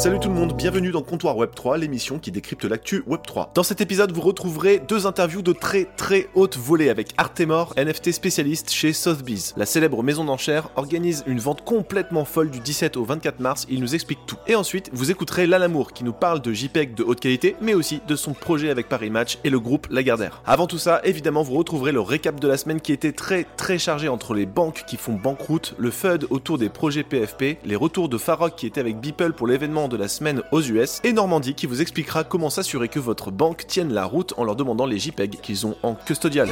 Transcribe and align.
Salut 0.00 0.18
tout 0.18 0.30
le 0.30 0.34
monde, 0.34 0.56
bienvenue 0.56 0.92
dans 0.92 1.02
Comptoir 1.02 1.36
Web 1.36 1.50
3, 1.54 1.76
l'émission 1.76 2.18
qui 2.18 2.30
décrypte 2.30 2.64
l'actu 2.64 3.02
Web 3.06 3.20
3. 3.22 3.50
Dans 3.54 3.62
cet 3.62 3.82
épisode, 3.82 4.12
vous 4.12 4.22
retrouverez 4.22 4.78
deux 4.78 5.06
interviews 5.06 5.42
de 5.42 5.52
très 5.52 5.84
très 5.98 6.30
haute 6.34 6.56
volée 6.56 6.88
avec 6.88 7.08
Artemor, 7.18 7.74
NFT 7.76 8.12
spécialiste 8.12 8.70
chez 8.70 8.94
Sotheby's. 8.94 9.52
La 9.58 9.66
célèbre 9.66 10.02
maison 10.02 10.24
d'enchères 10.24 10.70
organise 10.76 11.22
une 11.26 11.38
vente 11.38 11.66
complètement 11.66 12.24
folle 12.24 12.48
du 12.48 12.60
17 12.60 12.96
au 12.96 13.04
24 13.04 13.40
mars, 13.40 13.66
il 13.68 13.78
nous 13.80 13.94
explique 13.94 14.20
tout. 14.26 14.38
Et 14.46 14.54
ensuite, 14.54 14.88
vous 14.94 15.10
écouterez 15.10 15.46
Lalamour 15.46 15.92
qui 15.92 16.02
nous 16.02 16.14
parle 16.14 16.40
de 16.40 16.50
JPEG 16.50 16.94
de 16.94 17.02
haute 17.02 17.20
qualité, 17.20 17.54
mais 17.60 17.74
aussi 17.74 18.00
de 18.08 18.16
son 18.16 18.32
projet 18.32 18.70
avec 18.70 18.88
Paris 18.88 19.10
Match 19.10 19.36
et 19.44 19.50
le 19.50 19.60
groupe 19.60 19.86
Lagardère. 19.90 20.40
Avant 20.46 20.66
tout 20.66 20.78
ça, 20.78 21.02
évidemment, 21.04 21.42
vous 21.42 21.58
retrouverez 21.58 21.92
le 21.92 22.00
récap 22.00 22.40
de 22.40 22.48
la 22.48 22.56
semaine 22.56 22.80
qui 22.80 22.94
était 22.94 23.12
très 23.12 23.44
très 23.58 23.78
chargé 23.78 24.08
entre 24.08 24.32
les 24.32 24.46
banques 24.46 24.84
qui 24.86 24.96
font 24.96 25.16
banqueroute, 25.16 25.74
le 25.76 25.90
FUD 25.90 26.26
autour 26.30 26.56
des 26.56 26.70
projets 26.70 27.02
PFP, 27.02 27.58
les 27.66 27.76
retours 27.76 28.08
de 28.08 28.16
Farok 28.16 28.56
qui 28.56 28.66
était 28.66 28.80
avec 28.80 28.98
Beeple 28.98 29.34
pour 29.34 29.46
l'événement 29.46 29.89
de 29.90 29.98
la 29.98 30.08
semaine 30.08 30.42
aux 30.52 30.62
US, 30.62 31.00
et 31.04 31.12
Normandie 31.12 31.54
qui 31.54 31.66
vous 31.66 31.82
expliquera 31.82 32.24
comment 32.24 32.48
s'assurer 32.48 32.88
que 32.88 32.98
votre 32.98 33.30
banque 33.30 33.66
tienne 33.66 33.92
la 33.92 34.06
route 34.06 34.32
en 34.38 34.44
leur 34.44 34.56
demandant 34.56 34.86
les 34.86 34.98
JPEG 34.98 35.40
qu'ils 35.42 35.66
ont 35.66 35.76
en 35.82 35.94
custodial. 35.94 36.48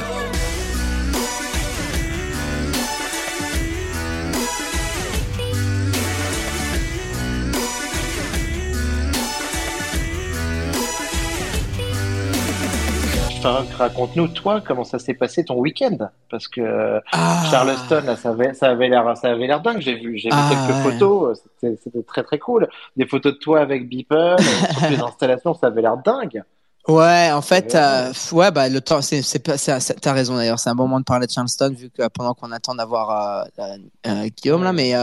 Raconte-nous, 13.43 14.27
toi, 14.29 14.61
comment 14.61 14.83
ça 14.83 14.99
s'est 14.99 15.13
passé 15.13 15.45
ton 15.45 15.55
week-end? 15.55 15.97
Parce 16.29 16.47
que 16.47 17.01
ah. 17.11 17.43
Charleston, 17.49 18.15
ça 18.15 18.29
avait, 18.29 18.53
ça 18.53 18.69
avait 18.69 18.89
l'air, 18.89 19.15
ça 19.17 19.29
avait 19.29 19.47
l'air 19.47 19.61
dingue. 19.61 19.79
J'ai 19.79 19.95
vu, 19.95 20.17
j'ai 20.17 20.29
vu 20.29 20.35
ah, 20.37 20.49
quelques 20.49 20.77
photos. 20.81 21.41
C'était, 21.61 22.03
très 22.03 22.23
très 22.23 22.39
cool. 22.39 22.67
Des 22.97 23.05
photos 23.05 23.33
de 23.33 23.37
toi 23.39 23.61
avec 23.61 23.87
Beeple, 23.87 24.35
toutes 24.73 24.89
les 24.89 25.01
installations, 25.01 25.53
ça 25.53 25.67
avait 25.67 25.81
l'air 25.81 25.97
dingue. 25.97 26.43
Ouais, 26.87 27.29
en 27.31 27.41
fait, 27.41 27.75
euh, 27.75 28.11
ouais, 28.31 28.49
bah 28.49 28.67
le 28.67 28.81
temps, 28.81 29.01
c'est, 29.01 29.21
c'est, 29.21 29.39
t'as 29.43 30.13
raison 30.13 30.35
d'ailleurs. 30.35 30.57
C'est 30.57 30.71
un 30.71 30.75
bon 30.75 30.83
moment 30.83 30.99
de 30.99 31.05
parler 31.05 31.27
de 31.27 31.31
Charleston 31.31 31.71
vu 31.77 31.91
que 31.91 32.07
pendant 32.07 32.33
qu'on 32.33 32.51
attend 32.51 32.73
d'avoir 32.73 33.45
euh, 33.59 33.75
euh, 34.07 34.29
Guillaume 34.35 34.63
là, 34.63 34.73
mais 34.73 34.93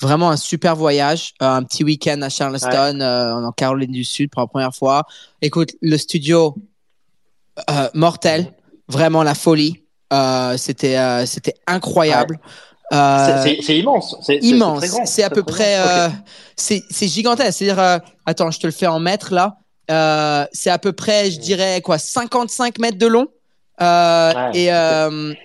vraiment 0.00 0.30
un 0.30 0.36
super 0.36 0.76
voyage, 0.76 1.34
un 1.40 1.64
petit 1.64 1.82
week-end 1.82 2.22
à 2.22 2.28
Charleston, 2.28 3.00
en 3.00 3.50
Caroline 3.52 3.90
du 3.90 4.04
Sud 4.04 4.30
pour 4.30 4.42
la 4.42 4.46
première 4.46 4.74
fois. 4.74 5.02
Écoute, 5.42 5.72
le 5.82 5.96
studio 5.96 6.54
euh, 7.70 7.88
mortel, 7.94 8.52
vraiment 8.88 9.22
la 9.22 9.34
folie. 9.34 9.84
Euh, 10.12 10.56
c'était 10.56 10.96
euh, 10.96 11.26
c'était 11.26 11.54
incroyable. 11.66 12.38
C'est 12.90 13.78
immense. 13.78 14.16
C'est 14.22 14.36
immense. 14.38 14.84
C'est 15.06 15.22
à 15.22 15.30
peu 15.30 15.42
près. 15.42 15.78
C'est 16.56 17.08
gigantesque. 17.08 17.58
C'est-à-dire, 17.58 18.00
attends, 18.26 18.50
je 18.50 18.60
te 18.60 18.66
le 18.66 18.72
fais 18.72 18.86
en 18.86 19.00
mètres 19.00 19.32
là. 19.34 19.58
c'est 20.52 20.70
à 20.70 20.78
peu 20.78 20.92
près, 20.92 21.30
je 21.30 21.40
dirais 21.40 21.80
quoi, 21.80 21.98
55 21.98 22.78
mètres 22.78 22.98
de 22.98 23.06
long. 23.06 23.28
et, 23.80 24.68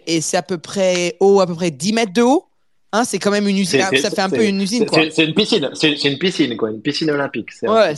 et 0.07 0.21
c'est 0.21 0.37
à 0.37 0.43
peu 0.43 0.57
près 0.57 1.15
haut, 1.19 1.41
à 1.41 1.47
peu 1.47 1.55
près 1.55 1.71
10 1.71 1.93
mètres 1.93 2.13
de 2.13 2.21
haut. 2.21 2.48
Hein, 2.91 3.03
c'est 3.05 3.19
quand 3.19 3.29
même 3.29 3.47
une 3.47 3.57
usine. 3.57 3.81
Ça 4.01 4.09
fait 4.09 4.21
un 4.21 4.31
peu 4.31 4.43
une 4.43 4.59
usine. 4.61 4.87
C'est 5.11 5.23
une 5.23 5.35
piscine. 5.35 5.69
C'est 5.73 5.91
une 5.91 6.17
piscine, 6.17 6.57
quoi. 6.57 6.71
Une 6.71 6.81
piscine 6.81 7.11
olympique. 7.11 7.49
Ouais, 7.61 7.93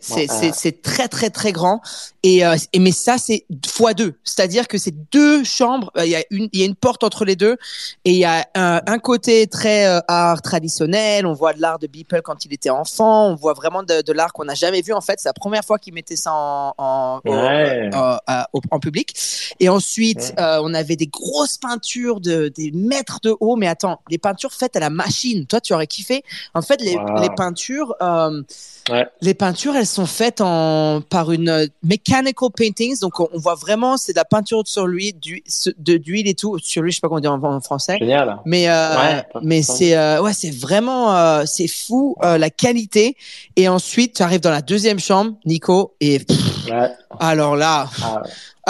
c'est 0.00 0.82
très, 0.82 1.08
très, 1.08 1.28
très 1.28 1.52
grand. 1.52 1.82
Et, 2.22 2.44
euh, 2.44 2.56
et 2.72 2.78
mais 2.78 2.92
ça, 2.92 3.16
c'est 3.18 3.44
fois 3.66 3.94
deux. 3.94 4.14
C'est-à-dire 4.24 4.68
que 4.68 4.78
c'est 4.78 4.94
deux 5.12 5.44
chambres. 5.44 5.90
Euh, 5.96 6.04
il 6.04 6.10
y 6.10 6.16
a 6.16 6.22
une, 6.30 6.48
il 6.52 6.60
y 6.60 6.62
a 6.62 6.66
une 6.66 6.74
porte 6.74 7.04
entre 7.04 7.24
les 7.24 7.36
deux. 7.36 7.56
Et 8.04 8.12
il 8.12 8.16
y 8.16 8.24
a 8.24 8.46
un, 8.54 8.80
un 8.86 8.98
côté 8.98 9.46
très 9.46 9.86
euh, 9.86 10.00
art 10.08 10.40
traditionnel. 10.40 11.26
On 11.26 11.32
voit 11.34 11.52
de 11.52 11.60
l'art 11.60 11.78
de 11.78 11.86
Beeple 11.86 12.20
quand 12.22 12.44
il 12.44 12.52
était 12.54 12.70
enfant. 12.70 13.28
On 13.28 13.34
voit 13.34 13.54
vraiment 13.54 13.82
de, 13.82 14.02
de 14.02 14.12
l'art 14.12 14.32
qu'on 14.32 14.44
n'a 14.44 14.54
jamais 14.54 14.80
vu. 14.80 14.92
En 14.92 15.00
fait, 15.00 15.18
c'est 15.18 15.28
la 15.28 15.34
première 15.34 15.64
fois 15.64 15.78
qu'il 15.78 15.92
mettait 15.94 16.16
ça 16.16 16.32
en, 16.32 16.74
en, 16.76 17.20
en, 17.24 18.80
public. 18.80 19.14
Et 19.60 19.68
ensuite, 19.68 20.34
on 20.38 20.72
avait 20.72 20.96
des 20.96 21.08
grosses 21.08 21.58
peintures 21.58 22.20
de 22.20 22.48
des 22.48 22.70
mètres 22.72 23.20
de 23.22 23.34
haut. 23.40 23.56
Mais 23.56 23.66
attends, 23.66 24.00
les 24.10 24.18
peintures 24.18 24.29
faites 24.50 24.76
à 24.76 24.80
la 24.80 24.90
machine. 24.90 25.46
Toi, 25.46 25.60
tu 25.60 25.72
aurais 25.74 25.86
kiffé. 25.86 26.22
En 26.54 26.62
fait, 26.62 26.80
les, 26.80 26.96
les 27.20 27.30
peintures, 27.36 27.94
euh, 28.02 28.42
les 29.20 29.34
peintures, 29.34 29.76
elles 29.76 29.86
sont 29.86 30.06
faites 30.06 30.40
en 30.40 31.00
par 31.00 31.32
une 31.32 31.68
mechanical 31.82 32.50
paintings. 32.56 32.98
Donc, 33.00 33.20
on, 33.20 33.28
voit 33.34 33.54
vraiment, 33.54 33.96
c'est 33.96 34.12
de 34.12 34.18
la 34.18 34.24
peinture 34.24 34.62
sur 34.66 34.86
lui, 34.86 35.12
du, 35.12 35.42
de 35.78 35.96
d'huile 35.96 36.28
et 36.28 36.34
tout 36.34 36.58
sur 36.58 36.82
lui. 36.82 36.90
Je 36.90 36.96
sais 36.96 37.00
pas 37.00 37.08
comment 37.08 37.20
dire 37.20 37.32
en, 37.32 37.60
français. 37.60 37.98
Génial. 37.98 38.38
Mais 38.44 38.68
euh, 38.68 39.20
mais 39.42 39.62
c'est 39.62 39.96
euh, 39.96 40.22
ouais, 40.22 40.32
c'est 40.32 40.54
vraiment 40.54 41.14
euh, 41.14 41.44
c'est 41.46 41.68
fou 41.68 42.16
euh, 42.22 42.38
la 42.38 42.50
qualité. 42.50 43.16
Et 43.56 43.68
ensuite, 43.68 44.16
tu 44.16 44.22
arrives 44.22 44.40
dans 44.40 44.50
la 44.50 44.62
deuxième 44.62 44.98
chambre, 44.98 45.34
Nico, 45.44 45.94
et 46.00 46.20
alors 47.18 47.56
là. 47.56 47.88
Ah 48.02 48.22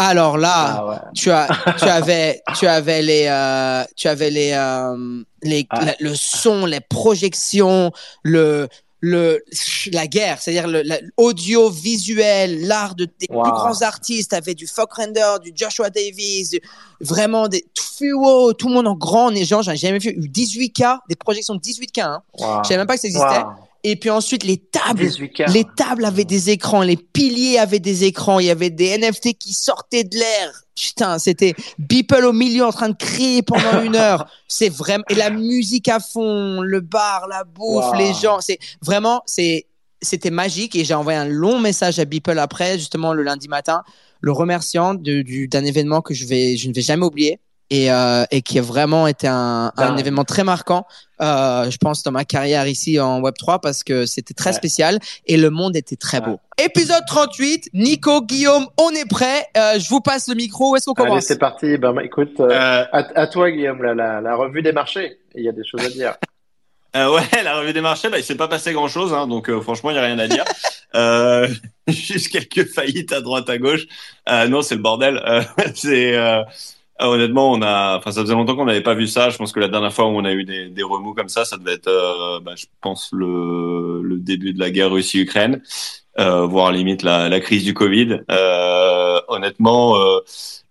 alors 0.09 0.39
là, 0.39 0.85
ah 0.89 1.11
tu 1.15 1.31
as, 1.31 1.49
tu 1.79 1.85
avais, 1.89 2.43
tu 2.59 2.67
avais 2.67 3.03
les, 3.03 3.27
euh, 3.29 3.85
tu 3.97 4.09
avais 4.09 4.31
les, 4.31 4.53
euh, 4.53 5.23
les, 5.43 5.67
ah. 5.71 5.95
le 6.01 6.15
son, 6.15 6.65
les 6.65 6.81
projections, 6.81 7.93
le, 8.23 8.69
le, 9.01 9.43
la 9.93 10.07
guerre, 10.07 10.41
c'est-à-dire 10.41 10.69
l'audiovisuel, 11.19 12.67
l'art 12.67 12.95
de, 12.95 13.05
des 13.05 13.27
plus 13.27 13.37
grands 13.37 13.83
artistes, 13.83 14.33
avait 14.33 14.55
du 14.55 14.67
Render, 14.75 15.35
du 15.43 15.53
Joshua 15.55 15.91
Davis, 15.91 16.57
vraiment 17.01 17.49
des 17.49 17.65
fluo, 17.79 18.53
tout 18.55 18.69
le 18.69 18.75
monde 18.75 18.89
en 18.89 18.95
grand, 18.95 19.29
les 19.29 19.45
gens, 19.45 19.61
j'en 19.61 19.73
ai 19.73 19.77
jamais 19.77 19.99
vu, 19.99 20.11
18K, 20.13 21.01
des 21.09 21.17
projections 21.17 21.55
de 21.55 21.61
18K, 21.61 22.01
hein. 22.01 22.23
Je 22.39 22.69
savais 22.69 22.79
même 22.79 22.87
pas 22.87 22.95
que 22.95 23.01
ça 23.01 23.09
existait. 23.09 23.45
Et 23.83 23.97
puis 23.97 24.11
ensuite, 24.11 24.45
les 24.45 24.59
tables, 24.59 25.09
les 25.49 25.65
tables 25.77 26.05
avaient 26.05 26.25
des 26.25 26.51
écrans, 26.51 26.83
les 26.83 26.97
piliers 26.97 27.59
avaient 27.59 27.79
des 27.79 28.05
écrans, 28.05 28.39
il 28.39 28.47
y 28.47 28.51
avait 28.51 28.71
des 28.71 28.99
NFT 28.99 29.39
qui 29.39 29.55
sortaient 29.55 30.05
de 30.05 30.17
l'air. 30.17 30.65
Putain, 30.77 31.19
c'était 31.19 31.55
Beeple 31.79 32.25
au 32.25 32.33
milieu 32.33 32.65
en 32.65 32.73
train 32.73 32.91
de 32.91 32.97
crier 32.97 33.43
pendant 33.43 33.83
une 33.83 33.97
heure. 33.97 34.27
C'est 34.49 34.69
vraiment 34.69 35.05
et 35.09 35.15
la 35.15 35.31
musique 35.31 35.89
à 35.89 36.01
fond, 36.01 36.61
le 36.61 36.81
bar, 36.81 37.27
la 37.29 37.45
bouffe, 37.45 37.97
les 37.97 38.13
gens. 38.15 38.41
C'est 38.41 38.59
vraiment, 38.83 39.23
c'est 39.27 39.67
c'était 40.03 40.31
magique 40.31 40.75
et 40.77 40.85
j'ai 40.85 40.95
envoyé 40.95 41.19
un 41.19 41.27
long 41.27 41.61
message 41.61 41.99
à 41.99 42.05
Beeple 42.05 42.39
après, 42.39 42.79
justement 42.79 43.13
le 43.13 43.23
lundi 43.23 43.49
matin, 43.49 43.83
le 44.21 44.33
remerciant 44.33 44.95
d'un 44.95 45.65
événement 45.65 46.01
que 46.01 46.15
je 46.15 46.25
vais, 46.25 46.57
je 46.57 46.69
ne 46.69 46.75
vais 46.75 46.83
jamais 46.83 47.05
oublier 47.05 47.39
et, 47.71 47.91
euh, 47.91 48.25
et 48.31 48.43
qui 48.43 48.59
a 48.59 48.63
vraiment 48.63 49.07
été 49.07 49.29
un, 49.29 49.73
un 49.77 49.97
événement 49.97 50.25
très 50.25 50.45
marquant, 50.45 50.87
euh, 51.21 51.71
je 51.71 51.79
pense, 51.79 52.03
dans 52.03 52.11
ma 52.11 52.25
carrière 52.25 52.67
ici 52.67 52.99
en 52.99 53.21
Web3 53.21 53.61
parce 53.61 53.85
que 53.85 54.07
c'était 54.07 54.35
très 54.35 54.53
spécial 54.53 54.99
et 55.27 55.37
le 55.37 55.51
monde 55.51 55.77
était 55.77 55.97
très 55.97 56.21
beau. 56.21 56.41
Épisode 56.63 57.05
38, 57.07 57.71
Nico, 57.75 58.23
Guillaume, 58.23 58.67
on 58.79 58.91
est 58.91 59.09
prêt. 59.09 59.47
Euh, 59.57 59.79
je 59.79 59.89
vous 59.89 60.01
passe 60.01 60.29
le 60.29 60.35
micro. 60.35 60.73
Où 60.73 60.77
est-ce 60.77 60.87
qu'on 60.87 60.95
commence? 60.95 61.13
Allez, 61.13 61.21
c'est 61.21 61.39
parti. 61.39 61.79
Ben, 61.79 61.97
écoute, 62.01 62.41
à, 62.41 62.89
à, 62.93 63.27
toi, 63.29 63.51
Guillaume, 63.51 63.83
la, 63.83 63.95
la, 63.95 64.21
la, 64.21 64.37
revue 64.37 64.63
des 64.63 64.73
marchés. 64.73 65.19
Il 65.35 65.45
y 65.45 65.49
a 65.49 65.53
des 65.53 65.65
choses 65.65 65.85
à 65.85 65.89
dire. 65.89 66.15
Euh, 66.97 67.15
ouais, 67.15 67.23
la 67.45 67.59
revue 67.59 67.73
des 67.73 67.81
marchés, 67.81 68.09
bah, 68.09 68.19
il 68.19 68.25
s'est 68.25 68.37
pas 68.37 68.49
passé 68.49 68.73
grand 68.73 68.89
chose, 68.89 69.13
hein, 69.15 69.29
donc 69.29 69.49
euh, 69.49 69.61
franchement, 69.61 69.91
il 69.91 69.97
y 69.97 69.99
a 69.99 70.03
rien 70.03 70.19
à 70.19 70.27
dire. 70.27 70.45
euh, 70.97 71.47
juste 71.87 72.31
quelques 72.31 72.69
faillites 72.69 73.13
à 73.13 73.21
droite, 73.21 73.49
à 73.49 73.59
gauche. 73.59 73.87
Euh, 74.29 74.49
non, 74.49 74.63
c'est 74.63 74.75
le 74.75 74.83
bordel. 74.83 75.23
c'est 75.75 76.17
honnêtement, 77.09 77.53
on 77.53 77.63
a, 77.63 77.99
enfin, 77.99 78.13
ça 78.13 78.23
faisait 78.23 78.35
longtemps 78.35 78.57
qu'on 78.57 78.65
n'avait 78.65 78.81
pas 78.83 78.95
vu 78.95 79.07
ça. 79.07 79.31
Je 79.31 79.37
pense 79.37 79.53
que 79.53 79.61
la 79.61 79.69
dernière 79.69 79.93
fois 79.93 80.07
où 80.07 80.17
on 80.17 80.25
a 80.25 80.33
eu 80.33 80.45
des, 80.45 80.69
des 80.69 80.83
remous 80.83 81.15
comme 81.15 81.29
ça, 81.29 81.45
ça 81.45 81.57
devait 81.57 81.75
être, 81.75 81.89
euh, 81.89 82.41
bah, 82.41 82.55
je 82.57 82.67
pense, 82.81 83.11
le, 83.13 84.03
le 84.03 84.19
début 84.19 84.53
de 84.53 84.59
la 84.59 84.71
guerre 84.71 84.91
Russie-Ukraine, 84.91 85.63
euh, 86.19 86.47
voire 86.47 86.73
limite 86.73 87.03
la, 87.03 87.29
la 87.29 87.41
crise 87.41 87.65
du 87.65 87.75
Covid. 87.75 88.21
Euh, 88.31 89.21
honnêtement, 89.29 89.97
euh, 89.97 90.21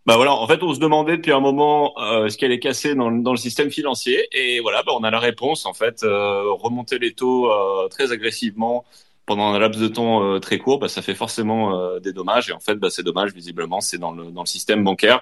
bah 0.06 0.16
voilà, 0.16 0.34
en 0.34 0.48
fait, 0.48 0.62
on 0.64 0.74
se 0.74 0.80
demandait 0.80 1.18
depuis 1.18 1.32
un 1.32 1.40
moment 1.40 1.94
euh, 2.00 2.30
ce 2.30 2.38
qui 2.38 2.46
allait 2.46 2.60
casser 2.60 2.96
dans, 2.96 3.12
dans, 3.12 3.32
le 3.32 3.38
système 3.38 3.70
financier, 3.72 4.28
et 4.32 4.60
voilà, 4.60 4.84
bah, 4.84 4.92
on 4.96 5.04
a 5.04 5.12
la 5.12 5.20
réponse. 5.20 5.66
En 5.66 5.74
fait, 5.74 6.02
remonter 6.04 7.00
les 7.00 7.14
taux 7.14 7.50
très 7.90 8.12
agressivement 8.12 8.86
pendant 9.26 9.54
un 9.54 9.60
laps 9.60 9.80
de 9.80 9.88
temps 9.88 10.40
très 10.40 10.58
court, 10.58 10.80
bah, 10.80 10.88
ça 10.88 11.02
fait 11.02 11.16
forcément 11.16 12.00
des 12.00 12.14
dommages. 12.14 12.50
Et 12.50 12.54
en 12.54 12.60
fait, 12.60 12.75
bah, 12.75 12.90
ces 12.90 13.04
dommages, 13.04 13.34
visiblement, 13.34 13.80
c'est 13.82 14.00
dans 14.00 14.12
le, 14.12 14.32
dans 14.32 14.42
le 14.42 14.48
système 14.48 14.84
bancaire. 14.84 15.22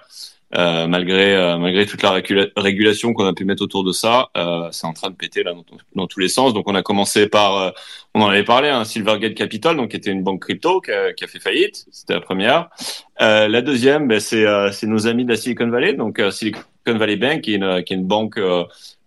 Euh, 0.56 0.86
malgré 0.86 1.36
euh, 1.36 1.58
malgré 1.58 1.84
toute 1.84 2.02
la 2.02 2.22
régulation 2.56 3.12
qu'on 3.12 3.26
a 3.26 3.34
pu 3.34 3.44
mettre 3.44 3.62
autour 3.62 3.84
de 3.84 3.92
ça, 3.92 4.30
euh, 4.34 4.68
c'est 4.70 4.86
en 4.86 4.94
train 4.94 5.10
de 5.10 5.14
péter 5.14 5.42
là 5.42 5.52
dans, 5.52 5.64
dans, 5.94 6.06
tous 6.06 6.20
les 6.20 6.28
sens. 6.28 6.54
Donc 6.54 6.68
on 6.68 6.74
a 6.74 6.82
commencé 6.82 7.28
par, 7.28 7.56
euh, 7.58 7.70
on 8.14 8.22
en 8.22 8.28
avait 8.28 8.44
parlé, 8.44 8.70
hein, 8.70 8.84
Silvergate 8.84 9.34
Capital, 9.34 9.76
donc 9.76 9.90
qui 9.90 9.98
était 9.98 10.10
une 10.10 10.22
banque 10.22 10.40
crypto 10.40 10.80
qui 10.80 10.90
a, 10.90 11.12
qui 11.12 11.24
a 11.24 11.26
fait 11.26 11.38
faillite. 11.38 11.84
C'était 11.90 12.14
la 12.14 12.22
première. 12.22 12.70
la 13.20 13.60
deuxième, 13.60 14.08
ben, 14.08 14.20
c'est 14.20 14.46
c'est 14.72 14.86
nos 14.86 15.06
amis 15.06 15.24
de 15.26 15.30
la 15.30 15.36
Silicon 15.36 15.68
Valley, 15.68 15.92
donc 15.92 16.22
Silicon 16.30 16.62
Valley 16.86 17.16
Bank, 17.16 17.42
qui 17.42 17.52
est 17.52 17.56
une, 17.56 17.84
qui 17.84 17.92
est 17.92 17.96
une 17.96 18.06
banque 18.06 18.40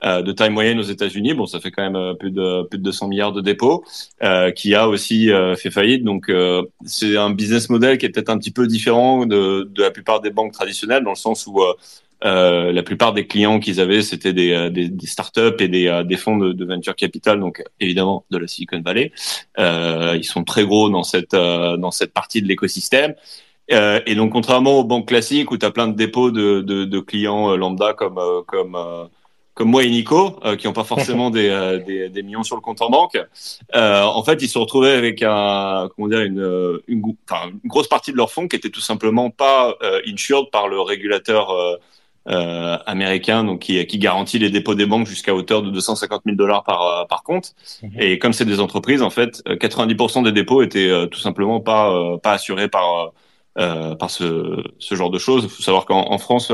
euh, 0.04 0.22
de 0.22 0.32
taille 0.32 0.50
moyenne 0.50 0.80
aux 0.80 0.84
États-Unis. 0.84 1.34
Bon, 1.34 1.46
ça 1.46 1.60
fait 1.60 1.72
quand 1.72 1.84
même 1.84 1.96
euh, 1.96 2.14
plus 2.14 2.32
de 2.32 2.64
plus 2.64 2.78
de 2.78 2.84
200 2.84 3.08
milliards 3.08 3.34
de 3.34 3.42
dépôts, 3.42 3.84
euh, 4.24 4.52
qui 4.52 4.76
a 4.76 4.88
aussi 4.88 5.30
fait 5.58 5.72
faillite. 5.72 6.04
Donc, 6.04 6.32
c'est 6.86 7.18
un 7.18 7.30
business 7.32 7.70
model 7.70 7.98
qui 7.98 8.06
est 8.06 8.10
peut-être 8.10 8.30
un 8.30 8.38
petit 8.38 8.52
peu 8.52 8.68
différent 8.68 9.26
de, 9.26 9.70
de 9.72 9.82
la 9.82 9.92
plupart 9.92 10.22
des 10.22 10.32
banques 10.32 10.54
traditionnelles, 10.54 11.04
dans 11.04 11.12
le 11.12 11.16
sens 11.16 11.48
où 11.48 11.62
Euh, 12.24 12.72
la 12.72 12.84
plupart 12.84 13.14
des 13.14 13.26
clients 13.26 13.60
qu'ils 13.60 13.80
avaient, 13.80 14.04
c'était 14.04 14.34
des, 14.34 14.52
euh, 14.52 14.70
des, 14.70 14.90
des, 14.90 15.08
startups 15.08 15.56
et 15.60 15.68
des, 15.68 15.88
euh, 15.88 16.04
des 16.04 16.18
fonds 16.18 16.38
de, 16.38 16.54
de, 16.54 16.66
venture 16.66 16.96
capital, 16.96 17.40
donc 17.40 17.64
évidemment 17.80 18.26
de 18.30 18.38
la 18.38 18.48
Silicon 18.48 18.80
Valley. 18.82 19.12
Euh, 19.58 20.16
ils 20.16 20.24
sont 20.24 20.44
très 20.44 20.64
gros 20.64 20.90
dans 20.90 21.04
cette 21.04 21.32
dans 21.32 21.92
cette 21.92 22.14
partie 22.14 22.42
de 22.42 22.48
l'écosystème. 22.48 23.16
et 23.70 24.16
donc, 24.16 24.32
contrairement 24.34 24.80
aux 24.80 24.84
banques 24.84 25.08
classiques 25.08 25.52
où 25.52 25.58
tu 25.58 25.66
as 25.66 25.72
plein 25.72 25.88
de 25.88 25.96
dépôts 25.96 26.32
de, 26.32 26.62
de, 26.62 26.86
de 26.86 27.00
clients 27.00 27.56
lambda 27.56 27.94
comme 27.94 28.20
comme 28.46 28.78
comme 29.54 29.70
moi 29.70 29.84
et 29.84 29.90
Nico, 29.90 30.40
qui 30.58 30.68
n'ont 30.68 30.74
pas 30.74 30.84
forcément 30.84 31.30
des, 31.32 31.80
des, 31.86 32.10
des, 32.10 32.24
millions 32.24 32.44
sur 32.44 32.56
le 32.56 32.62
compte 32.62 32.82
en 32.82 32.90
banque, 32.90 33.18
euh, 33.76 34.04
en 34.04 34.24
fait, 34.24 34.42
ils 34.42 34.48
se 34.48 34.58
retrouvaient 34.58 34.94
avec 34.94 35.22
un, 35.24 35.90
comment 35.96 36.08
dire, 36.08 36.22
une, 36.22 36.80
une, 36.88 37.16
enfin, 37.30 37.50
une, 37.50 37.60
grosse 37.70 37.88
partie 37.88 38.12
de 38.12 38.18
leur 38.18 38.32
fonds 38.32 38.48
qui 38.48 38.56
était 38.56 38.70
tout 38.70 38.82
simplement 38.82 39.30
pas 39.30 39.76
insured 40.08 40.50
par 40.52 40.68
le 40.68 40.80
régulateur 40.80 41.80
euh, 42.28 42.78
américain 42.86 43.44
donc 43.44 43.62
qui, 43.62 43.84
qui 43.88 43.98
garantit 43.98 44.38
les 44.38 44.52
dépôts 44.52 44.76
des 44.76 44.86
banques 44.86 45.08
jusqu'à 45.08 45.34
hauteur 45.34 45.64
de 45.64 45.72
250 45.72 46.22
000 46.26 46.38
dollars 46.38 46.64
par 46.64 46.82
euh, 46.86 47.06
par 47.06 47.24
compte. 47.24 47.56
Mhm. 47.82 47.92
Et 48.00 48.20
comme 48.20 48.34
c'est 48.34 48.46
des 48.46 48.60
entreprises, 48.60 49.02
en 49.02 49.10
fait, 49.10 49.42
90% 49.48 50.20
euh, 50.20 50.24
des 50.26 50.32
dépôts 50.32 50.62
étaient 50.62 50.90
euh, 50.90 51.08
tout 51.08 51.20
simplement 51.20 51.62
pas 51.62 52.18
pas 52.20 52.34
assurés 52.34 52.68
par 52.68 53.12
par 53.56 54.10
ce 54.10 54.64
ce 54.80 54.96
genre 54.96 55.10
de 55.10 55.18
choses. 55.18 55.46
Il 55.46 55.50
faut 55.50 55.64
savoir 55.64 55.86
qu'en 55.86 56.18
France 56.18 56.52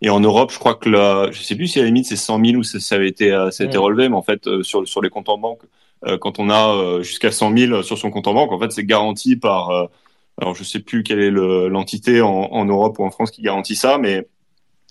et 0.00 0.10
en 0.10 0.20
Europe, 0.20 0.52
je 0.52 0.58
crois 0.58 0.74
que 0.74 0.88
la, 0.88 1.30
je 1.32 1.42
sais 1.42 1.56
plus 1.56 1.68
si 1.68 1.78
à 1.78 1.82
la 1.82 1.86
limite 1.88 2.06
c'est 2.06 2.16
100 2.16 2.44
000 2.44 2.58
ou 2.58 2.62
ça, 2.62 2.80
ça 2.80 2.94
avait 2.94 3.08
été 3.08 3.30
ça 3.50 3.64
a 3.64 3.66
été 3.66 3.78
relevé, 3.78 4.08
mais 4.08 4.16
en 4.16 4.22
fait 4.22 4.62
sur 4.62 4.86
sur 4.86 5.02
les 5.02 5.10
comptes 5.10 5.28
en 5.28 5.38
banque, 5.38 5.62
quand 6.20 6.38
on 6.38 6.50
a 6.50 7.02
jusqu'à 7.02 7.32
100 7.32 7.56
000 7.56 7.82
sur 7.82 7.98
son 7.98 8.10
compte 8.10 8.28
en 8.28 8.34
banque, 8.34 8.52
en 8.52 8.58
fait 8.60 8.70
c'est 8.70 8.84
garanti 8.84 9.36
par 9.36 9.88
alors 10.40 10.54
je 10.54 10.62
sais 10.64 10.80
plus 10.80 11.02
quelle 11.02 11.20
est 11.20 11.30
l'entité 11.30 12.20
en, 12.20 12.28
en 12.28 12.64
Europe 12.64 12.98
ou 12.98 13.04
en 13.04 13.10
France 13.10 13.30
qui 13.30 13.42
garantit 13.42 13.76
ça, 13.76 13.98
mais 13.98 14.26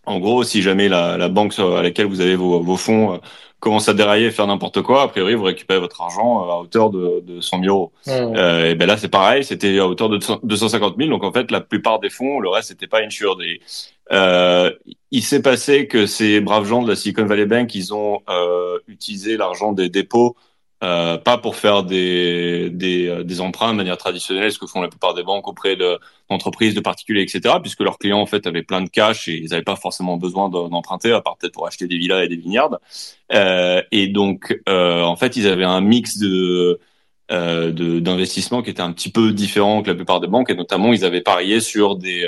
en 0.08 0.20
gros, 0.20 0.44
si 0.44 0.62
jamais 0.62 0.88
la, 0.88 1.18
la, 1.18 1.28
banque 1.28 1.60
à 1.60 1.82
laquelle 1.82 2.08
vous 2.08 2.22
avez 2.22 2.38
vos, 2.38 2.62
vos 2.62 2.78
fonds 2.78 3.16
euh, 3.16 3.18
commence 3.60 3.90
à 3.90 3.94
dérailler 3.94 4.28
et 4.28 4.32
faire 4.32 4.48
n'importe 4.48 4.82
quoi, 4.82 5.04
a 5.04 5.08
priori, 5.10 5.36
vous 5.36 5.44
récupérez 5.44 5.80
votre 5.80 6.02
argent 6.02 6.48
euh, 6.48 6.52
à 6.52 6.60
hauteur 6.60 6.90
de, 6.90 7.20
de 7.20 7.42
100 7.42 7.62
000 7.62 7.76
euros. 7.76 7.92
Euh, 8.08 8.72
et 8.72 8.76
ben 8.76 8.86
là, 8.88 8.96
c'est 8.96 9.10
pareil, 9.10 9.44
c'était 9.44 9.80
à 9.80 9.86
hauteur 9.86 10.08
de 10.08 10.18
250 10.44 10.96
000. 10.98 11.10
Donc 11.10 11.26
en 11.26 11.34
fait, 11.34 11.52
la 11.52 11.60
plupart 11.60 12.00
des 12.00 12.10
fonds, 12.10 12.40
le 12.40 12.48
reste, 12.48 12.70
n'était 12.70 12.88
pas 12.88 13.02
insured. 13.02 13.42
Et, 13.42 13.60
euh, 14.14 14.72
il 15.12 15.24
s'est 15.24 15.42
passé 15.42 15.88
que 15.88 16.06
ces 16.06 16.42
braves 16.42 16.68
gens 16.68 16.82
de 16.82 16.90
la 16.90 16.96
Silicon 16.96 17.26
Valley 17.26 17.46
Bank, 17.46 17.74
ils 17.76 17.94
ont 17.94 18.22
euh, 18.30 18.80
utilisé 18.88 19.38
l'argent 19.38 19.74
des 19.74 19.90
dépôts 19.90 20.36
euh, 20.84 21.18
pas 21.18 21.40
pour 21.40 21.56
faire 21.56 21.82
des, 21.82 22.70
euh, 22.72 23.24
des, 23.24 23.42
emprunts 23.42 23.72
de 23.72 23.78
manière 23.78 23.98
traditionnelle, 23.98 24.52
ce 24.52 24.60
que 24.60 24.68
font 24.68 24.80
la 24.80 24.90
plupart 24.90 25.16
des 25.16 25.24
banques 25.24 25.48
auprès 25.48 25.76
d'entreprises, 26.30 26.76
de, 26.76 26.82
particuliers, 26.82 27.24
etc., 27.24 27.56
puisque 27.60 27.80
leurs 27.80 27.98
clients 27.98 28.20
en 28.20 28.28
fait 28.28 28.46
avaient 28.46 28.62
plein 28.62 28.82
de 28.82 28.90
cash 28.90 29.28
et 29.28 29.38
ils 29.38 29.50
n'avaient 29.50 29.64
pas 29.64 29.76
forcément 29.76 30.18
besoin 30.18 30.50
d'emprunter, 30.50 31.12
à 31.14 31.22
part 31.22 31.38
peut-être 31.38 31.54
pour 31.54 31.66
acheter 31.66 31.88
des 31.88 31.98
villas 31.98 32.24
et 32.24 32.28
des 32.28 32.36
vignobles. 32.36 32.78
Euh, 33.34 33.82
et 33.92 34.08
donc, 34.08 34.56
en 34.68 35.16
fait, 35.16 35.36
ils 35.36 35.48
avaient 35.48 35.64
un 35.64 35.82
mix 35.82 36.20
de 36.20 36.80
euh, 37.32 37.72
d'investissement 38.00 38.62
qui 38.62 38.70
était 38.70 38.82
un 38.82 38.94
petit 38.94 39.12
peu 39.12 39.32
différent 39.34 39.82
que 39.82 39.90
la 39.90 39.96
plupart 39.96 40.20
des 40.20 40.28
banques, 40.28 40.52
et 40.52 40.56
notamment, 40.56 40.94
ils 40.94 41.04
avaient 41.06 41.22
parié 41.22 41.60
sur 41.60 41.96
des 41.96 42.28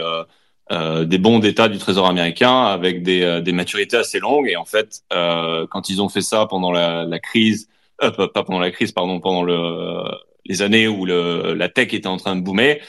euh, 0.71 1.05
des 1.05 1.17
bons 1.17 1.39
d'État 1.39 1.67
du 1.67 1.77
Trésor 1.77 2.07
américain 2.07 2.63
avec 2.63 3.03
des, 3.03 3.41
des 3.41 3.51
maturités 3.51 3.97
assez 3.97 4.19
longues. 4.19 4.47
Et 4.47 4.55
en 4.55 4.65
fait, 4.65 5.01
quand 5.09 5.89
ils 5.89 6.01
ont 6.01 6.09
fait 6.09 6.21
ça 6.21 6.45
pendant 6.45 6.71
la, 6.71 7.05
la 7.05 7.19
crise 7.19 7.69
euh, 8.03 8.27
pas 8.27 8.43
pendant 8.43 8.59
la 8.59 8.71
crise, 8.71 8.91
pardon, 8.91 9.19
pendant 9.19 9.43
le, 9.43 10.03
les 10.45 10.61
années 10.61 10.87
où 10.87 11.05
le, 11.05 11.53
la 11.53 11.69
tech 11.69 11.93
était 11.93 12.07
en 12.07 12.17
train 12.17 12.35
de 12.35 12.41
boomer, 12.41 12.79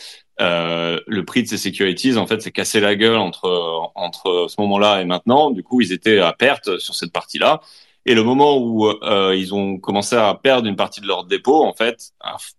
euh, 0.41 1.01
le 1.07 1.25
prix 1.25 1.43
de 1.43 1.49
ces 1.49 1.59
securities 1.59 2.17
en 2.17 2.27
fait 2.27 2.41
s'est 2.41 2.53
cassé 2.53 2.81
la 2.81 2.95
gueule 2.95 3.17
entre 3.19 3.91
entre 3.95 4.47
ce 4.49 4.61
moment-là 4.61 5.01
et 5.01 5.05
maintenant. 5.05 5.51
Du 5.51 5.63
coup, 5.63 5.81
ils 5.81 5.93
étaient 5.93 6.21
à 6.21 6.33
perte 6.33 6.79
sur 6.79 6.95
cette 6.95 7.13
partie-là. 7.13 7.61
Et 8.07 8.15
le 8.15 8.23
moment 8.23 8.57
où 8.57 8.87
euh, 8.89 9.35
ils 9.37 9.55
ont 9.55 9.79
commencé 9.79 10.17
à 10.17 10.35
perdre 10.35 10.67
une 10.69 10.77
partie 10.77 11.01
de 11.03 11.07
leur 11.07 11.25
dépôt, 11.25 11.65
en 11.65 11.75
fait, 11.75 12.13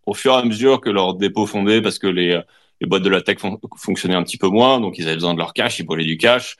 au 0.06 0.13
fur 0.13 0.33
et 0.33 0.38
à 0.38 0.44
mesure 0.44 0.81
que 0.81 0.89
leur 0.89 1.15
dépôt 1.15 1.47
fondait, 1.47 1.81
parce 1.81 1.97
que 1.97 2.07
les, 2.07 2.39
les 2.81 2.88
boîtes 2.88 3.04
de 3.04 3.10
la 3.10 3.22
tech 3.22 3.38
fonctionnaient 3.78 4.16
un 4.16 4.24
petit 4.24 4.38
peu 4.38 4.48
moins, 4.48 4.81
donc 4.81 4.98
ils 4.98 5.06
avaient 5.06 5.16
besoin 5.16 5.33
de 5.33 5.39
leur 5.39 5.54
cash, 5.54 5.80
ils 5.80 5.83
brûlaient 5.83 6.04
du 6.04 6.18
cash 6.18 6.57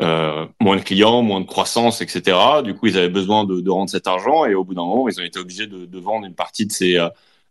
euh, 0.00 0.46
moins 0.60 0.76
de 0.76 0.82
clients, 0.82 1.22
moins 1.22 1.40
de 1.40 1.46
croissance, 1.46 2.02
etc. 2.02 2.36
Du 2.62 2.74
coup, 2.74 2.86
ils 2.86 2.98
avaient 2.98 3.08
besoin 3.08 3.44
de, 3.44 3.70
rendre 3.70 3.90
cet 3.90 4.06
argent 4.06 4.44
et 4.44 4.54
au 4.54 4.62
bout 4.62 4.74
d'un 4.74 4.84
moment, 4.84 5.08
ils 5.08 5.18
ont 5.20 5.24
été 5.24 5.38
obligés 5.38 5.66
de, 5.66 5.98
vendre 5.98 6.26
une 6.26 6.34
partie 6.34 6.66
de 6.66 6.72
ces, 6.72 6.96
euh, 6.98 7.08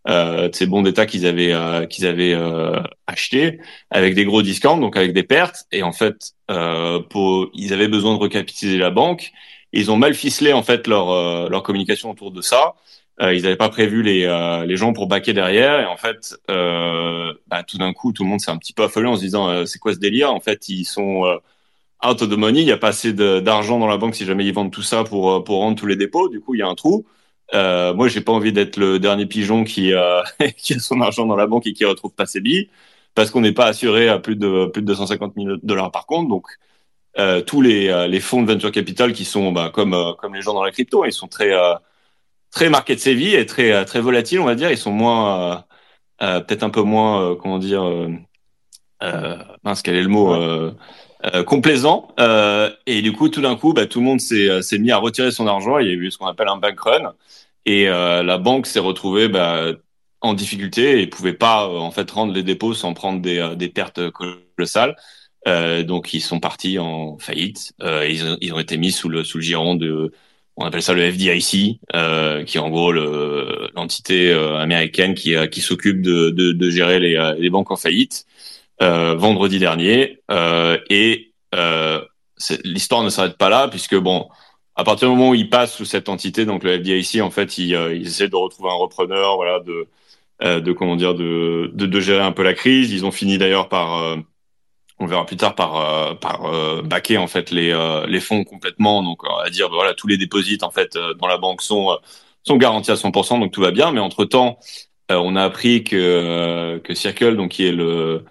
euh 0.08 0.50
de 0.50 0.56
ces 0.56 0.68
bons 0.68 0.84
d'État 0.84 1.08
qu'ils 1.08 1.26
avaient 1.26 1.54
achetés 3.08 3.60
avec 3.90 4.14
des 4.14 4.26
gros 4.26 4.44
discounts, 4.44 4.78
donc 4.78 4.96
avec 4.96 5.14
des 5.14 5.24
pertes. 5.24 5.66
Et 5.72 5.82
en 5.82 5.92
fait, 5.92 6.34
ils 6.50 7.74
avaient 7.74 7.88
besoin 7.88 8.14
de 8.14 8.20
recapitaliser 8.20 8.78
la 8.78 8.92
banque. 8.92 9.32
Ils 9.74 9.92
ont 9.92 9.98
mal 9.98 10.14
ficelé 10.14 10.54
en 10.54 10.64
fait 10.64 10.88
leur 10.88 11.64
communication 11.64 12.12
autour 12.12 12.32
de 12.32 12.42
ça. 12.42 12.76
Ils 13.22 13.44
n'avaient 13.44 13.56
pas 13.56 13.70
prévu 13.70 14.04
les 14.04 14.28
les 14.68 14.78
gens 14.78 14.94
pour 14.94 15.08
baquer 15.08 15.34
derrière. 15.34 15.80
Et 15.80 15.86
en 15.86 15.98
fait, 15.98 16.36
bah, 16.48 17.64
tout 17.68 17.78
d'un 17.78 17.94
coup, 17.94 18.12
tout 18.14 18.24
le 18.24 18.30
monde 18.30 18.40
s'est 18.42 18.52
un 18.52 18.58
petit 18.58 18.74
peu 18.74 18.84
affolé 18.84 19.08
en 19.08 19.16
se 19.16 19.22
disant 19.22 19.66
c'est 19.66 19.80
quoi 19.80 19.94
ce 19.94 20.00
délire? 20.00 20.32
En 20.34 20.40
fait, 20.40 20.70
ils 20.70 20.86
sont 20.86 21.24
out 22.04 22.22
of 22.22 22.30
the 22.30 22.38
money, 22.38 22.62
il 22.62 22.66
n'y 22.66 22.72
a 22.72 22.78
pas 22.78 22.90
assez 22.90 23.14
d'argent 23.14 23.80
dans 23.80 23.88
la 23.88 23.98
banque 23.98 24.16
si 24.16 24.26
jamais 24.26 24.46
ils 24.46 24.54
vendent 24.54 24.72
tout 24.72 24.82
ça 24.82 25.04
pour, 25.04 25.32
euh, 25.32 25.44
pour 25.44 25.60
rendre 25.60 25.78
tous 25.78 25.86
les 25.88 25.96
dépôts. 25.96 26.30
Du 26.30 26.40
coup, 26.42 26.56
il 26.56 26.60
y 26.60 26.62
a 26.62 26.68
un 26.68 26.76
trou. 26.76 27.06
Euh, 27.54 27.94
moi, 27.94 28.08
j'ai 28.08 28.22
pas 28.22 28.32
envie 28.32 28.54
d'être 28.54 28.78
le 28.78 29.00
dernier 29.00 29.26
pigeon 29.26 29.64
qui, 29.64 29.94
euh, 29.94 30.22
qui 30.58 30.74
a 30.74 30.80
son 30.80 31.02
argent 31.02 31.26
dans 31.26 31.36
la 31.36 31.48
banque 31.48 31.68
et 31.68 31.74
qui 31.74 31.86
retrouve 31.86 32.14
pas 32.14 32.26
ses 32.26 32.42
billes 32.42 32.70
parce 33.16 33.32
qu'on 33.32 33.42
n'est 33.42 33.54
pas 33.54 33.68
assuré 33.68 34.10
à 34.10 34.20
plus 34.20 34.36
de 34.36 34.68
plus 34.68 34.82
de 34.82 34.88
250 34.88 35.34
000 35.36 35.58
dollars 35.64 35.92
par 35.92 36.06
contre. 36.06 36.30
Donc, 36.30 36.46
euh, 37.18 37.42
tous 37.42 37.62
les, 37.62 37.88
euh, 37.90 38.08
les 38.08 38.20
fonds 38.20 38.44
de 38.44 38.52
venture 38.52 38.72
capital 38.72 39.14
qui 39.14 39.26
sont 39.26 39.52
bah, 39.54 39.72
comme 39.74 39.94
euh, 39.94 40.14
comme 40.16 40.36
les 40.36 40.42
gens 40.42 40.54
dans 40.54 40.64
la 40.64 40.72
crypto, 40.72 41.06
ils 41.06 41.14
sont 41.14 41.28
très 41.28 41.52
très 42.56 42.70
market 42.70 43.00
savvy 43.00 43.36
et 43.36 43.46
très 43.46 43.86
très 43.86 44.02
volatiles, 44.02 44.40
on 44.40 44.46
va 44.46 44.56
dire. 44.56 44.72
Ils 44.72 44.78
sont 44.78 44.92
moins 44.92 45.66
peut-être 46.20 46.64
un 46.64 46.72
peu 46.72 46.82
moins 46.82 47.36
comment 47.36 47.60
dire 47.60 47.84
euh, 49.04 49.38
mince 49.64 49.82
quel 49.84 49.96
est 49.96 50.02
le 50.02 50.10
mot 50.10 50.34
euh, 51.34 51.44
complaisant. 51.44 52.10
Euh, 52.20 52.70
et 52.86 53.02
du 53.02 53.12
coup, 53.14 53.30
tout 53.30 53.42
d'un 53.42 53.56
coup, 53.56 53.74
bah, 53.74 53.88
tout 53.88 54.00
le 54.00 54.06
monde 54.06 54.20
s'est 54.20 54.50
euh, 54.50 54.62
mis 54.80 54.92
à 54.92 54.98
retirer 54.98 55.32
son 55.32 55.48
argent. 55.48 55.80
Il 55.80 55.88
y 55.88 55.90
a 55.90 55.94
eu 55.94 56.12
ce 56.12 56.18
qu'on 56.18 56.28
appelle 56.28 56.50
un 56.50 56.58
bank 56.58 56.80
run. 56.80 57.14
Et 57.66 57.86
la 57.86 58.38
banque 58.38 58.68
s'est 58.68 58.80
retrouvée 58.80 59.28
bah, 59.28 59.72
en 60.22 60.36
difficulté 60.36 61.02
et 61.02 61.08
pouvait 61.08 61.34
pas 61.34 61.68
en 61.68 61.90
fait 61.90 62.10
rendre 62.12 62.32
les 62.32 62.44
dépôts 62.44 62.76
sans 62.76 62.94
prendre 62.94 63.22
des, 63.22 63.56
des 63.56 63.70
pertes 63.70 64.12
colossales. 64.12 64.96
Euh, 65.48 65.84
donc 65.84 66.14
ils 66.14 66.22
sont 66.22 66.40
partis 66.40 66.80
en 66.80 67.18
faillite. 67.18 67.74
Euh, 67.82 68.08
ils, 68.08 68.26
ont, 68.26 68.38
ils, 68.42 68.54
ont, 68.54 68.60
été 68.60 68.78
mis 68.78 68.92
sous 68.92 69.10
le 69.10 69.24
sous 69.24 69.38
le 69.38 69.44
giron 69.44 69.76
de, 69.76 70.12
on 70.58 70.66
appelle 70.66 70.82
ça 70.82 70.94
le 70.94 71.12
FDIC, 71.12 71.80
euh, 71.96 72.44
qui 72.44 72.58
est 72.58 72.62
en 72.62 72.70
gros 72.70 72.92
l'entité 72.92 74.32
américaine 74.34 75.14
qui 75.14 75.36
qui 75.50 75.62
s'occupe 75.62 76.02
de, 76.02 76.30
de, 76.30 76.52
de, 76.54 76.70
gérer 76.70 77.00
les, 77.00 77.34
les 77.38 77.50
banques 77.50 77.72
en 77.72 77.76
faillite. 77.76 78.26
Euh, 78.82 79.16
vendredi 79.16 79.58
dernier. 79.60 80.20
Euh, 80.32 80.78
et 80.90 81.32
euh, 81.54 82.02
l'histoire 82.66 83.04
ne 83.04 83.10
s'arrête 83.10 83.38
pas 83.38 83.50
là, 83.50 83.70
puisque 83.70 83.96
bon, 83.96 84.28
à 84.76 84.84
partir 84.84 85.10
du 85.10 85.16
moment 85.16 85.30
où 85.30 85.34
ils 85.34 85.50
passent 85.50 85.76
sous 85.76 85.86
cette 85.86 86.10
entité, 86.10 86.46
donc 86.46 86.64
le 86.64 86.78
FDIC, 86.80 87.22
en 87.22 87.32
fait, 87.32 87.58
ils, 87.58 87.72
ils 87.72 88.08
essaient 88.08 88.28
de 88.28 88.36
retrouver 88.36 88.70
un 88.70 88.74
repreneur, 88.74 89.38
voilà, 89.38 89.62
de, 89.62 89.88
de 90.60 90.72
comment 90.74 90.98
dire, 90.98 91.16
de, 91.16 91.72
de, 91.74 91.86
de, 91.86 92.00
gérer 92.02 92.24
un 92.24 92.34
peu 92.34 92.44
la 92.44 92.54
crise. 92.54 92.92
Ils 92.92 93.06
ont 93.06 93.12
fini 93.12 93.38
d'ailleurs 93.38 93.70
par, 93.70 94.18
on 95.00 95.06
verra 95.06 95.26
plus 95.26 95.38
tard, 95.38 95.56
par, 95.56 96.18
par 96.20 96.82
baquer 96.84 97.18
en 97.18 97.28
fait 97.28 97.52
les, 97.52 97.74
les 98.08 98.20
fonds 98.20 98.44
complètement. 98.44 99.04
Donc, 99.04 99.20
à 99.44 99.50
dire, 99.50 99.70
voilà, 99.70 99.94
tous 99.94 100.08
les 100.08 100.18
dépôts 100.18 100.40
en 100.62 100.72
fait 100.72 100.98
dans 101.20 101.28
la 101.28 101.38
banque 101.38 101.62
sont 101.62 101.98
sont 102.44 102.58
garantis 102.58 102.92
à 102.92 102.96
100%, 102.96 103.40
donc 103.40 103.52
tout 103.52 103.62
va 103.62 103.72
bien. 103.72 103.92
Mais 103.92 104.00
entre 104.00 104.24
temps, 104.24 104.58
on 105.10 105.36
a 105.36 105.44
appris 105.44 105.84
que 105.84 106.80
que 106.84 106.94
Circle, 106.94 107.36
donc 107.36 107.52
qui 107.52 107.68
est 107.68 107.74
le 107.74 108.24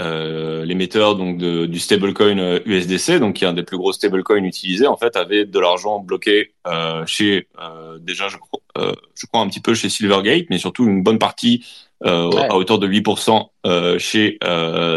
euh, 0.00 0.64
l'émetteur 0.64 1.16
donc 1.16 1.36
de, 1.36 1.66
du 1.66 1.78
stablecoin 1.78 2.60
USDC, 2.64 3.10
euh, 3.10 3.18
donc 3.18 3.36
qui 3.36 3.44
est 3.44 3.48
un 3.48 3.52
des 3.52 3.62
plus 3.62 3.76
gros 3.76 3.92
stablecoins 3.92 4.44
utilisés, 4.44 4.86
en 4.86 4.96
fait, 4.96 5.16
avait 5.16 5.44
de 5.44 5.58
l'argent 5.58 5.98
bloqué 5.98 6.52
euh, 6.66 7.04
chez 7.06 7.48
euh, 7.60 7.98
déjà, 8.00 8.28
je 8.28 8.36
crois, 8.38 8.60
euh, 8.78 8.94
je 9.14 9.26
crois 9.26 9.40
un 9.40 9.48
petit 9.48 9.60
peu 9.60 9.74
chez 9.74 9.88
Silvergate, 9.88 10.46
mais 10.48 10.58
surtout 10.58 10.86
une 10.86 11.02
bonne 11.02 11.18
partie 11.18 11.64
à 12.02 12.56
hauteur 12.56 12.78
de 12.78 12.88
8% 12.88 13.98
chez 13.98 14.38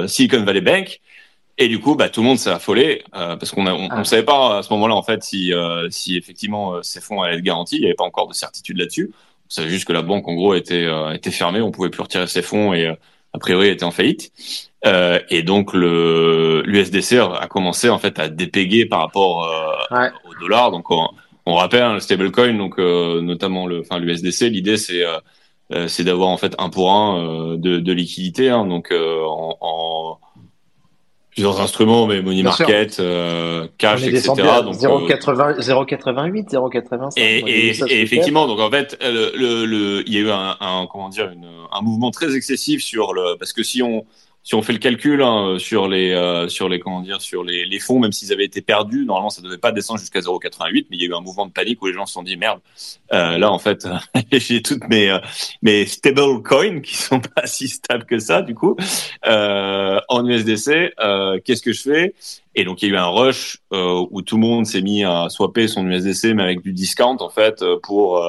Silicon 0.07 0.43
Valley 0.45 0.61
Bank. 0.61 1.01
Et 1.57 1.67
du 1.67 1.79
coup, 1.79 1.95
bah, 1.95 2.09
tout 2.09 2.21
le 2.21 2.27
monde 2.27 2.39
s'est 2.39 2.49
affolé 2.49 3.03
parce 3.11 3.51
qu'on 3.51 3.67
on, 3.67 3.87
ah. 3.91 4.03
savait 4.03 4.23
pas 4.23 4.57
à 4.57 4.63
ce 4.63 4.73
moment-là 4.73 4.95
en 4.95 5.03
fait 5.03 5.23
si, 5.23 5.53
si 5.91 6.17
effectivement 6.17 6.81
ces 6.81 6.99
fonds 6.99 7.21
allaient 7.21 7.37
être 7.37 7.43
garantis. 7.43 7.75
Il 7.75 7.81
n'y 7.81 7.85
avait 7.85 7.93
pas 7.95 8.05
encore 8.05 8.27
de 8.27 8.33
certitude 8.33 8.77
là-dessus. 8.77 9.11
On 9.13 9.49
savait 9.49 9.69
juste 9.69 9.85
que 9.85 9.93
la 9.93 10.01
banque 10.01 10.27
en 10.27 10.33
gros 10.33 10.55
était 10.55 10.87
était 11.13 11.29
fermée, 11.29 11.61
on 11.61 11.69
pouvait 11.71 11.91
plus 11.91 12.01
retirer 12.01 12.25
ses 12.25 12.41
fonds 12.41 12.73
et 12.73 12.87
a 13.33 13.39
priori 13.39 13.67
était 13.67 13.83
en 13.83 13.91
faillite. 13.91 14.31
Euh, 14.85 15.19
et 15.29 15.43
donc 15.43 15.73
le 15.73 16.61
l'USDC 16.65 17.13
a 17.13 17.47
commencé 17.47 17.89
en 17.89 17.99
fait 17.99 18.19
à 18.19 18.27
dépéguer 18.27 18.85
par 18.85 18.99
rapport 18.99 19.45
euh, 19.45 20.09
au 20.29 20.39
dollar. 20.39 20.71
Donc 20.71 20.91
on, 20.91 21.07
on 21.45 21.55
rappelle 21.55 21.83
hein, 21.83 21.93
le 21.93 21.99
stablecoin, 21.99 22.53
donc 22.57 22.79
euh, 22.79 23.21
notamment 23.21 23.65
le, 23.65 23.79
enfin 23.81 23.99
l'USDC. 23.99 24.49
L'idée 24.49 24.77
c'est 24.77 25.03
euh, 25.05 25.87
c'est 25.87 26.03
d'avoir 26.03 26.29
en 26.29 26.37
fait 26.37 26.53
un 26.59 26.69
pour 26.69 26.91
un 26.91 27.55
de, 27.57 27.79
de 27.79 27.93
liquidité. 27.93 28.49
Hein, 28.49 28.65
donc 28.65 28.91
en, 28.91 29.57
en 29.59 30.17
Plusieurs 31.33 31.59
instruments, 31.61 32.05
mais 32.05 32.21
money 32.21 32.43
market, 32.43 32.99
euh, 32.99 33.67
cash, 33.77 34.03
etc. 34.03 34.33
Donc 34.63 34.75
0,80, 34.75 35.59
0,88, 35.59 36.49
0,85. 36.51 37.11
Et, 37.17 37.39
et, 37.39 37.69
et 37.69 38.01
effectivement, 38.01 38.47
donc 38.47 38.59
en 38.59 38.69
fait, 38.69 38.97
le, 39.01 39.65
le, 39.65 40.03
il 40.07 40.13
y 40.13 40.17
a 40.17 40.21
eu 40.21 40.29
un, 40.29 40.55
un 40.59 40.87
comment 40.91 41.09
dire, 41.09 41.31
une, 41.31 41.47
un 41.71 41.81
mouvement 41.81 42.11
très 42.11 42.35
excessif 42.35 42.83
sur 42.83 43.13
le, 43.13 43.35
parce 43.37 43.51
que 43.51 43.63
si 43.63 43.81
on 43.81 44.05
si 44.43 44.55
on 44.55 44.61
fait 44.61 44.73
le 44.73 44.79
calcul 44.79 45.21
hein, 45.21 45.55
sur 45.57 45.87
les 45.87 46.11
euh, 46.11 46.49
sur 46.49 46.67
les 46.67 46.79
comment 46.79 46.99
dire 46.99 47.21
sur 47.21 47.45
les, 47.45 47.65
les 47.65 47.79
fonds, 47.79 47.99
même 47.99 48.11
s'ils 48.11 48.33
avaient 48.33 48.43
été 48.43 48.61
perdus, 48.61 49.05
normalement 49.05 49.29
ça 49.29 49.41
devait 49.41 49.57
pas 49.57 49.71
descendre 49.71 50.01
jusqu'à 50.01 50.19
0,88, 50.19 50.87
mais 50.89 50.97
il 50.97 51.01
y 51.01 51.05
a 51.05 51.07
eu 51.07 51.15
un 51.15 51.21
mouvement 51.21 51.45
de 51.45 51.53
panique 51.53 51.81
où 51.81 51.87
les 51.87 51.93
gens 51.93 52.05
se 52.05 52.13
sont 52.13 52.23
dit 52.23 52.35
merde, 52.35 52.59
euh, 53.13 53.37
là 53.37 53.51
en 53.51 53.57
fait 53.57 53.87
j'ai 54.31 54.61
toutes 54.61 54.85
mes 54.89 55.09
euh, 55.09 55.19
mes 55.61 55.85
stable 55.85 56.43
coins 56.43 56.81
qui 56.81 56.97
sont 56.97 57.19
pas 57.35 57.47
si 57.47 57.69
stables 57.69 58.05
que 58.05 58.19
ça 58.19 58.41
du 58.41 58.53
coup. 58.53 58.75
Euh, 59.25 59.99
en 60.09 60.27
USDC, 60.27 60.93
euh, 60.99 61.39
qu'est-ce 61.43 61.61
que 61.61 61.71
je 61.71 61.81
fais? 61.81 62.13
Et 62.55 62.65
donc 62.65 62.81
il 62.81 62.89
y 62.89 62.91
a 62.91 62.95
eu 62.95 62.97
un 62.97 63.07
rush 63.07 63.59
où 63.71 64.21
tout 64.21 64.35
le 64.35 64.41
monde 64.41 64.65
s'est 64.65 64.81
mis 64.81 65.05
à 65.05 65.27
swapper 65.29 65.67
son 65.67 65.89
USDC 65.89 66.33
mais 66.35 66.43
avec 66.43 66.61
du 66.61 66.73
discount 66.73 67.17
en 67.19 67.29
fait 67.29 67.63
pour 67.81 68.23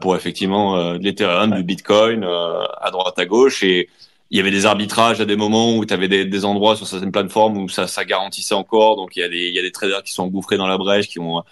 pour 0.00 0.16
effectivement 0.16 0.94
de 0.94 1.04
l'Ethereum, 1.04 1.54
du 1.54 1.62
Bitcoin 1.62 2.24
à 2.24 2.90
droite 2.90 3.18
à 3.18 3.26
gauche. 3.26 3.62
Et 3.62 3.88
il 4.30 4.36
y 4.38 4.40
avait 4.40 4.50
des 4.50 4.66
arbitrages 4.66 5.20
à 5.20 5.24
des 5.24 5.36
moments 5.36 5.76
où 5.76 5.84
tu 5.84 5.94
avais 5.94 6.08
des, 6.08 6.24
des, 6.24 6.44
endroits 6.44 6.76
sur 6.76 6.86
certaines 6.86 7.12
plateformes 7.12 7.58
où 7.58 7.68
ça, 7.68 7.86
ça 7.86 8.04
garantissait 8.04 8.54
encore. 8.54 8.96
Donc 8.96 9.16
il 9.16 9.20
y 9.20 9.22
a 9.22 9.28
des, 9.28 9.48
il 9.48 9.54
y 9.54 9.58
a 9.58 9.62
des 9.62 9.72
traders 9.72 10.02
qui 10.02 10.12
sont 10.12 10.24
engouffrés 10.24 10.56
dans 10.56 10.66
la 10.66 10.78
brèche, 10.78 11.08
qui 11.08 11.20
ont, 11.20 11.42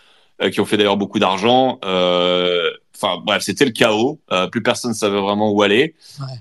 euh, 0.43 0.51
qui 0.51 0.61
ont 0.61 0.65
fait 0.65 0.77
d'ailleurs 0.77 0.97
beaucoup 0.97 1.21
d'argent. 1.21 1.79
Euh, 1.85 2.71
enfin 2.97 3.23
bref, 3.25 3.43
c'était 3.43 3.65
le 3.65 3.71
chaos. 3.71 4.21
Euh, 4.33 4.49
plus 4.49 4.63
personne 4.63 4.93
savait 4.93 5.21
vraiment 5.21 5.53
où 5.53 5.63
aller. 5.63 5.95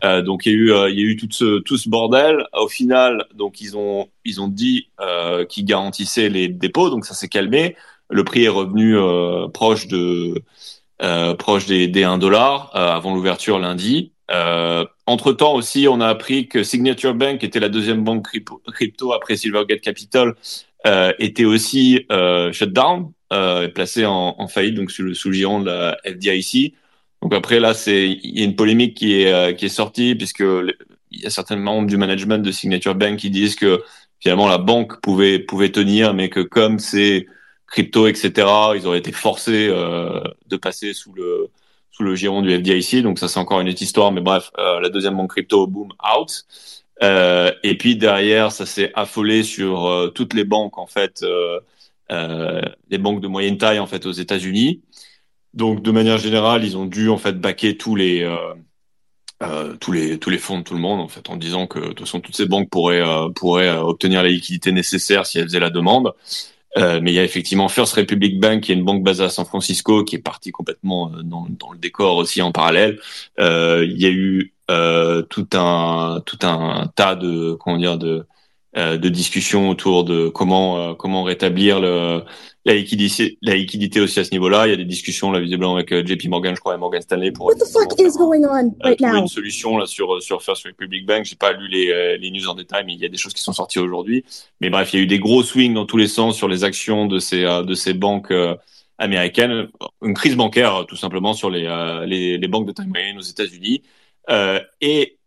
Euh, 0.04 0.24
donc 0.24 0.48
il 0.48 0.52
y 0.52 0.56
a 0.56 0.58
eu, 0.58 0.92
il 0.92 1.00
y 1.00 1.04
a 1.04 1.06
eu 1.06 1.16
tout 1.18 1.28
ce, 1.30 1.60
tout 1.60 1.78
ce 1.78 1.88
bordel. 1.88 2.44
Au 2.54 2.68
final, 2.68 3.28
donc 3.36 3.62
ils 3.62 3.78
ont, 3.78 4.08
ils 4.26 4.42
ont 4.42 4.48
dit 4.48 4.90
qu'ils 5.50 5.66
garantissaient 5.66 6.30
les 6.30 6.48
dépôts. 6.48 6.90
Donc 6.90 7.06
ça 7.06 7.14
s'est 7.14 7.30
calmé. 7.30 7.76
Le 8.10 8.24
prix 8.24 8.46
est 8.46 8.50
revenu 8.50 8.98
proche 9.54 9.88
de, 9.88 10.42
proche 11.38 11.68
des, 11.68 11.88
des 11.88 12.04
1 12.04 12.18
dollar 12.18 12.72
avant 12.74 13.14
l'ouverture 13.14 13.60
lundi. 13.60 14.13
Euh, 14.32 14.86
entre 15.06 15.34
temps 15.34 15.54
aussi, 15.54 15.88
on 15.90 16.00
a 16.02 16.08
appris 16.08 16.48
que 16.48 16.64
Signature 16.64 17.14
Bank, 17.14 17.44
était 17.44 17.60
la 17.60 17.70
deuxième 17.70 18.04
banque 18.04 18.28
crypto 18.74 19.14
après 19.14 19.36
Silvergate 19.36 19.82
Capital, 19.82 20.36
euh, 20.86 21.14
était 21.20 21.46
aussi 21.46 22.06
euh, 22.12 22.52
shut 22.52 22.72
down, 22.72 23.12
euh, 23.32 23.68
placé 23.68 24.06
en, 24.06 24.36
en, 24.38 24.48
faillite, 24.48 24.76
donc 24.76 24.92
sous 24.92 25.04
le, 25.04 25.14
sous 25.14 25.30
le 25.30 25.36
giron 25.36 25.60
de 25.60 25.66
la 25.66 25.98
FDIC. 26.06 26.76
Donc 27.22 27.34
après 27.34 27.60
là, 27.60 27.74
c'est 27.74 28.10
il 28.10 28.38
y 28.38 28.42
a 28.42 28.46
une 28.46 28.56
polémique 28.56 28.96
qui 28.96 29.22
est 29.22 29.34
euh, 29.34 29.54
qui 29.54 29.66
est 29.66 29.70
sortie 29.70 30.14
puisque 30.16 30.42
il 30.42 31.20
y 31.22 31.26
a 31.26 31.30
certains 31.30 31.56
membres 31.56 31.88
du 31.88 31.98
management 31.98 32.40
de 32.40 32.52
Signature 32.52 32.96
Bank 32.96 33.18
qui 33.18 33.30
disent 33.30 33.56
que 33.56 33.82
finalement 34.20 34.48
la 34.50 34.58
banque 34.58 35.00
pouvait 35.02 35.40
pouvait 35.40 35.72
tenir, 35.72 36.14
mais 36.14 36.30
que 36.30 36.42
comme 36.42 36.80
c'est 36.80 37.28
crypto, 37.68 38.08
etc., 38.08 38.32
ils 38.76 38.86
auraient 38.86 39.00
été 39.00 39.12
forcés 39.12 39.68
euh, 39.70 40.22
de 40.48 40.58
passer 40.58 40.94
sous 40.94 41.14
le 41.14 41.50
sous 41.94 42.04
le 42.04 42.16
giron 42.16 42.42
du 42.42 42.54
FDIC. 42.54 43.04
Donc 43.04 43.20
ça, 43.20 43.28
c'est 43.28 43.40
encore 43.40 43.62
une 43.62 43.70
autre 43.70 43.82
histoire. 43.82 44.12
Mais 44.12 44.22
bref, 44.22 44.52
euh, 44.58 44.80
la 44.82 44.90
deuxième 44.90 45.16
banque 45.16 45.32
crypto, 45.32 45.68
boom, 45.68 45.94
out. 46.18 46.46
Euh, 47.02 47.52
et 47.64 47.78
puis 47.78 47.96
derrière, 47.96 48.52
ça 48.52 48.66
s'est 48.66 48.92
affolé 48.96 49.44
sur 49.44 49.86
euh, 49.86 50.10
toutes 50.10 50.34
les 50.34 50.44
banques, 50.44 50.78
en 50.78 50.88
fait, 50.88 51.24
les 52.10 52.98
banques 52.98 53.22
de 53.22 53.28
moyenne 53.28 53.58
taille, 53.58 53.80
en 53.80 53.88
fait, 53.88 54.06
aux 54.06 54.12
États-Unis. 54.12 54.82
Donc 55.54 55.82
de 55.82 55.92
manière 55.92 56.18
générale, 56.18 56.64
ils 56.64 56.78
ont 56.78 56.86
dû, 56.86 57.10
en 57.10 57.18
fait, 57.18 57.40
baquer 57.40 57.78
tous 57.78 57.96
les... 57.96 58.28
tous 59.80 59.92
les 59.92 60.20
tous 60.20 60.30
les 60.30 60.38
fonds 60.38 60.60
de 60.60 60.64
tout 60.64 60.74
le 60.74 60.80
monde 60.80 61.02
en 61.02 61.10
fait 61.10 61.30
en 61.30 61.36
disant 61.36 61.68
que 61.68 61.80
de 61.80 61.88
toute 61.88 62.00
façon 62.02 62.22
toutes 62.22 62.36
ces 62.36 62.46
banques 62.46 62.70
pourraient 62.70 63.04
pourraient 63.36 63.76
obtenir 63.76 64.24
la 64.24 64.30
liquidité 64.30 64.72
nécessaire 64.72 65.26
si 65.26 65.38
elles 65.38 65.48
faisaient 65.48 65.60
la 65.60 65.70
demande 65.70 66.14
euh, 66.78 67.00
mais 67.02 67.12
il 67.12 67.16
y 67.16 67.20
a 67.20 67.24
effectivement 67.24 67.68
First 67.70 67.94
Republic 67.94 68.40
Bank, 68.40 68.62
qui 68.62 68.72
est 68.72 68.76
une 68.76 68.84
banque 68.84 69.04
basée 69.04 69.24
à 69.24 69.30
San 69.30 69.46
Francisco, 69.46 70.04
qui 70.04 70.16
est 70.16 70.20
partie 70.20 70.52
complètement 70.52 71.12
euh, 71.14 71.22
dans, 71.24 71.72
le 71.72 71.78
décor 71.78 72.18
aussi 72.18 72.42
en 72.42 72.52
parallèle. 72.52 73.00
Euh, 73.40 73.86
il 73.88 74.02
y 74.02 74.06
a 74.06 74.10
eu 74.10 74.54
euh, 74.72 75.22
tout 75.24 75.48
un 75.54 76.22
tout 76.26 76.40
un 76.44 76.88
tas 76.96 77.16
de 77.16 77.56
comment 77.60 77.78
dire 77.78 77.98
de 77.98 78.26
de 78.76 79.10
discussions 79.10 79.70
autour 79.70 80.04
de 80.04 80.30
comment 80.30 80.96
comment 80.96 81.24
rétablir 81.24 81.80
le 81.80 82.24
la 82.66 82.76
liquidité, 82.76 83.38
la 83.42 83.56
liquidité 83.56 84.00
aussi 84.00 84.20
à 84.20 84.24
ce 84.24 84.32
niveau-là. 84.32 84.68
Il 84.68 84.70
y 84.70 84.74
a 84.74 84.78
des 84.78 84.86
discussions 84.86 85.32
là 85.32 85.40
visiblement 85.40 85.76
avec 85.76 85.92
euh, 85.92 86.06
JP 86.06 86.28
Morgan, 86.30 86.56
je 86.56 86.62
crois, 86.62 86.76
et 86.76 86.78
Morgan 86.78 87.02
Stanley 87.02 87.32
pour 87.32 87.48
What 87.48 87.56
the 87.56 87.68
fuck 87.68 88.00
is 88.00 88.18
going 88.18 88.46
on 88.46 88.68
euh, 88.68 88.70
right 88.84 88.98
trouver 88.98 89.14
now? 89.14 89.22
une 89.22 89.28
solution 89.28 89.78
là 89.78 89.86
sur 89.86 90.22
sur 90.22 90.42
First 90.42 90.66
Republic 90.66 91.06
Bank. 91.06 91.26
J'ai 91.26 91.36
pas 91.36 91.52
lu 91.52 91.68
les 91.68 91.92
euh, 91.92 92.18
les 92.18 92.32
news 92.32 92.48
en 92.48 92.56
détail, 92.56 92.84
mais 92.86 92.94
il 92.94 93.00
y 93.00 93.06
a 93.06 93.10
des 93.10 93.18
choses 93.18 93.34
qui 93.34 93.44
sont 93.44 93.54
sorties 93.54 93.80
aujourd'hui. 93.80 94.24
Mais 94.62 94.70
bref, 94.70 94.94
il 94.94 94.98
y 94.98 95.00
a 95.00 95.04
eu 95.04 95.08
des 95.08 95.20
gros 95.20 95.44
swings 95.44 95.74
dans 95.74 95.86
tous 95.86 95.98
les 95.98 96.08
sens 96.08 96.38
sur 96.38 96.48
les 96.48 96.64
actions 96.64 97.06
de 97.06 97.20
ces 97.20 97.42
de 97.44 97.74
ces 97.74 97.94
banques 97.94 98.34
américaines. 98.98 99.68
Une 100.02 100.14
crise 100.14 100.38
bancaire 100.38 100.86
tout 100.88 100.96
simplement 100.96 101.34
sur 101.34 101.50
les 101.50 101.64
les, 102.08 102.38
les 102.38 102.48
banques 102.48 102.68
de 102.68 102.72
taille 102.72 102.88
moyenne 102.88 103.18
aux 103.18 103.22
États-Unis 103.22 103.82
et 104.80 105.18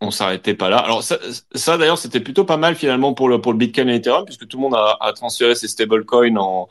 on 0.00 0.10
s'arrêtait 0.10 0.54
pas 0.54 0.68
là. 0.68 0.78
Alors 0.78 1.02
ça, 1.02 1.78
d'ailleurs, 1.78 1.98
c'était 1.98 2.20
plutôt 2.20 2.44
pas 2.44 2.56
mal 2.56 2.74
finalement 2.74 3.14
pour 3.14 3.28
le 3.28 3.40
pour 3.40 3.52
le 3.52 3.58
Bitcoin 3.58 3.88
et 3.88 3.96
Ethereum 3.96 4.24
puisque 4.24 4.46
tout 4.46 4.56
le 4.56 4.62
monde 4.62 4.74
a, 4.74 5.12
transféré 5.14 5.54
ses 5.54 5.68
stablecoins 5.68 6.36
en 6.36 6.68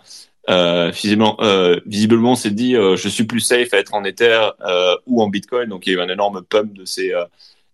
euh, 0.49 0.91
visiblement, 0.91 1.37
euh, 1.41 1.79
visiblement, 1.85 2.35
c'est 2.35 2.51
dit, 2.51 2.75
euh, 2.75 2.97
je 2.97 3.07
suis 3.07 3.23
plus 3.23 3.39
safe 3.39 3.73
à 3.73 3.77
être 3.77 3.93
en 3.93 4.03
Ether 4.03 4.49
euh, 4.61 4.95
ou 5.07 5.21
en 5.21 5.29
Bitcoin. 5.29 5.69
Donc, 5.69 5.87
il 5.87 5.93
y 5.93 5.95
a 5.95 5.99
eu 5.99 6.01
un 6.01 6.09
énorme 6.09 6.43
pump 6.43 6.73
de 6.73 6.85
ces 6.85 7.13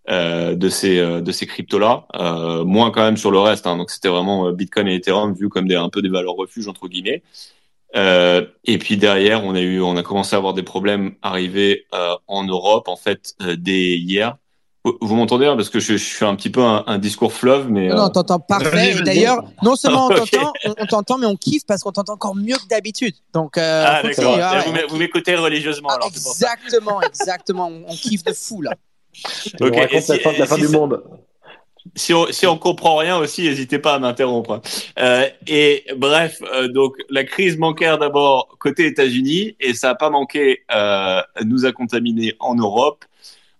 euh, 0.09 0.55
de 0.55 0.69
ces 0.69 0.97
de 1.21 1.31
ces 1.31 1.45
cryptos 1.45 1.77
là, 1.79 2.05
moins 2.65 2.91
quand 2.91 3.03
même 3.03 3.17
sur 3.17 3.31
le 3.31 3.39
reste. 3.39 3.67
Hein. 3.67 3.77
donc, 3.77 3.91
c'était 3.91 4.07
vraiment 4.09 4.51
Bitcoin 4.51 4.87
et 4.87 4.95
Ethereum 4.95 5.33
vu 5.33 5.49
comme 5.49 5.69
un 5.71 5.89
peu 5.89 6.01
des 6.01 6.09
valeurs 6.09 6.35
refuges 6.35 6.67
entre 6.67 6.87
guillemets. 6.87 7.23
et 7.95 8.77
puis 8.79 8.97
derrière, 8.97 9.45
on 9.45 9.55
a 9.55 9.61
eu, 9.61 9.81
on 9.81 9.97
a 9.97 10.03
commencé 10.03 10.35
à 10.35 10.37
avoir 10.39 10.53
des 10.53 10.63
problèmes 10.63 11.15
arrivés 11.21 11.85
en 12.27 12.43
Europe 12.43 12.87
en 12.87 12.95
fait 12.95 13.35
dès 13.57 13.97
hier. 13.97 14.37
Vous 14.85 15.15
m'entendez 15.15 15.45
hein, 15.45 15.57
parce 15.57 15.69
que 15.69 15.81
je, 15.81 15.97
je, 15.97 16.05
fais 16.05 16.25
un 16.25 16.35
petit 16.35 16.49
peu 16.49 16.61
un, 16.61 16.85
un 16.87 16.97
discours 16.99 17.33
fleuve, 17.33 17.69
mais 17.69 17.89
non, 17.89 18.05
euh... 18.05 18.09
t'entends 18.09 18.39
parfait. 18.39 18.95
D'ailleurs, 19.03 19.43
non 19.61 19.75
seulement 19.75 20.07
on 20.07 20.09
t'entend, 20.15 20.53
on, 20.65 20.85
t'entend, 20.85 21.17
mais 21.17 21.25
on 21.25 21.35
kiffe 21.35 21.65
parce 21.67 21.83
qu'on 21.83 21.91
t'entend 21.91 22.13
encore 22.13 22.35
mieux 22.35 22.55
que 22.55 22.67
d'habitude. 22.69 23.13
Donc, 23.33 23.57
euh, 23.57 23.85
ah, 23.85 24.01
d'accord. 24.03 24.37
Ah, 24.41 24.63
ouais. 24.65 24.85
Vous 24.87 24.95
m'écoutez 24.95 25.35
religieusement. 25.35 25.89
Ah, 25.91 25.95
alors, 25.95 26.07
exactement, 26.07 27.01
exactement. 27.01 27.67
On, 27.67 27.91
on, 27.91 27.93
kiffe 27.93 28.23
de 28.23 28.31
fou 28.31 28.61
là. 28.61 28.71
ok. 29.59 29.75
Et 29.91 29.99
si, 29.99 30.11
la 30.37 30.45
fin, 30.45 30.55
si, 30.55 30.61
du 30.61 30.69
monde. 30.69 31.03
Si 31.95 32.13
on, 32.13 32.27
si 32.31 32.47
on 32.47 32.57
comprend 32.57 32.95
rien 32.95 33.17
aussi, 33.17 33.43
n'hésitez 33.43 33.79
pas 33.79 33.95
à 33.95 33.99
m'interrompre. 33.99 34.61
Euh, 34.97 35.27
et 35.47 35.83
bref, 35.97 36.41
euh, 36.53 36.69
donc 36.69 36.95
la 37.09 37.25
crise 37.25 37.57
bancaire 37.57 37.97
d'abord 37.97 38.55
côté 38.59 38.85
États-Unis 38.85 39.57
et 39.59 39.73
ça 39.73 39.89
n'a 39.89 39.95
pas 39.95 40.09
manqué, 40.09 40.61
euh, 40.73 41.21
nous 41.43 41.65
a 41.65 41.73
contaminés 41.73 42.35
en 42.39 42.55
Europe 42.55 43.03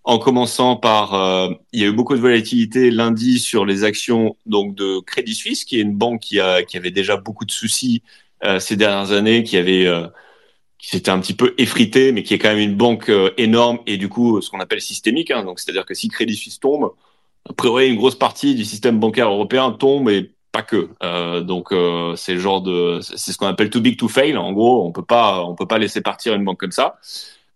en 0.10 0.18
commençant 0.18 0.76
par, 0.76 1.14
euh, 1.14 1.50
il 1.72 1.82
y 1.82 1.84
a 1.84 1.88
eu 1.88 1.92
beaucoup 1.92 2.16
de 2.16 2.20
volatilité 2.20 2.90
lundi 2.90 3.38
sur 3.38 3.64
les 3.64 3.84
actions 3.84 4.36
donc 4.48 4.74
de 4.74 5.00
Crédit 5.02 5.36
Suisse, 5.36 5.66
qui 5.66 5.78
est 5.78 5.84
une 5.84 5.96
banque 5.96 6.22
qui, 6.22 6.40
a, 6.40 6.64
qui 6.64 6.78
avait 6.78 6.90
déjà 6.90 7.16
beaucoup 7.16 7.46
de 7.46 7.52
soucis 7.52 8.02
euh, 8.44 8.60
ces 8.60 8.76
dernières 8.76 9.12
années, 9.12 9.44
qui 9.44 9.56
avait 9.56 9.86
euh, 9.86 10.08
qui 10.80 10.90
s'était 10.90 11.12
un 11.12 11.20
petit 11.20 11.36
peu 11.36 11.54
effrité, 11.60 12.12
mais 12.12 12.24
qui 12.24 12.34
est 12.34 12.40
quand 12.40 12.50
même 12.50 12.58
une 12.58 12.76
banque 12.76 13.12
énorme 13.38 13.80
et 13.86 13.98
du 13.98 14.10
coup 14.10 14.42
ce 14.42 14.50
qu'on 14.50 14.60
appelle 14.60 14.82
systémique. 14.82 15.30
Hein, 15.30 15.44
donc 15.44 15.60
c'est-à-dire 15.60 15.86
que 15.86 15.94
si 15.94 16.08
Crédit 16.08 16.36
Suisse 16.36 16.60
tombe, 16.60 16.92
a 17.48 17.54
priori 17.54 17.88
une 17.88 17.98
grosse 17.98 18.18
partie 18.18 18.56
du 18.56 18.66
système 18.66 19.00
bancaire 19.00 19.30
européen 19.30 19.72
tombe 19.72 20.10
et 20.10 20.32
pas 20.52 20.64
que. 20.64 20.90
Donc 21.42 21.72
c'est 22.18 22.40
genre 22.40 22.62
de, 22.62 23.00
c'est 23.02 23.32
ce 23.32 23.38
qu'on 23.38 23.46
appelle 23.46 23.70
too 23.70 23.82
big 23.82 24.00
to 24.00 24.08
fail. 24.08 24.38
En 24.38 24.54
gros, 24.54 24.88
on 24.88 24.92
peut 24.92 25.06
pas, 25.06 25.44
on 25.44 25.54
peut 25.54 25.68
pas 25.68 25.78
laisser 25.78 26.02
partir 26.02 26.34
une 26.34 26.46
banque 26.46 26.60
comme 26.62 26.72
ça. 26.72 26.98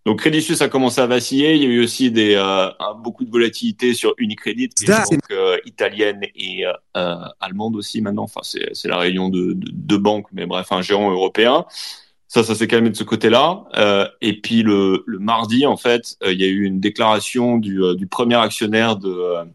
Donc 0.05 0.19
Crédit 0.19 0.41
Suisse 0.41 0.62
a 0.62 0.67
commencé 0.67 1.00
à 1.00 1.07
vaciller. 1.07 1.55
Il 1.55 1.63
y 1.63 1.65
a 1.65 1.69
eu 1.69 1.83
aussi 1.83 2.12
des 2.12 2.36
euh, 2.36 2.69
beaucoup 3.01 3.24
de 3.24 3.31
volatilité 3.31 3.93
sur 3.93 4.13
Unicredit, 4.17 4.69
qui 4.69 4.86
est 4.86 5.31
euh, 5.31 5.57
italienne 5.65 6.22
et 6.36 6.65
euh, 6.65 6.74
euh, 6.98 7.15
allemande 7.39 7.75
aussi 7.77 8.01
maintenant. 8.01 8.24
Enfin, 8.24 8.41
c'est 8.43 8.88
la 8.88 8.98
réunion 8.98 9.29
de, 9.29 9.53
de, 9.53 9.72
de, 9.72 9.98
banques, 9.98 10.27
mais 10.33 10.45
bref, 10.45 10.72
un 10.72 10.81
géant 10.81 11.10
européen. 11.10 11.65
Ça, 12.27 12.43
ça 12.43 12.55
s'est 12.55 12.67
calmé 12.67 12.89
de 12.89 12.95
ce 12.95 13.03
côté-là. 13.03 13.63
Euh, 13.75 14.07
et 14.19 14.41
puis 14.41 14.63
le, 14.63 15.03
le, 15.05 15.19
mardi, 15.19 15.65
en 15.65 15.77
fait, 15.77 16.17
il 16.25 16.39
y 16.39 16.43
a 16.43 16.48
eu 16.48 16.63
une 16.63 16.79
déclaration 16.79 17.57
du, 17.57 17.79
du 17.95 18.07
premier 18.07 18.36
actionnaire 18.36 18.98
de 18.98 19.45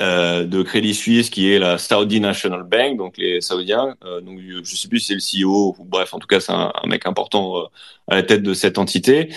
euh, 0.00 0.44
de 0.44 0.62
Crédit 0.62 0.94
Suisse 0.94 1.28
qui 1.28 1.52
est 1.52 1.58
la 1.58 1.76
Saudi 1.76 2.20
National 2.20 2.62
Bank, 2.62 2.96
donc 2.96 3.18
les 3.18 3.40
Saoudiens. 3.40 3.96
Euh, 4.04 4.20
donc 4.20 4.38
je 4.40 4.76
sais 4.76 4.86
plus 4.86 5.00
si 5.00 5.18
c'est 5.18 5.42
le 5.42 5.48
CEO 5.48 5.74
ou 5.76 5.84
bref, 5.84 6.14
en 6.14 6.20
tout 6.20 6.28
cas 6.28 6.38
c'est 6.38 6.52
un, 6.52 6.70
mec 6.86 7.04
important 7.04 7.58
euh, 7.58 7.64
à 8.06 8.14
la 8.14 8.22
tête 8.22 8.44
de 8.44 8.54
cette 8.54 8.78
entité 8.78 9.34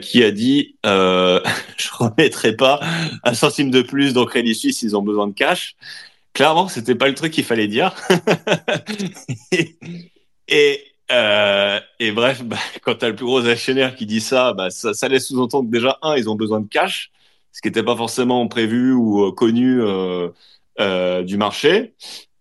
qui 0.00 0.24
a 0.24 0.30
dit 0.30 0.76
euh, 0.86 1.42
je 1.76 1.88
remettrai 1.92 2.56
pas 2.56 2.80
un 3.24 3.34
centime 3.34 3.70
de 3.70 3.82
plus 3.82 4.14
dans 4.14 4.24
Crédit 4.24 4.54
Suisse 4.54 4.80
ils 4.80 4.96
ont 4.96 5.02
besoin 5.02 5.26
de 5.26 5.34
cash. 5.34 5.76
Clairement, 6.32 6.68
c'était 6.68 6.94
pas 6.94 7.08
le 7.08 7.14
truc 7.14 7.32
qu'il 7.32 7.44
fallait 7.44 7.68
dire. 7.68 7.94
et, 10.48 12.12
bref, 12.12 12.42
bah, 12.44 12.56
quand 12.82 12.94
tu 12.94 13.04
as 13.04 13.08
le 13.08 13.16
plus 13.16 13.26
gros 13.26 13.44
actionnaire 13.46 13.96
qui 13.96 14.06
dit 14.06 14.20
ça, 14.20 14.54
bah, 14.54 14.70
ça, 14.70 14.94
ça 14.94 15.08
laisse 15.08 15.26
sous-entendre 15.26 15.68
déjà, 15.68 15.98
un, 16.02 16.16
ils 16.16 16.30
ont 16.30 16.36
besoin 16.36 16.60
de 16.60 16.68
cash, 16.68 17.10
ce 17.52 17.60
qui 17.60 17.68
n'était 17.68 17.82
pas 17.82 17.96
forcément 17.96 18.46
prévu 18.48 18.92
ou 18.92 19.24
euh, 19.24 19.32
connu 19.32 19.80
euh, 19.82 21.22
du 21.22 21.36
marché. 21.36 21.94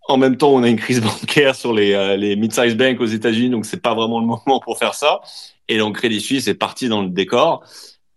En 0.08 0.18
même 0.18 0.38
temps, 0.38 0.50
on 0.50 0.64
a 0.64 0.70
une 0.70 0.80
crise 0.80 1.02
bancaire 1.02 1.56
sur 1.56 1.74
les, 1.74 2.18
les 2.18 2.36
mid-size 2.36 2.76
banks 2.76 3.00
aux 3.00 3.06
États-Unis, 3.06 3.50
donc 3.50 3.66
c'est 3.66 3.82
pas 3.82 3.94
vraiment 3.94 4.20
le 4.20 4.26
moment 4.26 4.60
pour 4.60 4.78
faire 4.78 4.94
ça. 4.94 5.22
Et 5.68 5.78
donc 5.78 5.98
Crédit 5.98 6.20
Suisse 6.20 6.48
est 6.48 6.56
parti 6.56 6.90
dans 6.90 7.02
le 7.02 7.10
décor. 7.10 7.64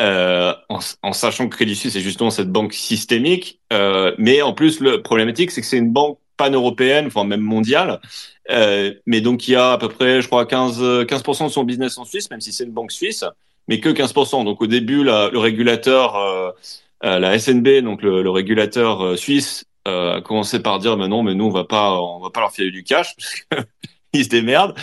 Euh, 0.02 0.52
en, 0.68 1.12
sachant 1.12 1.48
que 1.48 1.54
Crédit 1.54 1.76
Suisse 1.76 1.94
est 1.94 2.00
justement 2.00 2.30
cette 2.30 2.50
banque 2.50 2.72
systémique, 2.72 3.60
euh, 3.72 4.12
mais 4.18 4.42
en 4.42 4.52
plus 4.52 4.80
le 4.80 5.00
problématique 5.00 5.52
c'est 5.52 5.60
que 5.60 5.66
c'est 5.66 5.78
une 5.78 5.92
banque 5.92 6.18
pan-européenne, 6.36 7.06
enfin 7.06 7.22
même 7.24 7.40
mondiale, 7.40 8.00
euh, 8.50 8.92
mais 9.06 9.20
donc 9.20 9.46
il 9.46 9.52
y 9.52 9.54
a 9.54 9.72
à 9.72 9.78
peu 9.78 9.88
près, 9.88 10.20
je 10.20 10.26
crois, 10.26 10.44
15 10.44 11.04
15% 11.04 11.44
de 11.44 11.48
son 11.50 11.62
business 11.62 11.98
en 11.98 12.04
Suisse, 12.04 12.30
même 12.30 12.40
si 12.40 12.52
c'est 12.52 12.64
une 12.64 12.72
banque 12.72 12.90
suisse, 12.90 13.24
mais 13.68 13.80
que 13.80 13.88
15%. 13.88 14.44
Donc 14.44 14.60
au 14.62 14.66
début, 14.66 15.04
le 15.04 15.38
régulateur, 15.38 16.16
euh, 16.16 16.50
euh, 17.04 17.18
la 17.18 17.38
SNB, 17.38 17.82
donc 17.82 18.02
le, 18.02 18.28
régulateur 18.30 19.04
euh, 19.04 19.16
suisse, 19.16 19.64
a 19.84 20.20
commencé 20.20 20.62
par 20.62 20.78
dire 20.78 20.96
mais 20.96 21.08
non, 21.08 21.24
mais 21.24 21.34
nous 21.34 21.46
on 21.46 21.50
va 21.50 21.64
pas, 21.64 22.00
on 22.00 22.20
va 22.20 22.30
pas 22.30 22.40
leur 22.40 22.52
filer 22.52 22.70
du 22.70 22.84
cash. 22.84 23.14
Parce 23.50 23.64
que 23.64 23.68
ils 24.14 24.24
se 24.24 24.28
démerdent. 24.28 24.74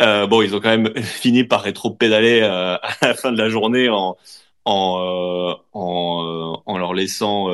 bon, 0.00 0.42
ils 0.42 0.54
ont 0.54 0.60
quand 0.60 0.76
même 0.76 0.94
fini 1.02 1.44
par 1.44 1.62
rétro-pédaler 1.62 2.40
à 2.40 2.80
la 3.02 3.14
fin 3.14 3.30
de 3.32 3.38
la 3.38 3.50
journée 3.50 3.90
en, 3.90 4.16
en, 4.64 5.60
en, 5.74 6.78
leur 6.78 6.94
laissant 6.94 7.48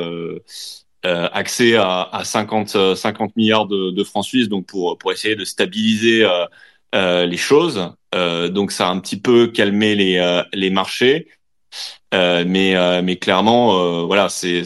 accès 1.03 1.75
à, 1.75 2.03
à 2.03 2.25
50, 2.25 2.95
50 2.95 3.37
milliards 3.37 3.67
de, 3.67 3.91
de, 3.91 4.05
francs 4.05 4.25
suisses, 4.25 4.49
donc 4.49 4.67
pour, 4.67 4.97
pour 4.97 5.11
essayer 5.11 5.35
de 5.35 5.45
stabiliser 5.45 6.25
les 6.95 7.37
choses. 7.37 7.93
donc 8.13 8.73
ça 8.73 8.89
a 8.89 8.91
un 8.91 9.01
petit 9.01 9.21
peu 9.21 9.49
calmé 9.49 9.95
les, 9.95 10.43
les 10.53 10.71
marchés. 10.71 11.29
Euh, 12.15 12.45
mais 12.47 12.77
euh, 12.77 13.03
mais 13.03 13.17
clairement 13.17 13.77
euh, 13.77 14.05
voilà 14.05 14.29
c'est 14.29 14.63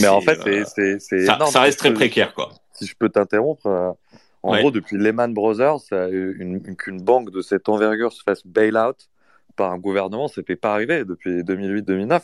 mais 0.00 0.06
en 0.06 0.20
fait 0.20 0.38
c'est 0.44 1.00
c'est 1.00 1.26
ça, 1.26 1.36
ça, 1.46 1.60
reste 1.62 1.80
très 1.80 1.92
précaire 1.92 2.34
quoi 2.34 2.52
si 2.72 2.86
je 2.86 2.94
peux 2.96 3.08
t'interrompre 3.08 3.96
en 4.44 4.56
gros 4.58 4.70
depuis 4.70 4.96
Lehman 4.96 5.34
Brothers 5.34 5.80
une 5.90 6.76
qu'une 6.76 7.02
banque 7.02 7.32
de 7.32 7.42
cette 7.42 7.68
envergure 7.68 8.12
se 8.12 8.22
fasse 8.22 8.46
bail 8.46 8.76
out 8.76 9.08
par 9.56 9.72
un 9.72 9.78
gouvernement, 9.78 10.28
c'était 10.28 10.56
pas 10.56 10.72
arrivé 10.72 11.04
depuis 11.04 11.42
2008-2009. 11.42 12.20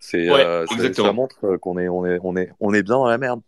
C'est, 0.00 0.28
euh, 0.28 0.66
ça 0.66 1.12
montre 1.12 1.56
qu'on 1.56 1.78
est, 1.78 1.88
on 1.88 2.04
est, 2.04 2.18
on 2.22 2.36
est, 2.36 2.50
on 2.60 2.74
est 2.74 2.82
bien 2.82 2.96
dans 2.96 3.06
la 3.06 3.18
merde. 3.18 3.40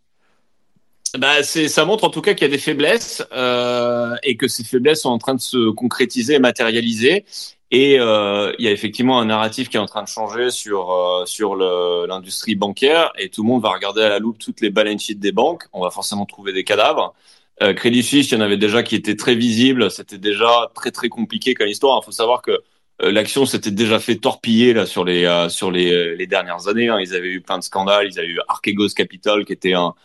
Bah, 1.17 1.43
c'est, 1.43 1.67
ça 1.67 1.85
montre 1.85 2.03
en 2.03 2.09
tout 2.09 2.21
cas 2.21 2.33
qu'il 2.33 2.47
y 2.47 2.49
a 2.49 2.51
des 2.51 2.57
faiblesses 2.57 3.23
euh, 3.31 4.15
et 4.23 4.37
que 4.37 4.47
ces 4.47 4.63
faiblesses 4.63 5.01
sont 5.01 5.09
en 5.09 5.17
train 5.17 5.35
de 5.35 5.41
se 5.41 5.69
concrétiser 5.69 6.35
et 6.35 6.39
matérialiser. 6.39 7.25
Et 7.71 7.99
euh, 7.99 8.53
il 8.59 8.65
y 8.65 8.67
a 8.67 8.71
effectivement 8.71 9.19
un 9.19 9.25
narratif 9.25 9.69
qui 9.69 9.77
est 9.77 9.79
en 9.79 9.85
train 9.85 10.03
de 10.03 10.07
changer 10.07 10.51
sur 10.51 10.91
euh, 10.91 11.25
sur 11.25 11.55
le, 11.55 12.05
l'industrie 12.07 12.55
bancaire 12.55 13.11
et 13.17 13.29
tout 13.29 13.43
le 13.43 13.47
monde 13.49 13.61
va 13.61 13.69
regarder 13.69 14.01
à 14.03 14.09
la 14.09 14.19
loupe 14.19 14.37
toutes 14.37 14.61
les 14.61 14.69
balance 14.69 15.03
sheets 15.03 15.15
des 15.15 15.31
banques. 15.31 15.63
On 15.73 15.81
va 15.81 15.89
forcément 15.89 16.25
trouver 16.25 16.53
des 16.53 16.63
cadavres. 16.63 17.13
Euh, 17.61 17.73
Crédit 17.73 18.03
Suisse, 18.03 18.31
il 18.31 18.35
y 18.35 18.37
en 18.37 18.41
avait 18.41 18.57
déjà 18.57 18.83
qui 18.83 18.95
étaient 18.95 19.15
très 19.15 19.35
visibles. 19.35 19.89
C'était 19.91 20.17
déjà 20.17 20.71
très 20.75 20.91
très 20.91 21.09
compliqué 21.09 21.53
comme 21.53 21.67
histoire. 21.67 21.99
Il 22.01 22.05
faut 22.05 22.11
savoir 22.11 22.41
que 22.41 22.61
l'action 23.01 23.45
s'était 23.45 23.71
déjà 23.71 23.99
fait 23.99 24.15
torpiller 24.17 24.73
là 24.73 24.85
sur 24.85 25.03
les 25.03 25.47
sur 25.49 25.71
les, 25.71 26.15
les 26.15 26.27
dernières 26.27 26.67
années. 26.67 26.89
Hein. 26.89 26.99
Ils 27.01 27.15
avaient 27.15 27.29
eu 27.29 27.41
plein 27.41 27.57
de 27.57 27.63
scandales. 27.63 28.07
Ils 28.11 28.19
avaient 28.19 28.29
eu 28.29 28.39
Archegos 28.47 28.89
Capital 28.95 29.43
qui 29.45 29.53
était 29.53 29.73
un, 29.73 29.95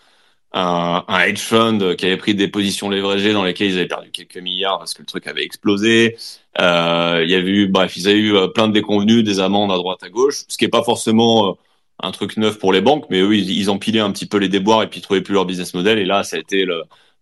un, 0.52 1.04
hedge 1.20 1.38
fund 1.38 1.94
qui 1.96 2.06
avait 2.06 2.16
pris 2.16 2.34
des 2.34 2.48
positions 2.48 2.88
leveragées 2.88 3.32
dans 3.32 3.44
lesquelles 3.44 3.70
ils 3.70 3.78
avaient 3.78 3.86
perdu 3.86 4.10
quelques 4.10 4.36
milliards 4.36 4.78
parce 4.78 4.94
que 4.94 5.02
le 5.02 5.06
truc 5.06 5.26
avait 5.26 5.44
explosé. 5.44 6.16
Euh, 6.60 7.20
il 7.24 7.30
y 7.30 7.34
avait 7.34 7.50
eu, 7.50 7.68
bref, 7.68 7.96
ils 7.96 8.08
avaient 8.08 8.18
eu 8.18 8.34
plein 8.54 8.68
de 8.68 8.72
déconvenus, 8.72 9.22
des 9.24 9.40
amendes 9.40 9.70
à 9.70 9.76
droite 9.76 10.02
à 10.02 10.08
gauche, 10.08 10.42
ce 10.48 10.58
qui 10.58 10.64
est 10.64 10.68
pas 10.68 10.82
forcément 10.82 11.58
un 12.02 12.10
truc 12.12 12.36
neuf 12.36 12.58
pour 12.58 12.72
les 12.72 12.80
banques, 12.80 13.06
mais 13.10 13.20
eux, 13.20 13.36
ils, 13.36 13.50
ils 13.50 13.70
empilaient 13.70 14.00
un 14.00 14.10
petit 14.10 14.26
peu 14.26 14.38
les 14.38 14.48
déboires 14.48 14.82
et 14.82 14.88
puis 14.88 15.00
trouvaient 15.00 15.20
plus 15.20 15.34
leur 15.34 15.44
business 15.44 15.74
model. 15.74 15.98
Et 15.98 16.04
là, 16.04 16.24
ça 16.24 16.36
a 16.36 16.40
été 16.40 16.66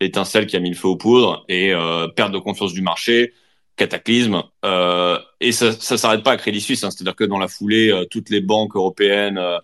l'étincelle 0.00 0.47
qui 0.47 0.56
a 0.56 0.61
mis 0.61 0.70
le 0.70 0.76
feu 0.76 0.88
aux 0.88 0.97
poudres 0.97 1.44
et 1.49 1.75
euh, 1.75 2.08
perte 2.08 2.32
de 2.32 2.38
confiance 2.38 2.73
du 2.73 2.82
marché 2.82 3.32
cataclysme. 3.78 4.42
Euh, 4.66 5.18
et 5.40 5.52
ça 5.52 5.68
ne 5.68 5.97
s'arrête 5.97 6.23
pas 6.23 6.32
à 6.32 6.37
Crédit 6.37 6.61
Suisse. 6.61 6.85
Hein. 6.85 6.90
C'est-à-dire 6.90 7.16
que 7.16 7.25
dans 7.25 7.38
la 7.38 7.49
foulée, 7.49 7.90
euh, 7.90 8.04
toutes 8.04 8.28
les 8.28 8.42
banques 8.42 8.76
européennes, 8.76 9.38
euh, 9.38 9.58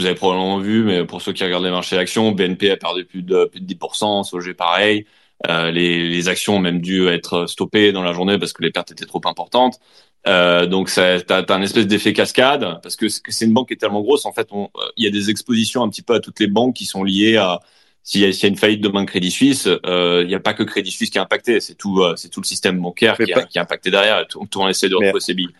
vous 0.00 0.06
avez 0.06 0.14
probablement 0.14 0.58
vu, 0.58 0.82
mais 0.82 1.04
pour 1.04 1.22
ceux 1.22 1.32
qui 1.32 1.44
regardent 1.44 1.64
les 1.64 1.70
marchés 1.70 1.96
d'actions, 1.96 2.32
BNP 2.32 2.70
a 2.70 2.76
perdu 2.76 3.04
plus 3.04 3.22
de, 3.22 3.44
plus 3.44 3.60
de 3.60 3.74
10%, 3.74 4.24
SOG 4.24 4.54
pareil. 4.54 5.06
Euh, 5.48 5.70
les, 5.70 6.08
les, 6.08 6.28
actions 6.28 6.56
ont 6.56 6.60
même 6.60 6.80
dû 6.80 7.08
être 7.08 7.46
stoppées 7.46 7.92
dans 7.92 8.02
la 8.02 8.12
journée 8.12 8.38
parce 8.38 8.52
que 8.52 8.62
les 8.62 8.70
pertes 8.70 8.90
étaient 8.90 9.06
trop 9.06 9.22
importantes. 9.24 9.78
Euh, 10.26 10.66
donc, 10.66 10.90
tu 10.90 11.00
as, 11.00 11.22
as, 11.28 11.52
un 11.52 11.62
espèce 11.62 11.86
d'effet 11.86 12.12
cascade 12.12 12.78
parce 12.82 12.96
que 12.96 13.08
c'est 13.08 13.46
une 13.46 13.54
banque 13.54 13.68
qui 13.68 13.74
est 13.74 13.78
tellement 13.78 14.02
grosse. 14.02 14.26
En 14.26 14.32
fait, 14.32 14.48
il 14.96 15.04
y 15.04 15.08
a 15.08 15.10
des 15.10 15.30
expositions 15.30 15.82
un 15.82 15.88
petit 15.88 16.02
peu 16.02 16.14
à 16.14 16.20
toutes 16.20 16.40
les 16.40 16.46
banques 16.46 16.74
qui 16.76 16.84
sont 16.84 17.04
liées 17.04 17.36
à 17.36 17.60
s'il 18.02 18.22
y, 18.22 18.24
y, 18.24 18.44
a 18.44 18.48
une 18.48 18.56
faillite 18.56 18.80
demain 18.80 19.04
de 19.04 19.08
Crédit 19.08 19.30
Suisse, 19.30 19.68
euh, 19.86 20.22
il 20.22 20.28
n'y 20.28 20.34
a 20.34 20.40
pas 20.40 20.54
que 20.54 20.62
Crédit 20.62 20.90
Suisse 20.90 21.10
qui 21.10 21.18
est 21.18 21.20
impacté, 21.20 21.60
c'est 21.60 21.74
tout, 21.74 22.00
euh, 22.00 22.16
c'est 22.16 22.28
tout 22.28 22.40
le 22.40 22.46
système 22.46 22.80
bancaire 22.80 23.16
qui, 23.16 23.32
a, 23.32 23.42
qui 23.42 23.58
est 23.58 23.60
impacté 23.60 23.90
derrière. 23.90 24.26
Tout, 24.26 24.44
tout 24.50 24.60
on 24.60 24.68
essaie 24.68 24.88
de 24.88 24.94
retrouver 24.94 25.20
ses 25.20 25.34
billes. 25.34 25.54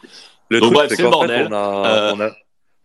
Le 0.48 0.60
Donc, 0.60 0.72
bref, 0.72 0.90
c'est 0.90 1.02
le 1.02 1.10
bordel. 1.10 1.46
Fait, 1.46 1.52
on 1.52 1.52
a, 1.52 1.86
euh... 1.86 2.12
on 2.16 2.20
a, 2.20 2.30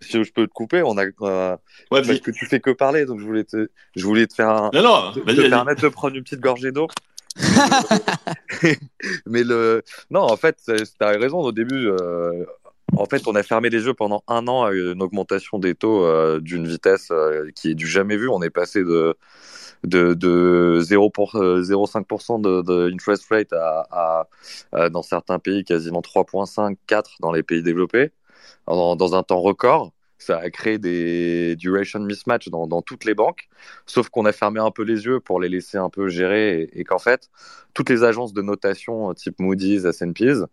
si 0.01 0.23
je 0.23 0.31
peux 0.31 0.47
te 0.47 0.53
couper, 0.53 0.83
on 0.83 0.97
a, 0.97 1.05
euh, 1.05 1.57
ouais, 1.91 2.01
parce 2.01 2.19
que 2.19 2.31
tu 2.31 2.45
fais 2.45 2.59
que 2.59 2.71
parler, 2.71 3.05
donc 3.05 3.19
je 3.19 3.25
voulais 3.25 3.43
te, 3.43 3.69
je 3.95 4.05
voulais 4.05 4.27
te 4.27 4.33
faire 4.33 4.49
un, 4.49 4.71
non, 4.73 4.81
non, 4.81 5.11
te, 5.13 5.19
te 5.19 5.49
permettre 5.49 5.81
de 5.81 5.89
prendre 5.89 6.15
une 6.15 6.23
petite 6.23 6.41
gorgée 6.41 6.71
d'eau. 6.71 6.87
mais 9.25 9.43
le, 9.43 9.83
non, 10.09 10.21
en 10.21 10.37
fait, 10.37 10.57
tu 10.65 10.73
as 11.01 11.07
raison. 11.09 11.39
Au 11.39 11.51
début, 11.51 11.87
euh, 11.87 12.45
en 12.95 13.05
fait, 13.05 13.27
on 13.27 13.35
a 13.35 13.43
fermé 13.43 13.69
les 13.69 13.85
yeux 13.85 13.93
pendant 13.93 14.23
un 14.27 14.47
an 14.47 14.63
à 14.63 14.71
une 14.71 15.01
augmentation 15.01 15.59
des 15.59 15.75
taux 15.75 16.05
euh, 16.05 16.39
d'une 16.39 16.65
vitesse 16.65 17.11
qui 17.55 17.71
est 17.71 17.75
du 17.75 17.87
jamais 17.87 18.15
vu. 18.15 18.29
On 18.29 18.41
est 18.41 18.49
passé 18.49 18.83
de 18.83 19.15
de, 19.83 20.15
de 20.15 20.79
0 20.81 21.11
pour 21.11 21.35
0,5% 21.35 22.41
de, 22.41 22.61
de 22.63 22.91
interest 22.91 23.25
rate 23.29 23.53
à, 23.53 24.27
à, 24.71 24.89
dans 24.89 25.03
certains 25.03 25.37
pays 25.37 25.63
quasiment 25.63 26.01
3,5 26.01 26.75
4% 26.87 27.03
dans 27.19 27.31
les 27.31 27.43
pays 27.43 27.61
développés 27.61 28.11
dans, 28.67 28.95
dans 28.95 29.15
un 29.15 29.23
temps 29.23 29.41
record. 29.41 29.91
Ça 30.17 30.37
a 30.37 30.49
créé 30.49 30.77
des 30.77 31.57
duration 31.57 31.99
mismatch 31.99 32.47
dans, 32.47 32.67
dans 32.67 32.81
toutes 32.81 33.03
les 33.03 33.13
banques, 33.13 33.49
sauf 33.85 34.07
qu'on 34.07 34.25
a 34.25 34.31
fermé 34.31 34.61
un 34.61 34.71
peu 34.71 34.83
les 34.83 35.05
yeux 35.05 35.19
pour 35.19 35.41
les 35.41 35.49
laisser 35.49 35.77
un 35.77 35.89
peu 35.89 36.07
gérer. 36.07 36.61
Et, 36.61 36.79
et 36.79 36.83
qu'en 36.85 36.99
fait, 36.99 37.29
toutes 37.73 37.89
les 37.89 38.03
agences 38.03 38.33
de 38.33 38.41
notation 38.41 39.09
euh, 39.09 39.13
type 39.13 39.39
Moody's, 39.39 39.83
S&P's, 39.83 40.45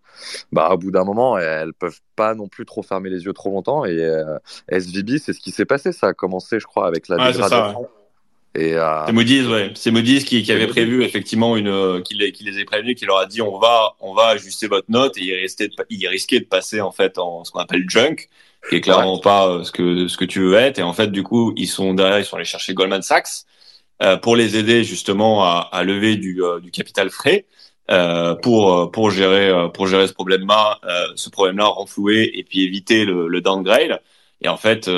bah, 0.50 0.70
au 0.72 0.78
bout 0.78 0.90
d'un 0.90 1.04
moment, 1.04 1.38
elles 1.38 1.74
peuvent 1.74 2.00
pas 2.16 2.34
non 2.34 2.48
plus 2.48 2.66
trop 2.66 2.82
fermer 2.82 3.08
les 3.08 3.24
yeux 3.24 3.32
trop 3.32 3.50
longtemps. 3.50 3.84
Et 3.84 3.98
euh, 4.00 4.36
SVB, 4.68 5.18
c'est 5.18 5.32
ce 5.32 5.40
qui 5.40 5.52
s'est 5.52 5.64
passé. 5.64 5.92
Ça 5.92 6.08
a 6.08 6.12
commencé, 6.12 6.58
je 6.58 6.66
crois, 6.66 6.88
avec 6.88 7.06
la 7.06 7.16
ouais, 7.16 7.32
dégradation. 7.32 7.88
Et 8.54 8.74
euh... 8.74 9.06
C'est 9.06 9.12
Moody's, 9.12 9.46
ouais. 9.46 9.70
C'est 9.74 9.90
Moody's 9.90 10.24
qui, 10.24 10.42
qui 10.42 10.52
avait 10.52 10.66
prévu 10.66 11.04
effectivement 11.04 11.56
une, 11.56 11.68
euh, 11.68 12.02
qui 12.02 12.14
les, 12.14 12.32
qui 12.32 12.44
les 12.44 12.60
a 12.60 12.64
prévenus, 12.66 12.96
qui 12.96 13.06
leur 13.06 13.16
a 13.16 13.26
dit 13.26 13.40
on 13.40 13.58
va, 13.58 13.94
on 14.00 14.12
va 14.12 14.26
ajuster 14.26 14.66
votre 14.66 14.90
note 14.90 15.16
et 15.16 15.22
il 15.24 15.34
risquait 15.34 15.68
de, 15.68 15.74
il 15.88 16.06
risquait 16.06 16.40
de 16.40 16.44
passer 16.44 16.80
en 16.82 16.92
fait 16.92 17.16
en 17.16 17.44
ce 17.44 17.50
qu'on 17.50 17.60
appelle 17.60 17.84
junk 17.88 18.28
qui 18.68 18.76
est 18.76 18.80
clairement 18.80 19.18
pas 19.18 19.48
euh, 19.48 19.64
ce 19.64 19.72
que 19.72 20.06
ce 20.06 20.16
que 20.16 20.24
tu 20.26 20.40
veux 20.40 20.54
être. 20.54 20.78
Et 20.78 20.82
en 20.82 20.92
fait, 20.92 21.10
du 21.10 21.22
coup, 21.22 21.52
ils 21.56 21.66
sont 21.66 21.94
derrière, 21.94 22.18
ils 22.18 22.24
sont 22.24 22.36
allés 22.36 22.44
chercher 22.44 22.74
Goldman 22.74 23.02
Sachs 23.02 23.46
euh, 24.02 24.16
pour 24.18 24.36
les 24.36 24.56
aider 24.56 24.84
justement 24.84 25.44
à, 25.44 25.68
à 25.72 25.82
lever 25.82 26.16
du, 26.16 26.42
euh, 26.44 26.60
du 26.60 26.70
capital 26.70 27.10
frais 27.10 27.46
euh, 27.90 28.34
pour 28.36 28.90
pour 28.92 29.10
gérer 29.10 29.50
pour 29.74 29.86
gérer 29.86 30.06
ce 30.06 30.12
problème-là, 30.12 30.78
ce 31.16 31.30
problème-là 31.30 31.66
renflouer 31.66 32.30
et 32.34 32.44
puis 32.44 32.64
éviter 32.64 33.04
le, 33.04 33.28
le 33.28 33.40
downgrade. 33.40 34.00
Et 34.42 34.48
en 34.48 34.56
fait, 34.56 34.88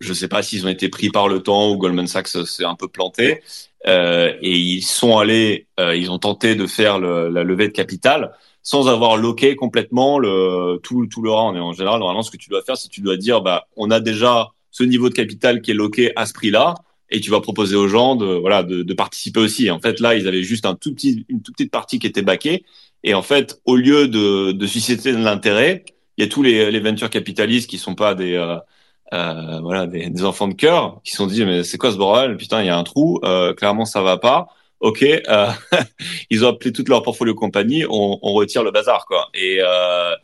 je 0.00 0.12
sais 0.12 0.28
pas 0.28 0.42
s'ils 0.42 0.64
ont 0.66 0.70
été 0.70 0.88
pris 0.88 1.10
par 1.10 1.28
le 1.28 1.40
temps 1.42 1.70
ou 1.70 1.76
Goldman 1.76 2.06
Sachs 2.06 2.28
s'est 2.28 2.64
un 2.64 2.74
peu 2.74 2.88
planté. 2.88 3.40
et 3.86 4.56
ils 4.58 4.82
sont 4.82 5.18
allés, 5.18 5.66
ils 5.78 6.10
ont 6.10 6.18
tenté 6.18 6.54
de 6.54 6.66
faire 6.66 6.98
le, 6.98 7.28
la 7.28 7.44
levée 7.44 7.68
de 7.68 7.72
capital 7.72 8.32
sans 8.68 8.86
avoir 8.88 9.16
loqué 9.16 9.56
complètement 9.56 10.18
le, 10.18 10.78
tout, 10.82 11.06
tout 11.06 11.22
le 11.22 11.30
rang. 11.30 11.54
Et 11.54 11.58
en 11.58 11.72
général, 11.72 12.00
normalement, 12.00 12.22
ce 12.22 12.30
que 12.30 12.36
tu 12.36 12.50
dois 12.50 12.60
faire, 12.60 12.76
c'est 12.76 12.90
tu 12.90 13.00
dois 13.00 13.16
dire, 13.16 13.40
bah, 13.40 13.66
on 13.76 13.90
a 13.90 13.98
déjà 13.98 14.50
ce 14.70 14.82
niveau 14.84 15.08
de 15.08 15.14
capital 15.14 15.62
qui 15.62 15.70
est 15.70 15.74
loqué 15.74 16.12
à 16.16 16.26
ce 16.26 16.34
prix-là, 16.34 16.74
et 17.08 17.20
tu 17.20 17.30
vas 17.30 17.40
proposer 17.40 17.76
aux 17.76 17.88
gens 17.88 18.14
de, 18.14 18.26
voilà, 18.26 18.62
de, 18.62 18.82
de, 18.82 18.94
participer 18.94 19.40
aussi. 19.40 19.70
En 19.70 19.80
fait, 19.80 20.00
là, 20.00 20.14
ils 20.14 20.28
avaient 20.28 20.42
juste 20.42 20.66
un 20.66 20.74
tout 20.74 20.92
petit, 20.92 21.24
une 21.30 21.40
toute 21.40 21.54
petite 21.54 21.70
partie 21.70 21.98
qui 21.98 22.06
était 22.06 22.20
baquée. 22.20 22.64
Et 23.04 23.14
en 23.14 23.22
fait, 23.22 23.58
au 23.64 23.74
lieu 23.74 24.06
de, 24.06 24.52
de 24.52 24.66
susciter 24.66 25.12
de 25.12 25.16
l'intérêt, 25.16 25.86
il 26.18 26.24
y 26.24 26.26
a 26.26 26.30
tous 26.30 26.42
les, 26.42 26.70
les 26.70 26.80
venture 26.80 27.08
capitalistes 27.08 27.70
qui 27.70 27.78
sont 27.78 27.94
pas 27.94 28.14
des, 28.14 28.34
euh, 28.34 28.58
euh, 29.12 29.60
voilà, 29.62 29.86
des, 29.86 30.10
des, 30.10 30.24
enfants 30.24 30.48
de 30.48 30.54
cœur, 30.54 31.00
qui 31.04 31.12
se 31.12 31.18
sont 31.18 31.26
dit, 31.26 31.44
mais 31.44 31.64
c'est 31.64 31.78
quoi 31.78 31.92
ce 31.92 31.96
bordel? 31.96 32.36
Putain, 32.36 32.60
il 32.62 32.66
y 32.66 32.70
a 32.70 32.76
un 32.76 32.84
trou, 32.84 33.20
euh, 33.24 33.54
clairement, 33.54 33.84
ça 33.84 34.02
va 34.02 34.18
pas 34.18 34.48
ok, 34.80 35.02
euh, 35.02 35.48
ils 36.30 36.44
ont 36.44 36.48
appelé 36.48 36.72
toute 36.72 36.88
leur 36.88 37.02
portfolio 37.02 37.34
compagnie, 37.34 37.84
on, 37.88 38.18
on 38.22 38.32
retire 38.32 38.62
le 38.62 38.70
bazar, 38.70 39.06
quoi. 39.06 39.28
Et, 39.34 39.58
euh, 39.60 40.14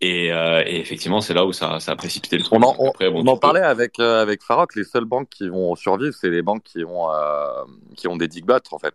et, 0.00 0.32
euh, 0.32 0.62
et, 0.66 0.80
effectivement, 0.80 1.20
c'est 1.20 1.34
là 1.34 1.44
où 1.44 1.52
ça, 1.52 1.80
ça 1.80 1.92
a 1.92 1.96
précipité 1.96 2.36
le 2.36 2.42
truc. 2.42 2.54
On 2.54 2.62
en, 2.62 2.74
on, 2.78 2.90
Après, 2.90 3.10
bon, 3.10 3.22
on 3.24 3.26
en 3.26 3.36
parlait 3.36 3.60
avec, 3.60 3.98
euh, 4.00 4.22
avec 4.22 4.42
Farok, 4.42 4.74
les 4.76 4.84
seules 4.84 5.04
banques 5.04 5.28
qui 5.30 5.48
vont 5.48 5.74
survivre, 5.76 6.14
c'est 6.14 6.30
les 6.30 6.42
banques 6.42 6.62
qui 6.64 6.84
ont, 6.84 7.10
euh, 7.10 7.64
qui 7.96 8.08
ont 8.08 8.16
des 8.16 8.28
digbots, 8.28 8.54
en 8.72 8.78
fait. 8.78 8.94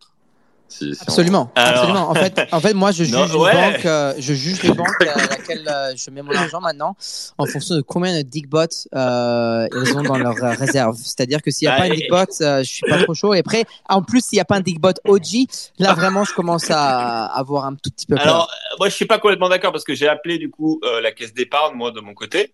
Absolument, 1.02 1.52
absolument. 1.56 2.10
En 2.10 2.16
fait, 2.16 2.42
en 2.52 2.60
fait, 2.60 2.74
moi, 2.74 2.92
je 2.92 3.04
juge 3.06 3.16
une 3.16 3.38
banque, 3.38 3.86
euh, 3.86 4.14
je 4.18 4.34
juge 4.34 4.64
les 4.64 4.72
banques 4.72 5.02
à 5.02 5.28
laquelle 5.30 5.68
euh, 5.68 5.94
je 5.96 6.10
mets 6.12 6.22
mon 6.22 6.34
argent 6.34 6.62
maintenant 6.62 6.96
en 7.38 7.46
fonction 7.46 7.76
de 7.76 7.82
combien 7.82 8.16
de 8.18 8.22
dickbots 8.22 8.88
euh, 8.96 9.68
ils 9.74 9.98
ont 9.98 10.04
dans 10.04 10.18
leur 10.18 10.36
réserve. 10.36 10.98
C'est-à-dire 10.98 11.42
que 11.42 11.52
s'il 11.52 11.68
n'y 11.68 11.74
a 11.74 11.78
pas 11.78 11.86
un 11.86 11.90
dickbot, 11.90 12.26
je 12.40 12.64
suis 12.64 12.88
pas 12.88 13.04
trop 13.04 13.14
chaud. 13.14 13.34
Et 13.34 13.40
après, 13.40 13.66
en 13.88 14.02
plus, 14.02 14.24
s'il 14.26 14.38
n'y 14.38 14.42
a 14.42 14.46
pas 14.46 14.56
un 14.56 14.62
dickbot 14.62 14.94
OG, 15.06 15.48
là 15.80 15.94
vraiment, 15.94 16.24
je 16.24 16.34
commence 16.34 16.70
à 16.70 17.26
avoir 17.26 17.66
un 17.66 17.76
tout 17.76 17.90
petit 17.90 18.06
peu 18.06 18.16
peur. 18.16 18.24
Alors, 18.24 18.52
moi, 18.78 18.90
je 18.90 18.96
suis 18.96 19.06
pas 19.06 19.20
complètement 19.20 19.50
d'accord 19.50 19.72
parce 19.72 19.84
que 19.84 19.96
j'ai 19.96 20.08
appelé 20.08 20.38
du 20.38 20.50
coup 20.50 20.80
la 21.02 21.12
caisse 21.12 21.34
d'épargne 21.34 21.76
moi 21.76 21.92
de 21.92 22.00
mon 22.00 22.14
côté, 22.14 22.54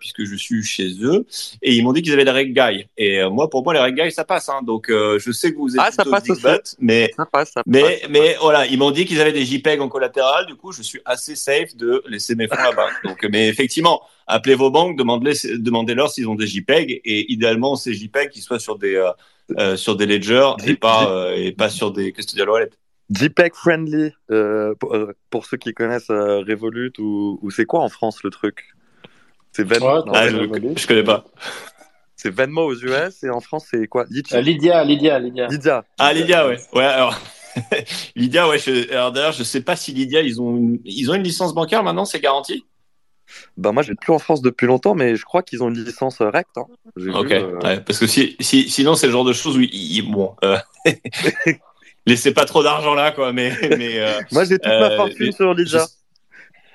puisque 0.00 0.24
je 0.24 0.36
suis 0.36 0.62
chez 0.62 0.90
eux, 1.02 1.26
et 1.62 1.74
ils 1.74 1.82
m'ont 1.82 1.92
dit 1.92 2.02
qu'ils 2.02 2.12
avaient 2.12 2.24
des 2.24 2.30
reg 2.30 2.54
guy. 2.54 2.86
Et 2.96 3.24
moi, 3.28 3.50
pour 3.50 3.64
moi, 3.64 3.74
les 3.74 3.80
reg 3.80 3.94
guy, 3.94 4.12
ça 4.12 4.24
passe. 4.24 4.48
Hein. 4.48 4.60
Donc, 4.62 4.86
je 4.88 5.32
sais 5.32 5.52
que 5.52 5.58
vous 5.58 5.74
êtes 5.74 5.82
ah, 5.82 5.90
ça 5.90 6.04
passe 6.04 6.26
mais 6.78 7.12
ça 7.16 7.26
passe 7.26 7.55
mais, 7.64 8.02
mais 8.10 8.36
voilà, 8.40 8.66
ils 8.66 8.78
m'ont 8.78 8.90
dit 8.90 9.04
qu'ils 9.04 9.20
avaient 9.20 9.32
des 9.32 9.44
JPEG 9.44 9.80
en 9.80 9.88
collatéral. 9.88 10.46
Du 10.46 10.56
coup, 10.56 10.72
je 10.72 10.82
suis 10.82 11.00
assez 11.04 11.36
safe 11.36 11.74
de 11.76 12.02
laisser 12.06 12.34
mes 12.34 12.48
fonds 12.48 12.62
là-bas. 12.62 12.88
Donc, 13.04 13.26
mais 13.30 13.48
effectivement, 13.48 14.02
appelez 14.26 14.54
vos 14.54 14.70
banques, 14.70 14.96
demandez-leur 14.98 16.10
s'ils 16.10 16.28
ont 16.28 16.34
des 16.34 16.46
JPEG 16.46 17.00
et 17.04 17.32
idéalement 17.32 17.76
ces 17.76 17.94
JPEG 17.94 18.30
qui 18.30 18.40
soient 18.40 18.58
sur 18.58 18.78
des 18.78 18.96
euh, 18.96 19.10
euh, 19.58 19.76
sur 19.76 19.96
des 19.96 20.06
ledgers 20.06 20.52
et 20.66 20.74
pas 20.74 21.10
euh, 21.10 21.34
et 21.36 21.52
pas 21.52 21.70
sur 21.70 21.92
des 21.92 22.12
custodial 22.12 22.50
wallets. 22.50 22.70
JPEG 23.10 23.54
friendly 23.54 24.12
pour, 25.30 25.46
ceux 25.46 25.56
qui 25.56 25.72
connaissent 25.72 26.10
Revolut 26.10 26.92
ou, 26.98 27.38
ou 27.40 27.50
c'est 27.50 27.64
quoi 27.64 27.80
en 27.80 27.88
France 27.88 28.22
le 28.24 28.30
truc? 28.30 28.74
C'est 29.52 29.62
Venmo. 29.62 30.04
Ah, 30.12 30.28
je, 30.28 30.36
je 30.76 30.86
connais 30.86 31.04
pas. 31.04 31.24
C'est 32.16 32.30
Venmo 32.30 32.62
aux 32.62 32.74
US 32.74 33.22
et 33.22 33.30
en 33.30 33.40
France 33.40 33.68
c'est 33.70 33.86
quoi? 33.86 34.06
Lydia, 34.10 34.82
Lydia, 34.82 35.18
Lydia. 35.18 35.46
Lydia. 35.46 35.84
Ah 35.98 36.12
Lydia, 36.12 36.48
ouais. 36.48 36.58
Ouais, 36.74 36.84
alors 36.84 37.16
Lydia, 38.16 38.48
ouais. 38.48 38.58
alors 38.90 39.12
d'ailleurs, 39.12 39.32
je 39.32 39.42
sais 39.42 39.60
pas 39.60 39.76
si 39.76 39.92
Lydia, 39.92 40.20
ils 40.22 40.40
ont 40.40 40.56
une, 40.56 40.78
ils 40.84 41.10
ont 41.10 41.14
une 41.14 41.22
licence 41.22 41.54
bancaire 41.54 41.82
maintenant, 41.82 42.04
c'est 42.04 42.20
garanti? 42.20 42.64
Ben 43.56 43.72
moi, 43.72 43.82
je 43.82 43.88
vais 43.88 43.96
plus 44.00 44.12
en 44.12 44.18
France 44.18 44.40
depuis 44.40 44.66
longtemps, 44.66 44.94
mais 44.94 45.16
je 45.16 45.24
crois 45.24 45.42
qu'ils 45.42 45.62
ont 45.62 45.68
une 45.68 45.82
licence 45.82 46.20
euh, 46.20 46.30
recte. 46.30 46.56
Hein. 46.58 46.66
Ok, 47.14 47.32
euh, 47.32 47.80
parce 47.80 47.98
que 47.98 48.06
si, 48.06 48.36
si, 48.40 48.68
sinon, 48.70 48.94
c'est 48.94 49.06
le 49.06 49.12
genre 49.12 49.24
de 49.24 49.32
choses 49.32 49.56
où 49.56 49.60
ils, 49.60 50.02
bon, 50.02 50.34
euh... 50.44 50.56
laissez 52.06 52.32
pas 52.32 52.44
trop 52.44 52.62
d'argent 52.62 52.94
là, 52.94 53.10
quoi. 53.10 53.32
Mais, 53.32 53.52
mais 53.76 54.00
moi, 54.32 54.44
j'ai 54.44 54.58
toute 54.58 54.66
ma 54.66 54.92
euh, 54.92 54.96
fortune 54.96 55.32
sur 55.32 55.54
Lydia. 55.54 55.86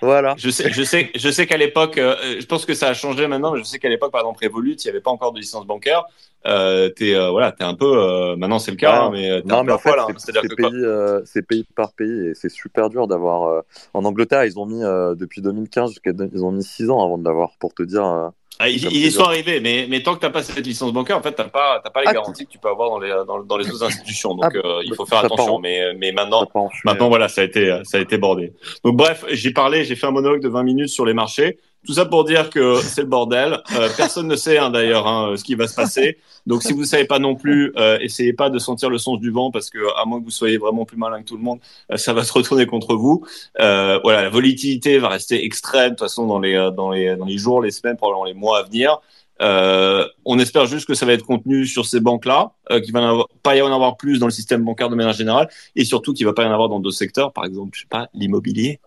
Voilà. 0.01 0.35
Je 0.37 0.49
sais, 0.49 0.71
je 0.71 0.83
sais, 0.83 1.11
je 1.15 1.29
sais 1.29 1.45
qu'à 1.45 1.57
l'époque, 1.57 1.97
euh, 1.97 2.15
je 2.39 2.45
pense 2.45 2.65
que 2.65 2.73
ça 2.73 2.87
a 2.87 2.93
changé 2.93 3.27
maintenant, 3.27 3.53
mais 3.53 3.59
je 3.59 3.63
sais 3.63 3.79
qu'à 3.79 3.89
l'époque, 3.89 4.11
par 4.11 4.21
exemple, 4.21 4.43
Revolut, 4.43 4.73
il 4.73 4.83
n'y 4.83 4.89
avait 4.89 5.01
pas 5.01 5.11
encore 5.11 5.31
de 5.31 5.39
licence 5.39 5.65
bancaire. 5.65 6.05
Euh, 6.47 6.89
t'es, 6.89 7.13
euh, 7.13 7.29
voilà, 7.29 7.51
t'es 7.51 7.63
un 7.63 7.75
peu, 7.75 7.85
euh, 7.85 8.35
maintenant 8.35 8.57
c'est 8.57 8.71
le 8.71 8.77
cas, 8.77 9.03
hein, 9.03 9.09
mais 9.11 9.43
non, 9.43 9.63
mais 9.63 9.73
en 9.73 9.77
fait, 9.77 9.91
c'est, 10.17 10.33
pays, 10.55 10.85
c'est 11.25 11.45
pays 11.45 11.65
par 11.75 11.93
pays 11.93 12.29
et 12.29 12.33
c'est 12.33 12.49
super 12.49 12.89
dur 12.89 13.07
d'avoir. 13.07 13.63
en 13.93 14.05
Angleterre, 14.05 14.45
ils 14.45 14.57
ont 14.57 14.65
mis 14.65 14.81
depuis 15.17 15.41
2015 15.41 15.91
jusqu'à, 15.91 16.11
ils 16.33 16.43
ont 16.43 16.51
mis 16.51 16.63
6 16.63 16.89
ans 16.89 17.03
avant 17.03 17.17
de 17.17 17.25
l'avoir, 17.25 17.51
pour 17.59 17.73
te 17.73 17.83
dire. 17.83 18.31
Ah, 18.59 18.69
ils, 18.69 18.85
y 18.85 19.11
sont 19.11 19.23
arrivés, 19.23 19.59
mais, 19.59 19.87
mais 19.89 20.03
tant 20.03 20.13
que 20.13 20.19
tu 20.19 20.25
n'as 20.25 20.31
pas 20.31 20.43
cette 20.43 20.65
licence 20.65 20.93
bancaire, 20.93 21.17
en 21.17 21.21
fait, 21.23 21.33
tu 21.33 21.41
n'as 21.41 21.47
pas, 21.47 21.79
pas 21.79 22.01
les 22.01 22.07
ah, 22.09 22.13
garanties 22.13 22.45
que 22.45 22.51
tu 22.51 22.59
peux 22.59 22.69
avoir 22.69 22.91
dans 22.91 22.99
les, 22.99 23.09
dans, 23.25 23.43
dans 23.43 23.57
les 23.57 23.67
autres 23.67 23.83
institutions. 23.83 24.35
Donc, 24.35 24.53
ah, 24.53 24.57
euh, 24.63 24.81
il 24.85 24.93
faut 24.93 25.05
faire 25.05 25.25
attention. 25.25 25.57
Mais, 25.57 25.93
mais 25.97 26.11
maintenant, 26.11 26.47
maintenant 26.85 27.09
voilà, 27.09 27.27
ça 27.27 27.41
a, 27.41 27.43
été, 27.43 27.81
ça 27.83 27.97
a 27.97 28.01
été 28.01 28.19
bordé. 28.19 28.53
Donc, 28.83 28.97
bref, 28.97 29.25
j'ai 29.31 29.51
parlé, 29.51 29.83
j'ai 29.83 29.95
fait 29.95 30.05
un 30.05 30.11
monologue 30.11 30.43
de 30.43 30.49
20 30.49 30.63
minutes 30.63 30.89
sur 30.89 31.05
les 31.05 31.13
marchés. 31.13 31.57
Tout 31.85 31.93
ça 31.93 32.05
pour 32.05 32.23
dire 32.25 32.49
que 32.49 32.79
c'est 32.81 33.01
le 33.01 33.07
bordel. 33.07 33.59
Euh, 33.75 33.89
personne 33.97 34.27
ne 34.27 34.35
sait 34.35 34.57
hein, 34.57 34.69
d'ailleurs 34.69 35.07
hein, 35.07 35.33
ce 35.35 35.43
qui 35.43 35.55
va 35.55 35.67
se 35.67 35.75
passer. 35.75 36.17
Donc 36.45 36.63
si 36.63 36.73
vous 36.73 36.81
ne 36.81 36.85
savez 36.85 37.05
pas 37.05 37.19
non 37.19 37.35
plus, 37.35 37.73
euh, 37.77 37.97
essayez 37.99 38.33
pas 38.33 38.49
de 38.49 38.59
sentir 38.59 38.89
le 38.89 38.97
sens 38.97 39.19
du 39.19 39.31
vent 39.31 39.51
parce 39.51 39.69
que 39.69 39.79
à 39.97 40.05
moins 40.05 40.19
que 40.19 40.25
vous 40.25 40.31
soyez 40.31 40.57
vraiment 40.57 40.85
plus 40.85 40.97
malin 40.97 41.21
que 41.21 41.27
tout 41.27 41.37
le 41.37 41.43
monde, 41.43 41.59
euh, 41.91 41.97
ça 41.97 42.13
va 42.13 42.23
se 42.23 42.33
retourner 42.33 42.65
contre 42.65 42.95
vous. 42.95 43.23
Euh, 43.59 43.99
voilà, 44.03 44.23
la 44.23 44.29
volatilité 44.29 44.97
va 44.97 45.09
rester 45.09 45.43
extrême 45.45 45.85
de 45.85 45.89
toute 45.91 45.99
façon 45.99 46.25
dans 46.25 46.39
les 46.39 46.71
dans 46.75 46.91
les 46.91 47.15
dans 47.15 47.25
les 47.25 47.37
jours, 47.37 47.61
les 47.61 47.71
semaines, 47.71 47.97
probablement 47.97 48.25
les 48.25 48.33
mois 48.33 48.59
à 48.59 48.63
venir. 48.63 48.99
on 49.39 50.39
espère 50.39 50.65
juste 50.65 50.87
que 50.87 50.93
ça 50.93 51.05
va 51.05 51.13
être 51.13 51.25
contenu 51.25 51.65
sur 51.65 51.85
ces 51.85 51.99
banques-là, 51.99 52.51
qu'il 52.83 52.93
va 52.93 53.23
pas 53.43 53.55
y 53.55 53.61
en 53.61 53.73
avoir 53.73 53.97
plus 53.97 54.19
dans 54.19 54.27
le 54.27 54.31
système 54.31 54.63
bancaire 54.63 54.89
de 54.89 54.95
manière 54.95 55.13
générale, 55.13 55.49
et 55.75 55.85
surtout 55.85 56.13
qu'il 56.13 56.25
va 56.25 56.33
pas 56.33 56.43
y 56.43 56.47
en 56.47 56.53
avoir 56.53 56.69
dans 56.69 56.79
d'autres 56.79 56.97
secteurs, 56.97 57.33
par 57.33 57.45
exemple, 57.45 57.71
je 57.73 57.81
sais 57.81 57.87
pas, 57.89 58.07
l'immobilier, 58.13 58.79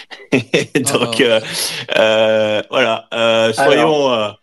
Donc 0.92 1.20
euh, 1.20 1.40
euh, 1.98 2.62
voilà, 2.70 3.08
euh, 3.12 3.52
soyons 3.52 4.34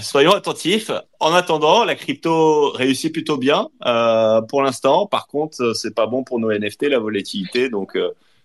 soyons 0.00 0.32
attentifs. 0.32 0.90
En 1.20 1.34
attendant, 1.34 1.84
la 1.84 1.94
crypto 1.94 2.70
réussit 2.70 3.12
plutôt 3.12 3.36
bien 3.36 3.68
pour 4.48 4.62
l'instant. 4.62 5.06
Par 5.06 5.26
contre, 5.26 5.74
c'est 5.74 5.94
pas 5.94 6.06
bon 6.06 6.24
pour 6.24 6.38
nos 6.38 6.50
NFT, 6.50 6.84
la 6.84 6.98
volatilité. 6.98 7.68
Donc, 7.68 7.92
je 7.94 8.00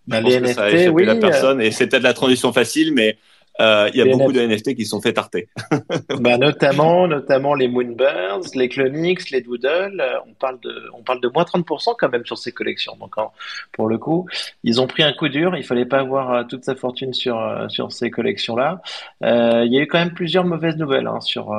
bah, 0.08 0.22
pense 0.22 0.36
que 0.36 0.54
ça 0.54 0.64
a 0.64 0.72
échappé 0.72 1.06
la 1.06 1.16
personne. 1.16 1.62
Et 1.62 1.72
c'était 1.72 2.00
de 2.00 2.04
la 2.04 2.14
transition 2.14 2.52
facile, 2.52 2.94
mais 2.94 3.18
euh, 3.62 3.90
il 3.94 4.00
y 4.00 4.02
a 4.02 4.06
beaucoup 4.06 4.32
de 4.34 4.42
NFT 4.42 4.76
qui 4.76 4.86
sont 4.86 5.02
faits 5.02 5.16
tarter. 5.16 5.48
bah, 6.20 6.38
notamment, 6.38 7.08
notamment 7.08 7.54
les 7.54 7.68
Moonbirds, 7.68 8.42
les 8.56 8.70
Clonix, 8.70 9.30
les 9.32 9.42
Doodle. 9.42 10.00
Euh, 10.02 10.20
on 10.28 10.34
parle 10.34 10.60
de, 10.62 10.90
on 10.94 11.04
parle 11.04 11.22
de 11.22 11.28
moins 11.28 11.44
30% 11.44 11.96
quand 11.98 12.10
même 12.10 12.26
sur 12.26 12.38
ces 12.38 12.52
collections. 12.52 12.96
Donc, 13.00 13.16
pour 13.72 13.88
le 13.88 13.98
coup, 13.98 14.28
ils 14.64 14.82
ont 14.82 14.88
pris 14.88 15.04
un 15.04 15.14
coup 15.14 15.30
dur. 15.30 15.56
Il 15.56 15.64
fallait 15.64 15.86
pas 15.86 16.00
avoir 16.00 16.34
euh, 16.34 16.44
toute 16.44 16.66
sa 16.66 16.76
fortune 16.76 17.14
sur, 17.14 17.40
sur 17.70 17.92
ces 17.92 18.10
collections-là. 18.10 18.82
Euh, 19.24 19.64
il 19.66 19.74
y 19.74 19.78
a 19.78 19.82
eu 19.82 19.88
quand 19.88 20.00
même 20.00 20.14
plusieurs 20.14 20.46
mauvaises 20.46 20.78
nouvelles 20.78 21.08
hein, 21.08 21.20
sur. 21.22 21.54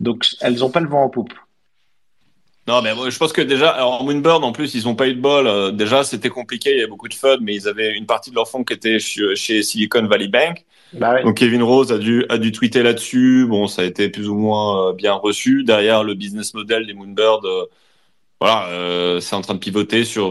donc, 0.00 0.26
elles 0.40 0.58
n'ont 0.58 0.70
pas 0.70 0.80
le 0.80 0.88
vent 0.88 1.04
en 1.04 1.10
poupe. 1.10 1.34
Non, 2.66 2.80
mais 2.80 2.92
je 3.10 3.18
pense 3.18 3.34
que 3.34 3.42
déjà, 3.42 3.68
alors 3.70 4.02
Moonbird, 4.04 4.42
en 4.42 4.52
plus, 4.52 4.74
ils 4.74 4.88
ont 4.88 4.94
pas 4.94 5.06
eu 5.06 5.14
de 5.14 5.20
bol. 5.20 5.76
déjà, 5.76 6.02
c'était 6.02 6.30
compliqué, 6.30 6.70
il 6.70 6.76
y 6.76 6.80
avait 6.80 6.88
beaucoup 6.88 7.08
de 7.08 7.14
FUD, 7.14 7.40
mais 7.42 7.54
ils 7.54 7.68
avaient 7.68 7.92
une 7.92 8.06
partie 8.06 8.30
de 8.30 8.36
leur 8.36 8.48
fonds 8.48 8.64
qui 8.64 8.72
était 8.72 8.98
chez 8.98 9.62
Silicon 9.62 10.06
Valley 10.06 10.28
Bank. 10.28 10.64
Bah 10.92 11.22
Donc 11.22 11.36
Kevin 11.36 11.62
Rose 11.62 11.92
a 11.92 11.98
dû 11.98 12.24
a 12.28 12.38
dû 12.38 12.52
tweeter 12.52 12.82
là-dessus. 12.82 13.46
Bon, 13.48 13.66
ça 13.66 13.82
a 13.82 13.84
été 13.84 14.08
plus 14.08 14.28
ou 14.28 14.34
moins 14.34 14.90
euh, 14.90 14.92
bien 14.92 15.14
reçu. 15.14 15.64
Derrière 15.64 16.04
le 16.04 16.14
business 16.14 16.54
model 16.54 16.86
des 16.86 16.94
Moonbird, 16.94 17.44
euh, 17.44 17.66
voilà, 18.40 18.68
euh, 18.68 19.20
c'est 19.20 19.34
en 19.34 19.40
train 19.40 19.54
de 19.54 19.58
pivoter 19.58 20.04
sur 20.04 20.30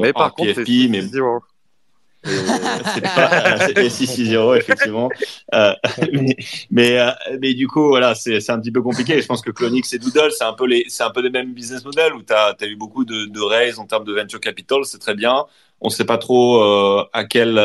mais 0.00 0.12
par 0.12 0.32
contre, 0.34 0.54
PFP, 0.54 0.90
mais 0.90 1.02
c'est 2.22 3.00
pas 3.00 3.68
c'est 3.74 3.88
660 3.88 4.56
effectivement. 4.58 5.08
Mais 6.12 6.36
mais, 6.70 6.98
mais, 7.40 7.54
du 7.54 7.66
coup 7.66 7.88
voilà 7.88 8.14
c'est 8.14 8.40
c'est 8.40 8.52
un 8.52 8.60
petit 8.60 8.70
peu 8.70 8.82
compliqué. 8.82 9.22
Je 9.22 9.26
pense 9.26 9.40
que 9.40 9.50
Clonix 9.50 9.90
et 9.94 9.98
Doodle 9.98 10.30
c'est 10.30 10.44
un 10.44 10.52
peu 10.52 10.66
les 10.66 10.84
c'est 10.88 11.02
un 11.02 11.10
peu 11.10 11.22
les 11.22 11.30
mêmes 11.30 11.54
business 11.54 11.82
models 11.82 12.12
où 12.12 12.22
tu 12.22 12.34
as, 12.34 12.54
as 12.60 12.66
eu 12.66 12.76
beaucoup 12.76 13.06
de 13.06 13.24
de 13.24 13.40
raise 13.40 13.78
en 13.78 13.86
termes 13.86 14.04
de 14.04 14.12
venture 14.12 14.38
capital 14.38 14.84
c'est 14.84 14.98
très 14.98 15.14
bien. 15.14 15.46
On 15.80 15.88
sait 15.88 16.04
pas 16.04 16.18
trop 16.18 16.60
à 16.60 17.24
quel 17.24 17.58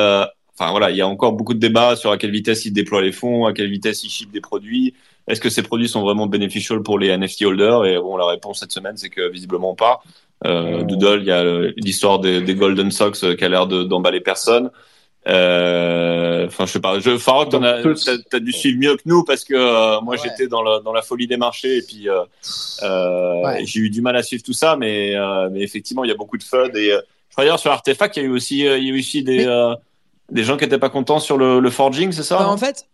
Enfin 0.57 0.71
voilà, 0.71 0.89
il 0.91 0.97
y 0.97 1.01
a 1.01 1.07
encore 1.07 1.33
beaucoup 1.33 1.53
de 1.53 1.59
débats 1.59 1.95
sur 1.95 2.11
à 2.11 2.17
quelle 2.17 2.31
vitesse 2.31 2.65
ils 2.65 2.71
déploient 2.71 3.01
les 3.01 3.11
fonds, 3.11 3.45
à 3.45 3.53
quelle 3.53 3.69
vitesse 3.69 4.03
ils 4.03 4.09
shippent 4.09 4.31
des 4.31 4.41
produits. 4.41 4.93
Est-ce 5.27 5.41
que 5.41 5.49
ces 5.49 5.63
produits 5.63 5.89
sont 5.89 6.01
vraiment 6.01 6.27
bénéficiaux 6.27 6.81
pour 6.81 6.99
les 6.99 7.15
NFT 7.15 7.43
holders? 7.43 7.85
Et 7.85 7.97
bon, 7.97 8.15
la 8.15 8.27
réponse 8.27 8.59
cette 8.59 8.71
semaine, 8.71 8.95
c'est 8.95 9.09
que 9.09 9.29
visiblement 9.29 9.75
pas. 9.75 10.01
Euh, 10.45 10.83
Doodle, 10.83 11.21
il 11.21 11.27
y 11.27 11.31
a 11.31 11.43
l'histoire 11.77 12.19
des, 12.19 12.41
des, 12.41 12.55
Golden 12.55 12.91
Sox 12.91 13.23
euh, 13.23 13.35
qui 13.35 13.43
a 13.43 13.49
l'air 13.49 13.67
d'emballer 13.67 14.21
personne. 14.21 14.69
Euh, 15.27 16.45
enfin, 16.45 16.65
je 16.65 16.71
sais 16.71 16.79
pas. 16.79 16.99
Je, 16.99 17.17
Farok, 17.17 17.49
t'as 17.49 17.81
as, 18.31 18.39
dû 18.39 18.51
suivre 18.51 18.79
mieux 18.79 18.95
que 18.95 19.01
nous 19.05 19.23
parce 19.23 19.43
que 19.43 19.55
euh, 19.55 19.99
moi 20.01 20.17
j'étais 20.17 20.47
dans 20.47 20.61
la, 20.61 20.79
dans 20.81 20.93
la 20.93 21.01
folie 21.01 21.25
des 21.25 21.37
marchés 21.37 21.77
et 21.77 21.81
puis 21.81 22.07
euh, 22.07 22.21
euh 22.83 23.55
j'ai 23.63 23.79
eu 23.79 23.89
du 23.89 24.01
mal 24.01 24.15
à 24.15 24.21
suivre 24.21 24.43
tout 24.43 24.53
ça, 24.53 24.75
mais, 24.75 25.15
mais 25.51 25.61
effectivement 25.61 26.03
il 26.03 26.09
y 26.09 26.13
a 26.13 26.15
beaucoup 26.15 26.37
de 26.37 26.43
fun 26.43 26.67
et 26.75 26.89
je 26.89 26.97
crois 27.31 27.43
d'ailleurs 27.43 27.59
sur 27.59 27.71
Artefact 27.71 28.17
il 28.17 28.23
y 28.23 28.25
a 28.25 28.27
eu 28.27 28.31
aussi 28.31 28.59
il 28.59 28.65
y 28.65 28.67
a 28.67 28.77
eu 28.77 28.99
aussi 28.99 29.23
des 29.23 29.45
des 30.31 30.43
gens 30.43 30.57
qui 30.57 30.63
n'étaient 30.63 30.79
pas 30.79 30.89
contents 30.89 31.19
sur 31.19 31.37
le, 31.37 31.59
le 31.59 31.69
forging, 31.69 32.11
c'est 32.11 32.23
ça 32.23 32.47
En 32.47 32.57
fait, 32.57 32.87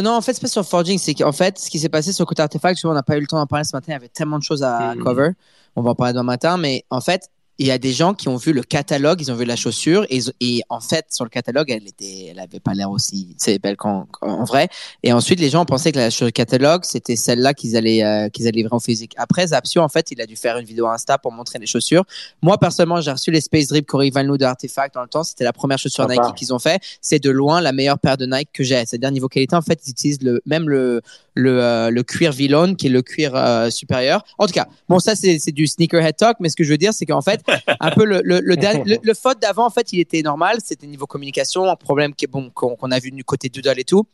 non, 0.00 0.12
en 0.12 0.20
fait, 0.20 0.34
c'est 0.34 0.40
pas 0.40 0.48
sur 0.48 0.62
le 0.62 0.66
forging, 0.66 0.98
c'est 0.98 1.14
qu'en 1.14 1.32
fait, 1.32 1.58
ce 1.58 1.70
qui 1.70 1.78
s'est 1.78 1.88
passé 1.88 2.12
sur 2.12 2.24
le 2.24 2.26
côté 2.26 2.42
artefact, 2.42 2.84
on 2.84 2.92
n'a 2.92 3.02
pas 3.02 3.16
eu 3.16 3.20
le 3.20 3.26
temps 3.26 3.38
d'en 3.38 3.46
parler 3.46 3.64
ce 3.64 3.76
matin, 3.76 3.86
il 3.88 3.92
y 3.92 3.96
avait 3.96 4.08
tellement 4.08 4.38
de 4.38 4.44
choses 4.44 4.62
à 4.62 4.94
hmm. 4.94 5.02
cover. 5.02 5.30
On 5.76 5.82
va 5.82 5.90
en 5.90 5.94
parler 5.94 6.12
demain 6.12 6.24
matin, 6.24 6.56
mais 6.56 6.84
en 6.90 7.00
fait, 7.00 7.30
il 7.58 7.66
y 7.66 7.70
a 7.70 7.78
des 7.78 7.92
gens 7.92 8.14
qui 8.14 8.28
ont 8.28 8.36
vu 8.36 8.52
le 8.52 8.62
catalogue, 8.62 9.20
ils 9.20 9.30
ont 9.30 9.34
vu 9.34 9.44
la 9.44 9.56
chaussure 9.56 10.06
et, 10.08 10.20
et 10.40 10.62
en 10.68 10.80
fait 10.80 11.06
sur 11.10 11.24
le 11.24 11.30
catalogue 11.30 11.70
elle 11.70 11.86
était, 11.86 12.28
elle 12.30 12.40
avait 12.40 12.60
pas 12.60 12.74
l'air 12.74 12.90
aussi 12.90 13.34
c'est 13.38 13.58
belle 13.60 13.76
qu'en 13.76 14.08
en 14.22 14.44
vrai. 14.44 14.68
Et 15.02 15.12
ensuite 15.12 15.38
les 15.38 15.50
gens 15.50 15.64
pensaient 15.64 15.92
que 15.92 15.98
la, 15.98 16.10
sur 16.10 16.24
le 16.24 16.30
catalogue 16.30 16.84
c'était 16.84 17.16
celle-là 17.16 17.54
qu'ils 17.54 17.76
allaient 17.76 18.02
euh, 18.02 18.28
qu'ils 18.30 18.46
allaient 18.46 18.56
livrer 18.56 18.74
en 18.74 18.80
physique. 18.80 19.14
Après 19.16 19.48
Zapsio 19.48 19.82
en 19.82 19.88
fait 19.88 20.10
il 20.10 20.20
a 20.20 20.26
dû 20.26 20.36
faire 20.36 20.56
une 20.56 20.64
vidéo 20.64 20.86
Insta 20.86 21.18
pour 21.18 21.32
montrer 21.32 21.58
les 21.58 21.66
chaussures. 21.66 22.04
Moi 22.40 22.58
personnellement 22.58 23.00
j'ai 23.00 23.12
reçu 23.12 23.30
les 23.30 23.40
Space 23.40 23.66
Drip 23.66 23.86
Corey 23.86 24.10
Van 24.10 24.22
Loo 24.22 24.38
de 24.38 24.44
Artefact 24.44 24.94
dans 24.94 25.02
le 25.02 25.08
temps. 25.08 25.24
C'était 25.24 25.44
la 25.44 25.52
première 25.52 25.78
chaussure 25.78 26.08
Nike 26.08 26.34
qu'ils 26.34 26.54
ont 26.54 26.58
fait. 26.58 26.80
C'est 27.00 27.22
de 27.22 27.30
loin 27.30 27.60
la 27.60 27.72
meilleure 27.72 27.98
paire 27.98 28.16
de 28.16 28.26
Nike 28.26 28.50
que 28.52 28.64
j'ai. 28.64 28.84
C'est-à-dire 28.86 29.10
niveau 29.10 29.28
qualité 29.28 29.56
en 29.56 29.62
fait 29.62 29.80
ils 29.86 29.90
utilisent 29.90 30.22
le 30.22 30.40
même 30.46 30.68
le 30.68 31.02
le, 31.34 31.62
euh, 31.62 31.90
le 31.90 32.02
cuir 32.02 32.32
Villon 32.32 32.74
qui 32.74 32.86
est 32.86 32.90
le 32.90 33.02
cuir 33.02 33.34
euh, 33.34 33.70
supérieur. 33.70 34.24
En 34.38 34.46
tout 34.46 34.52
cas 34.52 34.66
bon 34.88 34.98
ça 34.98 35.14
c'est 35.14 35.52
du 35.52 35.66
sneakerhead 35.66 36.16
talk 36.16 36.36
mais 36.40 36.48
ce 36.48 36.56
que 36.56 36.64
je 36.64 36.70
veux 36.70 36.78
dire 36.78 36.92
c'est 36.92 37.06
qu'en 37.06 37.22
fait 37.22 37.42
un 37.80 37.90
peu 37.90 38.04
le, 38.04 38.20
le, 38.24 38.40
le, 38.40 38.98
le, 39.02 39.14
faute 39.14 39.40
d'avant, 39.40 39.66
en 39.66 39.70
fait, 39.70 39.92
il 39.92 40.00
était 40.00 40.22
normal. 40.22 40.58
C'était 40.64 40.86
niveau 40.86 41.06
communication, 41.06 41.64
un 41.68 41.76
problème 41.76 42.14
qui 42.14 42.24
est 42.24 42.28
bon, 42.28 42.50
qu'on 42.50 42.90
a 42.90 42.98
vu 42.98 43.10
du 43.10 43.24
côté 43.24 43.48
Doodle 43.48 43.78
et 43.78 43.84
tout. 43.84 44.04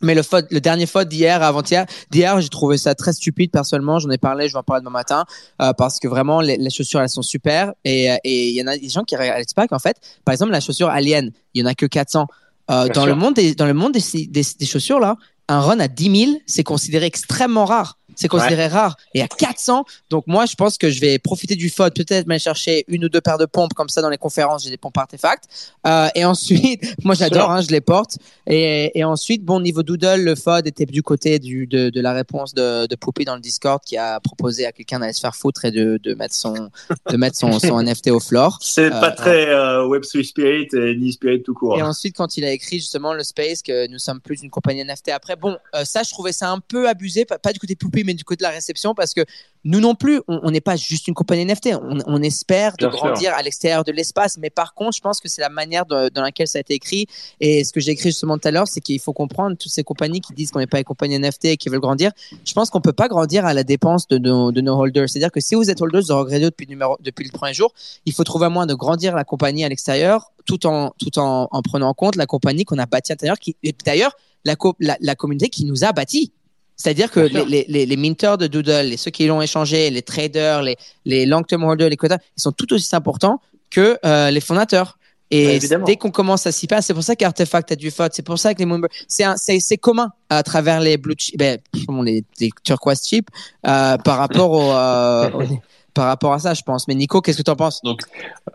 mais 0.00 0.14
le, 0.14 0.22
le 0.50 0.60
dernier 0.60 0.86
faute 0.86 1.08
d'hier, 1.08 1.42
avant-hier, 1.42 1.86
d'hier, 2.10 2.40
j'ai 2.40 2.48
trouvé 2.48 2.78
ça 2.78 2.94
très 2.94 3.12
stupide 3.12 3.50
personnellement. 3.50 3.98
J'en 3.98 4.10
ai 4.10 4.18
parlé, 4.18 4.48
je 4.48 4.54
vais 4.54 4.58
en 4.58 4.62
parler 4.62 4.80
demain 4.80 4.90
matin 4.90 5.24
euh, 5.60 5.72
parce 5.72 5.98
que 5.98 6.08
vraiment 6.08 6.40
les, 6.40 6.70
chaussures 6.70 7.00
elles 7.00 7.08
sont 7.08 7.22
super 7.22 7.72
et 7.84 8.08
il 8.24 8.54
y 8.54 8.62
en 8.62 8.66
a 8.66 8.76
des 8.76 8.88
gens 8.88 9.02
qui 9.02 9.16
réalisent 9.16 9.54
pas 9.54 9.66
qu'en 9.66 9.78
fait, 9.78 9.96
par 10.24 10.32
exemple 10.32 10.52
la 10.52 10.60
chaussure 10.60 10.88
Alien, 10.88 11.32
il 11.54 11.62
y 11.62 11.64
en 11.64 11.66
a 11.66 11.74
que 11.74 11.86
400. 11.86 12.26
Euh, 12.70 12.86
dans, 12.88 13.06
le 13.06 13.14
monde 13.14 13.34
des, 13.34 13.54
dans 13.54 13.64
le 13.64 13.72
monde 13.72 13.92
des, 13.92 14.26
des, 14.26 14.42
des 14.58 14.66
chaussures 14.66 15.00
là, 15.00 15.16
un 15.48 15.60
run 15.60 15.80
à 15.80 15.88
10 15.88 16.26
000, 16.26 16.38
c'est 16.46 16.64
considéré 16.64 17.06
extrêmement 17.06 17.64
rare 17.64 17.98
c'est 18.18 18.28
considéré 18.28 18.66
rare. 18.66 18.96
Et 19.14 19.22
à 19.22 19.28
400, 19.28 19.84
donc 20.10 20.26
moi, 20.26 20.44
je 20.46 20.56
pense 20.56 20.76
que 20.76 20.90
je 20.90 21.00
vais 21.00 21.18
profiter 21.18 21.54
du 21.54 21.70
FOD, 21.70 21.94
peut-être 21.94 22.26
m'aller 22.26 22.40
chercher 22.40 22.84
une 22.88 23.04
ou 23.04 23.08
deux 23.08 23.20
paires 23.20 23.38
de 23.38 23.46
pompes 23.46 23.74
comme 23.74 23.88
ça 23.88 24.02
dans 24.02 24.10
les 24.10 24.18
conférences. 24.18 24.64
J'ai 24.64 24.70
des 24.70 24.76
pompes 24.76 24.98
artefacts. 24.98 25.44
Euh, 25.86 26.08
et 26.16 26.24
ensuite, 26.24 26.96
moi, 27.04 27.14
j'adore, 27.14 27.50
hein, 27.50 27.60
je 27.60 27.68
les 27.68 27.80
porte. 27.80 28.18
Et, 28.46 28.98
et, 28.98 29.04
ensuite, 29.04 29.44
bon, 29.44 29.60
niveau 29.60 29.84
doodle, 29.84 30.22
le 30.22 30.34
FOD 30.34 30.66
était 30.66 30.84
du 30.84 31.02
côté 31.02 31.38
du, 31.38 31.66
de, 31.68 31.90
de 31.90 32.00
la 32.00 32.12
réponse 32.12 32.54
de, 32.54 32.86
de 32.86 32.96
Poupée 32.96 33.24
dans 33.24 33.36
le 33.36 33.40
Discord 33.40 33.80
qui 33.84 33.96
a 33.96 34.18
proposé 34.18 34.66
à 34.66 34.72
quelqu'un 34.72 34.98
d'aller 34.98 35.12
se 35.12 35.20
faire 35.20 35.36
foutre 35.36 35.64
et 35.64 35.70
de, 35.70 36.00
de 36.02 36.14
mettre 36.14 36.34
son, 36.34 36.70
de 37.10 37.16
mettre 37.16 37.36
son, 37.36 37.58
son 37.60 37.80
NFT 37.82 38.08
au 38.08 38.20
floor. 38.20 38.58
C'est 38.60 38.90
pas 38.90 39.12
euh, 39.12 39.14
très 39.14 39.48
euh, 39.48 39.86
Web3 39.86 40.24
Spirit 40.24 40.68
et 40.72 40.96
ni 40.96 41.12
Spirit 41.12 41.42
tout 41.42 41.54
court. 41.54 41.78
Et 41.78 41.82
ensuite, 41.82 42.16
quand 42.16 42.36
il 42.36 42.44
a 42.44 42.50
écrit 42.50 42.78
justement 42.78 43.14
le 43.14 43.22
Space, 43.22 43.62
que 43.62 43.86
nous 43.88 43.98
sommes 43.98 44.20
plus 44.20 44.42
une 44.42 44.50
compagnie 44.50 44.84
NFT 44.84 45.10
après, 45.10 45.36
bon, 45.36 45.56
euh, 45.74 45.84
ça, 45.84 46.02
je 46.02 46.10
trouvais 46.10 46.32
ça 46.32 46.50
un 46.50 46.58
peu 46.58 46.88
abusé, 46.88 47.24
pas, 47.24 47.38
pas 47.38 47.52
du 47.52 47.58
côté 47.58 47.76
Poupée, 47.76 48.02
mais 48.08 48.14
du 48.14 48.24
côté 48.24 48.38
de 48.38 48.42
la 48.44 48.50
réception 48.50 48.94
parce 48.94 49.12
que 49.14 49.24
nous 49.64 49.80
non 49.80 49.94
plus, 49.94 50.22
on 50.28 50.50
n'est 50.50 50.62
pas 50.62 50.76
juste 50.76 51.08
une 51.08 51.14
compagnie 51.14 51.44
NFT. 51.44 51.70
On, 52.06 52.22
espère 52.22 52.76
de 52.78 52.86
grandir 52.86 53.34
à 53.34 53.42
l'extérieur 53.42 53.84
de 53.84 53.92
l'espace, 53.92 54.38
mais 54.38 54.50
par 54.50 54.72
contre, 54.72 54.96
je 54.96 55.00
pense 55.00 55.20
que 55.20 55.28
c'est 55.28 55.42
la 55.42 55.50
manière 55.50 55.84
dans 55.84 56.22
laquelle 56.22 56.46
ça 56.46 56.58
a 56.58 56.60
été 56.60 56.74
écrit. 56.74 57.06
Et 57.40 57.64
ce 57.64 57.72
que 57.72 57.80
j'ai 57.80 57.90
écrit 57.90 58.10
justement 58.10 58.38
tout 58.38 58.48
à 58.48 58.50
l'heure, 58.50 58.68
c'est 58.68 58.80
qu'il 58.80 59.00
faut 59.00 59.12
comprendre 59.12 59.56
toutes 59.56 59.72
ces 59.72 59.84
compagnies 59.84 60.20
qui 60.20 60.32
disent 60.32 60.52
qu'on 60.52 60.60
n'est 60.60 60.66
pas 60.66 60.78
une 60.78 60.84
compagnie 60.84 61.18
NFT 61.18 61.44
et 61.46 61.56
qui 61.56 61.68
veulent 61.68 61.80
grandir. 61.80 62.12
Je 62.46 62.52
pense 62.54 62.70
qu'on 62.70 62.80
peut 62.80 62.92
pas 62.92 63.08
grandir 63.08 63.44
à 63.44 63.52
la 63.52 63.62
dépense 63.62 64.08
de 64.08 64.16
nos, 64.18 64.52
de 64.52 64.60
nos 64.60 64.78
holders. 64.78 65.08
C'est-à-dire 65.08 65.32
que 65.32 65.40
si 65.40 65.54
vous 65.54 65.68
êtes 65.68 65.82
holders 65.82 66.06
de 66.06 66.12
regretter 66.12 66.44
depuis, 66.44 66.66
numéro, 66.66 66.96
depuis 67.00 67.24
le 67.24 67.32
premier 67.32 67.52
jour, 67.52 67.74
il 68.06 68.14
faut 68.14 68.24
trouver 68.24 68.46
un 68.46 68.50
moyen 68.50 68.66
de 68.66 68.74
grandir 68.74 69.14
la 69.14 69.24
compagnie 69.24 69.64
à 69.64 69.68
l'extérieur 69.68 70.32
tout 70.46 70.66
en, 70.66 70.94
tout 70.98 71.18
en, 71.18 71.48
en 71.50 71.62
prenant 71.62 71.88
en 71.88 71.94
compte 71.94 72.16
la 72.16 72.26
compagnie 72.26 72.64
qu'on 72.64 72.78
a 72.78 72.86
bâtie 72.86 73.12
à 73.12 73.14
l'intérieur, 73.14 73.38
qui, 73.38 73.56
et 73.62 73.74
d'ailleurs, 73.84 74.16
la, 74.44 74.56
la, 74.80 74.96
la 75.00 75.14
communauté 75.14 75.48
qui 75.48 75.64
nous 75.64 75.84
a 75.84 75.92
bâti. 75.92 76.32
C'est-à-dire 76.78 77.10
que 77.10 77.20
les, 77.20 77.66
les, 77.68 77.86
les, 77.86 77.96
minters 77.96 78.38
de 78.38 78.46
Doodle, 78.46 78.86
les, 78.86 78.96
ceux 78.96 79.10
qui 79.10 79.26
l'ont 79.26 79.42
échangé, 79.42 79.90
les 79.90 80.02
traders, 80.02 80.62
les, 80.62 80.76
les 81.04 81.26
long-term 81.26 81.64
holders, 81.64 81.88
les 81.88 81.96
quotas, 81.96 82.18
ils 82.36 82.40
sont 82.40 82.52
tout 82.52 82.72
aussi 82.72 82.94
importants 82.94 83.40
que 83.68 83.98
euh, 84.06 84.30
les 84.30 84.40
fondateurs. 84.40 84.96
Et 85.30 85.58
dès 85.84 85.96
qu'on 85.96 86.10
commence 86.10 86.46
à 86.46 86.52
s'y 86.52 86.66
passer, 86.66 86.86
c'est 86.86 86.94
pour 86.94 87.02
ça 87.02 87.14
qu'Artefact 87.14 87.72
a 87.72 87.76
du 87.76 87.90
faute, 87.90 88.12
c'est 88.14 88.22
pour 88.22 88.38
ça 88.38 88.54
que 88.54 88.60
les 88.60 88.64
members, 88.64 88.88
c'est 89.08 89.76
commun 89.76 90.10
à 90.30 90.42
travers 90.42 90.80
les 90.80 90.96
blue 90.96 91.16
chip, 91.18 91.36
ben, 91.36 91.58
les, 92.02 92.24
turquoise 92.64 93.06
chip 93.06 93.28
euh, 93.66 93.98
par 93.98 94.16
rapport 94.16 94.52
au, 94.52 94.72
euh, 94.72 95.28
par 95.98 96.06
rapport 96.06 96.32
à 96.32 96.38
ça, 96.38 96.54
je 96.54 96.62
pense. 96.62 96.86
Mais 96.86 96.94
Nico, 96.94 97.20
qu'est-ce 97.20 97.38
que 97.38 97.42
tu 97.42 97.50
en 97.50 97.56
penses? 97.56 97.82
Donc, 97.82 98.02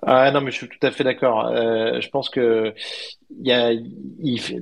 ah, 0.03 0.31
non, 0.31 0.39
mais 0.39 0.51
je 0.51 0.55
suis 0.55 0.69
tout 0.69 0.87
à 0.87 0.91
fait 0.91 1.03
d'accord. 1.03 1.47
Euh, 1.47 1.99
je 1.99 2.09
pense 2.09 2.29
que 2.29 2.73
il 3.37 3.47
y 3.47 3.51
a, 3.51 3.73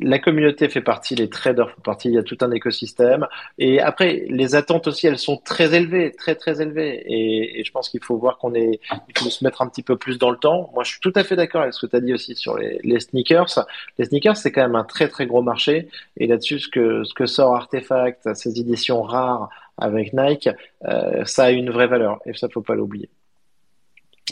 la 0.01 0.17
communauté 0.17 0.67
fait 0.67 0.81
partie, 0.81 1.13
les 1.13 1.29
traders 1.29 1.69
font 1.69 1.81
partie, 1.81 2.07
il 2.07 2.15
y 2.15 2.17
a 2.17 2.23
tout 2.23 2.37
un 2.41 2.49
écosystème. 2.49 3.27
Et 3.59 3.79
après, 3.79 4.25
les 4.29 4.55
attentes 4.55 4.87
aussi, 4.87 5.05
elles 5.05 5.19
sont 5.19 5.37
très 5.37 5.75
élevées, 5.75 6.11
très 6.17 6.33
très 6.33 6.59
élevées. 6.59 7.03
Et, 7.05 7.63
je 7.63 7.71
pense 7.71 7.89
qu'il 7.89 8.03
faut 8.03 8.17
voir 8.17 8.39
qu'on 8.39 8.55
est, 8.55 8.79
il 9.09 9.19
faut 9.19 9.29
se 9.29 9.43
mettre 9.43 9.61
un 9.61 9.67
petit 9.67 9.83
peu 9.83 9.95
plus 9.95 10.17
dans 10.17 10.31
le 10.31 10.37
temps. 10.37 10.71
Moi, 10.73 10.83
je 10.83 10.91
suis 10.93 11.01
tout 11.01 11.13
à 11.13 11.23
fait 11.23 11.35
d'accord 11.35 11.61
avec 11.61 11.75
ce 11.75 11.85
que 11.85 11.91
tu 11.91 11.95
as 11.95 12.01
dit 12.01 12.15
aussi 12.15 12.33
sur 12.33 12.57
les, 12.57 12.79
les 12.83 12.99
sneakers. 12.99 13.67
Les 13.99 14.05
sneakers, 14.05 14.37
c'est 14.37 14.51
quand 14.51 14.61
même 14.61 14.75
un 14.75 14.85
très 14.85 15.07
très 15.07 15.27
gros 15.27 15.43
marché. 15.43 15.87
Et 16.17 16.25
là-dessus, 16.25 16.61
ce 16.61 16.67
que 16.67 17.03
ce 17.03 17.13
que 17.13 17.27
sort 17.27 17.55
Artefact, 17.55 18.33
ces 18.33 18.59
éditions 18.59 19.03
rares 19.03 19.49
avec 19.81 20.13
Nike, 20.13 20.49
euh, 20.85 21.25
ça 21.25 21.45
a 21.45 21.51
une 21.51 21.69
vraie 21.69 21.87
valeur 21.87 22.19
et 22.25 22.33
ça 22.33 22.47
faut 22.49 22.61
pas 22.61 22.75
l'oublier. 22.75 23.09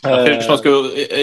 Après, 0.04 0.40
je 0.40 0.48
pense 0.48 0.62
qu'il 0.62 0.72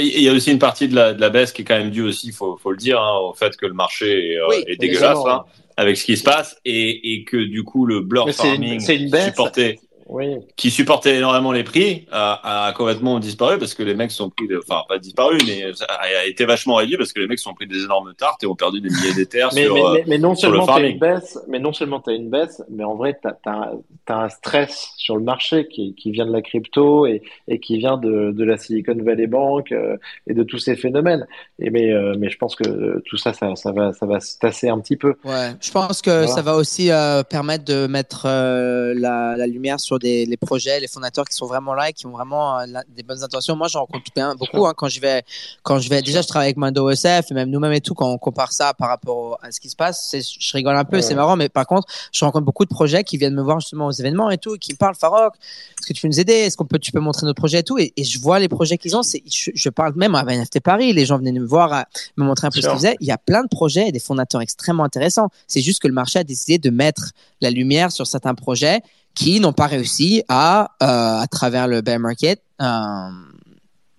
il 0.03 0.23
y 0.23 0.29
a 0.29 0.33
aussi 0.33 0.53
une 0.53 0.59
partie 0.59 0.89
de 0.89 0.95
la, 0.95 1.15
de 1.15 1.21
la, 1.21 1.31
baisse 1.31 1.53
qui 1.53 1.62
est 1.62 1.65
quand 1.65 1.79
même 1.79 1.91
due 1.91 2.03
aussi, 2.03 2.33
faut, 2.33 2.59
faut 2.59 2.73
le 2.73 2.77
dire, 2.77 3.01
hein, 3.01 3.17
au 3.21 3.33
fait 3.33 3.57
que 3.57 3.65
le 3.65 3.73
marché 3.73 4.33
est, 4.33 4.37
euh, 4.37 4.77
dégueulasse 4.79 5.19
hein, 5.27 5.45
avec 5.79 5.97
ce 5.97 6.05
qui 6.05 6.17
se 6.17 6.25
passe 6.25 6.61
et, 6.65 7.15
et 7.15 7.25
que 7.25 7.39
du 7.39 7.62
coup 7.62 7.87
le 7.87 8.01
blur 8.01 8.29
farming 8.35 8.81
supporté 8.81 9.81
oui. 10.09 10.37
qui 10.57 10.71
supportait 10.71 11.16
énormément 11.16 11.53
les 11.53 11.64
prix, 11.64 12.07
a, 12.12 12.66
a, 12.66 12.73
complètement 12.73 13.19
disparu 13.19 13.59
parce 13.59 13.75
que 13.75 13.83
les 13.83 13.95
mecs 13.95 14.11
sont 14.11 14.31
pris, 14.31 14.47
de, 14.47 14.59
enfin 14.59 14.83
pas 14.88 14.99
disparu, 14.99 15.38
mais 15.47 15.64
a, 15.88 16.27
été 16.27 16.45
vachement 16.45 16.77
réduit 16.77 16.97
parce 16.97 17.12
que 17.12 17.21
les 17.21 17.27
mecs 17.27 17.38
sont 17.38 17.55
pris 17.55 17.66
des 17.66 17.85
énormes 17.85 18.14
tartes 18.14 18.42
et 18.45 18.47
ont 18.47 18.55
perdu 18.55 18.81
des 18.81 18.88
milliers 18.88 19.14
d'éthers 19.14 19.51
mais, 19.55 19.64
sur, 19.64 19.75
mais, 19.75 19.83
mais, 19.95 20.05
mais, 20.07 20.19
non 20.19 20.35
seulement 20.35 20.66
as 20.66 20.81
une 20.81 20.99
baisse, 20.99 21.38
mais 21.49 21.59
non 21.59 21.73
seulement 21.73 22.01
tu 22.01 22.11
as 22.11 22.14
une 22.14 22.31
baisse, 22.31 22.62
mais 22.71 22.85
en 22.85 22.95
vrai 22.95 23.19
tu 23.21 23.29
as, 23.29 23.73
un 24.09 24.29
stress 24.29 24.92
sur 24.97 25.16
le 25.16 25.23
marché 25.23 25.66
qui, 25.69 25.95
qui 25.95 26.11
vient 26.11 26.27
de 26.27 26.33
la 26.33 26.42
crypto 26.42 27.07
et, 27.07 27.23
et 27.49 27.59
qui 27.59 27.79
vient 27.79 27.97
de, 27.97 28.33
de, 28.33 28.45
la 28.45 28.57
Silicon 28.57 28.97
Valley 29.03 29.27
Bank 29.27 29.73
euh, 29.73 29.97
et 30.27 30.35
de 30.35 30.42
tous 30.42 30.59
ces 30.59 30.77
phénomènes. 30.77 31.27
Et 31.59 31.71
mais, 31.71 31.92
euh, 31.92 32.14
mais 32.19 32.31
je 32.31 32.38
pense 32.38 32.55
que 32.55 33.03
tout 33.07 33.16
ça, 33.16 33.33
ça, 33.33 33.57
ça, 33.57 33.73
va, 33.73 33.92
ça 33.92 34.07
va 34.07 34.21
se 34.21 34.38
tasser 34.38 34.69
un 34.69 34.79
petit 34.79 34.97
peu. 34.97 35.14
Ouais, 35.25 35.51
je 35.61 35.71
pense 35.71 36.03
que 36.03 36.27
ça 36.27 36.42
va 36.42 36.55
aussi 36.55 36.90
euh, 36.90 37.23
permettre 37.23 37.64
de 37.64 37.87
mettre 37.87 38.27
la, 38.27 39.37
la 39.37 39.47
lumière 39.47 39.81
sur 39.81 39.96
des 39.99 40.27
les 40.27 40.37
projets, 40.37 40.81
les 40.81 40.89
fondateurs 40.89 41.25
qui 41.25 41.35
sont 41.35 41.47
vraiment 41.47 41.75
là 41.75 41.91
et 41.91 41.93
qui 41.93 42.07
ont 42.07 42.11
vraiment 42.11 42.59
euh, 42.59 42.67
des 42.95 43.03
bonnes 43.03 43.23
intentions. 43.23 43.57
Moi, 43.57 43.69
j'en 43.69 43.81
rencontre 43.81 44.11
beaucoup 44.37 44.67
hein, 44.67 44.75
quand 44.77 44.89
je 44.89 45.01
vais, 45.01 45.23
quand 45.63 45.79
je 45.79 45.89
vais. 45.89 46.03
Déjà, 46.03 46.23
je 46.23 46.29
travaille 46.29 46.49
avec 46.49 46.57
Mando 46.57 46.89
OSF 46.89 47.31
et 47.31 47.35
même 47.35 47.51
nous-mêmes 47.51 47.73
et 47.73 47.81
tout. 47.81 47.95
Quand 47.95 48.09
on 48.09 48.19
compare 48.19 48.53
ça 48.53 48.75
par 48.75 48.89
rapport 48.89 49.39
à 49.43 49.51
ce 49.53 49.61
qui 49.61 49.69
se 49.69 49.77
passe, 49.77 50.15
je 50.15 50.53
rigole 50.53 50.77
un 50.77 50.85
peu, 50.85 51.01
c'est 51.01 51.15
marrant. 51.15 51.37
Mais 51.37 51.49
par 51.49 51.67
contre, 51.67 51.87
je 52.13 52.25
rencontre 52.25 52.45
beaucoup 52.45 52.65
de 52.65 52.71
projets 52.71 53.05
qui 53.05 53.17
viennent 53.17 53.35
me 53.35 53.43
voir 53.43 53.61
justement 53.61 53.87
aux 53.87 53.93
événements 53.93 54.31
et 54.31 54.39
tout, 54.39 54.55
et 54.55 54.59
qui 54.59 54.73
me 54.73 54.77
parlent, 54.77 54.95
Farok, 54.95 55.35
est-ce 55.35 55.87
que 55.87 55.93
tu 55.93 56.03
peux 56.03 56.09
nous 56.09 56.21
aider? 56.21 56.33
Est-ce 56.33 56.57
qu'on 56.57 56.67
peut, 56.67 56.79
tu 56.79 56.93
peux 56.93 57.01
montrer 57.01 57.27
notre 57.27 57.41
projet 57.41 57.61
et 57.61 57.63
tout? 57.63 57.79
Et, 57.79 57.93
je 58.03 58.19
vois 58.19 58.39
les 58.39 58.49
projets 58.49 58.79
qu'ils 58.79 58.97
ont. 58.97 59.03
C'est, 59.03 59.23
je, 59.27 59.69
parle 59.71 59.95
même 59.97 60.15
à 60.15 60.23
NFT 60.25 60.61
Paris. 60.61 60.93
Les 60.93 61.05
gens 61.05 61.19
venaient 61.19 61.33
me 61.33 61.45
voir, 61.45 61.85
me 62.17 62.25
montrer 62.25 62.47
un 62.47 62.51
peu 62.51 62.61
ce 62.61 62.67
qu'ils 62.67 62.77
faisaient. 62.77 62.97
Il 63.01 63.07
y 63.07 63.13
a 63.13 63.19
plein 63.19 63.43
de 63.43 63.49
projets 63.49 63.89
et 63.89 63.93
des 63.93 63.99
fondateurs 63.99 64.41
extrêmement 64.41 64.85
intéressants. 64.85 65.29
C'est 65.47 65.61
juste 65.61 65.81
que 65.81 65.89
le 65.89 65.95
marché 65.95 66.19
a 66.19 66.25
décidé 66.25 66.59
de 66.59 66.71
mettre 66.71 67.13
la 67.41 67.51
lumière 67.51 67.93
sur 67.93 68.07
certains 68.07 68.35
projets 68.35 68.81
qui 69.17 69.41
n'ont 69.41 69.55
pas 69.55 69.67
réussi 69.67 70.23
à, 70.29 70.71
euh, 70.83 71.23
à 71.23 71.27
travers 71.29 71.67
le 71.67 71.81
bear 71.81 71.99
market, 71.99 72.41
euh, 72.61 72.67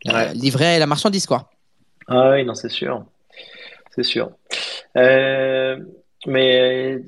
euh, 0.07 0.33
livrer 0.33 0.79
la 0.79 0.85
marchandise, 0.85 1.25
quoi. 1.25 1.49
Ah 2.07 2.31
oui, 2.31 2.45
non, 2.45 2.53
c'est 2.53 2.69
sûr. 2.69 3.03
C'est 3.93 4.03
sûr. 4.03 4.29
mais 4.95 5.75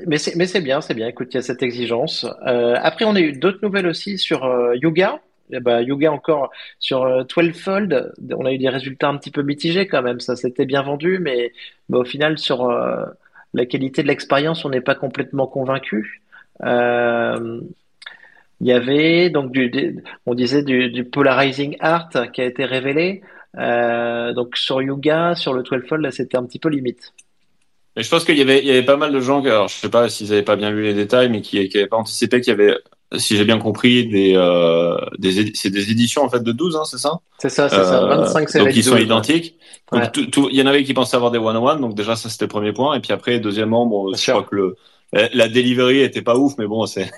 mais 0.08 0.18
c'est 0.18 0.62
bien, 0.62 0.82
c'est 0.82 0.96
bien. 0.96 1.08
Écoute, 1.08 1.28
il 1.32 1.36
y 1.36 1.38
a 1.38 1.44
cette 1.44 1.64
exigence. 1.64 2.26
après, 2.44 3.06
on 3.06 3.16
a 3.16 3.22
eu 3.22 3.34
d'autres 3.34 3.60
nouvelles 3.62 3.88
aussi 3.88 4.18
sur 4.18 4.44
Yuga. 4.76 5.22
Eh 5.52 5.60
ben, 5.60 5.82
Yuga 5.82 6.12
encore 6.12 6.52
sur 6.78 7.26
12 7.26 7.54
Fold, 7.54 8.14
on 8.38 8.46
a 8.46 8.52
eu 8.52 8.60
des 8.60 8.70
résultats 8.70 9.08
un 9.08 9.18
petit 9.18 9.32
peu 9.32 9.44
mitigés 9.44 9.88
quand 9.88 10.02
même. 10.02 10.20
Ça 10.20 10.36
s'était 10.36 10.66
bien 10.66 10.82
vendu, 10.82 11.20
mais, 11.20 11.54
au 11.92 12.04
final, 12.04 12.40
sur 12.40 12.68
la 13.54 13.66
qualité 13.66 14.02
de 14.02 14.08
l'expérience, 14.08 14.66
on 14.66 14.70
n'est 14.70 14.82
pas 14.82 14.96
complètement 14.96 15.46
convaincu. 15.46 16.24
Euh, 18.62 18.66
il 18.66 18.68
y 18.68 18.74
avait 18.74 19.30
donc 19.30 19.52
du, 19.52 20.04
on 20.26 20.36
disait 20.36 20.64
du, 20.64 20.90
du, 20.90 21.04
polarizing 21.04 21.76
art 21.80 22.10
qui 22.34 22.42
a 22.42 22.46
été 22.46 22.66
révélé. 22.66 23.22
Euh, 23.58 24.34
donc 24.34 24.56
sur 24.58 24.82
Yuga, 24.82 25.36
sur 25.36 25.54
le 25.54 25.64
12 25.64 25.88
Fold, 25.88 26.02
là 26.02 26.12
c'était 26.12 26.38
un 26.38 26.46
petit 26.46 26.60
peu 26.60 26.70
limite. 26.70 27.14
Et 27.96 28.04
je 28.04 28.10
pense 28.10 28.24
qu'il 28.24 28.38
y 28.38 28.42
avait, 28.42 28.60
il 28.60 28.66
y 28.66 28.72
avait 28.72 28.86
pas 28.86 28.98
mal 28.98 29.12
de 29.12 29.20
gens, 29.20 29.44
alors 29.44 29.68
je 29.68 29.76
sais 29.76 29.90
pas 29.90 30.08
s'ils 30.08 30.32
avaient 30.32 30.44
pas 30.44 30.56
bien 30.56 30.70
lu 30.70 30.84
les 30.84 30.94
détails, 30.94 31.30
mais 31.30 31.42
qui 31.42 31.58
n'avaient 31.58 31.88
pas 31.88 31.98
anticipé 31.98 32.40
qu'il 32.40 32.52
y 32.52 32.54
avait, 32.54 32.78
si 33.18 33.36
j'ai 33.36 33.44
bien 33.44 33.58
compris, 33.58 34.08
des, 34.08 34.34
euh, 34.36 34.96
des 35.18 35.52
c'est 35.56 35.72
des 35.72 35.92
éditions 35.92 36.24
en 36.24 36.30
fait 36.30 36.44
de 36.44 36.52
12, 36.52 36.76
hein, 36.76 36.86
c'est 36.86 37.00
ça? 37.00 37.20
C'est 37.40 37.50
ça, 37.50 37.68
c'est 37.68 37.84
ça. 37.84 38.06
25 38.06 38.56
euh, 38.56 38.60
Donc 38.60 38.76
ils 38.76 38.84
sont 38.84 38.98
identiques. 38.98 39.58
Donc, 39.92 40.16
il 40.16 40.56
y 40.56 40.62
en 40.62 40.68
avait 40.68 40.84
qui 40.84 40.94
pensaient 40.94 41.16
avoir 41.16 41.32
des 41.32 41.40
one-on-one, 41.40 41.82
donc 41.82 41.96
déjà 41.96 42.16
ça 42.16 42.30
c'était 42.30 42.46
le 42.46 42.50
premier 42.50 42.72
point. 42.72 42.96
Et 42.96 43.00
puis 43.00 43.12
après, 43.12 43.40
deuxièmement, 43.40 43.88
bon, 43.88 44.14
je 44.14 44.32
crois 44.32 44.44
que 44.44 44.56
le 44.56 44.64
euh, 44.64 44.76
la 45.12 45.48
delivery 45.48 46.02
était 46.02 46.22
pas 46.22 46.36
ouf, 46.36 46.54
mais 46.58 46.68
bon, 46.68 46.86
c'est 46.86 47.10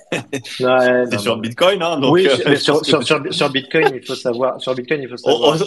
ouais, 0.61 1.17
sur 1.19 1.37
Bitcoin, 1.37 1.81
hein, 1.83 1.99
donc, 1.99 2.13
oui, 2.13 2.27
euh, 2.27 2.55
sur, 2.55 2.85
sur, 2.85 3.03
sur, 3.03 3.21
sur, 3.33 3.49
Bitcoin, 3.49 3.87
il 3.95 4.05
faut 4.05 4.15
savoir, 4.15 4.61
sur 4.61 4.73
Bitcoin, 4.73 5.01
il 5.01 5.09
faut 5.09 5.17
savoir. 5.17 5.57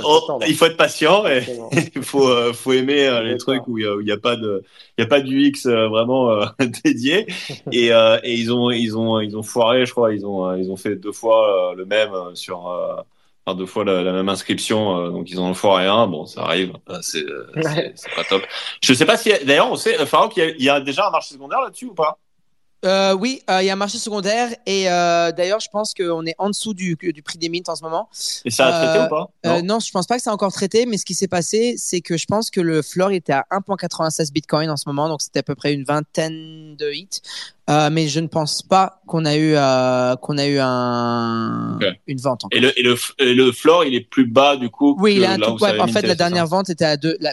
il 0.46 0.54
faut 0.54 0.64
être 0.66 0.76
patient 0.76 1.26
et 1.26 1.42
il 1.94 2.02
faut, 2.02 2.28
euh, 2.28 2.52
faut 2.52 2.72
aimer 2.72 3.20
les 3.24 3.36
trucs 3.36 3.68
où 3.68 3.78
il 3.78 4.06
y, 4.06 4.12
a, 4.12 4.16
pas 4.16 4.36
de, 4.36 4.62
il 4.96 5.02
y 5.02 5.04
a 5.04 5.08
pas 5.08 5.20
d'UX 5.20 5.66
vraiment 5.66 6.46
dédié. 6.84 7.26
Et, 7.72 7.88
et 7.88 8.34
ils 8.34 8.52
ont, 8.52 8.70
ils 8.70 8.96
ont, 8.96 9.20
ils 9.20 9.36
ont 9.36 9.42
foiré, 9.42 9.84
je 9.84 9.92
crois, 9.92 10.14
ils 10.14 10.24
ont, 10.24 10.54
ils 10.54 10.70
ont 10.70 10.76
fait 10.76 10.96
deux 10.96 11.12
fois 11.12 11.74
le 11.76 11.84
même 11.84 12.10
sur 12.34 13.04
Enfin, 13.46 13.58
deux 13.58 13.66
fois 13.66 13.84
la, 13.84 14.12
même 14.12 14.28
inscription, 14.28 15.10
donc 15.10 15.30
ils 15.30 15.38
en 15.38 15.50
ont 15.50 15.54
foiré 15.54 15.86
un. 15.86 16.06
Bon, 16.06 16.24
ça 16.24 16.42
arrive, 16.42 16.72
c'est 17.02 17.24
pas 18.16 18.24
top. 18.28 18.42
Je 18.82 18.94
sais 18.94 19.04
pas 19.04 19.16
si, 19.16 19.32
d'ailleurs, 19.44 19.70
on 19.70 19.76
sait, 19.76 19.94
Farouk, 20.06 20.36
il 20.36 20.40
y, 20.40 20.70
a, 20.70 20.76
y 20.76 20.76
a 20.76 20.80
déjà 20.80 21.08
un 21.08 21.10
marché 21.10 21.34
secondaire 21.34 21.60
là-dessus 21.60 21.86
ou 21.86 21.94
pas? 21.94 22.18
Euh, 22.84 23.14
oui, 23.14 23.40
euh, 23.48 23.62
il 23.62 23.66
y 23.66 23.70
a 23.70 23.72
un 23.72 23.76
marché 23.76 23.96
secondaire 23.96 24.50
et 24.66 24.90
euh, 24.90 25.32
d'ailleurs, 25.32 25.60
je 25.60 25.68
pense 25.70 25.94
qu'on 25.94 26.26
est 26.26 26.34
en 26.38 26.48
dessous 26.50 26.74
du, 26.74 26.96
du 26.96 27.22
prix 27.22 27.38
des 27.38 27.48
mints 27.48 27.66
en 27.68 27.76
ce 27.76 27.82
moment. 27.82 28.10
Et 28.44 28.50
ça 28.50 28.66
a 28.66 28.84
traité 28.84 29.06
ou 29.06 29.08
pas? 29.08 29.30
non, 29.44 29.62
non, 29.62 29.80
je 29.80 29.90
pense 29.90 30.06
pas 30.06 30.16
que 30.16 30.22
c'est 30.22 30.30
encore 30.30 30.52
traité, 30.52 30.84
mais 30.84 30.98
ce 30.98 31.06
qui 31.06 31.14
s'est 31.14 31.28
passé, 31.28 31.76
c'est 31.78 32.02
que 32.02 32.18
je 32.18 32.26
pense 32.26 32.50
que 32.50 32.60
le 32.60 32.82
floor 32.82 33.12
était 33.12 33.32
à 33.32 33.46
1.96 33.50 34.32
bitcoin 34.32 34.70
en 34.70 34.76
ce 34.76 34.86
moment, 34.86 35.08
donc 35.08 35.22
c'était 35.22 35.38
à 35.38 35.42
peu 35.42 35.54
près 35.54 35.72
une 35.72 35.84
vingtaine 35.84 36.76
de 36.76 36.92
hits. 36.92 37.22
Euh, 37.70 37.88
mais 37.90 38.08
je 38.08 38.20
ne 38.20 38.26
pense 38.26 38.60
pas 38.60 39.00
qu'on 39.06 39.24
a 39.24 39.36
eu 39.36 39.54
euh, 39.56 40.16
qu'on 40.16 40.36
a 40.36 40.46
eu 40.46 40.58
un 40.60 41.78
une 42.06 42.18
vente. 42.18 42.44
Encore. 42.44 42.58
Et 42.58 42.60
le 42.60 42.78
et 42.78 42.82
le 42.82 42.94
le 43.18 43.52
floor 43.52 43.84
il 43.86 43.94
est 43.94 44.02
plus 44.02 44.26
bas 44.26 44.56
du 44.56 44.68
coup. 44.68 44.94
Oui, 45.00 45.14
il 45.16 45.24
a 45.24 45.32
un 45.32 45.38
tout, 45.38 45.62
ouais, 45.62 45.80
en 45.80 45.86
fait 45.86 46.02
la 46.02 46.14
dernière 46.14 46.46
vente 46.46 46.68
était 46.68 46.84
à 46.84 46.98
deux 46.98 47.16
la, 47.20 47.32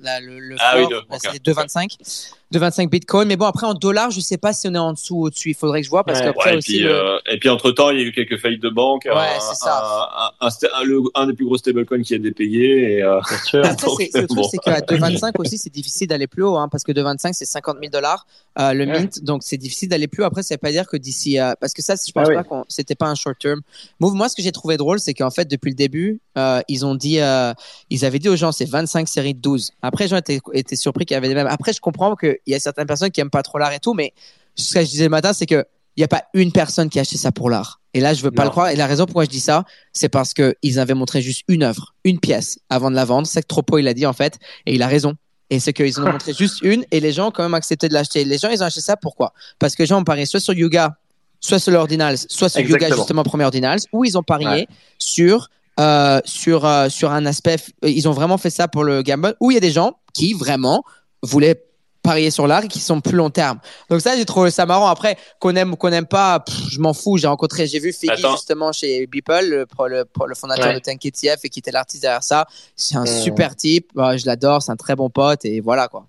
la, 0.00 0.20
le, 0.20 0.38
le 0.38 0.56
ah, 0.60 0.76
floor 0.76 1.04
oui, 1.10 1.16
c'était 1.20 1.50
2,25 1.50 2.30
2,25 2.52 2.88
bitcoin. 2.90 3.26
Mais 3.26 3.36
bon 3.36 3.46
après 3.46 3.66
en 3.66 3.74
dollars 3.74 4.12
je 4.12 4.20
sais 4.20 4.36
pas 4.36 4.52
si 4.52 4.68
on 4.68 4.74
est 4.74 4.78
en 4.78 4.92
dessous 4.92 5.16
ou 5.16 5.26
au-dessus. 5.26 5.50
Il 5.50 5.54
faudrait 5.54 5.80
que 5.80 5.86
je 5.86 5.90
vois 5.90 6.04
parce 6.04 6.20
ouais. 6.20 6.26
qu'après 6.26 6.50
ouais, 6.50 6.54
et 6.54 6.58
aussi. 6.58 6.76
Puis, 6.76 6.82
le... 6.84 6.94
euh, 6.94 7.18
et 7.28 7.38
puis 7.38 7.48
entre 7.48 7.72
temps 7.72 7.90
il 7.90 7.98
y 7.98 8.02
a 8.02 8.04
eu 8.04 8.12
quelques 8.12 8.38
faillites 8.38 8.62
de 8.62 8.70
banque. 8.70 9.08
Ouais 9.12 9.40
c'est 9.40 9.56
ça. 9.56 10.30
Un, 10.40 10.46
un, 10.46 10.48
un, 10.48 11.22
un, 11.22 11.26
des 11.26 11.32
plus 11.32 11.44
gros 11.44 11.56
stablecoins 11.56 12.02
qui 12.02 12.14
a 12.14 12.18
dépayé. 12.18 12.98
Et, 12.98 13.02
euh... 13.02 13.20
sûr. 13.46 13.64
Après, 13.64 13.84
Donc, 13.84 13.98
le 14.14 14.26
truc 14.26 14.36
bon. 14.36 14.48
c'est 14.48 14.58
qu'à 14.58 14.78
2,25 14.78 15.32
aussi 15.38 15.58
c'est 15.58 15.72
difficile 15.72 16.06
d'aller 16.06 16.28
plus 16.28 16.44
haut 16.44 16.56
hein, 16.56 16.68
parce 16.70 16.84
que 16.84 16.92
2,25 16.92 17.32
c'est 17.32 17.46
50 17.46 17.78
000 17.80 17.90
dollars 17.90 18.26
euh, 18.60 18.72
le 18.74 18.86
mint 18.86 19.24
donc 19.24 19.42
c'est 19.42 19.56
difficile 19.56 19.71
d'aller 19.86 20.08
plus 20.08 20.24
après 20.24 20.42
ça 20.42 20.54
veut 20.54 20.58
pas 20.58 20.70
dire 20.70 20.86
que 20.86 20.96
d'ici, 20.96 21.38
euh, 21.38 21.52
parce 21.60 21.72
que 21.72 21.82
ça, 21.82 21.94
je 21.94 22.12
pense 22.12 22.28
ah, 22.30 22.34
pas 22.34 22.44
qu'on, 22.44 22.64
c'était 22.68 22.94
pas 22.94 23.06
un 23.06 23.14
short 23.14 23.38
term 23.38 23.60
move. 24.00 24.14
Moi, 24.14 24.28
ce 24.28 24.36
que 24.36 24.42
j'ai 24.42 24.52
trouvé 24.52 24.76
drôle, 24.76 25.00
c'est 25.00 25.14
qu'en 25.14 25.30
fait, 25.30 25.46
depuis 25.46 25.70
le 25.70 25.74
début, 25.74 26.20
euh, 26.38 26.60
ils 26.68 26.84
ont 26.86 26.94
dit, 26.94 27.20
euh, 27.20 27.52
ils 27.90 28.04
avaient 28.04 28.18
dit 28.18 28.28
aux 28.28 28.36
gens, 28.36 28.52
c'est 28.52 28.68
25 28.68 29.08
séries 29.08 29.34
de 29.34 29.40
12. 29.40 29.72
Après, 29.82 30.08
gens 30.08 30.16
étaient, 30.16 30.40
étaient 30.52 30.76
surpris 30.76 31.06
qu'il 31.06 31.14
y 31.14 31.18
avait 31.18 31.28
des 31.28 31.34
mêmes. 31.34 31.48
Après, 31.48 31.72
je 31.72 31.80
comprends 31.80 32.16
qu'il 32.16 32.38
y 32.46 32.54
a 32.54 32.60
certaines 32.60 32.86
personnes 32.86 33.10
qui 33.10 33.20
aiment 33.20 33.30
pas 33.30 33.42
trop 33.42 33.58
l'art 33.58 33.72
et 33.72 33.80
tout, 33.80 33.94
mais 33.94 34.12
ce 34.54 34.74
que 34.74 34.80
je 34.80 34.90
disais 34.90 35.04
le 35.04 35.10
matin, 35.10 35.32
c'est 35.32 35.46
que 35.46 35.64
il 35.96 36.00
n'y 36.00 36.04
a 36.04 36.08
pas 36.08 36.24
une 36.32 36.52
personne 36.52 36.88
qui 36.88 36.98
a 36.98 37.02
acheté 37.02 37.18
ça 37.18 37.32
pour 37.32 37.50
l'art. 37.50 37.80
Et 37.94 38.00
là, 38.00 38.14
je 38.14 38.22
veux 38.22 38.30
pas 38.30 38.44
non. 38.44 38.48
le 38.48 38.50
croire. 38.50 38.68
Et 38.70 38.76
la 38.76 38.86
raison 38.86 39.04
pourquoi 39.04 39.24
je 39.24 39.28
dis 39.28 39.40
ça, 39.40 39.64
c'est 39.92 40.08
parce 40.08 40.32
que 40.32 40.54
ils 40.62 40.78
avaient 40.78 40.94
montré 40.94 41.20
juste 41.20 41.44
une 41.48 41.62
œuvre, 41.62 41.94
une 42.04 42.18
pièce 42.18 42.58
avant 42.70 42.90
de 42.90 42.96
la 42.96 43.04
vendre. 43.04 43.26
C'est 43.26 43.42
que 43.42 43.46
Tropo, 43.46 43.76
il 43.78 43.86
a 43.88 43.94
dit, 43.94 44.06
en 44.06 44.14
fait. 44.14 44.38
Et 44.64 44.74
il 44.74 44.82
a 44.82 44.86
raison. 44.86 45.14
Et 45.52 45.60
c'est 45.60 45.74
qu'ils 45.74 46.00
en 46.00 46.06
ont 46.06 46.12
montré 46.12 46.32
juste 46.32 46.62
une 46.62 46.82
et 46.90 46.98
les 46.98 47.12
gens 47.12 47.28
ont 47.28 47.30
quand 47.30 47.42
même 47.42 47.52
accepté 47.52 47.86
de 47.86 47.92
l'acheter. 47.92 48.24
Les 48.24 48.38
gens, 48.38 48.48
ils 48.48 48.62
ont 48.62 48.66
acheté 48.66 48.80
ça 48.80 48.96
pourquoi? 48.96 49.34
Parce 49.58 49.76
que 49.76 49.82
les 49.82 49.86
gens 49.86 50.00
ont 50.00 50.04
parié 50.04 50.24
soit 50.24 50.40
sur 50.40 50.54
Yuga, 50.54 50.96
soit 51.40 51.58
sur 51.58 51.72
l'Ordinals, 51.72 52.16
soit 52.16 52.48
sur 52.48 52.60
Exactement. 52.60 52.88
Yuga, 52.88 52.96
justement, 52.96 53.22
premier 53.22 53.44
Ordinals, 53.44 53.80
ou 53.92 54.06
ils 54.06 54.16
ont 54.16 54.22
parié 54.22 54.46
ouais. 54.46 54.68
sur, 54.96 55.50
euh, 55.78 56.20
sur, 56.24 56.64
euh, 56.64 56.88
sur 56.88 57.10
un 57.10 57.26
aspect. 57.26 57.58
Ils 57.82 58.08
ont 58.08 58.12
vraiment 58.12 58.38
fait 58.38 58.48
ça 58.48 58.66
pour 58.66 58.82
le 58.82 59.02
gamble, 59.02 59.34
où 59.40 59.50
il 59.50 59.54
y 59.54 59.56
a 59.58 59.60
des 59.60 59.72
gens 59.72 59.98
qui 60.14 60.32
vraiment 60.32 60.84
voulaient 61.22 61.62
parier 62.02 62.30
sur 62.30 62.46
l'art 62.46 62.64
et 62.64 62.68
qui 62.68 62.80
sont 62.80 63.00
plus 63.00 63.16
long 63.16 63.30
terme. 63.30 63.58
Donc 63.88 64.00
ça, 64.00 64.16
j'ai 64.16 64.24
trouvé 64.24 64.50
ça 64.50 64.66
marrant. 64.66 64.88
Après, 64.88 65.16
qu'on 65.38 65.54
aime 65.56 65.72
ou 65.72 65.76
qu'on 65.76 65.92
aime 65.92 66.06
pas, 66.06 66.40
pff, 66.40 66.54
je 66.70 66.80
m'en 66.80 66.92
fous. 66.92 67.16
J'ai 67.16 67.28
rencontré, 67.28 67.66
j'ai 67.66 67.78
vu 67.78 67.92
Figgy 67.92 68.22
justement 68.32 68.72
chez 68.72 69.06
Beeple, 69.06 69.40
le, 69.42 69.66
le, 69.88 70.04
le 70.26 70.34
fondateur 70.34 70.66
ouais. 70.66 70.74
de 70.74 70.80
Tank 70.80 71.04
ETF 71.04 71.44
et 71.44 71.48
qui 71.48 71.60
était 71.60 71.70
l'artiste 71.70 72.02
derrière 72.02 72.22
ça. 72.22 72.46
C'est 72.76 72.96
un 72.96 73.04
mmh. 73.04 73.22
super 73.24 73.56
type. 73.56 73.90
Bah, 73.94 74.16
je 74.16 74.26
l'adore. 74.26 74.62
C'est 74.62 74.72
un 74.72 74.76
très 74.76 74.96
bon 74.96 75.10
pote 75.10 75.44
et 75.44 75.60
voilà 75.60 75.88
quoi. 75.88 76.06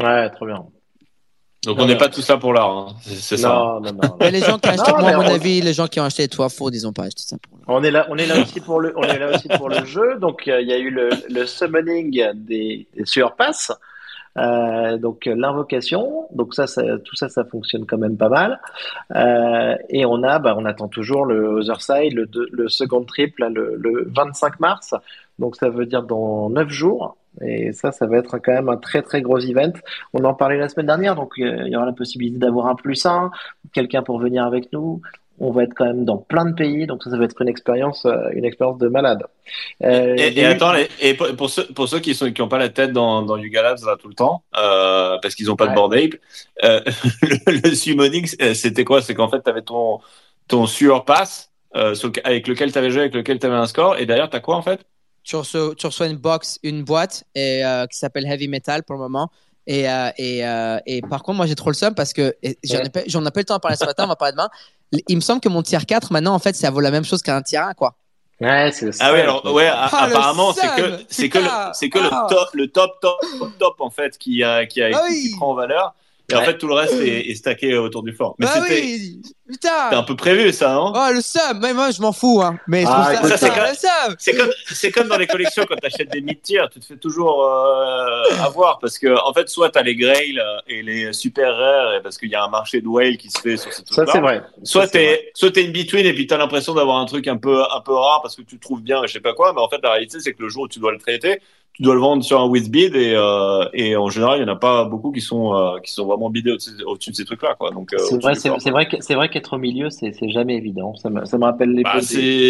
Ouais, 0.00 0.30
trop 0.30 0.46
bien. 0.46 0.64
Donc 1.64 1.78
on 1.78 1.86
n'est 1.86 1.96
pas 1.96 2.08
tous 2.08 2.28
là 2.28 2.38
pour 2.38 2.52
l'art, 2.52 2.70
hein. 2.70 2.96
c'est 3.04 3.36
ça. 3.36 3.48
Non, 3.48 3.80
non, 3.80 3.92
non. 3.92 4.16
Mais 4.18 4.32
les 4.32 4.40
gens 4.40 4.58
qui 4.58 4.68
ont 4.68 4.72
acheté, 4.72 4.90
non, 4.90 4.98
moi, 4.98 5.10
à 5.10 5.16
mon 5.16 5.22
on... 5.22 5.34
avis, 5.34 5.60
les 5.60 5.72
gens 5.72 5.86
qui 5.86 6.00
ont 6.00 6.04
acheté 6.04 6.26
toi 6.26 6.48
faux, 6.48 6.72
ils 6.72 6.82
n'ont 6.82 6.92
pas 6.92 7.04
acheté 7.04 7.22
ça 7.24 7.36
pour 7.38 7.56
l'art. 7.56 7.66
On 7.68 7.84
est 7.84 7.92
là, 7.92 8.04
on 8.10 8.18
est 8.18 8.26
là 8.26 8.42
aussi 8.42 8.58
pour 8.58 8.80
le, 8.80 8.92
on 8.96 9.04
est 9.04 9.18
là 9.18 9.32
aussi 9.32 9.46
pour 9.46 9.68
le 9.68 9.84
jeu. 9.84 10.18
Donc 10.18 10.42
il 10.46 10.52
euh, 10.52 10.60
y 10.60 10.72
a 10.72 10.78
eu 10.78 10.90
le, 10.90 11.10
le 11.28 11.46
summoning 11.46 12.32
des, 12.34 12.88
des 12.96 13.06
surpasses. 13.06 13.70
Euh, 14.38 14.96
donc 14.96 15.26
l'invocation, 15.26 16.26
donc 16.32 16.54
ça, 16.54 16.66
ça, 16.66 16.82
tout 16.98 17.16
ça, 17.16 17.28
ça 17.28 17.44
fonctionne 17.44 17.86
quand 17.86 17.98
même 17.98 18.16
pas 18.16 18.28
mal. 18.28 18.60
Euh, 19.14 19.76
et 19.90 20.06
on 20.06 20.22
a, 20.22 20.38
bah, 20.38 20.54
on 20.56 20.64
attend 20.64 20.88
toujours 20.88 21.26
le 21.26 21.60
Other 21.60 21.80
Side, 21.80 22.14
le, 22.14 22.68
second 22.68 23.04
trip, 23.04 23.38
là, 23.38 23.48
le, 23.48 23.76
le 23.76 24.10
25 24.14 24.60
mars. 24.60 24.94
Donc 25.38 25.56
ça 25.56 25.68
veut 25.68 25.86
dire 25.86 26.02
dans 26.02 26.50
9 26.50 26.68
jours. 26.68 27.16
Et 27.40 27.72
ça, 27.72 27.92
ça 27.92 28.06
va 28.06 28.18
être 28.18 28.38
quand 28.38 28.52
même 28.52 28.68
un 28.68 28.76
très 28.76 29.00
très 29.02 29.22
gros 29.22 29.38
event. 29.38 29.72
On 30.12 30.22
en 30.24 30.34
parlait 30.34 30.58
la 30.58 30.68
semaine 30.68 30.86
dernière, 30.86 31.14
donc 31.14 31.32
euh, 31.38 31.62
il 31.64 31.72
y 31.72 31.76
aura 31.76 31.86
la 31.86 31.92
possibilité 31.92 32.38
d'avoir 32.38 32.66
un 32.66 32.74
plus 32.74 33.06
un, 33.06 33.30
quelqu'un 33.72 34.02
pour 34.02 34.18
venir 34.18 34.44
avec 34.44 34.70
nous 34.72 35.00
on 35.38 35.50
va 35.50 35.64
être 35.64 35.74
quand 35.74 35.86
même 35.86 36.04
dans 36.04 36.18
plein 36.18 36.44
de 36.44 36.54
pays, 36.54 36.86
donc 36.86 37.02
ça, 37.02 37.10
ça 37.10 37.16
va 37.16 37.24
être 37.24 37.40
une 37.40 37.48
expérience, 37.48 38.04
euh, 38.06 38.30
une 38.32 38.44
expérience 38.44 38.78
de 38.78 38.88
malade. 38.88 39.24
Euh, 39.82 40.14
et, 40.16 40.38
et, 40.38 40.44
attends, 40.44 40.74
et 41.00 41.14
pour, 41.14 41.34
pour, 41.36 41.50
ceux, 41.50 41.66
pour 41.66 41.88
ceux 41.88 42.00
qui 42.00 42.14
sont 42.14 42.30
qui 42.32 42.40
n'ont 42.40 42.48
pas 42.48 42.58
la 42.58 42.68
tête 42.68 42.92
dans, 42.92 43.22
dans 43.22 43.36
Yuga 43.36 43.62
Labs 43.62 43.84
là 43.84 43.96
tout 43.98 44.08
le 44.08 44.14
temps, 44.14 44.44
euh, 44.56 45.18
parce 45.22 45.34
qu'ils 45.34 45.46
n'ont 45.46 45.56
pas 45.56 45.64
ouais. 45.64 45.70
de 45.70 45.74
board 45.74 45.94
ape, 45.94 46.14
euh, 46.64 46.80
le, 47.22 47.68
le 47.68 47.74
summoning, 47.74 48.26
c'était 48.54 48.84
quoi? 48.84 49.02
C'est 49.02 49.14
qu'en 49.14 49.28
fait, 49.28 49.42
tu 49.42 49.50
avais 49.50 49.62
ton 49.62 50.00
ton 50.48 50.66
sur 50.66 51.04
pass 51.04 51.50
euh, 51.76 51.94
avec 52.24 52.46
lequel 52.46 52.72
tu 52.72 52.78
avais 52.78 52.90
joué, 52.90 53.00
avec 53.02 53.14
lequel 53.14 53.38
tu 53.38 53.46
avais 53.46 53.56
un 53.56 53.66
score, 53.66 53.98
et 53.98 54.06
derrière, 54.06 54.28
tu 54.28 54.36
as 54.36 54.40
quoi 54.40 54.56
en 54.56 54.62
fait? 54.62 54.84
Tu 55.22 55.36
reçois, 55.36 55.74
tu 55.76 55.86
reçois, 55.86 56.08
une 56.08 56.16
box, 56.16 56.58
une 56.62 56.82
boîte 56.82 57.24
et, 57.34 57.64
euh, 57.64 57.86
qui 57.86 57.96
s'appelle 57.96 58.26
Heavy 58.26 58.48
Metal 58.48 58.82
pour 58.82 58.96
le 58.96 59.00
moment. 59.00 59.30
Et, 59.66 59.88
euh, 59.88 60.10
et, 60.18 60.44
euh, 60.44 60.78
et, 60.86 61.00
par 61.02 61.22
contre, 61.22 61.36
moi, 61.36 61.46
j'ai 61.46 61.54
trop 61.54 61.70
le 61.70 61.74
seum 61.74 61.94
parce 61.94 62.12
que 62.12 62.34
j'en 62.64 62.82
ai, 62.82 62.90
pas, 62.90 63.02
ai 63.02 63.10
pas 63.12 63.12
eu 63.12 63.42
le 63.42 63.44
temps 63.44 63.54
à 63.54 63.60
parler 63.60 63.76
ce 63.76 63.84
matin, 63.84 64.04
on 64.04 64.08
va 64.08 64.16
parler 64.16 64.32
demain. 64.32 64.50
Il 65.08 65.16
me 65.16 65.20
semble 65.20 65.40
que 65.40 65.48
mon 65.48 65.62
tier 65.62 65.78
4, 65.78 66.12
maintenant, 66.12 66.34
en 66.34 66.38
fait, 66.38 66.54
ça 66.54 66.70
vaut 66.70 66.80
la 66.80 66.90
même 66.90 67.04
chose 67.04 67.22
qu'un 67.22 67.42
tier 67.42 67.58
1, 67.58 67.74
quoi. 67.74 67.96
Ouais, 68.40 68.70
c'est 68.72 68.90
Ah 69.00 69.12
oui, 69.12 69.20
alors, 69.20 69.44
ouais, 69.52 69.68
ah, 69.68 69.84
apparemment, 69.84 70.52
c'est 70.52 70.66
que, 70.74 71.04
c'est 71.08 71.28
que, 71.28 71.38
le, 71.38 71.48
c'est 71.74 71.88
que 71.88 71.98
ah. 72.00 72.26
le 72.28 72.34
top, 72.34 72.48
le 72.54 72.66
top, 72.68 73.00
top, 73.00 73.18
top, 73.58 73.80
en 73.80 73.90
fait, 73.90 74.18
qui 74.18 74.42
a, 74.42 74.66
qui 74.66 74.82
a, 74.82 74.90
ah 74.92 75.02
oui. 75.08 75.28
qui 75.30 75.36
prend 75.36 75.50
en 75.50 75.54
valeur. 75.54 75.94
Et 76.30 76.34
ouais. 76.34 76.40
en 76.40 76.44
fait, 76.44 76.58
tout 76.58 76.68
le 76.68 76.74
reste 76.74 76.94
est, 76.94 77.30
est 77.30 77.34
stacké 77.34 77.76
autour 77.76 78.02
du 78.02 78.12
fort. 78.12 78.36
Mais 78.38 78.46
bah 78.46 78.52
c'était 78.54 78.80
oui, 78.80 79.20
c'était 79.52 79.68
un 79.68 80.02
peu 80.02 80.16
prévu, 80.16 80.52
ça, 80.52 80.76
hein 80.76 80.92
Oh, 80.94 81.12
le 81.12 81.20
sub 81.20 81.60
Mais 81.60 81.74
moi, 81.74 81.90
je 81.90 82.00
m'en 82.00 82.12
fous, 82.12 82.40
hein. 82.42 82.58
Mais 82.66 82.84
ah, 82.86 83.12
ça, 83.22 83.36
ça 83.36 83.36
c'est 83.36 84.34
comme, 84.34 84.50
c'est 84.68 84.90
comme, 84.90 85.02
comme, 85.02 85.08
dans 85.08 85.18
les 85.18 85.26
collections 85.26 85.64
quand 85.68 85.76
tu 85.76 85.86
achètes 85.86 86.10
des 86.10 86.22
mid-tiers, 86.22 86.70
tu 86.70 86.80
te 86.80 86.86
fais 86.86 86.96
toujours 86.96 87.44
euh, 87.44 88.22
avoir 88.42 88.78
parce 88.78 88.98
que, 88.98 89.14
en 89.22 89.32
fait, 89.34 89.48
soit 89.48 89.70
tu 89.70 89.78
as 89.78 89.82
les 89.82 89.96
Grail 89.96 90.40
et 90.68 90.82
les 90.82 91.12
super 91.12 91.54
rares 91.54 92.00
parce 92.02 92.16
qu'il 92.16 92.30
y 92.30 92.34
a 92.34 92.44
un 92.44 92.48
marché 92.48 92.80
de 92.80 92.88
whale 92.88 93.16
qui 93.18 93.30
se 93.30 93.40
fait 93.40 93.56
sur 93.56 93.72
ces 93.72 93.82
trucs-là. 93.82 94.06
Ça, 94.06 94.12
c'est 94.12 94.20
vrai. 94.20 94.42
Soit 94.62 94.88
tu 94.88 94.98
es, 94.98 95.32
soit 95.34 95.56
es 95.56 95.64
une 95.64 95.72
between 95.72 96.06
et 96.06 96.14
puis 96.14 96.26
tu 96.26 96.32
as 96.32 96.38
l'impression 96.38 96.72
d'avoir 96.72 96.98
un 96.98 97.06
truc 97.06 97.28
un 97.28 97.36
peu, 97.36 97.62
un 97.62 97.80
peu 97.80 97.92
rare 97.92 98.20
parce 98.22 98.36
que 98.36 98.42
tu 98.42 98.58
trouves 98.58 98.82
bien, 98.82 99.02
je 99.06 99.12
sais 99.12 99.20
pas 99.20 99.34
quoi, 99.34 99.52
mais 99.52 99.60
en 99.60 99.68
fait, 99.68 99.80
la 99.82 99.92
réalité, 99.92 100.18
c'est 100.20 100.32
que 100.32 100.42
le 100.42 100.48
jour 100.48 100.62
où 100.62 100.68
tu 100.68 100.78
dois 100.78 100.92
le 100.92 100.98
traiter, 100.98 101.40
tu 101.74 101.82
dois 101.82 101.94
le 101.94 102.00
vendre 102.00 102.22
sur 102.22 102.38
un 102.38 102.46
Wizbid 102.46 102.94
et, 102.94 103.14
euh, 103.16 103.64
et 103.72 103.96
en 103.96 104.10
général, 104.10 104.38
il 104.38 104.44
n'y 104.44 104.50
en 104.50 104.52
a 104.52 104.58
pas 104.58 104.84
beaucoup 104.84 105.10
qui 105.10 105.22
sont, 105.22 105.54
euh, 105.54 105.78
qui 105.80 105.90
sont 105.90 106.06
vraiment 106.06 106.28
bidés 106.28 106.52
au-dessus, 106.52 106.70
au 106.86 106.96
de 106.96 107.02
ces 107.02 107.24
trucs-là. 107.24 107.54
Quoi. 107.58 107.70
Donc, 107.70 107.94
euh, 107.94 107.98
c'est 107.98 108.20
vrai, 108.20 108.34
c'est, 108.34 108.50
c'est 108.58 108.70
vrai, 108.70 108.86
que, 108.86 108.96
c'est 109.00 109.14
vrai 109.14 109.30
qu'être 109.30 109.54
au 109.54 109.58
milieu, 109.58 109.88
c'est, 109.88 110.12
c'est 110.12 110.28
jamais 110.28 110.56
évident. 110.56 110.94
Ça 110.96 111.08
me, 111.08 111.24
ça 111.24 111.38
me 111.38 111.44
rappelle 111.44 111.70
les 111.70 111.82
bah, 111.82 111.94
des, 111.96 112.02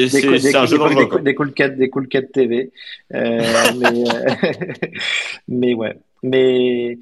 c'est, 0.08 0.22
des, 0.22 0.38
c'est 0.40 0.56
un 0.56 0.66
jeu 0.66 0.76
des, 1.22 1.34
cool 1.36 1.52
4, 1.52 1.76
des 1.76 1.88
cool 1.88 2.08
4 2.08 2.32
TV. 2.32 2.72
Euh, 3.14 3.42
mais, 3.78 4.04
mais 5.48 5.74
ouais. 5.74 5.96
Mais, 6.24 6.98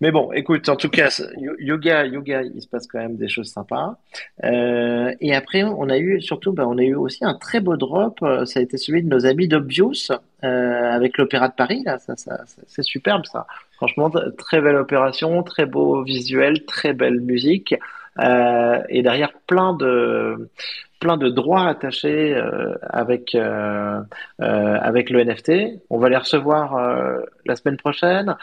mais 0.00 0.10
bon, 0.10 0.32
écoute, 0.32 0.68
en 0.70 0.76
tout 0.76 0.88
cas, 0.88 1.10
yoga, 1.58 2.06
yoga, 2.06 2.42
il 2.42 2.62
se 2.62 2.66
passe 2.66 2.86
quand 2.86 2.98
même 2.98 3.16
des 3.16 3.28
choses 3.28 3.50
sympas. 3.50 3.96
Euh, 4.44 5.14
et 5.20 5.34
après, 5.34 5.62
on 5.62 5.90
a 5.90 5.98
eu 5.98 6.22
surtout, 6.22 6.52
bah, 6.52 6.66
on 6.66 6.78
a 6.78 6.82
eu 6.82 6.94
aussi 6.94 7.22
un 7.22 7.34
très 7.34 7.60
beau 7.60 7.76
drop. 7.76 8.20
Ça 8.46 8.60
a 8.60 8.62
été 8.62 8.78
celui 8.78 9.02
de 9.02 9.08
nos 9.08 9.26
amis 9.26 9.46
d'Obvious 9.46 10.10
euh, 10.44 10.90
avec 10.90 11.18
l'Opéra 11.18 11.48
de 11.48 11.54
Paris. 11.54 11.82
Là, 11.84 11.98
ça, 11.98 12.16
ça, 12.16 12.40
c'est 12.66 12.82
superbe, 12.82 13.26
ça. 13.26 13.46
Franchement, 13.72 14.10
très 14.38 14.60
belle 14.62 14.76
opération, 14.76 15.42
très 15.42 15.66
beau 15.66 16.02
visuel, 16.02 16.64
très 16.64 16.94
belle 16.94 17.20
musique. 17.20 17.74
Euh, 18.18 18.82
et 18.88 19.02
derrière 19.02 19.32
plein 19.46 19.74
de 19.74 20.50
plein 21.02 21.16
de 21.16 21.28
droits 21.28 21.66
attachés 21.66 22.32
euh, 22.32 22.74
avec 22.88 23.34
euh, 23.34 24.00
euh 24.40 24.78
avec 24.80 25.10
le 25.10 25.24
NFT. 25.24 25.80
On 25.90 25.98
va 25.98 26.08
les 26.08 26.16
recevoir 26.16 26.76
euh, 26.76 27.20
la 27.44 27.56
semaine 27.56 27.76
prochaine 27.76 28.36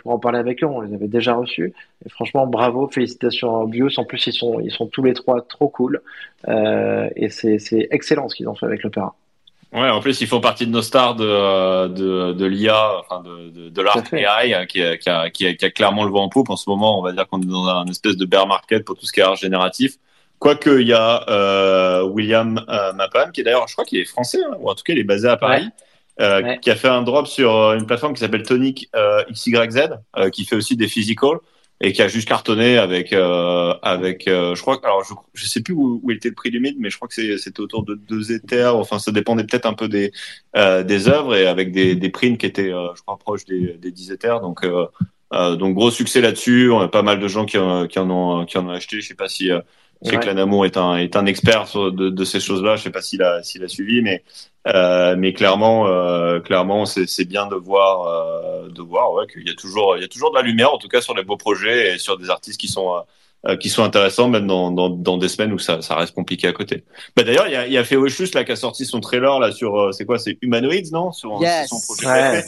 pour 0.00 0.12
en 0.12 0.18
parler 0.18 0.38
avec 0.38 0.62
eux. 0.62 0.66
On 0.66 0.82
les 0.82 0.94
avait 0.94 1.08
déjà 1.08 1.34
reçus. 1.34 1.72
Et 2.04 2.10
franchement, 2.10 2.46
bravo, 2.46 2.88
félicitations 2.88 3.62
à 3.62 3.66
Bios. 3.66 3.98
En 3.98 4.04
plus, 4.04 4.26
ils 4.26 4.32
sont 4.32 4.60
ils 4.60 4.70
sont 4.70 4.86
tous 4.86 5.02
les 5.02 5.14
trois 5.14 5.40
trop 5.42 5.68
cool. 5.68 6.02
et 6.46 7.28
c'est 7.30 7.88
excellent 7.90 8.28
ce 8.28 8.36
qu'ils 8.36 8.48
ont 8.48 8.54
fait 8.54 8.66
avec 8.66 8.82
l'opéra. 8.82 9.14
Ouais, 9.72 9.90
en 9.90 10.00
plus, 10.00 10.20
ils 10.22 10.26
font 10.26 10.40
partie 10.40 10.66
de 10.66 10.70
nos 10.70 10.80
stars 10.80 11.14
de, 11.16 11.88
de, 11.88 12.32
de 12.32 12.46
l'IA, 12.46 13.00
enfin 13.00 13.20
de, 13.20 13.50
de, 13.50 13.68
de 13.68 13.82
l'art 13.82 14.02
AI, 14.12 14.66
qui, 14.66 14.82
a, 14.82 14.96
qui, 14.96 15.10
a, 15.10 15.28
qui, 15.30 15.46
a, 15.46 15.54
qui, 15.54 15.64
a, 15.64 15.70
clairement 15.70 16.04
le 16.04 16.10
vent 16.10 16.24
en 16.24 16.28
poupe. 16.30 16.48
En 16.48 16.56
ce 16.56 16.70
moment, 16.70 16.98
on 16.98 17.02
va 17.02 17.12
dire 17.12 17.28
qu'on 17.28 17.42
est 17.42 17.46
dans 17.46 17.66
un 17.66 17.86
espèce 17.86 18.16
de 18.16 18.24
bear 18.24 18.46
market 18.46 18.84
pour 18.84 18.96
tout 18.96 19.04
ce 19.04 19.12
qui 19.12 19.20
est 19.20 19.24
art 19.24 19.36
génératif. 19.36 19.96
Quoique, 20.38 20.80
il 20.80 20.86
y 20.86 20.92
a 20.92 21.28
euh, 21.28 22.02
William 22.04 22.64
euh, 22.68 22.92
Mapan, 22.94 23.30
qui 23.32 23.42
est 23.42 23.44
d'ailleurs, 23.44 23.66
je 23.68 23.74
crois 23.74 23.84
qu'il 23.84 23.98
est 23.98 24.04
français, 24.04 24.38
hein, 24.42 24.56
ou 24.58 24.70
en 24.70 24.74
tout 24.74 24.84
cas, 24.84 24.92
il 24.92 24.98
est 24.98 25.04
basé 25.04 25.28
à 25.28 25.36
Paris, 25.36 25.64
ouais. 25.64 26.24
Euh, 26.24 26.42
ouais. 26.42 26.58
qui 26.60 26.70
a 26.70 26.76
fait 26.76 26.88
un 26.88 27.02
drop 27.02 27.26
sur 27.26 27.54
euh, 27.54 27.76
une 27.76 27.86
plateforme 27.86 28.14
qui 28.14 28.20
s'appelle 28.20 28.44
Tonic 28.44 28.88
euh, 28.96 29.22
XYZ, 29.30 29.90
euh, 30.16 30.30
qui 30.30 30.44
fait 30.44 30.56
aussi 30.56 30.76
des 30.76 30.88
physical 30.88 31.38
et 31.80 31.92
qui 31.92 32.02
a 32.02 32.08
juste 32.08 32.28
cartonné 32.28 32.76
avec 32.76 33.12
euh, 33.12 33.74
avec 33.82 34.26
euh, 34.26 34.54
je 34.54 34.62
crois 34.62 34.80
alors 34.82 35.04
je 35.04 35.14
je 35.34 35.46
sais 35.46 35.62
plus 35.62 35.74
où, 35.74 36.00
où 36.02 36.10
était 36.10 36.28
le 36.28 36.34
prix 36.34 36.50
limite 36.50 36.76
mais 36.78 36.90
je 36.90 36.96
crois 36.96 37.08
que 37.08 37.14
c'était 37.14 37.60
autour 37.60 37.84
de 37.84 37.94
2 37.94 38.32
éthers 38.32 38.76
enfin 38.76 38.98
ça 38.98 39.12
dépendait 39.12 39.44
peut-être 39.44 39.66
un 39.66 39.74
peu 39.74 39.88
des 39.88 40.12
euh, 40.56 40.82
des 40.82 41.08
œuvres 41.08 41.36
et 41.36 41.46
avec 41.46 41.70
des 41.70 41.94
des 41.94 42.10
prints 42.10 42.36
qui 42.36 42.46
étaient 42.46 42.70
je 42.70 43.02
crois 43.02 43.16
proches 43.18 43.44
des 43.44 43.74
des 43.74 43.92
10 43.92 44.12
éthers 44.12 44.40
donc 44.40 44.66
donc 45.30 45.74
gros 45.74 45.90
succès 45.90 46.22
là-dessus. 46.22 46.70
On 46.70 46.80
a 46.80 46.88
pas 46.88 47.02
mal 47.02 47.20
de 47.20 47.28
gens 47.28 47.44
qui, 47.44 47.58
qui 47.90 47.98
en 47.98 48.10
ont 48.10 48.46
qui 48.46 48.56
en 48.56 48.66
ont 48.66 48.70
acheté. 48.70 49.02
Je 49.02 49.08
sais 49.08 49.14
pas 49.14 49.28
si 49.28 49.50
je 50.02 50.10
sais 50.10 50.18
que 50.18 50.26
Lanamo 50.26 50.64
est 50.64 50.76
un 50.76 50.96
est 50.96 51.16
un 51.16 51.26
expert 51.26 51.66
de, 51.74 52.10
de 52.10 52.24
ces 52.24 52.40
choses-là. 52.40 52.76
Je 52.76 52.84
sais 52.84 52.90
pas 52.90 53.02
s'il 53.02 53.22
a 53.22 53.42
s'il 53.42 53.64
a 53.64 53.68
suivi, 53.68 54.00
mais 54.00 54.22
euh, 54.68 55.16
mais 55.16 55.32
clairement 55.32 55.86
euh, 55.88 56.40
clairement 56.40 56.84
c'est 56.84 57.24
bien 57.24 57.46
de 57.46 57.54
voir 57.56 58.02
euh, 58.02 58.68
de 58.68 58.82
voir 58.82 59.12
ouais, 59.12 59.26
qu'il 59.26 59.46
y 59.46 59.50
a 59.50 59.54
toujours 59.54 59.96
il 59.96 60.02
y 60.02 60.04
a 60.04 60.08
toujours 60.08 60.30
de 60.30 60.36
la 60.36 60.42
lumière 60.42 60.72
en 60.72 60.78
tout 60.78 60.88
cas 60.88 61.00
sur 61.00 61.16
les 61.16 61.22
beaux 61.24 61.36
projets 61.36 61.94
et 61.94 61.98
sur 61.98 62.18
des 62.18 62.28
artistes 62.28 62.60
qui 62.60 62.68
sont 62.68 62.92
euh, 63.46 63.56
qui 63.56 63.70
sont 63.70 63.82
intéressants 63.82 64.28
même 64.28 64.46
dans, 64.46 64.70
dans, 64.70 64.90
dans 64.90 65.16
des 65.16 65.28
semaines 65.28 65.52
où 65.52 65.58
ça, 65.58 65.80
ça 65.80 65.94
reste 65.94 66.14
compliqué 66.14 66.48
à 66.48 66.52
côté. 66.52 66.84
Bah 67.16 67.22
d'ailleurs 67.22 67.46
il 67.46 67.52
y 67.52 67.56
a 67.56 67.66
il 67.66 67.72
y 67.72 67.78
a 67.78 67.84
Feochus 67.84 68.30
là 68.34 68.44
qui 68.44 68.52
a 68.52 68.56
sorti 68.56 68.84
son 68.84 69.00
trailer 69.00 69.38
là 69.38 69.52
sur 69.52 69.76
euh, 69.76 69.92
c'est 69.92 70.04
quoi 70.04 70.18
c'est 70.18 70.38
Humanoids 70.42 70.90
non? 70.92 71.12
Sur 71.12 71.40
yes. 71.40 71.68
son 71.68 71.80
projet. 71.80 72.06
Ouais. 72.08 72.44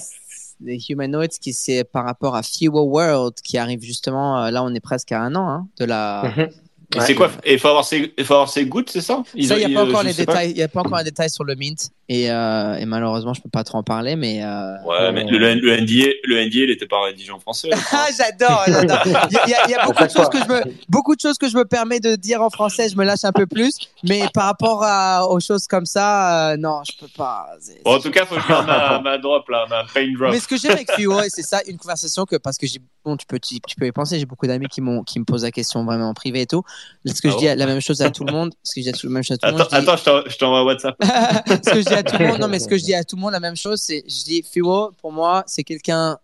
Les 0.62 0.78
Humanoids 0.90 1.28
qui 1.28 1.53
c'est 1.53 1.84
par 1.84 2.05
rapport 2.05 2.36
à 2.36 2.42
Fuel 2.42 2.70
World 2.70 3.34
qui 3.42 3.57
arrive 3.57 3.82
justement 3.82 4.51
là 4.51 4.62
on 4.62 4.74
est 4.74 4.80
presque 4.80 5.12
à 5.12 5.20
un 5.20 5.34
an 5.34 5.48
hein, 5.48 5.68
de 5.78 5.86
la 5.86 6.24
mm-hmm. 6.24 6.51
Et 6.97 7.01
c'est 7.01 7.14
quoi? 7.14 7.30
Il 7.47 7.59
faut 7.59 7.68
avoir 7.68 7.84
ses, 7.84 8.12
il 8.18 8.24
faut 8.24 8.34
avoir 8.34 8.49
ses 8.49 8.66
gouttes, 8.66 8.91
c'est 8.91 9.01
ça? 9.01 9.22
Il 9.34 9.47
n'y 9.47 9.64
a, 9.64 9.68
pas 9.68 9.88
encore 9.88 10.03
les 10.03 10.12
détails. 10.12 10.51
Il 10.51 10.57
y 10.57 10.62
a 10.62 10.68
pas 10.68 10.80
encore 10.80 10.99
les 10.99 11.05
détails 11.05 11.30
sur 11.30 11.45
le 11.45 11.55
mint 11.55 11.91
et, 12.13 12.29
euh, 12.29 12.75
et 12.75 12.87
malheureusement 12.87 13.35
je 13.35 13.41
peux 13.41 13.49
pas 13.49 13.63
trop 13.63 13.79
en 13.79 13.85
parler, 13.85 14.17
mais. 14.17 14.43
Euh, 14.43 14.83
ouais, 14.85 15.13
mais 15.13 15.23
le, 15.23 15.39
le, 15.39 15.77
NDA, 15.77 16.11
le 16.25 16.45
NDA, 16.45 16.65
il 16.65 16.71
était 16.71 16.89
pas 16.89 17.05
rédigé 17.05 17.31
en 17.31 17.39
français. 17.39 17.71
Ah, 17.93 18.07
j'adore, 18.19 18.65
j'adore. 18.67 18.99
Il 19.07 19.49
y 19.49 19.55
a, 19.55 19.67
il 19.69 19.71
y 19.71 19.75
a 19.75 19.87
beaucoup 19.87 20.05
de 20.05 20.11
choses 20.11 20.29
que 20.29 20.39
je 20.39 20.49
me, 20.49 20.61
beaucoup 20.89 21.15
de 21.15 21.21
choses 21.21 21.39
que 21.39 21.49
je 21.49 21.57
me 21.57 21.65
permets 21.65 22.01
de 22.01 22.17
dire 22.17 22.43
en 22.43 22.51
français. 22.51 22.89
Je 22.89 22.97
me 22.97 23.05
lâche 23.05 23.25
un 23.25 23.31
peu 23.31 23.47
plus, 23.47 23.79
mais 24.03 24.25
par 24.35 24.47
rapport 24.47 24.83
à, 24.83 25.29
aux 25.29 25.39
choses 25.39 25.69
comme 25.69 25.87
ça, 25.87 26.51
euh, 26.51 26.57
non, 26.57 26.83
je 26.85 26.99
peux 26.99 27.13
pas. 27.17 27.47
Bon, 27.85 27.95
en 27.95 28.01
tout 28.01 28.11
cas, 28.11 28.27
faut 28.27 28.35
que 28.35 28.41
je 28.41 28.47
fasse 28.49 28.67
ma, 28.67 28.99
ma 28.99 29.17
drop 29.19 29.49
là, 29.49 29.67
ma 29.71 29.85
pain 29.85 30.13
drop. 30.13 30.33
Mais 30.33 30.41
ce 30.41 30.49
que 30.49 30.57
j'aime 30.57 30.73
avec 30.73 30.91
Fuo, 30.91 31.17
c'est 31.29 31.43
ça, 31.43 31.61
une 31.69 31.79
conversation 31.79 32.25
que 32.25 32.35
parce 32.35 32.59
que 32.59 32.67
j'ai, 32.67 32.81
bon, 33.05 33.17
tu 33.17 33.27
peux, 33.27 33.39
tu, 33.39 33.61
peux 33.79 33.87
y 33.87 33.93
penser. 33.93 34.19
J'ai 34.19 34.27
beaucoup 34.27 34.49
d'amis 34.49 34.67
qui 34.67 34.81
m'ont, 34.81 35.05
qui 35.05 35.21
me 35.21 35.25
posent 35.25 35.45
la 35.45 35.53
question 35.53 35.85
vraiment 35.85 36.09
en 36.09 36.15
privé 36.15 36.41
et 36.41 36.47
tout. 36.47 36.65
Ce 37.07 37.23
que 37.23 37.29
ah 37.29 37.31
je 37.31 37.37
dis 37.37 37.45
la 37.45 37.67
même 37.67 37.81
chose 37.81 38.03
à 38.03 38.11
tout 38.11 38.25
le 38.25 38.33
monde. 38.33 38.53
Ce 38.65 38.75
que 38.75 38.81
je 38.81 38.91
dis 38.91 39.01
la 39.05 39.11
même 39.11 39.23
chose 39.23 39.39
à 39.41 39.47
tout 39.47 39.55
le 39.55 39.59
monde. 39.59 39.69
Attends, 39.71 39.93
attends, 39.93 40.23
je 40.27 40.37
t'envoie 40.37 40.65
WhatsApp. 40.65 40.97
ce 41.05 41.71
que 41.71 41.83
je 41.83 41.85
dis 41.85 41.99
à 42.01 42.11
tout 42.11 42.16
le 42.18 42.28
monde, 42.28 42.40
non, 42.40 42.48
mais 42.48 42.59
ce 42.59 42.68
que 42.68 42.76
je 42.76 42.84
dis 42.84 42.94
à 42.94 43.05
tout 43.05 43.16
le 43.16 43.22
monde, 43.22 43.32
la 43.32 43.40
même 43.40 43.57
chose, 43.57 43.80
c'est, 43.80 44.03
je 44.07 44.24
dis, 44.24 44.42
Fuo, 44.42 44.92
pour 45.01 45.12
moi, 45.12 45.44
c'est 45.46 45.64
quelqu'un 45.64 46.18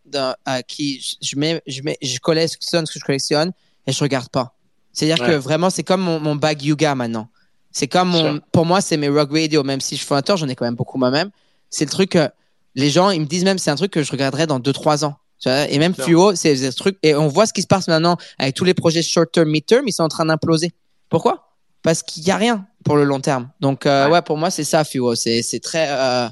à 0.44 0.62
qui 0.62 1.16
je 1.20 1.36
mets, 1.36 1.62
je 1.66 1.82
mets, 1.82 1.96
je 2.02 2.18
collectionne 2.18 2.86
ce 2.86 2.92
que 2.92 2.98
je 2.98 3.04
collectionne 3.04 3.52
et 3.86 3.92
je 3.92 4.02
regarde 4.02 4.28
pas. 4.28 4.54
C'est-à-dire 4.92 5.24
que 5.24 5.32
vraiment, 5.32 5.70
c'est 5.70 5.82
comme 5.82 6.00
mon, 6.00 6.18
mon, 6.20 6.36
bag 6.36 6.62
Yuga 6.62 6.94
maintenant. 6.94 7.28
C'est 7.70 7.86
comme 7.86 8.08
mon, 8.08 8.40
pour 8.52 8.64
moi, 8.64 8.80
c'est 8.80 8.96
mes 8.96 9.08
rock 9.08 9.30
radio, 9.30 9.62
même 9.62 9.80
si 9.80 9.96
je 9.96 10.04
fais 10.04 10.14
un 10.14 10.22
tort, 10.22 10.38
j'en 10.38 10.48
ai 10.48 10.54
quand 10.54 10.64
même 10.64 10.74
beaucoup 10.74 10.98
moi-même. 10.98 11.30
C'est 11.68 11.84
le 11.84 11.90
truc 11.90 12.10
que 12.10 12.30
les 12.74 12.90
gens, 12.90 13.10
ils 13.10 13.20
me 13.20 13.26
disent 13.26 13.44
même, 13.44 13.58
c'est 13.58 13.70
un 13.70 13.76
truc 13.76 13.92
que 13.92 14.02
je 14.02 14.10
regarderai 14.10 14.46
dans 14.46 14.58
2-3 14.58 15.04
ans. 15.04 15.16
Et 15.44 15.78
même 15.78 15.94
Fuo, 15.94 16.34
c'est 16.34 16.54
des 16.54 16.72
trucs, 16.72 16.98
et 17.02 17.14
on 17.14 17.28
voit 17.28 17.46
ce 17.46 17.52
qui 17.52 17.60
se 17.60 17.66
passe 17.66 17.88
maintenant 17.88 18.16
avec 18.38 18.54
tous 18.54 18.64
les 18.64 18.74
projets 18.74 19.02
short 19.02 19.30
term, 19.30 19.50
mid 19.50 19.66
term, 19.66 19.86
ils 19.86 19.92
sont 19.92 20.02
en 20.02 20.08
train 20.08 20.24
d'imploser. 20.24 20.72
Pourquoi? 21.10 21.52
Parce 21.82 22.02
qu'il 22.02 22.24
n'y 22.24 22.30
a 22.30 22.36
rien 22.36 22.66
pour 22.87 22.97
le 22.97 23.05
long 23.05 23.20
terme. 23.20 23.51
Donc, 23.61 23.84
euh, 23.84 24.09
ouais. 24.09 24.22
pour 24.22 24.37
moi, 24.39 24.49
c'est 24.49 24.64
ça, 24.64 24.84
Fuo. 24.84 25.16
C'est, 25.16 25.43
c'est 25.43 25.59
très, 25.59 25.89
euh, 25.91 26.28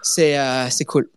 c'est, 0.00 0.38
euh, 0.38 0.68
c'est 0.70 0.84
cool. 0.84 1.10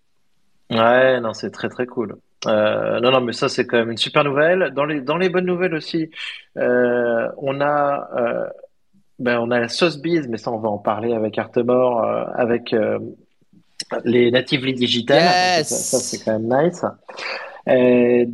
Ouais, 0.72 1.20
non, 1.22 1.34
c'est 1.34 1.52
très, 1.52 1.70
très 1.70 1.86
cool. 1.86 2.18
Euh, 2.48 3.00
non, 3.00 3.12
non, 3.12 3.22
mais 3.22 3.34
ça, 3.34 3.48
c'est 3.48 3.68
quand 3.68 3.78
même 3.78 3.92
une 3.92 3.98
super 3.98 4.24
nouvelle. 4.24 4.72
Dans 4.76 4.86
les, 4.86 5.02
dans 5.02 5.18
les 5.18 5.30
bonnes 5.30 5.46
nouvelles 5.46 5.76
aussi, 5.76 6.10
euh, 6.58 7.28
on 7.38 7.62
a, 7.62 8.10
euh, 8.18 8.48
ben, 9.20 9.40
on 9.40 9.52
a 9.52 9.60
la 9.60 9.70
sauce 9.70 9.98
bise, 10.02 10.28
mais 10.28 10.38
ça, 10.38 10.52
on 10.52 10.58
va 10.58 10.70
en 10.70 10.80
parler 10.80 11.14
avec 11.14 11.38
Artemore, 11.38 12.04
avec 12.36 12.76
les 14.04 14.32
natively 14.32 14.74
digital. 14.74 15.22
Yes. 15.22 15.68
Ça, 15.68 15.76
ça 15.76 16.00
c'est 16.00 16.24
quand 16.24 16.40
même 16.40 16.66
nice. 16.66 16.84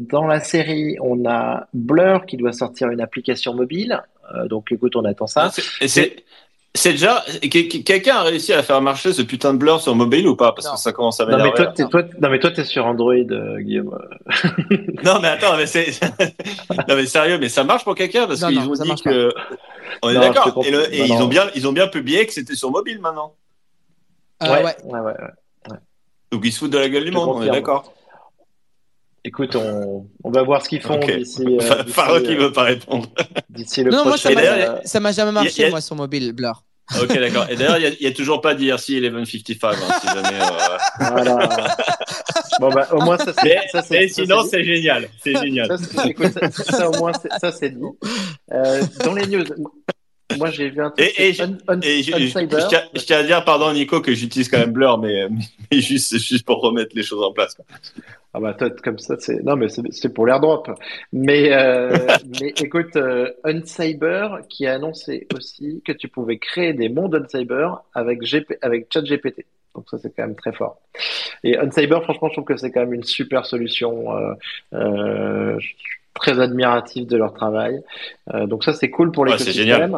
dans 0.09 0.27
la 0.27 0.39
série, 0.39 0.95
on 1.01 1.29
a 1.29 1.67
Blur 1.73 2.25
qui 2.25 2.37
doit 2.37 2.53
sortir 2.53 2.89
une 2.89 3.01
application 3.01 3.53
mobile. 3.53 4.01
Donc, 4.47 4.71
écoute, 4.71 4.95
on 4.95 5.05
attend 5.05 5.27
ça. 5.27 5.51
Et 5.79 5.87
c'est 5.87 6.23
c'est 6.73 6.91
déjà 6.91 7.23
quelqu'un 7.41 8.15
a 8.15 8.23
réussi 8.23 8.53
à 8.53 8.63
faire 8.63 8.81
marcher 8.81 9.11
ce 9.11 9.21
putain 9.21 9.53
de 9.53 9.57
blur 9.57 9.81
sur 9.81 9.93
mobile 9.93 10.25
ou 10.27 10.37
pas? 10.37 10.53
Parce 10.53 10.69
que 10.69 10.77
ça 10.77 10.93
commence 10.93 11.19
à 11.19 11.25
m'énerver. 11.25 11.49
Non 11.49 11.55
mais 11.57 11.73
toi, 11.73 11.87
toi, 11.89 12.03
non 12.21 12.29
mais 12.29 12.39
toi 12.39 12.51
t'es 12.51 12.63
sur 12.63 12.85
Android, 12.85 13.13
euh, 13.13 13.59
Guillaume. 13.59 13.97
non 15.03 15.19
mais 15.21 15.27
attends, 15.27 15.57
mais 15.57 15.65
c'est 15.65 15.99
non 16.69 16.95
mais 16.95 17.05
sérieux, 17.05 17.37
mais 17.39 17.49
ça 17.49 17.65
marche 17.65 17.83
pour 17.83 17.95
quelqu'un? 17.95 18.25
Parce 18.25 18.45
qu'ils 18.45 18.59
ont 18.59 18.71
dit 18.71 19.01
que 19.03 19.33
on 20.01 20.09
est 20.11 20.19
d'accord. 20.19 20.63
Et, 20.65 20.69
et 20.69 21.05
ils 21.05 21.21
ont 21.21 21.27
bien 21.27 21.49
ils 21.55 21.67
ont 21.67 21.73
bien 21.73 21.87
publié 21.87 22.25
que 22.25 22.31
c'était 22.31 22.55
sur 22.55 22.71
mobile 22.71 23.01
maintenant. 23.01 23.35
Euh, 24.43 24.47
ouais, 24.47 24.63
ouais. 24.63 24.75
Ouais, 24.85 24.99
ouais, 24.99 25.13
ouais, 25.69 25.77
Donc 26.31 26.41
ils 26.45 26.53
se 26.53 26.59
foutent 26.59 26.71
de 26.71 26.77
la 26.77 26.87
gueule 26.87 27.03
du 27.03 27.11
monde, 27.11 27.29
on 27.35 27.43
est 27.43 27.49
d'accord. 27.49 27.93
Écoute, 29.23 29.55
on, 29.55 30.07
on, 30.23 30.31
va 30.31 30.41
voir 30.41 30.63
ce 30.63 30.69
qu'ils 30.69 30.81
font 30.81 30.95
okay. 30.95 31.17
d'ici. 31.17 31.43
Euh, 31.61 31.83
Pharo 31.85 32.19
qui 32.21 32.35
veut 32.35 32.51
pas 32.51 32.63
répondre. 32.63 33.07
D'ici 33.49 33.83
le 33.83 33.91
non, 33.91 34.03
prochain. 34.03 34.31
Moi, 34.33 34.81
ça 34.83 34.99
m'a 34.99 35.11
jamais 35.11 35.31
marché, 35.31 35.65
a... 35.65 35.69
moi, 35.69 35.81
sur 35.81 35.95
mobile, 35.95 36.33
Blur. 36.33 36.63
Ok, 36.99 37.13
d'accord. 37.19 37.45
Et 37.49 37.55
d'ailleurs, 37.55 37.77
il 37.77 37.97
n'y 38.01 38.07
a, 38.07 38.09
a, 38.09 38.13
toujours 38.13 38.41
pas 38.41 38.55
d'IRC 38.55 38.89
1155, 38.89 39.69
hein, 39.69 39.75
si 40.01 40.07
jamais. 40.07 40.41
Euh... 40.41 40.77
Voilà. 41.11 41.77
Bon, 42.59 42.69
bah, 42.69 42.87
au 42.91 43.01
moins, 43.01 43.17
ça, 43.17 43.33
c'est. 43.41 43.59
ça, 43.71 43.81
c'est 43.81 44.07
sinon, 44.07 44.43
c'est 44.43 44.63
génial. 44.63 45.07
C'est 45.23 45.35
génial. 45.35 45.77
Ça, 45.77 46.07
écoute, 46.07 46.33
ça, 46.33 46.63
ça, 46.63 46.89
au 46.89 46.97
moins, 46.97 47.11
ça, 47.13 47.51
c'est 47.51 47.69
dit. 47.69 47.81
Euh, 48.51 48.81
dans 49.05 49.13
les 49.13 49.27
news, 49.27 49.45
moi, 50.37 50.49
j'ai 50.49 50.69
vu 50.69 50.81
un 50.81 50.91
truc. 50.91 51.13
Et, 51.17 51.29
et, 51.29 51.41
un, 51.41 51.57
un, 51.67 51.79
et 51.81 52.03
je, 52.03 52.11
je, 52.11 53.05
tiens 53.05 53.17
à 53.17 53.23
dire, 53.23 53.43
pardon, 53.43 53.71
Nico, 53.73 54.01
que 54.01 54.13
j'utilise 54.13 54.49
quand 54.49 54.59
même 54.59 54.71
Blur, 54.71 54.97
mais, 54.97 55.27
mais 55.71 55.79
juste, 55.79 56.17
juste 56.17 56.45
pour 56.45 56.61
remettre 56.61 56.95
les 56.95 57.03
choses 57.03 57.23
en 57.23 57.31
place. 57.31 57.55
Quoi. 57.55 57.65
Ah 58.33 58.39
bah 58.39 58.53
toi 58.53 58.69
comme 58.69 58.97
ça 58.97 59.15
c'est 59.19 59.43
non 59.43 59.57
mais 59.57 59.67
c'est 59.67 60.13
pour 60.13 60.25
l'airdrop. 60.25 60.69
Mais 61.11 61.51
euh, 61.51 61.97
mais 62.39 62.53
écoute 62.61 62.95
euh, 62.95 63.29
Uncyber 63.43 64.39
qui 64.47 64.67
a 64.67 64.75
annoncé 64.75 65.27
aussi 65.35 65.81
que 65.85 65.91
tu 65.91 66.07
pouvais 66.07 66.37
créer 66.37 66.71
des 66.71 66.87
mondes 66.87 67.13
Uncyber 67.13 67.81
avec 67.93 68.21
GP, 68.21 68.53
avec 68.61 68.87
ChatGPT. 68.89 69.45
Donc 69.75 69.89
ça 69.89 69.97
c'est 69.97 70.15
quand 70.15 70.23
même 70.23 70.37
très 70.37 70.53
fort. 70.53 70.79
Et 71.43 71.57
Uncyber 71.57 72.03
franchement 72.03 72.29
je 72.29 72.35
trouve 72.35 72.45
que 72.45 72.55
c'est 72.55 72.71
quand 72.71 72.79
même 72.79 72.93
une 72.93 73.03
super 73.03 73.45
solution. 73.45 74.15
Euh, 74.15 74.33
euh, 74.75 75.59
très 76.13 76.39
admiratif 76.39 77.07
de 77.07 77.17
leur 77.17 77.33
travail. 77.33 77.81
Euh, 78.33 78.45
donc 78.45 78.63
ça 78.63 78.73
c'est 78.73 78.89
cool 78.89 79.11
pour 79.11 79.25
les. 79.25 79.33
Ouais, 79.33 79.39
c'est 79.39 79.51
génial. 79.51 79.91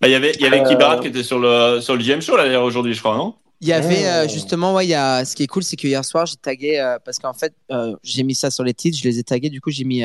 Bah, 0.00 0.08
il 0.08 0.12
y 0.12 0.14
avait 0.14 0.32
il 0.32 0.42
y 0.42 0.46
avait 0.46 0.62
Kibarat 0.62 0.98
qui 1.00 1.08
était 1.08 1.22
sur 1.22 1.38
le 1.38 1.80
sur 1.80 1.96
le 1.96 2.02
GM 2.02 2.20
show 2.20 2.36
là 2.36 2.62
aujourd'hui 2.62 2.94
je 2.94 3.00
crois 3.00 3.16
non? 3.16 3.34
Il 3.62 3.68
y 3.68 3.72
avait 3.72 4.04
euh, 4.04 4.28
justement, 4.28 4.74
ouais, 4.74 4.84
il 4.84 4.90
y 4.90 4.94
a, 4.94 5.24
ce 5.24 5.34
qui 5.34 5.42
est 5.42 5.46
cool, 5.46 5.62
c'est 5.62 5.76
que 5.76 5.86
hier 5.86 6.04
soir, 6.04 6.26
j'ai 6.26 6.36
tagué, 6.36 6.78
euh, 6.78 6.98
parce 7.02 7.18
qu'en 7.18 7.32
fait, 7.32 7.54
euh, 7.70 7.96
j'ai 8.02 8.22
mis 8.22 8.34
ça 8.34 8.50
sur 8.50 8.64
les 8.64 8.74
titres, 8.74 8.98
je 8.98 9.04
les 9.08 9.18
ai 9.18 9.22
tagués, 9.22 9.48
du 9.48 9.62
coup, 9.62 9.70
j'ai 9.70 9.84
mis, 9.84 10.02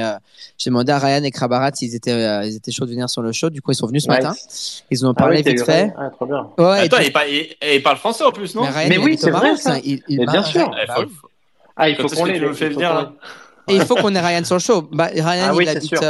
j'ai 0.57 0.69
demandé 0.69 0.93
à 0.93 0.99
Ryan 0.99 1.21
et 1.23 1.31
Krabarat 1.31 1.71
s'ils 1.73 1.93
étaient, 1.93 2.47
ils 2.47 2.55
étaient 2.55 2.71
chauds 2.71 2.85
de 2.85 2.91
venir 2.91 3.09
sur 3.09 3.21
le 3.21 3.33
show, 3.33 3.49
du 3.49 3.61
coup, 3.61 3.71
ils 3.71 3.75
sont 3.75 3.87
venus 3.87 4.03
ce 4.03 4.07
matin. 4.07 4.33
Ils 4.89 5.05
en 5.05 5.09
ont 5.09 5.13
parlé 5.13 5.39
ah 5.39 5.41
oui, 5.45 5.53
vite 5.53 5.65
fait. 5.65 5.91
Ah, 5.97 6.09
trop 6.11 6.25
bien. 6.25 6.49
Ouais, 6.57 6.79
Attends, 6.79 6.99
il, 6.99 7.11
parle, 7.11 7.27
il, 7.29 7.55
il, 7.73 7.83
parle 7.83 7.97
français 7.97 8.23
en 8.23 8.31
plus, 8.31 8.55
non? 8.55 8.61
Mais, 8.63 8.69
Ryan, 8.69 8.89
mais 8.89 8.97
oui, 8.99 9.17
c'est 9.19 9.31
vrai, 9.31 9.57
ça. 9.57 9.79
Il, 9.83 10.01
il 10.07 10.19
mais 10.19 10.27
bien 10.27 10.43
sûr. 10.43 10.71
Ah, 10.73 10.83
il 10.83 10.87
faut, 10.87 11.27
ah, 11.75 11.89
il 11.89 11.95
faut 11.97 12.07
qu'on 12.07 12.25
les, 12.25 12.39
le 12.39 12.53
fait 12.53 12.69
venir, 12.69 12.93
là. 12.93 13.11
Et 13.67 13.75
il 13.75 13.85
faut 13.85 13.95
qu'on 13.95 14.15
ait 14.15 14.19
Ryan 14.19 14.45
sur 14.45 14.55
le 14.55 14.61
show. 14.61 14.81
Bah, 14.93 15.09
Ryan, 15.13 15.47
ah, 15.49 15.55
oui, 15.55 15.65
il 15.65 15.69
habite, 15.69 16.05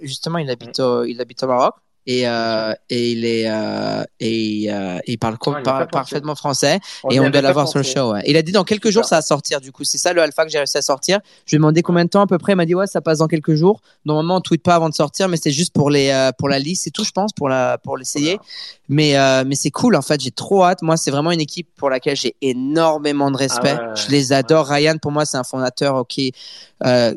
justement, 0.00 0.38
il 0.38 0.50
habite, 0.50 0.80
au, 0.80 1.04
il 1.04 1.20
habite 1.20 1.40
au 1.44 1.46
Maroc 1.46 1.74
et, 2.10 2.26
euh, 2.26 2.74
et 2.88 3.12
il 3.12 3.24
est 3.24 3.48
euh, 3.48 4.02
et 4.18 4.66
euh, 4.68 4.98
il 5.06 5.16
parle 5.16 5.38
par, 5.38 5.86
parfaitement 5.86 6.34
français 6.34 6.80
on 7.04 7.10
et 7.10 7.20
on 7.20 7.30
doit 7.30 7.40
l'avoir 7.40 7.68
sur 7.68 7.78
le 7.78 7.84
show. 7.84 8.12
Ouais. 8.12 8.22
Il 8.26 8.36
a 8.36 8.42
dit 8.42 8.50
dans 8.50 8.64
quelques 8.64 8.90
jours 8.90 9.04
ça 9.04 9.16
va 9.16 9.22
sortir 9.22 9.60
du 9.60 9.70
coup 9.70 9.84
c'est 9.84 9.96
ça 9.96 10.12
le 10.12 10.20
alpha 10.20 10.44
que 10.44 10.50
j'ai 10.50 10.58
réussi 10.58 10.76
à 10.76 10.82
sortir. 10.82 11.20
Je 11.46 11.52
lui 11.52 11.56
ai 11.56 11.58
demandé 11.58 11.82
combien 11.82 12.04
de 12.04 12.10
temps 12.10 12.22
à 12.22 12.26
peu 12.26 12.36
près 12.38 12.54
il 12.54 12.56
m'a 12.56 12.66
dit 12.66 12.74
ouais 12.74 12.88
ça 12.88 13.00
passe 13.00 13.18
dans 13.18 13.28
quelques 13.28 13.54
jours. 13.54 13.80
Normalement 14.06 14.36
on 14.36 14.40
tweet 14.40 14.64
pas 14.64 14.74
avant 14.74 14.88
de 14.88 14.94
sortir 14.94 15.28
mais 15.28 15.36
c'est 15.36 15.52
juste 15.52 15.72
pour 15.72 15.88
les 15.88 16.30
pour 16.36 16.48
la 16.48 16.58
liste 16.58 16.88
et 16.88 16.90
tout 16.90 17.04
je 17.04 17.12
pense 17.12 17.32
pour 17.32 17.48
la 17.48 17.78
pour 17.78 17.96
l'essayer. 17.96 18.40
Mais 18.88 19.14
mais 19.44 19.54
c'est 19.54 19.70
cool 19.70 19.94
en 19.94 20.02
fait 20.02 20.20
j'ai 20.20 20.32
trop 20.32 20.64
hâte. 20.64 20.82
Moi 20.82 20.96
c'est 20.96 21.12
vraiment 21.12 21.30
une 21.30 21.40
équipe 21.40 21.68
pour 21.76 21.90
laquelle 21.90 22.16
j'ai 22.16 22.34
énormément 22.42 23.30
de 23.30 23.36
respect. 23.36 23.76
Ah 23.78 23.90
ouais, 23.90 23.94
je 23.94 24.10
les 24.10 24.32
adore. 24.32 24.66
Ryan 24.66 24.96
pour 25.00 25.12
moi 25.12 25.26
c'est 25.26 25.38
un 25.38 25.44
fondateur 25.44 25.94
ok 25.94 26.18
uh, 26.18 26.32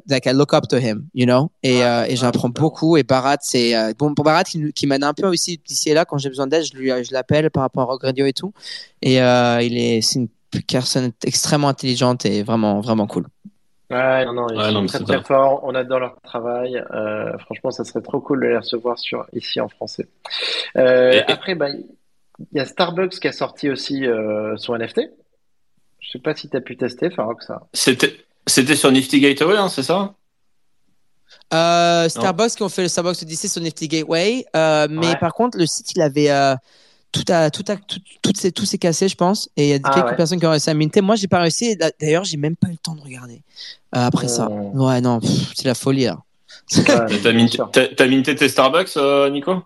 like 0.07 0.27
I 0.27 0.33
look 0.33 0.53
up 0.53 0.67
to 0.67 0.77
him 0.77 1.07
you 1.15 1.25
know? 1.25 1.49
Et 1.63 1.79
et 1.79 2.15
j'apprends 2.15 2.49
beaucoup 2.49 2.95
et 2.95 3.01
Barat 3.01 3.37
c'est 3.41 3.73
bon 3.97 4.13
pour 4.13 4.23
Barat 4.23 4.43
qui, 4.43 4.71
qui 4.73 4.82
m'aide 4.87 5.03
un 5.03 5.13
peu 5.13 5.27
aussi 5.27 5.59
d'ici 5.65 5.89
et 5.89 5.93
là. 5.93 6.05
Quand 6.05 6.17
j'ai 6.17 6.29
besoin 6.29 6.47
d'aide 6.47 6.63
je 6.65 6.75
lui 6.77 6.89
je 7.03 7.13
l'appelle 7.13 7.49
par 7.51 7.61
rapport 7.63 7.83
à 7.83 7.85
Rock 7.85 8.03
Radio 8.03 8.25
et 8.25 8.33
tout. 8.33 8.53
Et 9.01 9.21
euh, 9.21 9.61
il 9.61 9.77
est 9.77 10.01
c'est 10.01 10.19
une 10.19 10.29
personne 10.67 11.11
extrêmement 11.25 11.69
intelligente 11.69 12.25
et 12.25 12.43
vraiment 12.43 12.79
vraiment 12.81 13.07
cool. 13.07 13.27
Ouais 13.89 14.25
non 14.25 14.33
non 14.33 14.47
ils 14.49 14.57
Ouais, 14.57 14.63
sont 14.65 14.71
non, 14.71 14.81
mais 14.81 14.87
très 14.87 14.97
c'est 14.99 15.03
très 15.05 15.15
top. 15.17 15.27
forts. 15.27 15.59
On 15.63 15.75
adore 15.75 15.99
leur 15.99 16.21
travail. 16.21 16.77
Euh, 16.93 17.37
franchement 17.39 17.71
ça 17.71 17.83
serait 17.83 18.01
trop 18.01 18.19
cool 18.21 18.41
de 18.41 18.47
les 18.47 18.57
recevoir 18.57 18.97
sur 18.99 19.25
ici 19.33 19.59
en 19.61 19.67
français. 19.69 20.07
Euh, 20.77 21.11
Et- 21.13 21.17
et- 21.17 21.31
après 21.31 21.55
bah 21.55 21.69
il 21.69 21.85
y 22.57 22.59
a 22.59 22.65
Starbucks 22.65 23.19
qui 23.19 23.27
a 23.27 23.31
sorti 23.31 23.69
aussi 23.69 24.05
euh, 24.07 24.55
son 24.57 24.75
NFT 24.75 25.01
je 25.99 26.09
sais 26.11 26.19
pas 26.19 26.35
si 26.35 26.49
tu 26.49 26.57
as 26.57 26.61
pu 26.61 26.75
tester 26.75 27.09
Farok 27.11 27.41
ça. 27.43 27.61
C'était 27.73 28.15
c'était 28.45 28.75
sur 28.75 28.91
Nifty 28.91 29.21
Gateway, 29.21 29.55
hein, 29.55 29.69
c'est 29.69 29.83
ça? 29.83 30.15
Euh, 31.53 32.09
Starbucks 32.09 32.55
qui 32.55 32.63
ont 32.63 32.69
fait 32.69 32.81
le 32.81 32.87
Starbucks 32.87 33.21
Odyssey 33.21 33.47
sur 33.47 33.61
Nifty 33.61 33.87
Gateway 33.87 34.45
euh, 34.55 34.87
mais 34.89 35.07
Ouais. 35.07 35.15
par 35.17 35.33
contre 35.33 35.57
le 35.57 35.65
site 35.65 35.93
il 35.95 36.01
avait 36.01 36.31
euh, 36.31 36.55
tout 37.13 37.31
a, 37.31 37.49
tout 37.51 37.63
a, 37.69 37.75
tout, 37.75 37.99
tout 38.21 38.31
c'est, 38.35 38.51
tout 38.51 38.65
s'est 38.65 38.79
cassé, 38.79 39.07
je 39.07 39.15
pense. 39.15 39.49
Et 39.55 39.65
il 39.65 39.69
y 39.69 39.73
a 39.73 39.79
ah 39.83 39.93
quelques 39.93 40.17
personnes 40.17 40.39
qui 40.39 40.45
ont 40.47 40.51
réussi 40.51 40.69
à 40.69 40.73
minter. 40.73 41.01
Moi, 41.01 41.15
j'ai 41.15 41.27
pas 41.27 41.39
réussi. 41.39 41.77
D'ailleurs, 42.01 42.23
j'ai 42.23 42.37
même 42.37 42.55
pas 42.55 42.67
eu 42.67 42.71
le 42.71 42.77
temps 42.77 42.95
de 42.95 43.01
regarder 43.01 43.41
euh, 43.95 44.07
après 44.07 44.27
ça. 44.27 44.49
Ouais, 44.49 44.99
non, 44.99 45.19
c'est 45.53 45.67
la 45.67 45.75
folie. 45.75 46.05
Là. 46.05 46.17
t'as, 47.95 48.07
minté, 48.07 48.35
tes 48.35 48.49
Starbucks, 48.49 48.97
euh, 48.97 49.29
Nico? 49.29 49.63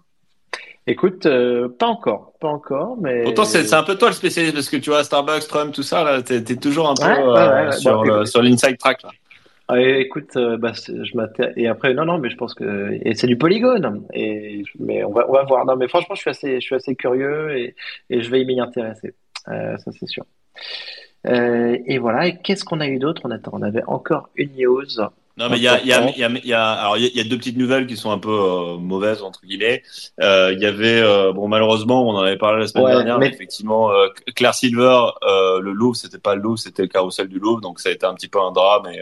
Écoute, 0.90 1.26
euh, 1.26 1.68
pas 1.68 1.88
encore, 1.88 2.34
pas 2.40 2.48
encore, 2.48 2.98
mais. 3.02 3.24
Pourtant, 3.24 3.46
c'est, 3.46 3.74
un 3.74 3.84
peu 3.84 3.96
toi 3.96 4.10
le 4.10 4.16
spécialiste 4.16 4.54
parce 4.54 4.70
que 4.70 4.78
tu 4.78 4.90
vois 4.90 5.04
Starbucks, 5.04 5.48
Trump, 5.48 5.74
tout 5.74 5.84
ça 5.84 6.04
là, 6.04 6.22
t'es, 6.22 6.42
toujours 6.56 6.90
un 6.90 6.96
peu 6.96 7.72
sur, 7.78 8.04
bah, 8.04 8.26
sur 8.26 8.42
l'inside 8.42 8.78
track 8.78 9.04
là. 9.04 9.10
Ah, 9.70 9.82
écoute, 9.82 10.38
euh, 10.38 10.56
bah, 10.56 10.72
je 10.74 11.18
m'attends 11.18 11.50
et 11.58 11.68
après 11.68 11.94
non 11.94 12.06
non 12.06 12.20
mais 12.20 12.30
je 12.30 12.38
pense 12.38 12.54
que 12.54 12.98
et 13.02 13.16
c'est 13.16 13.28
du 13.28 13.38
polygone 13.38 14.08
et 14.14 14.64
mais 14.80 15.04
on 15.04 15.12
va 15.12 15.30
on 15.30 15.34
va 15.34 15.44
voir. 15.44 15.66
Non 15.66 15.76
mais 15.76 15.90
franchement 15.90 16.16
je 16.16 16.22
suis 16.22 16.30
assez 16.30 16.62
je 16.62 16.66
suis 16.66 16.76
assez 16.76 16.96
curieux 16.96 17.58
et, 17.58 17.76
et 18.10 18.22
je 18.22 18.32
vais 18.32 18.46
m'y 18.46 18.62
intéresser. 18.62 19.14
Euh, 19.50 19.78
ça 19.78 19.92
c'est 19.92 20.08
sûr. 20.08 20.24
Euh, 21.26 21.78
et 21.86 21.98
voilà. 21.98 22.28
Et 22.28 22.38
qu'est-ce 22.38 22.64
qu'on 22.64 22.80
a 22.80 22.88
eu 22.88 22.98
d'autre? 22.98 23.24
On 23.26 23.32
attend 23.32 23.52
on 23.54 23.62
avait 23.62 23.84
encore 23.88 24.30
une 24.38 24.52
news. 24.58 24.86
Non, 25.38 25.50
mais 25.50 25.58
il 25.58 25.64
y 25.64 25.68
a, 25.68 25.84
y, 25.84 25.94
a, 25.94 26.10
y, 26.18 26.24
a, 26.24 26.30
y, 26.30 26.54
a, 26.54 26.72
alors 26.72 26.98
y, 26.98 27.20
a 27.20 27.24
deux 27.24 27.38
petites 27.38 27.58
nouvelles 27.58 27.86
qui 27.86 27.96
sont 27.96 28.10
un 28.10 28.18
peu 28.18 28.32
euh, 28.32 28.78
mauvaises 28.78 29.22
entre 29.22 29.46
guillemets. 29.46 29.84
Euh, 30.20 30.52
il 30.52 30.60
y 30.60 30.66
avait, 30.66 31.00
euh, 31.00 31.32
bon 31.32 31.48
malheureusement, 31.48 32.10
on 32.10 32.16
en 32.16 32.22
avait 32.22 32.38
parlé 32.38 32.62
la 32.62 32.68
semaine 32.68 32.88
dernière, 32.88 33.20
mais... 33.20 33.28
effectivement, 33.28 33.92
Claire 34.36 34.56
Silver, 34.56 35.00
le 35.22 35.72
Louvre, 35.74 35.96
c'était 35.96 36.18
pas 36.18 36.34
le 36.34 36.42
Louvre, 36.42 36.58
c'était 36.58 36.82
le 36.82 36.88
carrousel 36.88 37.28
du 37.28 37.38
Louvre, 37.38 37.62
donc 37.62 37.80
ça 37.80 37.90
a 37.90 37.92
été 37.92 38.06
un 38.08 38.16
petit 38.16 38.30
peu 38.30 38.40
un 38.42 38.52
drame 38.52 38.88
et 38.88 39.00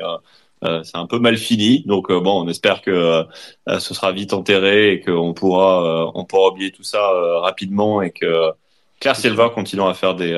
c'est 0.84 0.98
un 0.98 1.08
peu 1.08 1.20
mal 1.20 1.38
fini. 1.38 1.84
Donc 1.86 2.10
euh, 2.10 2.20
bon, 2.20 2.44
on 2.44 2.48
espère 2.48 2.82
que 2.82 2.92
euh, 2.92 3.80
ce 3.80 3.94
sera 3.94 4.12
vite 4.12 4.34
enterré 4.34 4.94
et 4.94 5.02
qu'on 5.02 5.34
pourra 5.34 6.12
on 6.16 6.26
pourra 6.26 6.50
oublier 6.50 6.72
tout 6.72 6.84
ça 6.84 7.02
rapidement 7.42 8.02
et 8.02 8.12
que 8.12 8.52
Claire 9.00 9.16
Silva 9.16 9.50
continue 9.50 9.84
à 9.84 9.94
faire 9.94 10.16
des 10.16 10.34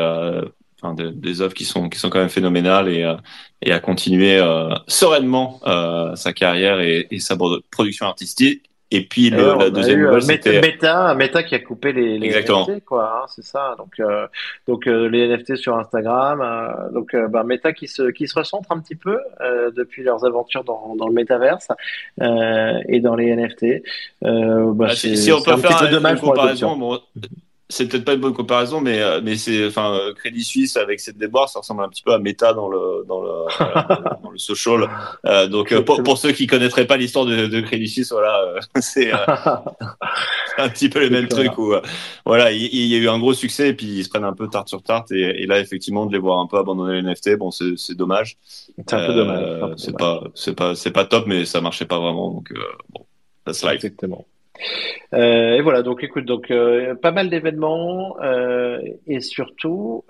Enfin, 0.79 0.93
des, 0.93 1.41
œuvres 1.41 1.55
qui 1.55 1.65
sont 1.65 1.89
qui 1.89 1.97
sont 1.97 2.11
quand 2.11 2.19
même 2.19 2.29
phénoménales 2.29 2.87
et 2.87 3.15
et 3.63 3.71
à 3.71 3.79
continuer 3.79 4.39
sereinement 4.87 5.59
sa 6.15 6.33
carrière 6.33 6.79
et, 6.81 7.07
et, 7.09 7.19
sa 7.19 7.35
production 7.71 8.05
artistique 8.05 8.69
et 8.89 9.03
puis 9.05 9.29
le, 9.29 9.57
la 9.59 9.69
deuxième 9.69 9.99
nouvelle, 9.99 10.15
euh, 10.15 10.21
c'était 10.21 10.61
Meta, 10.61 11.13
Meta 11.13 11.43
qui 11.43 11.55
a 11.55 11.59
coupé 11.59 11.91
les, 11.91 12.17
les 12.17 12.29
NFT, 12.29 12.85
quoi. 12.85 13.21
Hein, 13.21 13.25
c'est 13.27 13.43
ça. 13.43 13.75
Donc, 13.77 13.99
euh, 13.99 14.27
donc 14.65 14.87
euh, 14.87 15.09
les 15.09 15.27
NFT 15.27 15.57
sur 15.57 15.77
Instagram. 15.77 16.41
Euh, 16.41 16.91
donc, 16.91 17.13
bah, 17.29 17.43
Meta 17.43 17.73
qui 17.73 17.89
se 17.89 18.11
qui 18.11 18.29
se 18.29 18.39
recentre 18.39 18.71
un 18.71 18.79
petit 18.79 18.95
peu 18.95 19.19
depuis 19.75 20.03
leurs 20.03 20.25
aventures 20.25 20.63
dans, 20.63 20.95
dans 20.95 21.07
le 21.07 21.13
métaverse 21.13 21.67
et 22.21 22.99
dans 23.01 23.15
les 23.15 23.35
NFT. 23.35 23.83
Bah, 24.21 24.71
bah, 24.73 24.95
si, 24.95 25.31
on 25.33 25.41
peut 25.41 25.57
faire 25.57 25.83
un, 25.83 26.13
une 26.13 26.19
comparaison, 26.19 26.77
bon, 26.77 26.99
c'est 27.69 27.87
peut-être 27.87 28.05
pas 28.05 28.13
une 28.13 28.21
bonne 28.21 28.33
comparaison, 28.33 28.79
mais 28.79 29.01
euh, 29.01 29.19
mais 29.21 29.35
c'est 29.35 29.67
enfin 29.67 29.93
euh, 29.93 30.13
Crédit 30.13 30.43
Suisse 30.43 30.77
avec 30.77 31.01
cette 31.01 31.17
déboire, 31.17 31.49
ça 31.49 31.59
ressemble 31.59 31.83
un 31.83 31.89
petit 31.89 32.01
peu 32.01 32.13
à 32.13 32.19
Meta 32.19 32.53
dans 32.53 32.69
le 32.69 33.03
dans 33.05 33.21
le 33.21 33.29
dans 34.23 34.31
le 34.31 34.37
social. 34.37 34.89
Euh, 35.25 35.47
donc 35.47 35.77
pour, 35.81 36.01
pour, 36.01 36.17
ceux 36.17 36.31
qui 36.31 36.47
connaîtraient 36.47 36.87
pas 36.87 36.95
l'histoire 36.95 37.25
de, 37.25 37.47
de, 37.47 37.61
Crédit 37.61 37.89
Suisse, 37.89 38.11
voilà, 38.13 38.55
c'est 38.79 39.11
un 40.57 40.69
petit 40.69 40.87
peu 40.87 41.01
le 41.01 41.09
même 41.09 41.27
truc 41.27 41.57
où 41.57 41.73
voilà, 42.25 42.51
il, 42.53 42.73
il, 42.73 42.85
y 42.85 42.95
a 42.95 42.99
eu 42.99 43.09
un 43.09 43.19
gros 43.19 43.33
succès 43.33 43.69
et 43.69 43.73
puis 43.73 43.87
ils 43.87 44.05
se 44.05 44.09
prennent 44.09 44.23
un 44.23 44.33
peu 44.33 44.47
tarte 44.47 44.69
sur 44.69 44.81
tarte 44.81 45.11
et, 45.11 45.43
et 45.43 45.45
là 45.45 45.59
effectivement 45.59 46.05
de 46.05 46.13
les 46.13 46.19
voir 46.19 46.39
un 46.39 46.47
peu 46.47 46.57
abandonner 46.57 47.01
les 47.01 47.11
NFT, 47.11 47.35
bon 47.35 47.51
c'est 47.51 47.95
dommage. 47.95 48.37
C'est 48.77 48.93
un 48.93 49.07
peu 49.07 49.13
dommage. 49.13 49.73
C'est 49.75 49.97
pas 49.97 50.23
c'est 50.35 50.55
pas 50.55 50.73
c'est 50.73 50.91
pas 50.91 51.03
top, 51.03 51.25
mais 51.27 51.43
ça 51.43 51.59
marchait 51.59 51.85
pas 51.85 51.99
vraiment 51.99 52.31
donc 52.31 52.53
bon, 52.91 53.05
that's 53.45 53.61
life. 53.63 53.73
Exactement. 53.73 54.25
Euh, 55.13 55.55
et 55.55 55.61
voilà, 55.61 55.81
donc 55.81 56.03
écoute, 56.03 56.25
donc 56.25 56.51
euh, 56.51 56.95
pas 56.95 57.11
mal 57.11 57.29
d'événements 57.29 58.17
euh, 58.21 58.81
et 59.07 59.21
surtout, 59.21 60.03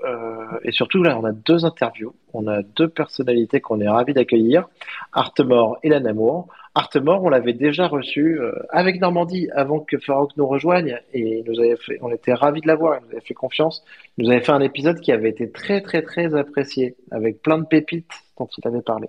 et 0.64 0.72
surtout 0.72 1.04
là, 1.04 1.18
on 1.20 1.26
a 1.26 1.32
deux 1.32 1.66
interviews, 1.66 2.16
on 2.34 2.48
a 2.48 2.62
deux 2.62 2.88
personnalités 2.88 3.62
qu'on 3.62 3.80
est 3.80 3.88
ravis 3.88 4.14
d'accueillir, 4.14 4.68
Artemore 5.14 5.78
et 5.84 5.90
Lanamour. 5.90 6.48
Artemore, 6.76 7.24
on 7.24 7.30
l'avait 7.30 7.54
déjà 7.54 7.88
reçu 7.88 8.40
avec 8.70 9.02
Normandie 9.02 9.50
avant 9.56 9.80
que 9.80 9.98
Farouk 9.98 10.32
nous 10.38 10.46
rejoigne 10.46 11.00
et 11.14 11.44
nous 11.48 11.60
avait 11.60 11.76
fait, 11.76 11.98
on 12.02 12.12
était 12.12 12.34
ravis 12.34 12.62
de 12.62 12.68
l'avoir, 12.68 13.00
il 13.00 13.06
nous 13.06 13.12
avait 13.14 13.26
fait 13.26 13.34
confiance, 13.34 13.84
il 14.18 14.26
nous 14.26 14.32
avait 14.32 14.42
fait 14.42 14.52
un 14.52 14.62
épisode 14.62 15.00
qui 15.00 15.12
avait 15.12 15.30
été 15.30 15.52
très 15.52 15.82
très 15.82 16.04
très 16.04 16.36
apprécié 16.36 16.96
avec 17.12 17.42
plein 17.42 17.58
de 17.58 17.66
pépites 17.66 18.12
dont 18.38 18.48
il 18.58 18.68
avait 18.68 18.84
parlé. 18.84 19.08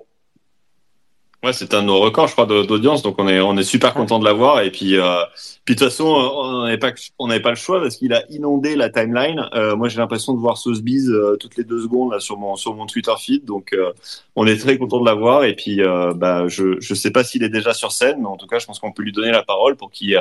Ouais, 1.45 1.53
c'est 1.53 1.73
un 1.73 1.83
de 1.83 1.87
nos 1.87 2.01
records, 2.01 2.27
je 2.27 2.33
crois, 2.33 2.47
d'audience, 2.47 3.03
donc 3.03 3.15
on 3.19 3.29
est 3.29 3.39
on 3.39 3.57
est 3.57 3.63
super 3.63 3.95
content 3.95 4.19
de 4.19 4.25
l'avoir. 4.25 4.61
Et 4.63 4.73
puis, 4.73 4.99
euh, 4.99 5.23
puis 5.65 5.77
de 5.77 5.79
toute 5.79 5.89
façon, 5.91 6.07
on 6.07 6.65
n'avait 6.65 6.79
pas 6.79 6.91
pas 6.91 7.51
le 7.51 7.57
choix 7.57 7.81
parce 7.81 7.95
qu'il 7.97 8.13
a 8.13 8.25
inondé 8.29 8.75
la 8.75 8.91
timeline. 8.91 9.49
Euh, 9.55 9.77
moi, 9.77 9.89
j'ai 9.89 9.99
l'impression 9.99 10.35
de 10.35 10.41
voir 10.41 10.59
Sotheby's 10.59 11.09
euh, 11.09 11.37
toutes 11.39 11.57
les 11.57 11.63
deux 11.63 11.81
secondes 11.81 12.11
là 12.11 12.19
sur 12.19 12.39
mon 12.39 12.57
sur 12.57 12.75
mon 12.75 12.87
Twitter 12.87 13.13
feed, 13.21 13.45
donc 13.45 13.73
euh, 13.73 13.93
on 14.35 14.49
est 14.49 14.57
très 14.57 14.79
content 14.79 14.99
de 14.99 15.07
l'avoir. 15.07 15.45
Et 15.45 15.55
puis, 15.55 15.81
euh, 15.81 16.13
bah, 16.13 16.49
je 16.49 16.81
je 16.81 16.95
sais 16.95 17.13
pas 17.13 17.23
s'il 17.23 17.45
est 17.45 17.49
déjà 17.51 17.73
sur 17.73 17.93
scène, 17.93 18.17
mais 18.21 18.27
en 18.27 18.37
tout 18.37 18.49
cas, 18.49 18.59
je 18.59 18.67
pense 18.67 18.81
qu'on 18.81 18.91
peut 18.91 19.05
lui 19.05 19.13
donner 19.13 19.31
la 19.31 19.45
parole 19.45 19.77
pour 19.77 19.93
qu'il 19.93 20.21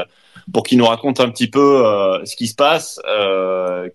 pour 0.53 0.61
qu'il 0.61 0.77
nous 0.77 0.85
raconte 0.85 1.19
un 1.19 1.29
petit 1.31 1.47
peu 1.47 1.83
ce 2.25 2.35
qui 2.35 2.45
se 2.45 2.55
passe, 2.55 3.01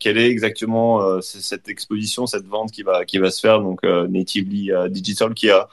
quelle 0.00 0.18
est 0.18 0.28
exactement 0.28 1.20
cette 1.20 1.68
exposition, 1.68 2.26
cette 2.26 2.46
vente 2.46 2.72
qui 2.72 2.82
va 2.82 3.04
qui 3.04 3.18
va 3.18 3.30
se 3.30 3.40
faire 3.40 3.60
donc 3.60 3.84
natively 3.84 4.72
digital 4.90 5.34
qui 5.34 5.50
a 5.50 5.68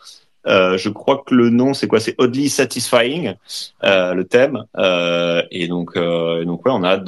euh, 0.49 0.77
je 0.77 0.89
crois 0.89 1.23
que 1.25 1.33
le 1.35 1.49
nom, 1.49 1.73
c'est 1.73 1.87
quoi? 1.87 1.99
C'est 1.99 2.15
Oddly 2.17 2.49
Satisfying, 2.49 3.35
euh, 3.83 4.13
le 4.13 4.25
thème. 4.25 4.65
Euh, 4.77 5.43
et 5.51 5.67
donc, 5.67 5.95
euh, 5.95 6.43
donc 6.43 6.65
ouais, 6.65 6.71
on 6.73 6.83
a 6.83 6.89
hâte 6.89 7.05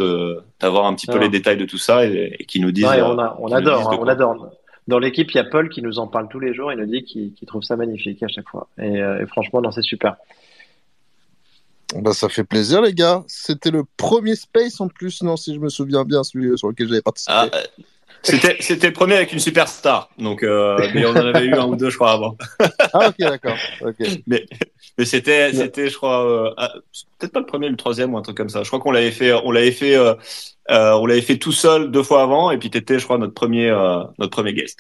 d'avoir 0.60 0.86
un 0.86 0.94
petit 0.94 1.08
peu 1.08 1.18
les 1.18 1.30
détails 1.30 1.58
de 1.58 1.66
tout 1.66 1.78
ça 1.78 2.06
et, 2.06 2.36
et 2.40 2.46
qui 2.46 2.60
nous 2.60 2.72
disent. 2.72 2.86
Ouais, 2.86 3.02
on, 3.02 3.20
a, 3.20 3.36
on 3.40 3.52
adore, 3.52 3.98
on 4.00 4.08
adore. 4.08 4.50
Dans 4.88 5.00
l'équipe, 5.00 5.30
il 5.32 5.38
y 5.38 5.40
a 5.40 5.44
Paul 5.44 5.70
qui 5.70 5.82
nous 5.82 6.00
en 6.00 6.08
parle 6.08 6.28
tous 6.30 6.40
les 6.40 6.54
jours. 6.54 6.72
Il 6.72 6.80
nous 6.80 6.86
dit 6.86 7.04
qu'il 7.04 7.34
trouve 7.48 7.64
ça 7.64 7.76
magnifique 7.76 8.24
à 8.24 8.28
chaque 8.28 8.48
fois. 8.48 8.68
Et, 8.78 8.98
et 8.98 9.26
franchement, 9.28 9.62
non, 9.62 9.72
c'est 9.72 9.82
super. 9.82 10.16
Bah, 11.96 12.14
ça 12.14 12.30
fait 12.30 12.46
plaisir, 12.46 12.82
les 12.82 12.94
gars. 12.94 13.24
C'était 13.28 13.70
le 13.70 13.84
premier 13.98 14.36
Space 14.36 14.80
en 14.80 14.88
plus, 14.88 15.24
non, 15.24 15.36
si 15.36 15.54
je 15.54 15.60
me 15.60 15.68
souviens 15.70 16.06
bien, 16.06 16.24
celui 16.24 16.58
sur 16.58 16.70
lequel 16.70 16.88
j'avais 16.88 17.02
participé. 17.02 17.34
Ah, 17.36 17.50
c'était, 18.24 18.58
c'était 18.60 18.88
le 18.88 18.94
premier 18.94 19.16
avec 19.16 19.34
une 19.34 19.40
superstar. 19.40 20.10
Donc, 20.18 20.44
euh, 20.44 20.78
mais 20.94 21.06
on 21.06 21.12
en 21.12 21.16
avait 21.16 21.46
eu 21.46 21.54
un 21.54 21.66
ou 21.66 21.76
deux, 21.76 21.90
je 21.90 21.96
crois, 21.96 22.12
avant. 22.12 22.38
ah, 22.94 23.10
ok, 23.10 23.16
d'accord. 23.18 23.58
Mais, 24.28 24.46
mais 24.98 25.06
c'était, 25.06 25.52
c'était, 25.54 25.90
je 25.90 25.96
crois, 25.96 26.26
euh, 26.26 26.54
ah, 26.58 26.72
peut-être 27.18 27.34
pas 27.34 27.40
le 27.40 27.46
premier, 27.46 27.70
le 27.70 27.78
troisième 27.78 28.14
ou 28.14 28.18
un 28.18 28.22
truc 28.22 28.38
comme 28.38 28.50
ça. 28.50 28.64
Je 28.64 28.68
crois 28.70 28.80
qu'on 28.80 28.92
l'avait 28.92 29.12
fait, 29.12 29.34
on 29.34 29.52
l'avait 29.52 29.72
fait, 29.72 29.96
euh, 29.96 30.14
euh 30.70 30.94
on 30.94 31.06
l'avait 31.06 31.22
fait 31.22 31.38
tout 31.38 31.52
seul 31.52 31.92
deux 31.92 32.04
fois 32.04 32.22
avant, 32.22 32.52
et 32.52 32.58
puis 32.58 32.70
t'étais, 32.70 33.00
je 33.00 33.06
crois, 33.06 33.18
notre 33.18 33.34
premier, 33.34 33.70
euh, 33.70 34.04
notre 34.20 34.32
premier 34.32 34.54
guest. 34.54 34.80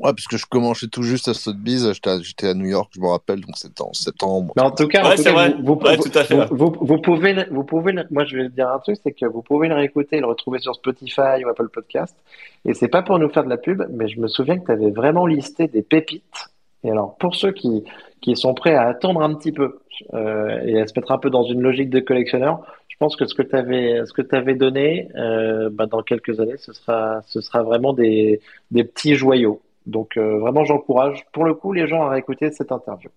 Ouais, 0.00 0.12
puisque 0.14 0.36
je 0.36 0.46
commençais 0.46 0.86
tout 0.86 1.02
juste 1.02 1.28
à 1.28 1.34
Sotheby's, 1.34 1.92
j'étais 2.22 2.48
à 2.48 2.54
New 2.54 2.66
York, 2.66 2.90
je 2.94 3.00
me 3.00 3.08
rappelle, 3.08 3.40
donc 3.40 3.56
c'était 3.56 3.82
en 3.82 3.92
septembre. 3.92 4.52
Mais 4.56 4.62
en 4.62 4.70
tout 4.70 4.86
cas, 4.86 5.14
vous, 5.60 5.76
pouvez, 5.76 7.44
vous 7.50 7.64
pouvez, 7.64 7.94
moi 8.10 8.24
je 8.24 8.36
vais 8.36 8.48
dire 8.48 8.68
un 8.68 8.78
truc, 8.78 8.96
c'est 9.02 9.12
que 9.12 9.26
vous 9.26 9.42
pouvez 9.42 9.68
le 9.68 9.74
réécouter, 9.74 10.20
le 10.20 10.26
retrouver 10.26 10.60
sur 10.60 10.74
Spotify 10.74 11.44
ou 11.44 11.48
Apple 11.48 11.68
Podcast. 11.68 12.16
Et 12.64 12.74
c'est 12.74 12.88
pas 12.88 13.02
pour 13.02 13.18
nous 13.18 13.28
faire 13.28 13.44
de 13.44 13.50
la 13.50 13.56
pub, 13.56 13.82
mais 13.90 14.08
je 14.08 14.20
me 14.20 14.28
souviens 14.28 14.58
que 14.58 14.66
tu 14.66 14.72
avais 14.72 14.90
vraiment 14.90 15.26
listé 15.26 15.66
des 15.68 15.82
pépites. 15.82 16.50
Et 16.84 16.90
alors, 16.90 17.16
pour 17.16 17.34
ceux 17.34 17.50
qui, 17.50 17.84
qui 18.20 18.36
sont 18.36 18.54
prêts 18.54 18.74
à 18.74 18.86
attendre 18.86 19.20
un 19.20 19.34
petit 19.34 19.52
peu 19.52 19.80
euh, 20.14 20.60
et 20.64 20.80
à 20.80 20.86
se 20.86 20.92
mettre 20.96 21.10
un 21.10 21.18
peu 21.18 21.30
dans 21.30 21.42
une 21.42 21.60
logique 21.60 21.90
de 21.90 22.00
collectionneur, 22.00 22.60
je 22.88 22.96
pense 22.98 23.16
que 23.16 23.26
ce 23.26 23.34
que 23.34 23.42
tu 23.42 23.56
avais, 23.56 24.02
ce 24.06 24.12
que 24.12 24.22
avais 24.34 24.54
donné, 24.54 25.08
euh, 25.16 25.70
bah, 25.72 25.86
dans 25.86 26.02
quelques 26.02 26.40
années, 26.40 26.56
ce 26.56 26.72
sera, 26.72 27.20
ce 27.26 27.40
sera 27.40 27.62
vraiment 27.62 27.92
des, 27.92 28.40
des 28.70 28.84
petits 28.84 29.14
joyaux. 29.14 29.60
Donc 29.88 30.18
euh, 30.18 30.38
vraiment, 30.38 30.64
j'encourage 30.64 31.24
pour 31.32 31.44
le 31.44 31.54
coup 31.54 31.72
les 31.72 31.88
gens 31.88 32.02
à 32.02 32.10
réécouter 32.10 32.52
cette 32.52 32.70
interview. 32.70 33.08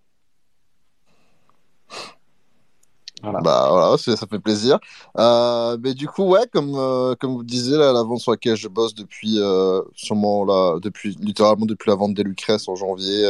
Voilà. 3.22 3.40
Bah 3.42 3.68
voilà, 3.70 3.98
ça 3.98 4.26
fait 4.26 4.40
plaisir. 4.40 4.80
Euh, 5.20 5.78
mais 5.84 5.94
du 5.94 6.08
coup, 6.08 6.24
ouais, 6.24 6.48
comme 6.52 6.74
euh, 6.76 7.14
comme 7.20 7.34
vous 7.34 7.44
disiez 7.44 7.78
là, 7.78 7.92
la 7.94 8.02
vente 8.02 8.20
sur 8.20 8.32
laquelle 8.32 8.56
je 8.56 8.68
bosse 8.68 8.96
depuis 8.96 9.38
sûrement 9.94 10.46
là, 10.46 10.80
depuis 10.82 11.16
littéralement 11.20 11.66
depuis 11.66 11.90
la 11.90 11.96
vente 11.96 12.14
des 12.14 12.24
Lucrèce 12.24 12.68
en 12.68 12.76
janvier, 12.76 13.30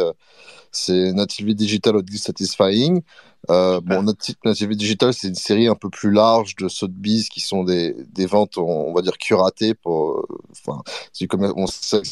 c'est 0.72 1.14
Natively 1.14 1.56
Digital 1.56 1.98
Oddly 1.98 2.18
Satisfying. 2.18 3.02
Euh, 3.50 3.82
bon, 3.82 4.04
Natively 4.46 4.76
Digital, 4.76 5.14
c'est 5.14 5.28
une 5.28 5.36
série 5.36 5.68
un 5.68 5.76
peu 5.76 5.90
plus 5.90 6.12
large 6.12 6.56
de 6.56 6.68
Sotheby's 6.68 7.28
qui 7.28 7.40
sont 7.40 7.64
des, 7.64 7.96
des 8.12 8.26
ventes, 8.28 8.58
on, 8.58 8.94
va 8.94 9.02
dire, 9.02 9.18
curatées 9.18 9.74
pour, 9.74 10.26
enfin, 10.52 10.82
c'est 11.12 11.28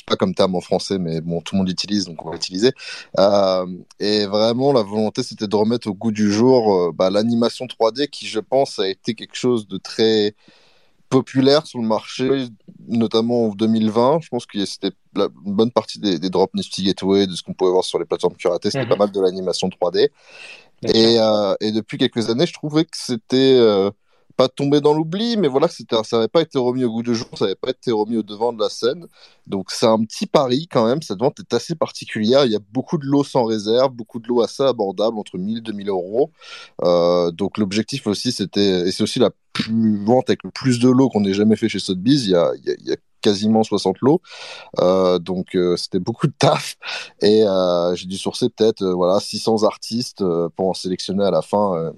pas 0.06 0.16
comme 0.16 0.34
terme 0.34 0.56
en 0.56 0.62
français, 0.62 0.98
mais 0.98 1.22
bon, 1.22 1.42
tout 1.42 1.56
le 1.56 1.60
monde 1.60 1.68
l'utilise, 1.68 2.06
donc 2.06 2.26
on 2.26 2.30
va 2.30 2.34
l'utiliser. 2.34 2.72
Euh, 3.20 3.68
et 4.00 4.26
vraiment, 4.26 4.74
la 4.74 4.82
volonté, 4.82 5.22
c'était 5.22 5.48
de 5.48 5.56
remettre 5.56 5.88
au 5.88 5.94
goût 5.94 6.12
du 6.12 6.32
jour, 6.32 6.74
euh, 6.74 6.92
bah, 6.94 7.10
l'animation 7.12 7.68
3D 7.68 8.10
qui, 8.10 8.28
je 8.28 8.40
pense, 8.40 8.80
a 8.80 8.90
été 8.90 9.14
quelque 9.14 9.36
chose 9.36 9.68
de 9.68 9.78
très, 9.78 10.36
populaire 11.10 11.66
sur 11.66 11.80
le 11.80 11.88
marché, 11.88 12.48
notamment 12.88 13.48
en 13.48 13.50
2020. 13.50 14.20
Je 14.22 14.30
pense 14.30 14.46
que 14.46 14.64
c'était 14.66 14.92
une 15.16 15.56
bonne 15.56 15.72
partie 15.72 16.00
des, 16.00 16.20
des 16.20 16.30
drops 16.30 16.54
Nifty 16.54 16.84
Gateway, 16.84 17.28
de 17.28 17.34
ce 17.34 17.44
qu'on 17.44 17.54
pouvait 17.54 17.72
voir 17.72 17.84
sur 17.84 18.00
les 18.00 18.06
plateformes 18.06 18.36
curatées, 18.36 18.70
c'était 18.70 18.84
mhm. 18.84 18.90
pas 18.90 18.96
mal 18.96 19.12
de 19.12 19.20
l'animation 19.20 19.70
3D. 19.70 20.10
Et, 20.84 21.18
euh, 21.20 21.56
et, 21.60 21.72
depuis 21.72 21.98
quelques 21.98 22.30
années, 22.30 22.46
je 22.46 22.54
trouvais 22.54 22.86
que 22.86 22.96
c'était 22.96 23.58
euh, 23.58 23.92
pas 24.40 24.48
tombé 24.48 24.80
dans 24.80 24.94
l'oubli, 24.94 25.36
mais 25.36 25.50
voilà, 25.50 25.68
ça 25.68 25.84
n'avait 26.14 26.30
pas 26.30 26.42
été 26.42 26.58
remis 26.58 26.86
au 26.86 26.92
goût 26.92 27.04
du 27.04 27.14
jour, 27.14 27.28
ça 27.36 27.44
n'avait 27.44 27.56
pas 27.56 27.72
été 27.72 27.92
remis 27.92 28.16
au 28.16 28.24
devant 28.24 28.54
de 28.54 28.62
la 28.62 28.70
scène. 28.70 29.06
Donc 29.48 29.70
c'est 29.72 29.86
un 29.86 30.02
petit 30.06 30.28
pari 30.28 30.70
quand 30.72 30.88
même, 30.88 31.02
cette 31.02 31.20
vente 31.20 31.42
est 31.42 31.54
assez 31.54 31.76
particulière. 31.76 32.46
Il 32.46 32.54
y 32.54 32.56
a 32.56 32.62
beaucoup 32.72 32.98
de 32.98 33.06
lots 33.06 33.26
sans 33.26 33.44
réserve, 33.44 33.92
beaucoup 33.92 34.20
de 34.20 34.30
lots 34.30 34.42
assez 34.42 34.64
abordables, 34.64 35.20
entre 35.20 35.38
1000 35.38 35.58
et 35.58 35.62
2000 35.62 35.90
euros. 35.90 36.32
Euh, 36.84 37.32
donc 37.32 37.58
l'objectif 37.58 38.08
aussi, 38.08 38.32
c'était, 38.32 38.88
et 38.88 38.92
c'est 38.94 39.04
aussi 39.04 39.20
la 39.20 39.32
plus 39.64 40.04
vente 40.04 40.30
avec 40.30 40.44
le 40.44 40.52
plus 40.52 40.80
de 40.80 40.90
lots 40.90 41.10
qu'on 41.10 41.24
ait 41.26 41.34
jamais 41.34 41.56
fait 41.56 41.70
chez 41.70 41.80
Sotheby's. 41.80 42.26
Il 42.26 42.32
y 42.32 42.36
a, 42.36 42.52
il 42.56 42.88
y 42.88 42.94
a, 42.94 42.96
quasiment 43.22 43.64
60 43.64 43.98
lots. 44.00 44.22
Euh, 44.80 45.20
donc 45.20 45.56
euh, 45.56 45.76
c'était 45.76 46.00
beaucoup 46.00 46.28
de 46.28 46.34
taf 46.38 46.78
et 47.22 47.44
euh, 47.44 47.94
j'ai 47.94 48.06
dû 48.06 48.18
sourcer 48.18 48.48
peut-être 48.50 48.82
euh, 48.82 48.94
voilà 48.94 49.20
600 49.20 49.64
artistes 49.64 50.22
euh, 50.22 50.48
pour 50.56 50.70
en 50.70 50.74
sélectionner 50.74 51.26
à 51.26 51.32
la 51.32 51.42
fin 51.42 51.92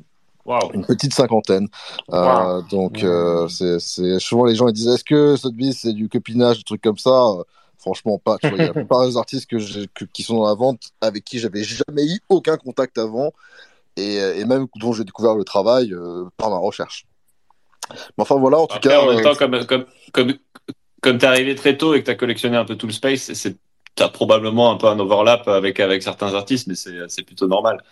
une 0.73 0.85
petite 0.85 1.13
cinquantaine. 1.13 1.67
Euh, 2.11 2.61
donc, 2.69 3.03
euh, 3.03 3.47
c'est 3.47 4.19
souvent 4.19 4.45
les 4.45 4.55
gens 4.55 4.67
ils 4.67 4.73
disent 4.73 4.87
est-ce 4.87 5.03
que 5.03 5.35
Sotheby's 5.35 5.79
c'est 5.81 5.93
du 5.93 6.09
copinage, 6.09 6.57
des 6.57 6.63
trucs 6.63 6.81
comme 6.81 6.97
ça? 6.97 7.25
Franchement, 7.77 8.19
pas. 8.19 8.37
il 8.43 8.57
y 8.57 8.61
a 8.61 8.73
pas 8.85 9.07
des 9.07 9.17
artistes 9.17 9.49
que, 9.49 10.05
qui 10.05 10.23
sont 10.23 10.37
dans 10.37 10.47
la 10.47 10.53
vente 10.53 10.91
avec 11.01 11.23
qui 11.23 11.39
j'avais 11.39 11.63
jamais 11.63 12.05
eu 12.05 12.19
aucun 12.29 12.57
contact 12.57 12.97
avant 12.97 13.31
et, 13.97 14.17
et 14.17 14.45
même 14.45 14.67
dont 14.75 14.93
j'ai 14.93 15.03
découvert 15.03 15.35
le 15.35 15.43
travail 15.43 15.93
euh, 15.93 16.25
par 16.37 16.49
ma 16.49 16.57
recherche. 16.57 17.05
Mais 18.17 18.21
enfin 18.21 18.35
voilà, 18.35 18.59
en 18.59 18.67
tout 18.67 18.79
cas. 18.79 19.01
En 19.01 19.13
même 19.13 19.21
temps, 19.21 19.35
comme, 19.35 19.65
comme, 19.65 19.85
comme, 20.13 20.33
comme 21.01 21.17
tu 21.17 21.25
es 21.25 21.27
arrivé 21.27 21.55
très 21.55 21.77
tôt 21.77 21.93
et 21.93 22.01
que 22.01 22.05
tu 22.05 22.11
as 22.11 22.15
collectionné 22.15 22.57
un 22.57 22.65
peu 22.65 22.75
tout 22.75 22.87
le 22.87 22.93
space, 22.93 23.33
c'est 23.33 23.55
tu 23.95 24.03
as 24.03 24.09
probablement 24.09 24.71
un 24.71 24.77
peu 24.77 24.87
un 24.87 24.97
overlap 24.99 25.47
avec, 25.49 25.81
avec 25.81 26.01
certains 26.01 26.33
artistes, 26.33 26.67
mais 26.67 26.75
c'est 26.75 27.23
plutôt 27.23 27.47
normal. 27.47 27.83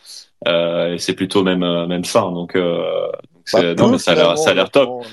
Euh, 0.48 0.94
et 0.94 0.98
c'est 0.98 1.14
plutôt 1.14 1.44
même, 1.44 1.64
euh, 1.64 1.88
même 1.88 2.06
sain. 2.06 2.32
Donc, 2.32 2.56
euh, 2.56 3.10
bah, 3.52 3.74
non, 3.76 3.90
mais 3.90 3.98
ça 3.98 4.12
a 4.12 4.54
l'air 4.54 4.72
top. 4.72 5.04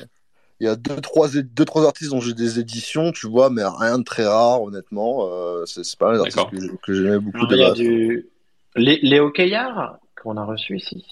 Il 0.61 0.67
y 0.67 0.71
a 0.71 0.77
deux 0.77 1.01
trois, 1.01 1.29
deux, 1.29 1.65
trois 1.65 1.85
artistes 1.85 2.13
dont 2.13 2.21
j'ai 2.21 2.33
des 2.33 2.61
éditions, 2.61 3.13
tu 3.13 3.27
vois, 3.27 3.51
mais 3.51 3.63
rien 3.65 3.99
de 3.99 4.05
très 4.05 4.25
rare, 4.25 4.63
honnêtement. 4.63 5.29
Euh, 5.29 5.67
c'est 5.67 5.83
pas 5.99 6.13
un 6.13 6.21
artiste 6.21 6.49
que, 6.51 6.77
que 6.77 6.95
j'aimais 6.95 7.19
beaucoup. 7.19 7.47
Il 7.51 7.59
y 7.59 7.65
a 7.65 7.73
du... 7.73 8.29
Léo 8.77 9.31
Caillard, 9.33 9.99
qu'on 10.23 10.37
a 10.37 10.45
reçu 10.45 10.77
ici. 10.77 11.05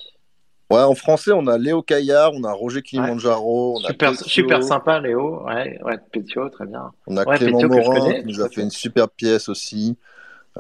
Ouais, 0.71 0.81
en 0.81 0.95
français, 0.95 1.33
on 1.33 1.47
a 1.47 1.59
Léo 1.59 1.83
Caillard, 1.83 2.33
on 2.35 2.43
a 2.45 2.53
Roger 2.53 2.83
Kilimanjaro. 2.83 3.79
super, 3.87 4.15
super 4.15 4.63
sympa, 4.63 4.99
Léo. 5.01 5.45
Ouais, 5.45 5.79
ouais, 5.85 5.99
Pétio, 6.11 6.49
très 6.49 6.67
bien. 6.67 6.91
On 7.07 7.17
a 7.17 7.25
Clément 7.25 7.63
Morin 7.69 8.15
qui 8.15 8.27
nous 8.27 8.41
a 8.41 8.49
fait 8.49 8.63
une 8.63 8.71
super 8.71 9.09
pièce 9.11 9.49
aussi. 9.49 9.97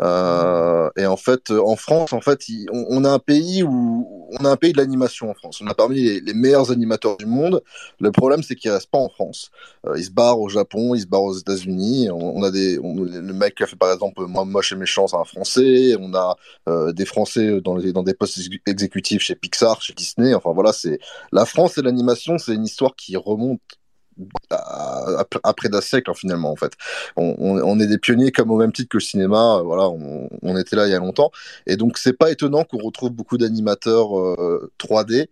Euh, 0.01 0.90
et 0.97 1.07
en 1.07 1.16
fait, 1.16 1.51
euh, 1.51 1.61
en 1.61 1.76
France, 1.76 2.12
en 2.12 2.20
fait, 2.20 2.40
on, 2.72 3.05
a 3.05 3.11
un 3.11 3.18
pays 3.18 3.62
où 3.62 4.28
on 4.40 4.45
a 4.45 4.51
un 4.51 4.57
pays 4.57 4.72
de 4.72 4.78
l'animation 4.78 5.30
en 5.30 5.34
France. 5.34 5.61
On 5.62 5.66
a 5.66 5.74
parmi 5.74 6.20
les, 6.20 6.34
meilleurs 6.34 6.70
animateurs 6.72 7.16
du 7.16 7.26
monde. 7.26 7.62
Le 8.01 8.11
problème, 8.11 8.42
c'est 8.42 8.57
qu'ils 8.57 8.70
restent 8.70 8.90
pas 8.90 8.99
en 8.99 9.09
France. 9.09 9.51
Euh, 9.86 9.95
ils 9.97 10.05
se 10.05 10.11
barrent 10.11 10.40
au 10.40 10.49
Japon, 10.49 10.95
ils 10.95 11.03
se 11.03 11.07
barrent 11.07 11.22
aux 11.22 11.38
États-Unis. 11.38 12.11
On, 12.11 12.42
a 12.42 12.51
des, 12.51 12.76
le 12.76 13.32
mec 13.32 13.55
qui 13.55 13.62
a 13.62 13.66
fait 13.66 13.76
par 13.76 13.92
exemple 13.92 14.24
Moi 14.26 14.45
moche 14.45 14.72
et 14.72 14.76
méchant, 14.76 15.07
c'est 15.07 15.16
un 15.16 15.24
Français. 15.24 15.95
On 16.01 16.12
a 16.14 16.36
des 16.92 17.05
Français 17.05 17.61
dans, 17.61 17.78
dans 17.78 18.03
des 18.03 18.14
postes 18.14 18.40
exécutifs 18.66 19.22
chez 19.22 19.34
Pixar, 19.34 19.80
chez 19.80 19.95
Disney. 19.95 20.34
Enfin 20.34 20.53
voilà, 20.53 20.72
c'est 20.72 20.99
la 21.32 21.45
France 21.45 21.78
et 21.78 21.82
l'animation, 21.82 22.38
c'est 22.38 22.55
une 22.55 22.64
histoire 22.64 22.97
qui 22.97 23.16
remonte 23.16 23.61
après 25.42 25.68
d'un 25.68 25.80
siècle 25.80 26.10
hein, 26.10 26.14
finalement 26.14 26.50
en 26.50 26.56
fait. 26.56 26.72
On, 27.16 27.34
on, 27.38 27.80
est 27.80 27.86
des 27.86 27.98
pionniers 27.98 28.32
comme 28.32 28.50
au 28.50 28.56
même 28.56 28.72
titre 28.72 28.88
que 28.88 28.96
le 28.96 29.02
cinéma, 29.02 29.60
voilà, 29.64 29.88
on, 29.88 30.28
on 30.42 30.56
était 30.56 30.76
là 30.76 30.86
il 30.86 30.90
y 30.90 30.94
a 30.94 30.98
longtemps. 30.98 31.30
Et 31.66 31.76
donc 31.76 31.98
c'est 31.98 32.12
pas 32.12 32.30
étonnant 32.30 32.64
qu'on 32.64 32.78
retrouve 32.78 33.10
beaucoup 33.10 33.38
d'animateurs 33.38 34.18
euh, 34.18 34.72
3D 34.78 35.26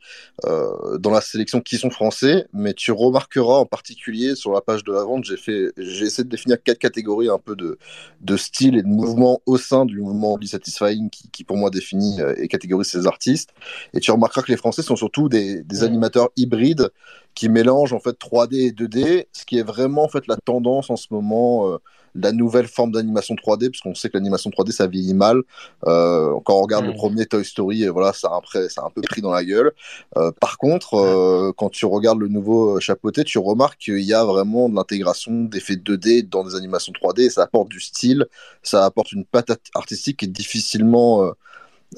euh, 0.44 0.98
dans 0.98 1.10
la 1.10 1.20
sélection 1.20 1.60
qui 1.60 1.76
sont 1.76 1.90
français, 1.90 2.46
mais 2.52 2.74
tu 2.74 2.92
remarqueras 2.92 3.58
en 3.58 3.66
particulier 3.66 4.34
sur 4.34 4.52
la 4.52 4.60
page 4.60 4.84
de 4.84 4.92
la 4.92 5.04
vente, 5.04 5.24
j'ai 5.24 5.36
fait, 5.36 5.72
j'ai 5.76 6.06
essayé 6.06 6.24
de 6.24 6.28
définir 6.28 6.62
quatre 6.62 6.78
catégories 6.78 7.28
un 7.28 7.38
peu 7.38 7.56
de, 7.56 7.78
de 8.20 8.36
style 8.36 8.76
et 8.76 8.82
de 8.82 8.88
mouvement 8.88 9.40
au 9.46 9.56
sein 9.56 9.84
du 9.84 10.00
mouvement 10.00 10.38
Satisfying 10.52 11.10
qui, 11.10 11.30
qui 11.30 11.44
pour 11.44 11.56
moi 11.56 11.70
définit 11.70 12.20
euh, 12.20 12.34
et 12.36 12.48
catégorise 12.48 12.88
ces 12.88 13.06
artistes. 13.06 13.50
Et 13.94 14.00
tu 14.00 14.10
remarqueras 14.10 14.42
que 14.42 14.50
les 14.50 14.56
Français 14.56 14.82
sont 14.82 14.96
surtout 14.96 15.28
des, 15.28 15.62
des 15.62 15.84
animateurs 15.84 16.30
hybrides 16.36 16.90
qui 17.34 17.48
mélange 17.48 17.92
en 17.92 18.00
fait 18.00 18.18
3D 18.18 18.66
et 18.66 18.70
2D, 18.70 19.26
ce 19.32 19.44
qui 19.44 19.58
est 19.58 19.62
vraiment 19.62 20.04
en 20.04 20.08
fait 20.08 20.26
la 20.26 20.36
tendance 20.36 20.90
en 20.90 20.96
ce 20.96 21.06
moment, 21.10 21.68
euh, 21.68 21.78
la 22.14 22.32
nouvelle 22.32 22.66
forme 22.66 22.92
d'animation 22.92 23.34
3D, 23.34 23.70
puisqu'on 23.70 23.94
sait 23.94 24.08
que 24.08 24.16
l'animation 24.16 24.50
3D 24.50 24.72
ça 24.72 24.86
vieillit 24.86 25.14
mal. 25.14 25.42
Euh, 25.86 26.34
quand 26.44 26.54
on 26.54 26.62
regarde 26.62 26.84
le 26.84 26.92
mm. 26.92 26.96
premier 26.96 27.26
Toy 27.26 27.44
Story, 27.44 27.84
et 27.84 27.88
voilà, 27.88 28.12
ça 28.12 28.28
a, 28.28 28.36
après, 28.36 28.68
ça 28.68 28.82
a 28.82 28.86
un 28.86 28.90
peu 28.90 29.00
pris 29.02 29.22
dans 29.22 29.32
la 29.32 29.44
gueule. 29.44 29.72
Euh, 30.16 30.30
par 30.40 30.58
contre, 30.58 30.94
euh, 30.94 31.52
quand 31.56 31.70
tu 31.70 31.86
regardes 31.86 32.18
le 32.18 32.28
nouveau 32.28 32.80
chapeauté, 32.80 33.24
tu 33.24 33.38
remarques 33.38 33.80
qu'il 33.80 34.00
y 34.00 34.14
a 34.14 34.24
vraiment 34.24 34.68
de 34.68 34.74
l'intégration 34.74 35.44
d'effets 35.44 35.76
2D 35.76 36.28
dans 36.28 36.44
des 36.44 36.54
animations 36.54 36.92
3D, 36.92 37.22
et 37.22 37.30
ça 37.30 37.42
apporte 37.42 37.68
du 37.68 37.80
style, 37.80 38.26
ça 38.62 38.84
apporte 38.84 39.12
une 39.12 39.24
patate 39.24 39.62
artistique 39.74 40.18
qui 40.18 40.26
est 40.26 40.28
difficilement 40.28 41.32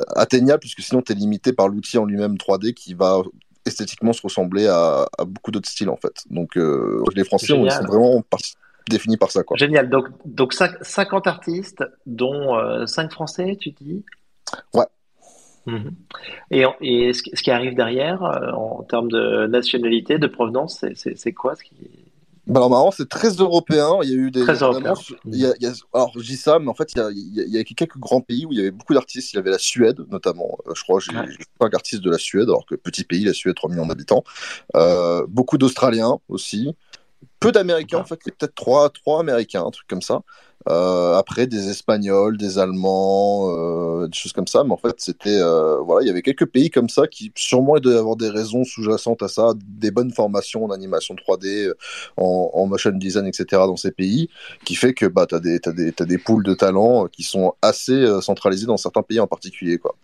euh, 0.00 0.02
atteignable 0.16 0.60
puisque 0.60 0.80
sinon 0.80 1.02
tu 1.02 1.12
es 1.12 1.14
limité 1.14 1.52
par 1.52 1.68
l'outil 1.68 1.98
en 1.98 2.04
lui-même 2.04 2.34
3D 2.34 2.74
qui 2.74 2.94
va 2.94 3.22
esthétiquement 3.66 4.12
se 4.12 4.22
ressembler 4.22 4.66
à, 4.66 5.06
beaucoup 5.26 5.50
d'autres 5.50 5.68
styles 5.68 5.88
en 5.88 5.96
fait. 5.96 6.24
Donc 6.30 6.56
euh, 6.56 7.02
les 7.14 7.24
Français 7.24 7.52
on, 7.52 7.68
sont 7.68 7.84
vraiment 7.84 8.22
définis 8.88 9.16
par 9.16 9.30
ça. 9.30 9.42
Quoi. 9.42 9.56
Génial. 9.56 9.88
Donc, 9.88 10.08
donc 10.24 10.52
50 10.52 11.26
artistes, 11.26 11.84
dont 12.06 12.86
5 12.86 13.04
euh, 13.04 13.08
Français, 13.08 13.56
tu 13.58 13.70
dis? 13.70 14.04
Ouais. 14.72 14.84
Mhm. 15.66 15.94
Et, 16.50 16.64
et 16.82 17.12
ce, 17.14 17.22
qui 17.22 17.50
arrive 17.50 17.74
derrière, 17.74 18.22
euh, 18.22 18.50
en 18.52 18.82
termes 18.82 19.10
de 19.10 19.46
nationalité, 19.46 20.18
de 20.18 20.26
provenance, 20.26 20.84
c'est 20.94 21.32
quoi 21.32 21.54
ce 21.54 21.64
qui 21.64 21.74
bah 22.46 22.58
alors 22.58 22.70
marrant, 22.70 22.90
c'est 22.90 23.08
très 23.08 23.30
européen. 23.30 23.98
Il 24.02 24.10
y 24.10 24.12
a 24.12 24.16
eu 24.16 24.30
des. 24.30 24.42
Très 24.42 24.58
européen. 24.58 24.92
Il 25.24 25.36
y 25.36 25.46
a, 25.46 25.54
il 25.58 25.62
y 25.62 25.66
a, 25.66 25.72
alors 25.94 26.12
je 26.14 26.24
dis 26.24 26.36
ça, 26.36 26.58
mais 26.58 26.68
en 26.68 26.74
fait, 26.74 26.92
il 26.94 26.98
y, 26.98 27.00
a, 27.00 27.10
il 27.10 27.54
y 27.54 27.58
a 27.58 27.64
quelques 27.64 27.96
grands 27.96 28.20
pays 28.20 28.44
où 28.44 28.52
il 28.52 28.58
y 28.58 28.60
avait 28.60 28.70
beaucoup 28.70 28.92
d'artistes. 28.92 29.32
Il 29.32 29.36
y 29.36 29.38
avait 29.38 29.50
la 29.50 29.58
Suède, 29.58 30.04
notamment. 30.10 30.58
Euh, 30.66 30.72
je 30.74 30.82
crois, 30.82 31.00
j'ai 31.00 31.16
ouais. 31.16 31.26
cinq 31.60 31.74
artistes 31.74 32.02
de 32.02 32.10
la 32.10 32.18
Suède, 32.18 32.44
alors 32.44 32.66
que 32.66 32.74
petit 32.74 33.04
pays, 33.04 33.24
la 33.24 33.32
Suède, 33.32 33.54
3 33.54 33.70
millions 33.70 33.86
d'habitants. 33.86 34.24
Euh, 34.76 35.24
beaucoup 35.28 35.56
d'Australiens 35.56 36.18
aussi. 36.28 36.74
Peu 37.44 37.52
d'Américains, 37.52 37.98
en 37.98 38.04
fait, 38.04 38.18
il 38.24 38.30
y 38.30 38.32
a 38.32 38.34
peut-être 38.38 38.54
trois, 38.54 38.88
trois 38.88 39.20
Américains, 39.20 39.64
un 39.66 39.70
truc 39.70 39.86
comme 39.86 40.00
ça. 40.00 40.22
Euh, 40.66 41.14
après, 41.14 41.46
des 41.46 41.68
Espagnols, 41.68 42.38
des 42.38 42.58
Allemands, 42.58 43.50
euh, 43.50 44.06
des 44.06 44.16
choses 44.16 44.32
comme 44.32 44.46
ça. 44.46 44.64
Mais 44.64 44.72
en 44.72 44.78
fait, 44.78 44.94
c'était 44.96 45.38
euh, 45.42 45.78
voilà, 45.80 46.02
il 46.04 46.08
y 46.08 46.10
avait 46.10 46.22
quelques 46.22 46.46
pays 46.46 46.70
comme 46.70 46.88
ça 46.88 47.06
qui 47.06 47.32
sûrement 47.34 47.76
il 47.76 47.86
y 47.86 47.94
avoir 47.94 48.16
des 48.16 48.30
raisons 48.30 48.64
sous-jacentes 48.64 49.22
à 49.22 49.28
ça, 49.28 49.52
des 49.58 49.90
bonnes 49.90 50.10
formations 50.10 50.64
en 50.64 50.70
animation 50.70 51.14
3D, 51.14 51.70
en, 52.16 52.50
en 52.54 52.66
motion 52.66 52.92
design, 52.92 53.26
etc. 53.26 53.44
dans 53.50 53.76
ces 53.76 53.90
pays, 53.90 54.30
qui 54.64 54.74
fait 54.74 54.94
que 54.94 55.04
bah 55.04 55.26
t'as 55.28 55.40
des 55.40 55.60
t'as 55.60 55.72
des 55.72 55.92
t'as 55.92 56.06
des 56.06 56.16
poules 56.16 56.44
de 56.44 56.54
talents 56.54 57.08
qui 57.08 57.24
sont 57.24 57.52
assez 57.60 58.06
centralisées 58.22 58.66
dans 58.66 58.78
certains 58.78 59.02
pays 59.02 59.20
en 59.20 59.26
particulier, 59.26 59.76
quoi. 59.76 59.94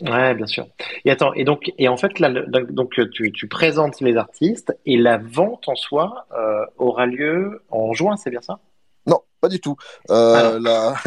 Ouais, 0.00 0.34
bien 0.34 0.46
sûr. 0.46 0.66
Et 1.04 1.10
attends, 1.10 1.34
et 1.34 1.44
donc, 1.44 1.72
et 1.76 1.86
en 1.88 1.96
fait, 1.98 2.18
là, 2.20 2.30
donc 2.70 2.94
tu, 3.12 3.32
tu 3.32 3.48
présentes 3.48 4.00
les 4.00 4.16
artistes 4.16 4.74
et 4.86 4.96
la 4.96 5.18
vente 5.18 5.68
en 5.68 5.74
soi 5.74 6.26
euh, 6.32 6.64
aura 6.78 7.04
lieu 7.04 7.62
en 7.70 7.92
juin, 7.92 8.16
c'est 8.16 8.30
bien 8.30 8.40
ça? 8.40 8.60
Pas 9.40 9.48
du 9.48 9.60
tout. 9.60 9.76
Euh, 10.10 10.58
la... 10.60 10.94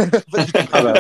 ah 0.72 0.82
bah, 0.82 0.94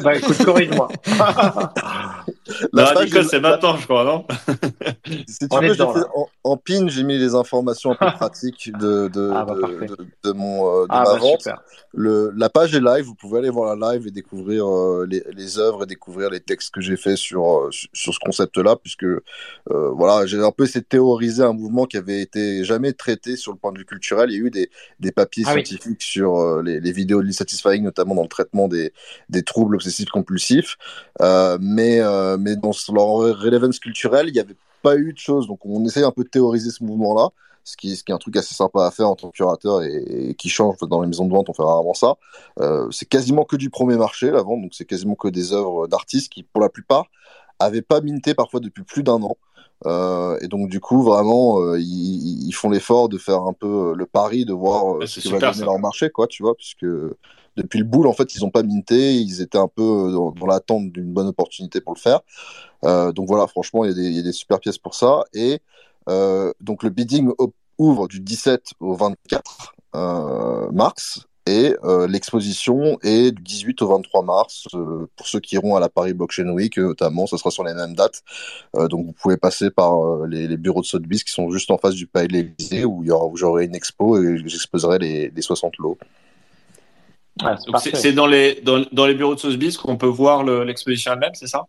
bah, 0.00 0.16
écoute, 0.16 0.44
corrige-moi. 0.44 0.88
la 2.72 3.04
Nico, 3.04 3.22
c'est 3.22 3.40
maintenant, 3.40 3.76
je 3.76 3.84
crois, 3.84 4.04
non 4.04 4.26
Si 5.26 5.48
tu 5.48 5.58
veux, 5.60 5.74
fait, 5.74 5.82
en, 5.82 6.28
en, 6.44 6.56
pin, 6.56 6.88
j'ai 6.88 7.02
mis 7.02 7.18
les 7.18 7.34
informations 7.34 7.92
un 7.92 7.94
peu 7.94 8.10
pratiques 8.12 8.70
de, 8.78 9.08
de, 9.08 9.30
ah 9.34 9.44
bah, 9.44 9.54
de, 10.24 10.32
mon, 10.32 10.82
euh, 10.82 10.82
de 10.82 10.86
ah 10.90 11.04
ma 11.04 11.12
bah, 11.12 11.18
vente. 11.18 11.48
Le, 11.92 12.32
la 12.36 12.48
page 12.48 12.74
est 12.74 12.80
live, 12.80 13.04
vous 13.04 13.14
pouvez 13.14 13.38
aller 13.38 13.50
voir 13.50 13.74
la 13.74 13.92
live 13.92 14.06
et 14.06 14.10
découvrir 14.10 14.66
euh, 14.68 15.06
les, 15.08 15.24
les 15.34 15.58
œuvres 15.58 15.84
et 15.84 15.86
découvrir 15.86 16.30
les 16.30 16.40
textes 16.40 16.72
que 16.72 16.80
j'ai 16.80 16.96
fait 16.96 17.16
sur, 17.16 17.44
euh, 17.44 17.70
sur 17.92 18.14
ce 18.14 18.18
concept-là, 18.20 18.76
puisque 18.76 19.06
voilà, 19.66 20.26
j'ai 20.26 20.38
un 20.38 20.52
peu 20.52 20.64
essayé 20.64 20.80
de 20.80 20.86
théoriser 20.86 21.42
un 21.42 21.52
mouvement 21.52 21.86
qui 21.86 21.96
avait 21.96 22.20
été 22.20 22.64
jamais 22.64 22.92
traité 22.92 23.36
sur 23.36 23.52
le 23.52 23.58
point 23.58 23.72
de 23.72 23.78
vue 23.78 23.84
culturel. 23.84 24.30
Il 24.30 24.38
y 24.38 24.42
a 24.42 24.46
eu 24.46 24.50
des, 24.50 24.70
des 25.00 25.12
papiers 25.12 25.44
ah 25.46 25.52
scientifiques 25.52 25.86
oui. 25.86 25.96
sur 25.98 26.62
les, 26.80 26.92
vidéos 26.92 27.22
de 27.22 27.30
Satisfying, 27.30 27.82
notamment 27.82 28.14
dans 28.14 28.22
le 28.22 28.28
traitement 28.28 28.68
des, 28.68 28.92
troubles 29.44 29.76
obsessifs 29.76 30.10
compulsifs. 30.10 30.76
Euh, 31.20 31.58
mais, 31.60 32.00
euh, 32.00 32.36
mais 32.38 32.56
dans 32.56 32.72
leur 32.92 33.06
relevance 33.40 33.78
culturelle, 33.78 34.28
il 34.28 34.34
n'y 34.34 34.40
avait 34.40 34.56
pas 34.82 34.96
eu 34.96 35.12
de 35.12 35.18
choses. 35.18 35.46
Donc 35.46 35.64
on 35.64 35.84
essaye 35.84 36.04
un 36.04 36.12
peu 36.12 36.24
de 36.24 36.28
théoriser 36.28 36.70
ce 36.70 36.84
mouvement-là. 36.84 37.28
Ce 37.64 37.76
qui, 37.76 37.92
est 37.92 38.10
un 38.10 38.16
truc 38.16 38.34
assez 38.38 38.54
sympa 38.54 38.86
à 38.86 38.90
faire 38.90 39.08
en 39.08 39.14
tant 39.14 39.28
que 39.28 39.36
curateur 39.36 39.82
et, 39.82 40.34
qui 40.38 40.48
change 40.48 40.78
dans 40.88 41.02
les 41.02 41.06
maisons 41.06 41.26
de 41.26 41.32
vente, 41.32 41.50
on 41.50 41.52
fait 41.52 41.62
rarement 41.62 41.92
ça. 41.92 42.14
Euh, 42.60 42.90
c'est 42.90 43.06
quasiment 43.06 43.44
que 43.44 43.56
du 43.56 43.68
premier 43.68 43.96
marché 43.96 44.30
la 44.30 44.40
vente, 44.40 44.62
donc 44.62 44.72
c'est 44.72 44.86
quasiment 44.86 45.16
que 45.16 45.28
des 45.28 45.52
œuvres 45.52 45.86
d'artistes 45.86 46.32
qui, 46.32 46.44
pour 46.44 46.62
la 46.62 46.70
plupart, 46.70 47.10
avaient 47.58 47.82
pas 47.82 48.00
minté 48.00 48.32
parfois 48.32 48.60
depuis 48.60 48.84
plus 48.84 49.02
d'un 49.02 49.22
an. 49.22 49.36
Euh, 49.86 50.36
et 50.40 50.48
donc 50.48 50.68
du 50.68 50.80
coup 50.80 51.04
vraiment 51.04 51.60
euh, 51.60 51.78
ils, 51.78 52.48
ils, 52.48 52.52
font 52.52 52.68
l'effort 52.68 53.08
de 53.08 53.16
faire 53.16 53.42
un 53.42 53.52
peu 53.52 53.90
euh, 53.90 53.94
le 53.94 54.06
pari 54.06 54.44
de 54.44 54.52
voir 54.52 54.96
euh, 54.96 55.06
ce 55.06 55.20
que 55.20 55.28
va 55.28 55.52
donner 55.52 55.64
leur 55.64 55.78
marché 55.78 56.10
quoi 56.10 56.26
tu 56.26 56.42
vois 56.42 56.56
puisque 56.56 56.84
depuis 57.56 57.78
le 57.78 57.84
boule 57.84 58.08
en 58.08 58.12
fait 58.12 58.34
ils 58.34 58.44
ont 58.44 58.50
pas 58.50 58.64
minté 58.64 59.14
ils 59.14 59.40
étaient 59.40 59.56
un 59.58 59.68
peu 59.68 60.10
dans, 60.12 60.32
dans 60.32 60.46
l'attente 60.46 60.90
d'une 60.90 61.12
bonne 61.12 61.28
opportunité 61.28 61.80
pour 61.80 61.94
le 61.94 62.00
faire. 62.00 62.20
Donc 62.82 63.28
voilà 63.28 63.46
franchement 63.46 63.84
y, 63.84 63.90
il 63.90 64.16
y, 64.16 64.18
a 64.18 64.22
des 64.22 64.32
super 64.32 64.58
pièces 64.58 64.78
pour 64.78 64.96
ça. 64.96 65.24
Et 65.32 65.60
donc 66.60 66.82
le 66.82 66.90
bidding 66.90 67.30
ouvre 67.78 68.08
du 68.08 68.18
17 68.18 68.72
au 68.80 68.94
24 68.94 69.74
mars 70.72 71.28
et 71.48 71.74
euh, 71.82 72.06
l'exposition 72.06 72.98
est 73.02 73.32
du 73.32 73.42
18 73.42 73.80
au 73.82 73.88
23 73.88 74.22
mars. 74.22 74.66
Euh, 74.74 75.08
pour 75.16 75.26
ceux 75.26 75.40
qui 75.40 75.54
iront 75.54 75.76
à 75.76 75.80
la 75.80 75.88
Paris 75.88 76.12
Blockchain 76.12 76.50
Week, 76.50 76.78
euh, 76.78 76.88
notamment, 76.88 77.26
ce 77.26 77.38
sera 77.38 77.50
sur 77.50 77.64
les 77.64 77.72
mêmes 77.72 77.94
dates. 77.94 78.22
donc 78.90 79.06
vous 79.06 79.12
pouvez 79.12 79.36
passer 79.36 79.70
par 79.70 80.26
les, 80.26 80.56
bureaux 80.56 80.82
de 80.82 80.86
Sotheby's 80.86 81.24
qui 81.24 81.32
sont 81.32 81.50
juste 81.50 81.70
en 81.70 81.78
face 81.78 81.94
du 81.94 82.06
Palais 82.06 82.28
de 82.28 82.32
l'Élysée 82.34 82.84
où, 82.84 83.02
où 83.02 83.36
j'aurai 83.36 83.64
une 83.64 83.74
expo 83.74 84.22
et 84.22 84.38
j'exposerai 84.44 84.98
les, 84.98 85.30
les 85.30 85.42
60 85.42 85.78
lots. 85.78 85.98
Ah, 87.40 87.56
c'est 87.94 88.12
dans 88.12 88.26
les, 88.26 88.60
dans, 88.62 88.84
dans, 88.92 89.06
les 89.06 89.14
bureaux 89.14 89.34
de 89.34 89.40
Sotheby's 89.40 89.76
qu'on 89.76 89.96
peut 89.96 90.06
voir 90.06 90.44
l'exposition 90.44 91.12
elle-même, 91.12 91.34
c'est 91.34 91.46
ça? 91.46 91.64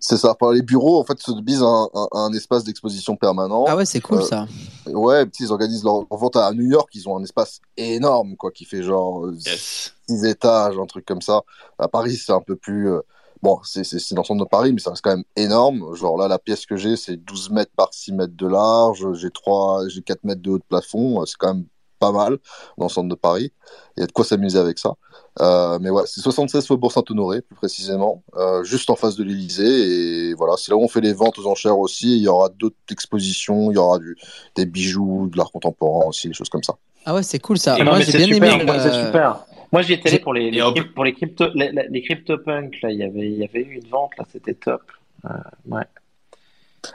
C'est 0.00 0.16
ça. 0.16 0.34
Par 0.34 0.52
les 0.52 0.62
bureaux, 0.62 1.00
en 1.00 1.04
fait, 1.04 1.18
Sotheby's 1.18 1.62
a 1.62 1.64
un, 1.64 2.08
un, 2.12 2.32
espace 2.32 2.64
d'exposition 2.64 3.16
permanent. 3.16 3.64
Ah 3.66 3.76
ouais, 3.76 3.86
c'est 3.86 4.00
cool 4.00 4.18
euh, 4.18 4.22
ça. 4.22 4.46
Ouais, 4.86 5.24
ils 5.40 5.52
organisent 5.52 5.84
leur, 5.84 6.06
vente 6.10 6.36
à 6.36 6.52
New 6.52 6.66
York. 6.66 6.90
Ils 6.94 7.08
ont 7.08 7.16
un 7.16 7.22
espace 7.22 7.60
énorme, 7.76 8.36
quoi, 8.36 8.50
qui 8.50 8.64
fait 8.64 8.82
genre 8.82 9.26
6 9.38 9.92
euh, 10.10 10.28
étages, 10.28 10.78
un 10.78 10.86
truc 10.86 11.04
comme 11.04 11.22
ça. 11.22 11.42
À 11.78 11.88
Paris, 11.88 12.16
c'est 12.16 12.32
un 12.32 12.40
peu 12.40 12.56
plus. 12.56 12.90
Euh, 12.90 13.00
bon, 13.42 13.58
c'est 13.64 13.82
dans 14.12 14.22
le 14.22 14.26
centre 14.26 14.44
de 14.44 14.48
Paris, 14.48 14.72
mais 14.72 14.80
ça 14.80 14.90
reste 14.90 15.02
quand 15.02 15.16
même 15.16 15.24
énorme. 15.36 15.94
Genre 15.94 16.18
là, 16.18 16.28
la 16.28 16.38
pièce 16.38 16.66
que 16.66 16.76
j'ai, 16.76 16.96
c'est 16.96 17.16
12 17.16 17.50
mètres 17.50 17.72
par 17.76 17.92
6 17.92 18.12
mètres 18.12 18.36
de 18.36 18.46
large. 18.46 19.06
J'ai 19.14 19.30
3, 19.30 19.88
j'ai 19.88 20.02
4 20.02 20.24
mètres 20.24 20.42
de 20.42 20.50
haut 20.50 20.58
de 20.58 20.64
plafond. 20.68 21.24
C'est 21.26 21.36
quand 21.38 21.54
même 21.54 21.66
pas 21.98 22.12
mal 22.12 22.38
dans 22.78 22.86
le 22.86 22.90
centre 22.90 23.08
de 23.08 23.14
Paris. 23.14 23.52
Il 23.96 24.00
y 24.00 24.04
a 24.04 24.06
de 24.06 24.12
quoi 24.12 24.24
s'amuser 24.24 24.58
avec 24.58 24.78
ça. 24.78 24.94
Euh, 25.40 25.78
mais 25.80 25.90
ouais, 25.90 26.04
c'est 26.06 26.20
76 26.20 26.66
Faubourg 26.66 26.92
Saint-Honoré, 26.92 27.42
plus 27.42 27.56
précisément, 27.56 28.22
euh, 28.36 28.64
juste 28.64 28.90
en 28.90 28.96
face 28.96 29.16
de 29.16 29.24
l'Élysée. 29.24 30.30
Et 30.30 30.34
voilà, 30.34 30.54
c'est 30.56 30.70
là 30.70 30.76
où 30.76 30.82
on 30.82 30.88
fait 30.88 31.00
les 31.00 31.12
ventes 31.12 31.38
aux 31.38 31.46
enchères 31.46 31.78
aussi. 31.78 32.16
Il 32.16 32.22
y 32.22 32.28
aura 32.28 32.48
d'autres 32.48 32.76
expositions, 32.90 33.70
il 33.70 33.74
y 33.74 33.78
aura 33.78 33.98
du, 33.98 34.16
des 34.54 34.66
bijoux, 34.66 35.28
de 35.30 35.36
l'art 35.36 35.50
contemporain 35.50 36.06
aussi, 36.06 36.28
des 36.28 36.34
choses 36.34 36.48
comme 36.48 36.62
ça. 36.62 36.74
Ah 37.04 37.14
ouais, 37.14 37.22
c'est 37.22 37.38
cool 37.38 37.58
ça. 37.58 37.76
moi, 37.84 38.00
j'ai 38.00 38.18
bien 38.18 38.36
aimé. 38.36 38.64
C'est 38.80 39.06
super. 39.06 39.44
Moi, 39.72 39.82
j'y 39.82 39.94
étais 39.94 40.08
allé 40.08 40.18
pour 40.20 40.32
les, 40.32 40.50
les, 40.50 40.62
pour 40.94 41.04
les 41.04 41.12
crypto, 41.12 41.46
les. 41.54 41.72
Là, 41.72 41.82
il 41.90 42.96
y 42.96 43.02
avait, 43.02 43.30
il 43.30 43.38
y 43.38 43.44
avait 43.44 43.62
eu 43.62 43.74
une 43.74 43.88
vente 43.88 44.12
là, 44.18 44.24
c'était 44.32 44.54
top. 44.54 44.82
Euh, 45.24 45.28
ouais. 45.66 45.84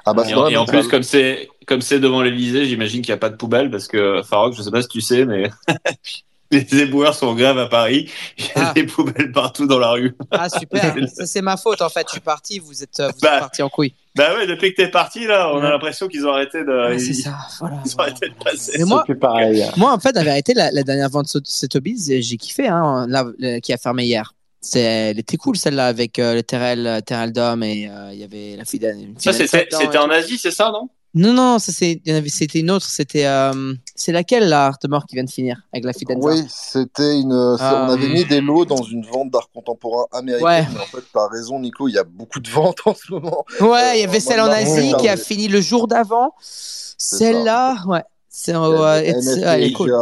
Ah 0.05 0.13
bah, 0.13 0.23
et, 0.27 0.57
en, 0.57 0.65
plus, 0.65 0.87
comme 0.87 1.03
c'est 1.03 1.49
comme 1.67 1.81
c'est 1.81 1.99
devant 1.99 2.21
l'Elysée, 2.21 2.65
j'imagine 2.65 3.01
qu'il 3.01 3.11
n'y 3.11 3.17
a 3.17 3.19
pas 3.19 3.29
de 3.29 3.35
poubelle 3.35 3.69
parce 3.69 3.87
que 3.87 4.21
Farok, 4.23 4.55
je 4.55 4.61
sais 4.61 4.71
pas 4.71 4.81
si 4.81 4.87
tu 4.87 5.01
sais, 5.01 5.25
mais 5.25 5.49
les 6.51 6.81
éboueurs 6.81 7.15
sont 7.15 7.33
graves 7.33 7.57
à 7.57 7.67
Paris. 7.67 8.09
Il 8.37 8.45
y 8.45 8.47
a 8.49 8.69
ah. 8.69 8.73
des 8.73 8.83
poubelles 8.83 9.31
partout 9.31 9.67
dans 9.67 9.79
la 9.79 9.91
rue. 9.91 10.15
Ah 10.31 10.49
super, 10.49 10.95
ça 11.13 11.25
c'est 11.25 11.41
ma 11.41 11.57
faute 11.57 11.81
en 11.81 11.89
fait. 11.89 12.05
Je 12.07 12.13
suis 12.13 12.19
parti, 12.19 12.59
vous 12.59 12.83
êtes, 12.83 13.01
vous 13.01 13.19
bah, 13.21 13.39
parti 13.39 13.61
en 13.61 13.69
couille. 13.69 13.93
Bah 14.15 14.35
ouais, 14.35 14.47
depuis 14.47 14.73
que 14.73 14.81
t'es 14.81 14.89
parti 14.89 15.25
là, 15.25 15.51
on 15.53 15.59
a 15.59 15.69
l'impression 15.69 16.07
qu'ils 16.07 16.25
ont 16.27 16.31
arrêté 16.31 16.63
de. 16.63 16.97
c'est 16.97 17.13
ça, 17.13 17.37
voilà. 17.59 17.77
Ils 17.85 17.95
ont 17.95 17.99
arrêté 17.99 18.29
de 18.29 18.43
passer. 18.43 18.73
Mais 18.77 18.85
moi, 18.85 19.05
pareil. 19.19 19.65
moi 19.77 19.93
en 19.93 19.99
fait, 19.99 20.13
la 20.13 20.23
vérité, 20.23 20.53
la, 20.53 20.71
la 20.71 20.83
dernière 20.83 21.09
vente 21.09 21.37
de 21.37 21.41
Sotheby's, 21.45 22.11
j'ai 22.19 22.37
kiffé, 22.37 22.67
hein, 22.67 23.05
là, 23.07 23.25
qui 23.61 23.71
a 23.71 23.77
fermé 23.77 24.05
hier. 24.05 24.33
Elle 24.75 25.19
était 25.19 25.37
cool 25.37 25.57
celle-là 25.57 25.87
avec 25.87 26.19
euh, 26.19 26.35
le 26.35 26.43
Terrell, 26.43 27.01
Terrell 27.05 27.33
Dom 27.33 27.63
et 27.63 27.89
euh, 27.89 28.11
il 28.13 28.19
y 28.19 28.23
avait 28.23 28.55
la 28.55 28.65
fille 28.65 28.79
Ça 29.17 29.33
c'était, 29.33 29.97
en 29.97 30.09
Asie, 30.09 30.37
c'est 30.37 30.51
ça, 30.51 30.71
non? 30.71 30.89
Non, 31.13 31.33
non, 31.33 31.59
ça 31.59 31.73
c'était 31.73 32.59
une 32.59 32.71
autre. 32.71 32.85
C'était, 32.85 33.25
euh, 33.25 33.73
c'est 33.95 34.13
laquelle 34.13 34.47
là, 34.47 34.71
de 34.81 34.87
mort 34.87 35.05
qui 35.05 35.15
vient 35.15 35.25
de 35.25 35.29
finir 35.29 35.61
avec 35.73 35.83
la 35.83 35.91
fille 35.91 36.07
Oui, 36.15 36.45
c'était 36.47 37.19
une. 37.19 37.33
On 37.33 37.57
avait 37.57 38.07
mis 38.07 38.23
des 38.23 38.39
lots 38.39 38.63
dans 38.63 38.83
une 38.83 39.05
vente 39.05 39.29
d'art 39.29 39.49
contemporain 39.53 40.05
américain. 40.13 40.45
Ouais. 40.45 40.67
Mais 40.73 40.79
en 40.79 40.85
fait, 40.85 41.03
t'as 41.11 41.27
raison, 41.27 41.59
Nico, 41.59 41.89
il 41.89 41.95
y 41.95 41.97
a 41.97 42.05
beaucoup 42.05 42.39
de 42.39 42.49
ventes 42.49 42.79
en 42.85 42.93
ce 42.93 43.11
moment. 43.11 43.43
Ouais, 43.59 43.97
il 43.97 44.01
y 44.01 44.03
avait 44.05 44.21
celle 44.21 44.39
en 44.39 44.47
Asie 44.47 44.93
qui 44.99 45.09
a 45.09 45.17
fini 45.17 45.47
le 45.49 45.59
jour 45.59 45.87
d'avant. 45.87 46.33
Celle-là, 46.39 47.83
ouais. 47.87 48.03
C'est, 48.29 48.55
ouais, 48.55 49.71
cool. 49.75 49.93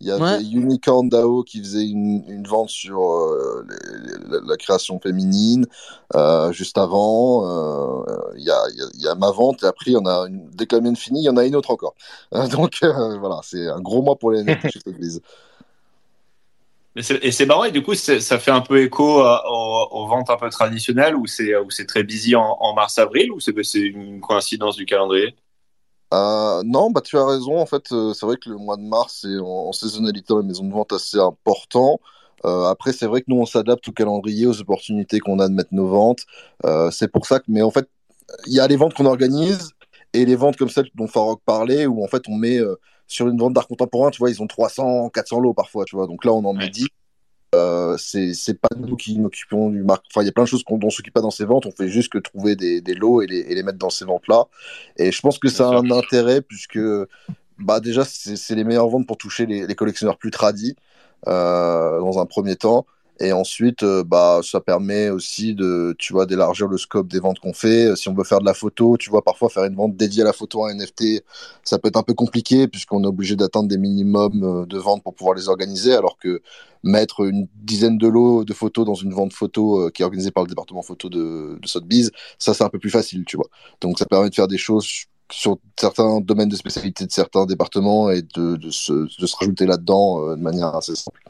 Il 0.00 0.06
y 0.06 0.12
avait 0.12 0.44
Unicorn 0.44 1.08
DAO 1.08 1.42
qui 1.42 1.58
faisait 1.58 1.84
une, 1.84 2.22
une 2.28 2.46
vente 2.46 2.70
sur 2.70 3.02
euh, 3.02 3.66
la, 4.46 4.56
création 4.56 5.00
féminine 5.00 5.66
euh, 6.14 6.52
juste 6.52 6.78
avant. 6.78 8.04
Euh, 8.06 8.32
il, 8.36 8.44
y 8.44 8.50
a, 8.50 8.62
il, 8.94 9.02
y 9.02 9.08
a, 9.08 9.16
ma 9.16 9.32
vente 9.32 9.64
et 9.64 9.66
après, 9.66 9.90
il 9.90 9.94
y 9.94 9.96
en 9.96 10.06
a 10.06 10.28
une, 10.28 10.48
dès 10.50 10.66
que 10.66 10.76
la 10.76 10.82
mienne 10.82 10.94
finit, 10.94 11.22
il 11.22 11.24
y 11.24 11.28
en 11.28 11.36
a 11.36 11.44
une 11.44 11.56
autre 11.56 11.72
encore. 11.72 11.96
donc 12.52 12.78
voilà, 12.80 13.40
c'est 13.42 13.66
un 13.66 13.80
gros 13.80 14.02
mois 14.02 14.16
pour 14.16 14.30
les 14.30 14.44
NFT 14.44 14.70
chez 14.70 14.78
Sotheby's. 14.78 15.20
Et 16.94 17.32
c'est 17.32 17.46
marrant, 17.46 17.64
et 17.64 17.72
du 17.72 17.82
coup, 17.82 17.94
ça 17.94 18.38
fait 18.38 18.50
un 18.50 18.60
peu 18.60 18.82
écho 18.82 19.20
aux, 19.20 20.06
ventes 20.06 20.30
un 20.30 20.36
peu 20.36 20.48
traditionnelles 20.48 21.16
où 21.16 21.26
c'est 21.26 21.86
très 21.86 22.04
busy 22.04 22.36
en, 22.36 22.56
en 22.60 22.72
mars-avril 22.74 23.32
ou 23.32 23.40
c'est 23.40 23.78
une 23.78 24.20
coïncidence 24.20 24.76
du 24.76 24.86
calendrier? 24.86 25.34
Euh, 26.14 26.62
non, 26.64 26.90
bah 26.90 27.00
tu 27.02 27.18
as 27.18 27.26
raison. 27.26 27.58
En 27.58 27.66
fait, 27.66 27.92
euh, 27.92 28.14
c'est 28.14 28.26
vrai 28.26 28.36
que 28.36 28.48
le 28.48 28.56
mois 28.56 28.76
de 28.76 28.82
mars 28.82 29.24
est 29.24 29.38
en, 29.38 29.72
saisonnalité 29.72 30.26
dans 30.28 30.40
les 30.40 30.46
maisons 30.46 30.64
de 30.64 30.72
vente 30.72 30.92
assez 30.92 31.18
important. 31.18 32.00
Euh, 32.44 32.64
après, 32.64 32.92
c'est 32.92 33.06
vrai 33.06 33.20
que 33.20 33.26
nous, 33.28 33.40
on 33.40 33.46
s'adapte 33.46 33.88
au 33.88 33.92
calendrier, 33.92 34.46
aux 34.46 34.60
opportunités 34.60 35.18
qu'on 35.20 35.38
a 35.38 35.48
de 35.48 35.54
mettre 35.54 35.72
nos 35.72 35.88
ventes. 35.88 36.24
Euh, 36.64 36.90
c'est 36.90 37.08
pour 37.08 37.26
ça 37.26 37.40
que, 37.40 37.46
mais 37.48 37.62
en 37.62 37.70
fait, 37.70 37.88
il 38.46 38.54
y 38.54 38.60
a 38.60 38.66
les 38.68 38.76
ventes 38.76 38.94
qu'on 38.94 39.06
organise 39.06 39.72
et 40.12 40.24
les 40.24 40.36
ventes 40.36 40.56
comme 40.56 40.68
celles 40.68 40.88
dont 40.94 41.06
Farok 41.06 41.40
parlait, 41.44 41.86
où 41.86 42.04
en 42.04 42.08
fait, 42.08 42.22
on 42.28 42.34
met 42.36 42.58
euh, 42.58 42.76
sur 43.06 43.28
une 43.28 43.38
vente 43.38 43.54
d'art 43.54 43.66
contemporain, 43.66 44.10
tu 44.10 44.18
vois, 44.18 44.30
ils 44.30 44.42
ont 44.42 44.46
300, 44.46 45.10
400 45.10 45.40
lots 45.40 45.54
parfois, 45.54 45.84
tu 45.84 45.96
vois. 45.96 46.06
Donc 46.06 46.24
là, 46.24 46.32
on 46.32 46.44
en 46.44 46.52
met 46.52 46.68
10. 46.68 46.86
Euh, 47.54 47.96
c'est 47.96 48.60
pas 48.60 48.68
nous 48.76 48.96
qui 48.96 49.18
m'occupons 49.18 49.70
du 49.70 49.82
marque. 49.82 50.04
Enfin, 50.10 50.22
il 50.22 50.26
y 50.26 50.28
a 50.28 50.32
plein 50.32 50.44
de 50.44 50.48
choses 50.48 50.64
qu'on 50.64 50.90
s'occupe 50.90 51.14
pas 51.14 51.20
dans 51.20 51.30
ces 51.30 51.44
ventes. 51.44 51.66
On 51.66 51.70
fait 51.70 51.88
juste 51.88 52.12
que 52.12 52.18
trouver 52.18 52.56
des, 52.56 52.80
des 52.80 52.94
lots 52.94 53.22
et 53.22 53.26
les, 53.26 53.38
et 53.38 53.54
les, 53.54 53.62
mettre 53.62 53.78
dans 53.78 53.90
ces 53.90 54.04
ventes-là. 54.04 54.46
Et 54.96 55.12
je 55.12 55.20
pense 55.20 55.38
que 55.38 55.48
ça 55.48 55.68
a 55.68 55.72
un 55.72 55.90
intérêt 55.90 56.42
puisque, 56.42 56.78
bah, 57.58 57.80
déjà, 57.80 58.04
c'est 58.04 58.54
les 58.54 58.64
meilleures 58.64 58.88
ventes 58.88 59.06
pour 59.06 59.16
toucher 59.16 59.46
les, 59.46 59.66
les 59.66 59.74
collectionneurs 59.74 60.18
plus 60.18 60.30
tradis 60.30 60.76
euh, 61.26 62.00
dans 62.00 62.18
un 62.18 62.26
premier 62.26 62.56
temps. 62.56 62.86
Et 63.20 63.32
ensuite, 63.32 63.82
euh, 63.82 64.04
bah, 64.04 64.40
ça 64.44 64.60
permet 64.60 65.10
aussi 65.10 65.54
de, 65.54 65.94
tu 65.98 66.12
vois, 66.12 66.24
d'élargir 66.24 66.68
le 66.68 66.78
scope 66.78 67.08
des 67.08 67.18
ventes 67.18 67.40
qu'on 67.40 67.52
fait. 67.52 67.96
Si 67.96 68.08
on 68.08 68.14
veut 68.14 68.24
faire 68.24 68.38
de 68.38 68.44
la 68.44 68.54
photo, 68.54 68.96
tu 68.96 69.10
vois, 69.10 69.22
parfois 69.22 69.48
faire 69.48 69.64
une 69.64 69.74
vente 69.74 69.96
dédiée 69.96 70.22
à 70.22 70.26
la 70.26 70.32
photo 70.32 70.62
en 70.64 70.68
NFT, 70.68 71.24
ça 71.64 71.78
peut 71.78 71.88
être 71.88 71.96
un 71.96 72.04
peu 72.04 72.14
compliqué 72.14 72.68
puisqu'on 72.68 73.02
est 73.02 73.08
obligé 73.08 73.34
d'atteindre 73.34 73.68
des 73.68 73.78
minimums 73.78 74.44
euh, 74.44 74.66
de 74.66 74.78
ventes 74.78 75.02
pour 75.02 75.14
pouvoir 75.14 75.34
les 75.34 75.48
organiser, 75.48 75.94
alors 75.94 76.16
que 76.18 76.40
mettre 76.84 77.26
une 77.26 77.48
dizaine 77.56 77.98
de 77.98 78.06
lots 78.06 78.44
de 78.44 78.52
photos 78.52 78.86
dans 78.86 78.94
une 78.94 79.12
vente 79.12 79.32
photo 79.32 79.86
euh, 79.86 79.90
qui 79.90 80.02
est 80.02 80.04
organisée 80.04 80.30
par 80.30 80.44
le 80.44 80.48
département 80.48 80.82
photo 80.82 81.08
de, 81.08 81.58
de 81.60 81.66
Sotheby's, 81.66 82.10
ça 82.38 82.54
c'est 82.54 82.62
un 82.62 82.68
peu 82.68 82.78
plus 82.78 82.90
facile, 82.90 83.24
tu 83.24 83.36
vois. 83.36 83.48
Donc 83.80 83.98
ça 83.98 84.06
permet 84.06 84.30
de 84.30 84.34
faire 84.34 84.48
des 84.48 84.58
choses 84.58 84.86
sur 85.30 85.58
certains 85.78 86.20
domaines 86.20 86.48
de 86.48 86.56
spécialité 86.56 87.04
de 87.04 87.12
certains 87.12 87.46
départements 87.46 88.10
et 88.10 88.22
de 88.22 88.70
se 88.70 89.36
rajouter 89.36 89.66
là-dedans 89.66 90.36
de 90.36 90.40
manière 90.40 90.74
assez 90.74 90.94
simple. 90.94 91.20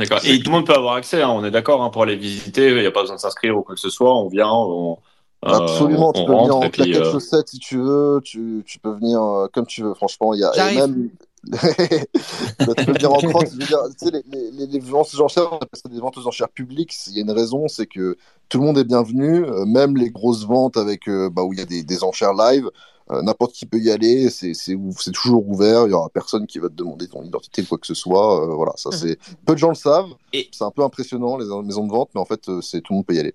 D'accord. 0.00 0.20
Et 0.24 0.38
tout 0.38 0.50
le 0.50 0.56
monde 0.56 0.66
peut 0.66 0.74
avoir 0.74 0.94
accès, 0.94 1.22
hein, 1.22 1.30
on 1.30 1.44
est 1.44 1.50
d'accord, 1.50 1.82
hein, 1.82 1.90
pour 1.90 2.02
aller 2.02 2.16
visiter, 2.16 2.70
il 2.70 2.80
n'y 2.80 2.86
a 2.86 2.90
pas 2.90 3.02
besoin 3.02 3.16
de 3.16 3.20
s'inscrire 3.20 3.56
ou 3.56 3.62
quoi 3.62 3.74
que 3.74 3.80
ce 3.80 3.90
soit, 3.90 4.16
on 4.16 4.28
vient, 4.28 4.50
on, 4.50 4.98
euh, 5.46 5.52
Absolument, 5.52 6.12
tu 6.12 6.24
peux 6.24 6.32
venir 6.32 6.56
en 6.56 6.68
claquette 6.68 6.96
euh... 6.96 7.12
chaussette 7.12 7.48
si 7.48 7.58
tu 7.58 7.78
veux, 7.78 8.20
tu, 8.22 8.62
tu 8.66 8.78
peux 8.78 8.92
venir 8.92 9.22
euh, 9.22 9.46
comme 9.50 9.66
tu 9.66 9.82
veux, 9.82 9.94
franchement, 9.94 10.34
il 10.34 10.40
y 10.40 10.44
a 10.44 10.72
et 10.72 10.76
même... 10.76 11.10
tu 11.50 12.84
peux 12.84 12.92
venir 12.92 13.10
en 13.10 13.16
crocs, 13.16 13.48
tu 13.48 13.66
sais, 13.96 14.10
les, 14.10 14.50
les, 14.50 14.66
les, 14.66 14.78
ventes 14.78 15.08
aux 15.14 15.20
enchères, 15.22 15.50
on 15.50 15.56
appelle 15.56 15.80
ça 15.82 15.88
des 15.88 15.98
ventes 15.98 16.18
aux 16.18 16.26
enchères 16.26 16.50
publiques, 16.50 16.94
il 17.06 17.14
y 17.14 17.18
a 17.18 17.22
une 17.22 17.30
raison, 17.30 17.68
c'est 17.68 17.86
que 17.86 18.18
tout 18.50 18.58
le 18.58 18.66
monde 18.66 18.76
est 18.76 18.84
bienvenu, 18.84 19.44
euh, 19.44 19.64
même 19.64 19.96
les 19.96 20.10
grosses 20.10 20.44
ventes 20.44 20.76
avec, 20.76 21.08
bah, 21.08 21.42
où 21.42 21.54
il 21.54 21.58
y 21.58 21.62
a 21.62 21.66
des, 21.66 21.82
des 21.82 22.04
enchères 22.04 22.34
live, 22.34 22.68
euh, 23.10 23.22
n'importe 23.22 23.52
qui 23.52 23.66
peut 23.66 23.78
y 23.78 23.90
aller, 23.90 24.28
c'est 24.30 25.12
toujours 25.12 25.48
ouvert, 25.48 25.86
il 25.86 25.90
y 25.90 25.94
aura 25.94 26.08
personne 26.10 26.46
qui 26.46 26.58
va 26.58 26.68
te 26.68 26.74
demander 26.74 27.08
ton 27.08 27.22
identité 27.22 27.62
ou 27.62 27.66
quoi 27.66 27.78
que 27.78 27.86
ce 27.86 27.94
soit. 27.94 28.42
Euh, 28.42 28.54
voilà, 28.54 28.72
ça 28.76 28.90
mhm. 28.90 28.96
c'est 28.96 29.18
peu 29.44 29.54
de 29.54 29.58
gens 29.58 29.70
le 29.70 29.74
savent. 29.74 30.10
C'est 30.32 30.64
un 30.64 30.70
peu 30.70 30.82
impressionnant 30.82 31.36
les 31.36 31.46
maisons 31.64 31.86
de 31.86 31.90
vente, 31.90 32.10
mais 32.14 32.20
en 32.20 32.24
fait, 32.24 32.48
euh, 32.48 32.60
c'est 32.60 32.80
tout 32.80 32.92
le 32.92 32.96
monde 32.98 33.06
peut 33.06 33.14
y 33.14 33.20
aller. 33.20 33.34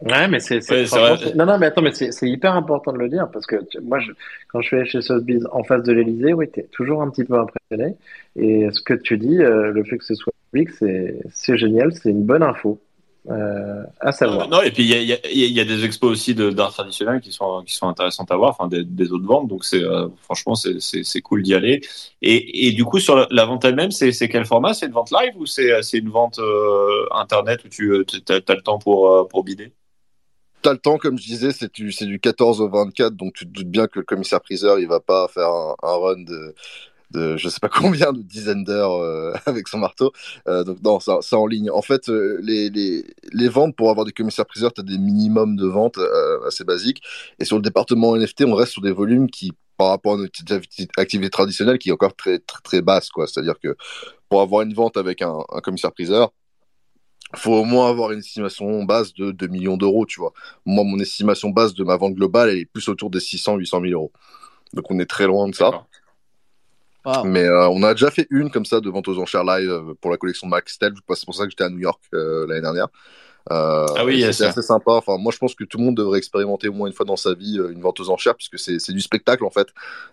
Ouais, 0.00 0.26
mais 0.26 0.40
c'est 0.40 0.58
non 1.36 1.46
non 1.46 1.58
mais 1.60 1.66
attends 1.66 1.80
mais 1.80 1.92
c'est 1.92 2.28
hyper 2.28 2.56
important 2.56 2.92
de 2.92 2.98
le 2.98 3.08
dire 3.08 3.28
parce 3.32 3.46
que 3.46 3.54
moi 3.84 4.00
je, 4.00 4.10
quand 4.48 4.60
je 4.60 4.66
suis 4.66 4.76
allé 4.76 4.84
chez 4.84 5.00
Sotheby's 5.00 5.44
en 5.52 5.62
face 5.62 5.84
de 5.84 5.92
l'Elysée, 5.92 6.32
oui, 6.32 6.48
t'es 6.50 6.66
toujours 6.72 7.02
un 7.02 7.10
petit 7.10 7.22
peu 7.22 7.38
impressionné 7.38 7.94
et 8.34 8.66
ce 8.72 8.80
que 8.80 8.94
tu 8.94 9.16
dis, 9.16 9.36
le 9.36 9.84
fait 9.84 9.98
que 9.98 10.04
ce 10.04 10.16
soit 10.16 10.32
public, 10.50 10.70
c'est 11.30 11.56
génial, 11.56 11.92
c'est 11.94 12.10
une 12.10 12.24
bonne 12.24 12.42
info. 12.42 12.80
Euh, 13.28 13.84
à 14.00 14.10
savoir. 14.10 14.48
Non, 14.48 14.62
et 14.62 14.72
puis 14.72 14.82
il 14.82 14.88
y 14.88 15.12
a, 15.12 15.18
y 15.30 15.60
a, 15.60 15.64
des 15.64 15.84
expos 15.84 16.10
aussi 16.10 16.34
d'art 16.34 16.72
traditionnel 16.72 17.20
qui 17.20 17.30
sont, 17.30 17.62
qui 17.64 17.72
sont 17.72 17.86
intéressantes 17.86 18.32
à 18.32 18.36
voir, 18.36 18.50
enfin 18.50 18.66
des, 18.66 18.82
des 18.82 19.12
autres 19.12 19.26
ventes, 19.26 19.46
donc 19.46 19.64
c'est 19.64 19.82
euh, 19.82 20.08
franchement 20.22 20.56
c'est 20.56 21.20
cool 21.20 21.42
d'y 21.44 21.54
aller. 21.54 21.82
Et, 22.20 22.66
et, 22.66 22.72
du 22.72 22.84
coup 22.84 22.98
sur 22.98 23.28
la, 23.30 23.44
vente 23.44 23.64
elle-même, 23.64 23.92
c'est 23.92 24.12
quel 24.28 24.44
format? 24.44 24.74
C'est 24.74 24.86
une 24.86 24.92
vente 24.92 25.12
live 25.12 25.34
ou 25.36 25.46
c'est 25.46 25.80
une 25.92 26.10
vente 26.10 26.40
euh, 26.40 27.06
internet 27.12 27.64
où 27.64 27.68
tu 27.68 27.94
as, 28.28 28.32
as, 28.32 28.54
le 28.54 28.62
temps 28.62 28.80
pour, 28.80 29.28
pour 29.28 29.44
bider? 29.44 29.72
T'as 30.62 30.72
le 30.72 30.78
temps, 30.78 30.98
comme 30.98 31.18
je 31.18 31.24
disais, 31.24 31.52
c'est 31.52 31.72
du, 31.72 31.90
du 31.90 32.18
14 32.18 32.60
au 32.60 32.68
24, 32.68 33.14
donc 33.14 33.34
tu 33.34 33.46
te 33.46 33.50
doutes 33.50 33.70
bien 33.70 33.86
que 33.86 34.00
le 34.00 34.04
commissaire 34.04 34.40
priseur, 34.40 34.80
il 34.80 34.88
va 34.88 35.00
pas 35.00 35.28
faire 35.28 35.48
un, 35.48 35.76
un 35.82 35.96
run 35.96 36.22
de, 36.22 36.54
de 37.12 37.36
je 37.36 37.48
sais 37.48 37.60
pas 37.60 37.68
combien 37.72 38.12
de 38.12 38.22
dizaines 38.22 38.64
d'heures 38.64 38.94
euh, 38.94 39.32
avec 39.46 39.68
son 39.68 39.78
marteau. 39.78 40.12
Euh, 40.48 40.64
donc 40.64 40.82
non, 40.82 41.00
ça, 41.00 41.20
en 41.32 41.46
ligne. 41.46 41.70
En 41.70 41.82
fait, 41.82 42.08
euh, 42.08 42.38
les, 42.42 42.70
les, 42.70 43.04
les 43.32 43.48
ventes 43.48 43.76
pour 43.76 43.90
avoir 43.90 44.04
des 44.06 44.12
commissaires 44.12 44.46
priseurs, 44.46 44.72
tu 44.72 44.80
as 44.80 44.84
des 44.84 44.98
minimums 44.98 45.56
de 45.56 45.66
ventes 45.66 45.98
assez 46.46 46.64
basiques. 46.64 47.02
Et 47.38 47.44
sur 47.44 47.56
le 47.56 47.62
département 47.62 48.16
NFT, 48.16 48.44
on 48.44 48.54
reste 48.54 48.72
sur 48.72 48.82
des 48.82 48.92
volumes 48.92 49.30
qui, 49.30 49.52
par 49.76 49.88
rapport 49.88 50.14
à 50.14 50.16
notre 50.16 50.40
activité 50.96 51.30
traditionnelle, 51.30 51.78
qui 51.78 51.90
est 51.90 51.92
encore 51.92 52.16
très 52.16 52.38
très, 52.40 52.82
basse, 52.82 53.10
quoi. 53.10 53.26
C'est-à-dire 53.26 53.58
que 53.62 53.76
pour 54.28 54.40
avoir 54.40 54.62
une 54.62 54.74
vente 54.74 54.96
avec 54.96 55.22
un, 55.22 55.38
commissaire 55.62 55.92
priseur, 55.92 56.32
faut 57.34 57.54
au 57.54 57.64
moins 57.64 57.88
avoir 57.88 58.12
une 58.12 58.18
estimation 58.18 58.84
base 58.84 59.14
de 59.14 59.30
2 59.30 59.46
millions 59.46 59.76
d'euros, 59.78 60.04
tu 60.04 60.20
vois. 60.20 60.32
Moi, 60.66 60.84
mon 60.84 60.98
estimation 60.98 61.48
base 61.48 61.72
de 61.74 61.82
ma 61.82 61.96
vente 61.96 62.14
globale, 62.14 62.50
elle 62.50 62.58
est 62.58 62.66
plus 62.66 62.88
autour 62.88 63.08
des 63.10 63.20
600, 63.20 63.56
800 63.56 63.80
000 63.80 63.92
euros. 63.92 64.12
Donc 64.74 64.90
on 64.90 64.98
est 64.98 65.06
très 65.06 65.26
loin 65.26 65.48
de 65.48 65.54
ça. 65.54 65.86
Mais 67.24 67.44
euh, 67.44 67.68
on 67.68 67.82
a 67.82 67.94
déjà 67.94 68.10
fait 68.10 68.26
une 68.30 68.50
comme 68.50 68.64
ça 68.64 68.80
de 68.80 68.88
vente 68.88 69.08
aux 69.08 69.18
enchères 69.18 69.44
live 69.44 69.70
euh, 69.70 69.94
pour 70.00 70.10
la 70.10 70.16
collection 70.16 70.46
Max 70.46 70.74
Stell. 70.74 70.92
C'est 71.14 71.24
pour 71.24 71.34
ça 71.34 71.44
que 71.44 71.50
j'étais 71.50 71.64
à 71.64 71.70
New 71.70 71.78
York 71.78 72.00
euh, 72.14 72.46
l'année 72.46 72.60
dernière. 72.60 72.88
Euh, 73.50 73.86
ah 73.96 74.04
oui, 74.04 74.24
c'est 74.32 74.44
assez 74.44 74.62
sympa. 74.62 74.92
Enfin, 74.92 75.18
moi, 75.18 75.32
je 75.32 75.38
pense 75.38 75.56
que 75.56 75.64
tout 75.64 75.76
le 75.78 75.84
monde 75.84 75.96
devrait 75.96 76.18
expérimenter 76.18 76.68
au 76.68 76.72
moins 76.72 76.86
une 76.86 76.92
fois 76.92 77.04
dans 77.04 77.16
sa 77.16 77.34
vie 77.34 77.56
une 77.56 77.80
vente 77.80 77.98
aux 77.98 78.08
enchères, 78.08 78.36
puisque 78.36 78.56
c'est 78.56 78.92
du 78.92 79.00
spectacle 79.00 79.44
en 79.44 79.50
fait. 79.50 79.66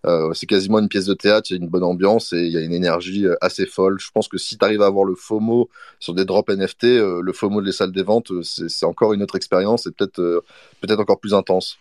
Euh, 0.07 0.33
c'est 0.33 0.47
quasiment 0.47 0.79
une 0.79 0.89
pièce 0.89 1.05
de 1.05 1.13
théâtre. 1.13 1.51
Il 1.51 1.57
y 1.57 1.59
a 1.59 1.61
une 1.61 1.69
bonne 1.69 1.83
ambiance 1.83 2.33
et 2.33 2.47
il 2.47 2.51
y 2.51 2.57
a 2.57 2.61
une 2.61 2.73
énergie 2.73 3.27
assez 3.39 3.67
folle. 3.67 3.99
Je 3.99 4.09
pense 4.11 4.27
que 4.27 4.39
si 4.39 4.57
tu 4.57 4.65
arrives 4.65 4.81
à 4.81 4.87
avoir 4.87 5.05
le 5.05 5.13
FOMO 5.13 5.69
sur 5.99 6.15
des 6.15 6.25
drops 6.25 6.51
NFT, 6.51 6.83
le 7.21 7.31
FOMO 7.31 7.61
des 7.61 7.71
salles 7.71 7.91
des 7.91 8.01
ventes, 8.01 8.31
c'est 8.41 8.85
encore 8.87 9.13
une 9.13 9.21
autre 9.21 9.35
expérience 9.35 9.85
et 9.85 9.91
peut-être 9.91 10.43
peut-être 10.81 10.99
encore 10.99 11.19
plus 11.19 11.35
intense. 11.35 11.77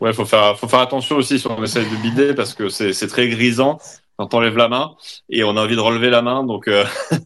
Ouais, 0.00 0.12
faut 0.12 0.24
faire, 0.24 0.58
faut 0.58 0.68
faire 0.68 0.80
attention 0.80 1.16
aussi 1.16 1.38
si 1.38 1.46
on 1.46 1.62
essaie 1.62 1.84
de 1.84 1.96
bider 2.02 2.34
parce 2.34 2.54
que 2.54 2.68
c'est 2.68 3.06
très 3.08 3.28
grisant 3.28 3.78
quand 4.16 4.34
on 4.34 4.40
lève 4.40 4.56
la 4.56 4.68
main 4.68 4.94
et 5.28 5.44
on 5.44 5.56
a 5.56 5.62
envie 5.62 5.76
de 5.76 5.80
relever 5.80 6.10
la 6.10 6.22
main. 6.22 6.44
Donc, 6.44 6.68
euh... 6.68 6.84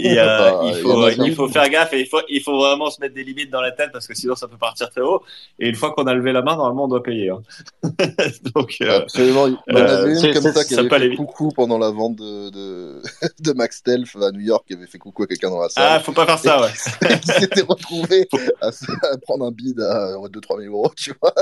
Et, 0.00 0.18
euh, 0.18 0.50
il, 0.64 0.74
faut, 0.76 1.08
il 1.08 1.34
faut 1.34 1.48
faire 1.48 1.68
gaffe 1.68 1.92
et 1.92 2.00
il 2.00 2.06
faut, 2.06 2.20
il 2.28 2.42
faut 2.42 2.56
vraiment 2.58 2.90
se 2.90 3.00
mettre 3.00 3.14
des 3.14 3.24
limites 3.24 3.50
dans 3.50 3.60
la 3.60 3.72
tête 3.72 3.90
parce 3.92 4.06
que 4.06 4.14
sinon 4.14 4.34
ça 4.34 4.48
peut 4.48 4.56
partir 4.56 4.90
très 4.90 5.00
haut. 5.00 5.22
Et 5.58 5.68
une 5.68 5.74
fois 5.74 5.92
qu'on 5.92 6.06
a 6.06 6.14
levé 6.14 6.32
la 6.32 6.42
main, 6.42 6.56
normalement 6.56 6.84
on 6.84 6.88
doit 6.88 7.02
payer. 7.02 7.30
Hein. 7.30 7.42
Donc, 8.54 8.76
euh, 8.80 9.00
Absolument. 9.02 9.46
Il 9.46 9.56
y 9.68 9.76
en 9.76 9.76
avait 9.76 10.12
une 10.14 10.34
comme 10.34 10.52
ça 10.52 10.64
qui 10.64 10.74
avait 10.74 10.88
fait 10.88 11.16
coucou 11.16 11.50
pendant 11.54 11.78
la 11.78 11.90
vente 11.90 12.16
de, 12.16 12.50
de, 12.50 13.02
de, 13.40 13.52
Max 13.52 13.82
Telf 13.82 14.16
à 14.16 14.30
New 14.32 14.40
York 14.40 14.64
qui 14.66 14.74
avait 14.74 14.86
fait 14.86 14.98
coucou 14.98 15.24
à 15.24 15.26
quelqu'un 15.26 15.50
dans 15.50 15.60
la 15.60 15.68
salle. 15.68 15.84
Ah, 15.88 16.00
faut 16.00 16.12
pas 16.12 16.26
faire 16.26 16.38
ça, 16.38 16.60
ouais. 16.60 17.18
qui 17.20 17.28
s'était 17.28 17.62
retrouvé 17.62 18.28
à, 18.60 18.70
prendre 19.22 19.46
un 19.46 19.50
bid 19.50 19.80
à 19.80 20.16
2-3 20.16 20.62
000 20.62 20.74
euros, 20.74 20.92
tu 20.96 21.12
vois. 21.20 21.34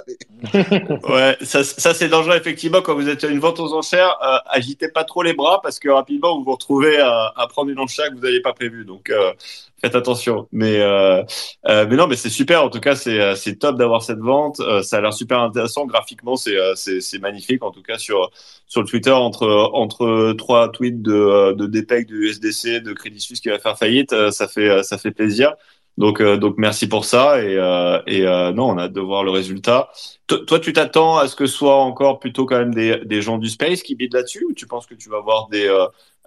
ouais, 1.14 1.36
ça, 1.42 1.64
ça 1.64 1.94
c'est 1.94 2.08
dangereux 2.08 2.36
effectivement 2.36 2.82
quand 2.82 2.94
vous 2.94 3.08
êtes 3.08 3.24
à 3.24 3.28
une 3.28 3.40
vente 3.40 3.60
aux 3.60 3.72
enchères. 3.72 4.16
Euh, 4.22 4.38
agitez 4.46 4.88
pas 4.88 5.04
trop 5.04 5.22
les 5.22 5.34
bras 5.34 5.60
parce 5.62 5.78
que 5.78 5.88
rapidement 5.88 6.38
vous 6.38 6.44
vous 6.44 6.52
retrouvez 6.52 6.98
à, 6.98 7.32
à 7.36 7.46
prendre 7.46 7.70
une 7.70 7.78
enchère 7.78 8.01
que 8.08 8.14
vous 8.14 8.20
n'aviez 8.20 8.40
pas 8.40 8.52
prévu. 8.52 8.84
Donc 8.84 9.10
euh, 9.10 9.32
faites 9.80 9.94
attention. 9.94 10.48
Mais 10.52 10.80
euh, 10.80 11.22
euh, 11.68 11.86
mais 11.88 11.96
non, 11.96 12.06
mais 12.06 12.16
c'est 12.16 12.30
super. 12.30 12.64
En 12.64 12.70
tout 12.70 12.80
cas, 12.80 12.94
c'est 12.94 13.34
c'est 13.36 13.56
top 13.56 13.78
d'avoir 13.78 14.02
cette 14.02 14.18
vente. 14.18 14.60
ça 14.82 14.98
a 14.98 15.00
l'air 15.00 15.12
super 15.12 15.40
intéressant 15.40 15.86
graphiquement. 15.86 16.36
C'est 16.36 16.56
c'est 16.76 17.18
magnifique. 17.18 17.62
En 17.62 17.70
tout 17.70 17.82
cas 17.82 17.98
sur 17.98 18.30
sur 18.66 18.82
le 18.82 18.86
Twitter 18.86 19.10
entre 19.10 19.48
entre 19.72 20.32
trois 20.34 20.70
tweets 20.70 21.02
de 21.02 21.52
de 21.52 21.66
DPEC, 21.66 22.06
de 22.08 22.14
USDC, 22.14 22.82
de 22.82 22.92
Crédit 22.92 23.20
Suisse 23.20 23.40
qui 23.40 23.48
va 23.48 23.58
faire 23.58 23.78
faillite, 23.78 24.14
ça 24.30 24.48
fait 24.48 24.82
ça 24.82 24.98
fait 24.98 25.10
plaisir. 25.12 25.54
Donc, 25.98 26.22
donc 26.22 26.56
merci 26.58 26.88
pour 26.88 27.04
ça 27.04 27.42
et, 27.42 27.52
et 28.06 28.22
non, 28.54 28.70
on 28.70 28.78
a 28.78 28.84
hâte 28.84 28.92
de 28.92 29.00
voir 29.00 29.24
le 29.24 29.30
résultat. 29.30 29.90
toi, 30.26 30.58
tu 30.58 30.72
t'attends 30.72 31.18
à 31.18 31.28
ce 31.28 31.36
que 31.36 31.46
ce 31.46 31.54
soit 31.54 31.76
encore 31.76 32.18
plutôt 32.18 32.46
quand 32.46 32.58
même 32.58 32.74
des, 32.74 32.98
des 33.04 33.20
gens 33.20 33.38
du 33.38 33.48
space 33.48 33.82
qui 33.82 33.94
bident 33.94 34.14
là-dessus 34.14 34.44
ou 34.48 34.54
tu 34.54 34.66
penses 34.66 34.86
que 34.86 34.94
tu 34.94 35.10
vas 35.10 35.20
voir 35.20 35.48
des 35.48 35.68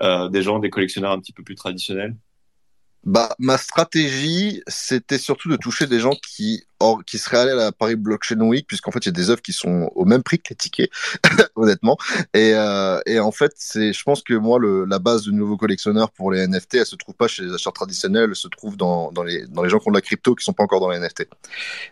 euh, 0.02 0.30
des 0.30 0.42
gens, 0.42 0.60
des 0.60 0.70
collectionneurs 0.70 1.12
un 1.12 1.20
petit 1.20 1.34
peu 1.34 1.44
plus 1.44 1.56
traditionnels? 1.56 2.16
Bah, 3.06 3.36
ma 3.38 3.60
stratégie, 3.60 4.64
c'était 4.68 5.20
surtout 5.20 5.48
de 5.48 5.58
toucher 5.58 5.86
des 5.86 6.00
gens 6.00 6.16
qui, 6.16 6.64
or, 6.80 7.04
qui 7.06 7.20
seraient 7.20 7.38
allés 7.38 7.52
à 7.52 7.56
la 7.56 7.72
Paris 7.72 7.96
Blockchain 7.96 8.40
Week, 8.42 8.66
puisqu'en 8.68 8.90
fait, 8.90 9.00
il 9.00 9.06
y 9.06 9.10
a 9.10 9.12
des 9.12 9.30
œuvres 9.30 9.44
qui 9.44 9.54
sont 9.54 9.92
au 9.94 10.06
même 10.06 10.24
prix 10.24 10.40
que 10.40 10.50
les 10.50 10.56
tickets, 10.56 10.90
honnêtement. 11.56 11.98
Et, 12.34 12.54
euh, 12.56 13.00
et 13.06 13.20
en 13.20 13.32
fait, 13.32 13.54
c'est, 13.58 13.94
je 13.94 14.04
pense 14.04 14.24
que 14.24 14.34
moi, 14.34 14.58
le, 14.58 14.86
la 14.86 14.98
base 14.98 15.26
de 15.26 15.32
nouveaux 15.32 15.56
collectionneurs 15.56 16.10
pour 16.10 16.32
les 16.32 16.48
NFT, 16.48 16.76
elle 16.76 16.86
se 16.88 16.96
trouve 16.96 17.14
pas 17.14 17.28
chez 17.28 17.44
les 17.44 17.54
acheteurs 17.54 17.74
traditionnels, 17.74 18.30
elle 18.30 18.36
se 18.36 18.48
trouve 18.48 18.76
dans, 18.76 19.12
dans 19.12 19.24
les, 19.24 19.46
dans 19.48 19.62
les 19.62 19.70
gens 19.70 19.78
qui 19.78 19.88
ont 19.88 19.92
de 19.92 19.98
la 19.98 20.02
crypto, 20.02 20.34
qui 20.34 20.44
sont 20.44 20.54
pas 20.54 20.64
encore 20.64 20.80
dans 20.80 20.90
les 20.90 20.98
NFT. 20.98 21.28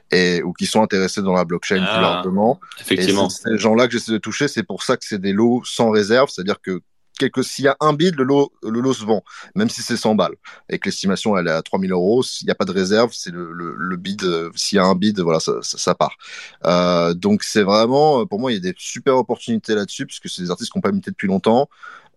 Et, 0.10 0.42
ou 0.42 0.52
qui 0.52 0.66
sont 0.66 0.82
intéressés 0.82 1.22
dans 1.22 1.34
la 1.34 1.46
blockchain 1.46 1.76
plus 1.76 1.86
ah, 1.88 2.02
largement. 2.02 2.60
Effectivement. 2.82 3.28
Et 3.28 3.50
ces 3.50 3.58
gens-là 3.60 3.86
que 3.86 3.94
j'essaie 3.94 4.14
de 4.14 4.18
toucher, 4.18 4.48
c'est 4.48 4.64
pour 4.64 4.82
ça 4.82 4.98
que 4.98 5.06
c'est 5.06 5.22
des 5.22 5.34
lots 5.34 5.62
sans 5.64 5.92
réserve, 5.92 6.30
c'est-à-dire 6.32 6.60
que 6.60 6.82
quelque, 7.18 7.44
s'il 7.44 7.66
y 7.66 7.68
a 7.68 7.78
un 7.80 7.94
bid, 7.94 8.16
le 8.16 8.24
lot, 8.24 8.52
le 8.64 8.80
lot 8.80 8.94
se 8.94 9.06
vend, 9.06 9.24
même 9.56 9.70
si 9.70 9.82
c'est 9.82 9.98
100 9.98 10.16
balles. 10.16 10.36
Et 10.70 10.80
que 10.80 10.90
l'estimation, 10.90 11.38
elle 11.38 11.48
est 11.48 11.52
à 11.52 11.62
3000 11.62 11.92
euros. 11.92 12.24
S'il 12.24 12.46
n'y 12.48 12.52
a 12.52 12.56
pas 12.56 12.66
de 12.66 12.72
réserve, 12.72 13.12
c'est 13.14 13.32
le, 13.32 13.52
le, 13.52 13.76
le, 13.76 13.98
bid, 13.98 14.24
euh, 14.24 14.52
s'il 14.56 14.78
y 14.78 14.80
a 14.80 14.86
un 14.86 14.96
bid, 14.96 15.20
voilà, 15.20 15.40
ça, 15.40 15.54
ça, 15.62 15.96
part. 15.96 16.18
Euh, 16.66 17.14
donc 17.14 17.44
c'est 17.44 17.64
vraiment, 17.64 18.26
pour 18.26 18.40
moi, 18.40 18.52
il 18.52 18.56
y 18.56 18.58
a 18.58 18.72
des 18.72 18.76
super 18.78 19.18
opportunités 19.18 19.76
là-dessus, 19.76 20.06
puisque 20.06 20.30
c'est 20.30 20.42
des 20.42 20.52
artistes 20.52 20.72
qui 20.72 20.78
n'ont 20.78 20.82
pas 20.82 20.90
imité 20.90 21.12
depuis 21.12 21.28
longtemps. 21.28 21.70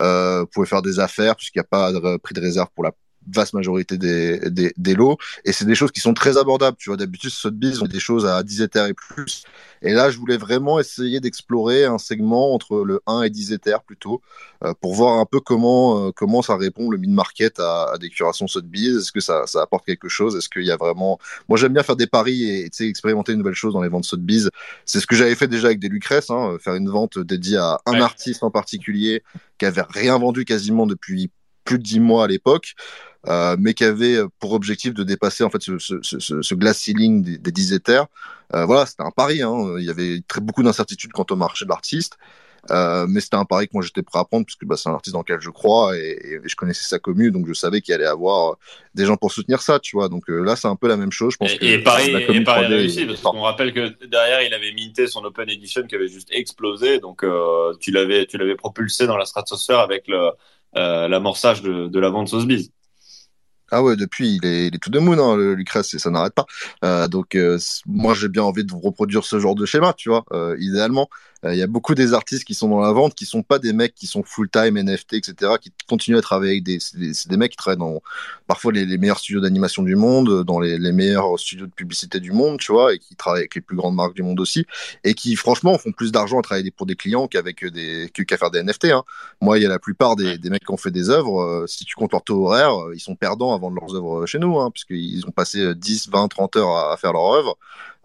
Euh, 0.03 0.41
vous 0.41 0.47
pouvez 0.47 0.67
faire 0.67 0.83
des 0.83 0.99
affaires, 1.01 1.37
puisqu'il 1.37 1.59
n'y 1.59 1.65
a 1.65 1.69
pas 1.69 1.93
de 1.93 2.17
prix 2.19 2.35
de 2.35 2.41
réserve 2.41 2.69
pour 2.75 2.85
la 2.85 2.93
vaste 3.33 3.55
majorité 3.55 3.99
des, 3.99 4.39
des, 4.51 4.73
des 4.77 4.95
lots. 4.95 5.17
Et 5.45 5.53
c'est 5.53 5.65
des 5.65 5.75
choses 5.75 5.93
qui 5.93 6.01
sont 6.01 6.15
très 6.15 6.37
abordables. 6.37 6.77
Tu 6.79 6.91
vois, 6.91 6.97
d'habitude, 6.97 7.31
Sotheby's 7.31 7.83
ont 7.83 7.87
des 7.87 8.01
choses 8.01 8.27
à 8.27 8.43
10 8.43 8.63
Ethers 8.63 8.87
et 8.87 8.95
plus. 8.95 9.45
Et 9.83 9.93
là, 9.93 10.11
je 10.11 10.19
voulais 10.19 10.37
vraiment 10.37 10.81
essayer 10.81 11.21
d'explorer 11.21 11.85
un 11.85 11.99
segment 11.99 12.55
entre 12.55 12.85
le 12.85 13.01
1 13.07 13.23
et 13.23 13.31
10 13.31 13.53
Ethers 13.53 13.83
plutôt, 13.83 14.23
euh, 14.65 14.73
pour 14.81 14.95
voir 14.95 15.19
un 15.19 15.27
peu 15.27 15.41
comment, 15.41 16.09
euh, 16.09 16.13
comment 16.13 16.43
ça 16.43 16.57
répond 16.57 16.91
le 16.91 16.99
mid-market 16.99 17.61
à, 17.61 17.93
à, 17.93 17.99
des 17.99 18.09
curations 18.09 18.47
Sotheby's. 18.47 18.97
Est-ce 18.97 19.13
que 19.13 19.21
ça, 19.21 19.47
ça 19.47 19.63
apporte 19.63 19.85
quelque 19.85 20.09
chose? 20.09 20.37
Est-ce 20.37 20.49
qu'il 20.49 20.65
y 20.65 20.71
a 20.71 20.77
vraiment... 20.77 21.19
Moi, 21.49 21.59
j'aime 21.59 21.73
bien 21.73 21.83
faire 21.83 21.97
des 21.97 22.07
paris 22.07 22.45
et, 22.45 22.71
et 22.79 22.89
expérimenter 22.89 23.33
une 23.33 23.39
nouvelle 23.39 23.55
chose 23.55 23.75
dans 23.75 23.83
les 23.83 23.89
ventes 23.89 24.05
Sotheby's. 24.05 24.49
C'est 24.85 25.01
ce 25.01 25.07
que 25.07 25.17
j'avais 25.17 25.35
fait 25.35 25.49
déjà 25.49 25.69
avec 25.69 25.79
des 25.79 25.89
Lucrèce, 25.89 26.31
hein, 26.31 26.57
faire 26.61 26.75
une 26.75 26.89
vente 26.89 27.19
dédiée 27.19 27.59
à 27.59 27.81
un 27.87 28.01
artiste 28.01 28.43
en 28.43 28.51
particulier 28.51 29.23
qui 29.59 29.67
avait 29.67 29.85
rien 29.89 30.19
vendu 30.19 30.45
quasiment 30.45 30.87
depuis 30.87 31.31
plus 31.67 31.79
de 31.79 31.83
10 31.83 32.01
mois 32.01 32.25
à 32.25 32.27
l'époque. 32.27 32.75
Euh, 33.29 33.57
mais 33.59 33.75
qui 33.75 33.83
avait 33.83 34.19
pour 34.39 34.53
objectif 34.53 34.95
de 34.95 35.03
dépasser 35.03 35.43
en 35.43 35.51
fait 35.51 35.61
ce, 35.61 35.79
ce, 35.79 35.97
ce, 36.01 36.43
ce 36.43 36.55
glass 36.55 36.79
ceiling 36.79 37.23
des, 37.23 37.39
des 37.39 37.51
10 37.51 37.73
Ethers. 37.73 38.07
Euh, 38.55 38.65
voilà, 38.65 38.87
c'était 38.87 39.03
un 39.03 39.11
pari. 39.11 39.43
Hein. 39.43 39.75
Il 39.79 39.85
y 39.85 39.91
avait 39.91 40.21
très 40.29 40.41
beaucoup 40.41 40.63
d'incertitudes 40.63 41.13
quant 41.13 41.27
au 41.29 41.37
marché 41.37 41.65
de 41.65 41.71
l'artiste. 41.71 42.17
Euh, 42.71 43.07
mais 43.09 43.21
c'était 43.21 43.37
un 43.37 43.45
pari 43.45 43.67
que 43.67 43.73
moi 43.75 43.83
j'étais 43.83 44.03
prêt 44.03 44.19
à 44.19 44.25
prendre 44.25 44.45
puisque 44.45 44.65
bah, 44.65 44.77
c'est 44.77 44.89
un 44.89 44.95
artiste 44.95 45.13
dans 45.13 45.21
lequel 45.21 45.41
je 45.41 45.51
crois 45.51 45.97
et, 45.97 46.19
et, 46.23 46.41
je 46.45 46.57
connaissais 46.57 46.83
sa 46.83 46.99
commune 46.99 47.31
donc 47.31 47.47
je 47.47 47.53
savais 47.53 47.81
qu'il 47.81 47.95
allait 47.95 48.07
avoir 48.07 48.57
des 48.95 49.05
gens 49.05 49.17
pour 49.17 49.31
soutenir 49.31 49.63
ça 49.63 49.79
tu 49.79 49.97
vois 49.97 50.09
donc 50.09 50.29
euh, 50.29 50.43
là 50.43 50.57
c'est 50.57 50.67
un 50.67 50.75
peu 50.75 50.89
la 50.89 50.97
même 50.97 51.13
chose 51.13 51.35
je 51.35 51.37
pense 51.37 51.53
et, 51.53 51.59
que 51.59 51.65
et 51.65 51.79
Paris, 51.79 52.13
et 52.13 52.41
Paris 52.43 52.67
réussi 52.67 53.07
parce 53.07 53.21
qu'on 53.21 53.43
rappelle 53.43 53.73
que 53.73 54.05
derrière 54.07 54.43
il 54.43 54.53
avait 54.53 54.73
minté 54.73 55.07
son 55.07 55.25
Open 55.25 55.49
Edition 55.49 55.87
qui 55.87 55.95
avait 55.95 56.09
juste 56.09 56.29
explosé 56.33 56.99
donc 56.99 57.23
euh, 57.23 57.73
tu 57.79 57.93
l'avais 57.93 58.27
tu 58.27 58.37
l'avais 58.37 58.57
propulsé 58.57 59.07
dans 59.07 59.17
la 59.17 59.27
stratosphère 59.27 59.79
avec 59.79 60.09
le 60.09 60.31
l'amorçage 60.75 61.63
de, 61.63 61.99
la 61.99 62.09
vente 62.11 62.29
Sotheby's 62.29 62.71
ah 63.73 63.83
ouais, 63.83 63.97
depuis, 63.97 64.37
il 64.37 64.47
est, 64.47 64.69
il 64.69 64.75
est 64.77 64.79
tout 64.79 64.91
de 64.91 64.99
moon, 65.01 65.19
hein, 65.19 65.37
le 65.37 65.55
Lucrèce, 65.55 65.93
et 65.95 65.99
ça 65.99 66.11
n'arrête 66.11 66.35
pas. 66.35 66.47
Euh, 66.85 67.09
donc, 67.09 67.35
euh, 67.35 67.59
moi, 67.85 68.15
j'ai 68.15 68.29
bien 68.29 68.45
envie 68.45 68.65
de 68.65 68.73
reproduire 68.73 69.25
ce 69.25 69.41
genre 69.41 69.57
de 69.57 69.67
schéma, 69.67 69.93
tu 69.93 70.09
vois, 70.09 70.25
euh, 70.33 70.57
idéalement. 70.61 71.09
Euh, 71.47 71.55
il 71.55 71.59
y 71.59 71.63
a 71.63 71.67
beaucoup 71.67 71.95
des 71.95 72.13
artistes 72.15 72.45
qui 72.45 72.55
sont 72.55 72.69
dans 72.69 72.81
la 72.81 72.93
vente, 72.93 73.15
qui 73.15 73.27
sont 73.27 73.43
pas 73.43 73.59
des 73.59 73.73
mecs 73.73 73.95
qui 73.95 74.07
sont 74.07 74.23
full-time 74.23 74.79
NFT, 74.79 75.15
etc., 75.15 75.53
qui 75.61 75.73
continuent 75.89 76.19
à 76.19 76.23
travailler 76.23 76.53
avec 76.53 76.65
des, 76.65 76.81
c'est 76.81 76.99
des, 76.99 77.13
des, 77.27 77.37
mecs 77.37 77.53
qui 77.53 77.57
travaillent 77.57 77.79
dans 77.79 78.01
parfois 78.47 78.73
les, 78.73 78.87
les 78.87 78.99
meilleurs 78.99 79.19
studios 79.19 79.41
d'animation 79.41 79.83
du 79.83 79.97
monde, 79.97 80.45
dans 80.45 80.61
les, 80.61 80.79
les, 80.79 80.93
meilleurs 80.93 81.39
studios 81.39 81.67
de 81.67 81.73
publicité 81.73 82.21
du 82.21 82.33
monde, 82.33 82.59
tu 82.59 82.73
vois, 82.73 82.95
et 82.95 82.99
qui 82.99 83.15
travaillent 83.17 83.43
avec 83.43 83.55
les 83.55 83.61
plus 83.61 83.77
grandes 83.77 83.95
marques 83.95 84.15
du 84.15 84.23
monde 84.23 84.41
aussi, 84.41 84.67
et 85.05 85.15
qui, 85.15 85.37
franchement, 85.37 85.79
font 85.79 85.93
plus 85.93 86.13
d'argent 86.13 86.39
à 86.39 86.43
travailler 86.43 86.71
pour 86.71 86.87
des 86.87 86.97
clients 86.97 87.29
qu'avec 87.29 87.65
des, 87.65 88.11
qu'à 88.11 88.37
faire 88.37 88.51
des 88.51 88.63
NFT, 88.63 88.87
hein. 88.87 89.05
Moi, 89.41 89.59
il 89.59 89.63
y 89.63 89.67
a 89.67 89.69
la 89.69 89.79
plupart 89.79 90.17
des, 90.17 90.39
des 90.39 90.51
mecs 90.51 90.65
qui 90.65 90.73
ont 90.73 90.77
fait 90.77 90.91
des 90.91 91.11
œuvres, 91.11 91.43
euh, 91.43 91.67
si 91.67 91.85
tu 91.85 91.95
comptes 91.95 92.13
leur 92.13 92.23
taux 92.23 92.47
horaire, 92.47 92.87
euh, 92.87 92.95
ils 92.95 93.01
sont 93.01 93.15
perdants 93.15 93.55
avant 93.55 93.71
de 93.71 93.77
leurs 93.77 93.95
œuvres 93.95 94.27
chez 94.27 94.39
nous, 94.39 94.59
hein, 94.59 94.71
puisqu'ils 94.71 95.25
ont 95.27 95.31
passé 95.31 95.75
10, 95.75 96.09
20, 96.09 96.29
30 96.29 96.57
heures 96.57 96.71
à, 96.71 96.93
à 96.93 96.97
faire 96.97 97.13
leur 97.13 97.27
œuvre. 97.33 97.57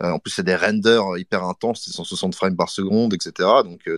Euh, 0.01 0.11
en 0.11 0.19
plus, 0.19 0.31
c'est 0.31 0.43
des 0.43 0.55
renders 0.55 1.17
hyper 1.17 1.43
intenses, 1.43 1.83
c'est 1.85 1.91
160 1.91 2.33
frames 2.35 2.55
par 2.55 2.69
seconde, 2.69 3.13
etc. 3.13 3.49
Donc, 3.63 3.87
euh, 3.87 3.97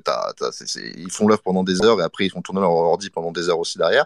c'est, 0.52 0.82
ils 0.98 1.12
font 1.12 1.28
l'œuvre 1.28 1.42
pendant 1.42 1.64
des 1.64 1.84
heures 1.84 2.02
et 2.02 2.04
après, 2.04 2.26
ils 2.26 2.30
font 2.30 2.42
tourner 2.42 2.62
leur 2.62 2.72
ordi 2.72 3.10
pendant 3.10 3.32
des 3.32 3.50
heures 3.50 3.60
aussi 3.60 3.78
derrière. 3.78 4.06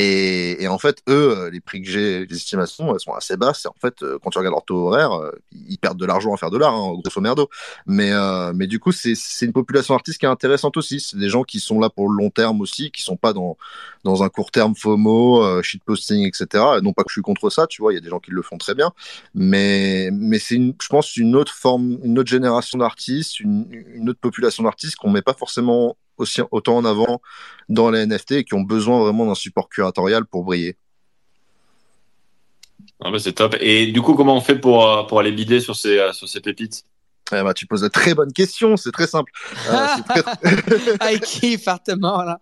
Et, 0.00 0.62
et, 0.62 0.68
en 0.68 0.78
fait, 0.78 1.02
eux, 1.08 1.36
euh, 1.36 1.50
les 1.50 1.60
prix 1.60 1.82
que 1.82 1.88
j'ai, 1.90 2.24
les 2.24 2.36
estimations, 2.36 2.94
elles 2.94 3.00
sont 3.00 3.14
assez 3.14 3.36
basses. 3.36 3.64
Et 3.64 3.68
en 3.68 3.74
fait, 3.80 4.02
euh, 4.04 4.16
quand 4.22 4.30
tu 4.30 4.38
regardes 4.38 4.54
leur 4.54 4.64
taux 4.64 4.86
horaire, 4.86 5.12
euh, 5.12 5.32
ils 5.50 5.76
perdent 5.76 5.98
de 5.98 6.06
l'argent 6.06 6.32
à 6.32 6.36
faire 6.36 6.50
de 6.52 6.58
l'art, 6.58 6.72
hein, 6.72 6.94
grosso 7.02 7.20
merdo. 7.20 7.50
Mais, 7.86 8.12
euh, 8.12 8.52
mais 8.54 8.68
du 8.68 8.78
coup, 8.78 8.92
c'est, 8.92 9.14
une 9.42 9.52
population 9.52 9.94
artiste 9.96 10.20
qui 10.20 10.26
est 10.26 10.28
intéressante 10.28 10.76
aussi. 10.76 11.00
C'est 11.00 11.18
des 11.18 11.28
gens 11.28 11.42
qui 11.42 11.58
sont 11.58 11.80
là 11.80 11.90
pour 11.90 12.08
le 12.08 12.16
long 12.16 12.30
terme 12.30 12.60
aussi, 12.60 12.92
qui 12.92 13.02
sont 13.02 13.16
pas 13.16 13.32
dans, 13.32 13.56
dans 14.04 14.22
un 14.22 14.28
court 14.28 14.52
terme 14.52 14.76
FOMO, 14.76 15.42
euh, 15.42 15.62
shitposting, 15.62 16.24
etc. 16.28 16.64
Et 16.78 16.80
non 16.80 16.92
pas 16.92 17.02
que 17.02 17.10
je 17.10 17.14
suis 17.14 17.22
contre 17.22 17.50
ça, 17.50 17.66
tu 17.66 17.82
vois, 17.82 17.92
il 17.92 17.96
y 17.96 17.98
a 17.98 18.00
des 18.00 18.10
gens 18.10 18.20
qui 18.20 18.30
le 18.30 18.42
font 18.42 18.56
très 18.56 18.76
bien. 18.76 18.92
Mais, 19.34 20.10
mais 20.12 20.38
c'est, 20.38 20.56
je 20.58 20.88
pense, 20.88 21.16
une 21.16 21.34
autre 21.34 21.52
forme, 21.52 21.98
une 22.04 22.20
autre 22.20 22.30
génération 22.30 22.78
d'artistes, 22.78 23.40
une, 23.40 23.66
une 23.72 24.08
autre 24.08 24.20
population 24.20 24.62
d'artistes 24.62 24.94
qu'on 24.94 25.10
met 25.10 25.22
pas 25.22 25.34
forcément 25.34 25.96
aussi 26.18 26.40
autant 26.50 26.76
en 26.76 26.84
avant 26.84 27.20
dans 27.68 27.90
les 27.90 28.06
NFT 28.06 28.32
et 28.32 28.44
qui 28.44 28.54
ont 28.54 28.62
besoin 28.62 29.00
vraiment 29.00 29.26
d'un 29.26 29.34
support 29.34 29.68
curatorial 29.68 30.26
pour 30.26 30.44
briller. 30.44 30.76
Ah 33.00 33.10
bah 33.10 33.18
c'est 33.18 33.32
top. 33.32 33.56
Et 33.60 33.92
du 33.92 34.02
coup, 34.02 34.14
comment 34.14 34.36
on 34.36 34.40
fait 34.40 34.58
pour, 34.58 34.84
euh, 34.86 35.04
pour 35.04 35.20
aller 35.20 35.32
bider 35.32 35.60
sur 35.60 35.76
ces, 35.76 35.98
euh, 35.98 36.12
sur 36.12 36.28
ces 36.28 36.40
pépites? 36.40 36.84
Eh 37.32 37.42
ben, 37.42 37.52
tu 37.52 37.66
poses 37.66 37.82
de 37.82 37.88
très 37.88 38.14
bonnes 38.14 38.32
questions, 38.32 38.76
c'est 38.76 38.92
très 38.92 39.06
simple. 39.06 39.32
Euh, 39.68 39.86
très... 40.08 40.22
ah, 41.00 41.18
qui 41.18 41.58
fartement 41.58 42.22
là? 42.22 42.40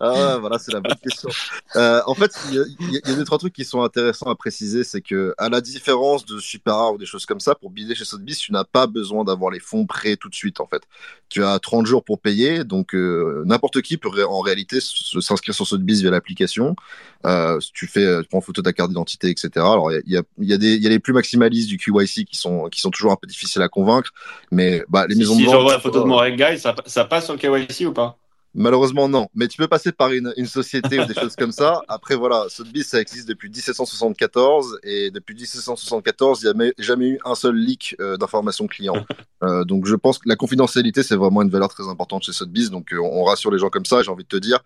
Ah 0.00 0.38
voilà, 0.38 0.58
c'est 0.58 0.72
la 0.72 0.80
bonne 0.80 0.96
question. 1.02 1.28
Euh, 1.76 2.00
en 2.06 2.14
fait, 2.14 2.32
il 2.50 2.54
y, 2.54 3.10
a 3.10 3.14
deux 3.14 3.24
trois 3.24 3.38
trucs 3.38 3.52
qui 3.52 3.64
sont 3.64 3.82
intéressants 3.82 4.30
à 4.30 4.34
préciser, 4.34 4.84
c'est 4.84 5.00
que 5.00 5.34
à 5.38 5.48
la 5.48 5.60
différence 5.60 6.24
de 6.24 6.38
Super 6.38 6.94
ou 6.94 6.98
des 6.98 7.06
choses 7.06 7.26
comme 7.26 7.40
ça, 7.40 7.54
pour 7.54 7.70
bider 7.70 7.94
chez 7.94 8.04
Sotheby's, 8.04 8.38
tu 8.38 8.52
n'as 8.52 8.64
pas 8.64 8.86
besoin 8.86 9.24
d'avoir 9.24 9.50
les 9.50 9.60
fonds 9.60 9.86
prêts 9.86 10.16
tout 10.16 10.28
de 10.28 10.34
suite 10.34 10.60
en 10.60 10.66
fait. 10.66 10.82
Tu 11.28 11.44
as 11.44 11.58
30 11.58 11.86
jours 11.86 12.04
pour 12.04 12.20
payer, 12.20 12.64
donc 12.64 12.94
euh, 12.94 13.42
n'importe 13.46 13.82
qui 13.82 13.96
peut 13.96 14.08
en 14.24 14.40
réalité 14.40 14.78
s'inscrire 14.80 15.54
sur 15.54 15.66
Sotheby's 15.66 16.00
via 16.00 16.10
l'application. 16.10 16.76
Euh, 17.24 17.58
tu 17.74 17.86
fais, 17.86 18.22
tu 18.22 18.28
prends 18.28 18.40
photo 18.40 18.62
de 18.62 18.66
ta 18.66 18.72
carte 18.72 18.90
d'identité, 18.90 19.28
etc. 19.30 19.50
Alors 19.56 19.92
il 19.92 20.02
y 20.06 20.16
a, 20.16 20.22
y, 20.38 20.52
a, 20.52 20.58
des, 20.58 20.76
y 20.76 20.86
a 20.86 20.90
les 20.90 20.98
plus 20.98 21.12
maximalistes 21.12 21.68
du 21.68 21.76
QYC 21.76 22.24
qui 22.24 22.36
sont 22.36 22.68
qui 22.68 22.80
sont 22.80 22.90
toujours 22.90 23.12
un 23.12 23.16
peu 23.16 23.26
difficiles 23.26 23.62
à 23.62 23.68
convaincre. 23.68 24.05
Mais 24.50 24.82
bah, 24.88 25.06
les 25.08 25.14
maisons 25.14 25.34
si 25.34 25.40
de 25.40 25.46
vente. 25.46 25.54
Si 25.54 25.58
j'envoie 25.58 25.72
la 25.74 25.80
photo 25.80 26.02
de 26.02 26.06
mon 26.06 26.28
guy, 26.28 26.58
ça, 26.58 26.74
ça 26.86 27.04
passe 27.04 27.24
sur 27.24 27.34
le 27.34 27.38
KYC 27.38 27.86
ou 27.86 27.92
pas? 27.92 28.18
Malheureusement, 28.58 29.06
non. 29.06 29.28
Mais 29.34 29.48
tu 29.48 29.58
peux 29.58 29.68
passer 29.68 29.92
par 29.92 30.12
une, 30.12 30.32
une 30.38 30.46
société 30.46 30.98
ou 30.98 31.04
des 31.04 31.12
choses 31.20 31.36
comme 31.36 31.52
ça. 31.52 31.82
Après, 31.88 32.14
voilà, 32.16 32.46
Sotheby's, 32.48 32.86
ça 32.86 33.02
existe 33.02 33.28
depuis 33.28 33.50
1774. 33.50 34.80
Et 34.82 35.10
depuis 35.10 35.34
1774, 35.34 36.42
il 36.42 36.58
n'y 36.58 36.68
a 36.68 36.72
jamais 36.78 37.08
eu 37.10 37.20
un 37.26 37.34
seul 37.34 37.54
leak 37.54 37.96
euh, 38.00 38.16
d'informations 38.16 38.66
clients. 38.66 39.04
Euh, 39.42 39.64
donc, 39.64 39.84
je 39.84 39.94
pense 39.94 40.16
que 40.16 40.26
la 40.30 40.34
confidentialité, 40.34 41.02
c'est 41.02 41.14
vraiment 41.14 41.42
une 41.42 41.50
valeur 41.50 41.68
très 41.68 41.86
importante 41.88 42.22
chez 42.22 42.32
Sotheby's. 42.32 42.70
Donc, 42.70 42.94
euh, 42.94 42.98
on 42.98 43.22
rassure 43.24 43.50
les 43.50 43.58
gens 43.58 43.68
comme 43.68 43.84
ça. 43.84 44.02
J'ai 44.02 44.10
envie 44.10 44.24
de 44.24 44.28
te 44.28 44.38
dire, 44.38 44.60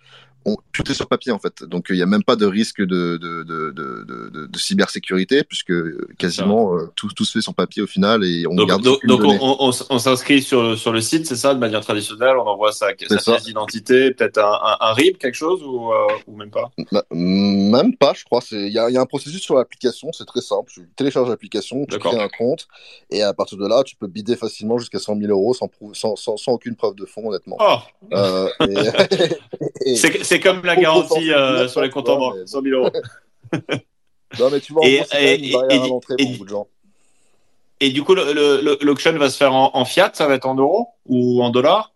on, 0.45 0.57
tout 0.73 0.91
est 0.91 0.95
sur 0.95 1.07
papier, 1.07 1.33
en 1.33 1.39
fait. 1.39 1.65
Donc, 1.65 1.87
il 1.91 1.97
n'y 1.97 2.03
a 2.03 2.07
même 2.07 2.25
pas 2.25 2.37
de 2.37 2.47
risque 2.47 2.81
de, 2.81 3.17
de, 3.17 3.43
de, 3.43 3.73
de, 3.73 4.47
de 4.47 4.59
cybersécurité, 4.59 5.45
puisque 5.45 5.73
quasiment 6.19 6.77
tout, 6.97 7.09
tout, 7.15 7.25
se 7.25 7.33
fait 7.33 7.43
sur 7.43 7.55
papier 7.55 7.83
au 7.83 7.87
final. 7.87 8.25
Et 8.25 8.47
on 8.47 8.55
donc, 8.55 8.69
garde 8.69 8.83
donc, 8.83 9.05
donc 9.07 9.23
on, 9.23 9.57
on, 9.61 9.71
on 9.91 9.99
s'inscrit 9.99 10.43
sur, 10.43 10.79
sur 10.79 10.93
le 10.93 11.01
site, 11.01 11.27
c'est 11.27 11.37
ça, 11.37 11.55
de 11.55 11.59
manière 11.59 11.81
traditionnelle. 11.81 12.37
On 12.39 12.47
envoie 12.47 12.73
sa, 12.73 12.89
sa 12.89 12.95
pièce 12.95 13.45
d'identité 13.45 14.11
peut-être 14.13 14.39
un, 14.39 14.77
un, 14.81 14.93
RIB, 14.93 15.17
quelque 15.19 15.35
chose, 15.35 15.63
ou, 15.63 15.93
euh, 15.93 16.09
ou 16.27 16.37
même 16.37 16.51
pas? 16.51 16.71
Bah, 16.93 17.05
Même 17.11 17.97
pas, 17.97 18.13
je 18.15 18.25
crois. 18.25 18.41
Il 18.53 18.69
y, 18.69 18.73
y, 18.73 18.79
a 18.79 19.01
un 19.01 19.07
processus 19.07 19.43
sur 19.43 19.55
l'application, 19.55 20.13
c'est 20.13 20.25
très 20.25 20.41
simple. 20.41 20.71
Tu 20.73 20.89
télécharges 20.97 21.29
l'application, 21.29 21.87
tu 21.87 21.99
crées 21.99 22.21
un 22.21 22.29
compte, 22.29 22.69
et 23.11 23.23
à 23.23 23.33
partir 23.33 23.59
de 23.59 23.67
là, 23.67 23.83
tu 23.85 23.97
peux 23.97 24.07
bider 24.07 24.37
facilement 24.37 24.79
jusqu'à 24.79 24.99
100 24.99 25.19
000 25.19 25.31
euros 25.31 25.55
sans, 25.55 25.71
sans, 25.93 26.17
sans, 26.17 26.37
sans, 26.37 26.53
aucune 26.53 26.77
preuve 26.77 26.95
de 26.95 27.05
fond, 27.05 27.29
honnêtement. 27.29 27.57
Oh 27.61 27.77
euh, 28.13 28.49
c'est 29.97 30.30
comme 30.39 30.65
la 30.65 30.77
garantie 30.77 31.33
euh, 31.33 31.67
sur 31.67 31.81
les 31.81 31.91
comptes 31.91 32.09
en 32.09 32.19
banque, 32.19 32.37
100 32.47 32.63
000 32.63 32.81
euros. 32.81 32.91
non, 34.39 34.51
mais 34.53 34.61
tu 34.61 34.73
vois, 34.73 34.87
et, 34.87 35.03
et, 35.13 35.57
à 35.57 35.87
l'entrée 35.89 36.15
pour 36.17 36.31
beaucoup 36.31 36.45
de 36.45 36.51
gens. 36.51 36.69
Et 37.81 37.91
du 37.91 38.03
coup, 38.03 38.15
l'auction 38.15 39.13
va 39.15 39.31
se 39.31 39.37
faire 39.37 39.55
en, 39.55 39.71
en, 39.75 39.85
fiat, 39.85 40.11
ça 40.13 40.27
va 40.29 40.35
être 40.35 40.47
en 40.47 40.55
euros 40.55 40.89
ou 41.07 41.43
en 41.43 41.51
dollars? 41.51 41.90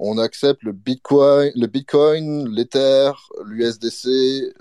On 0.00 0.16
accepte 0.18 0.62
le 0.62 0.72
Bitcoin, 0.72 1.52
le 1.54 1.66
Bitcoin, 1.66 2.48
l'Ether, 2.48 3.12
l'USDC, 3.44 4.08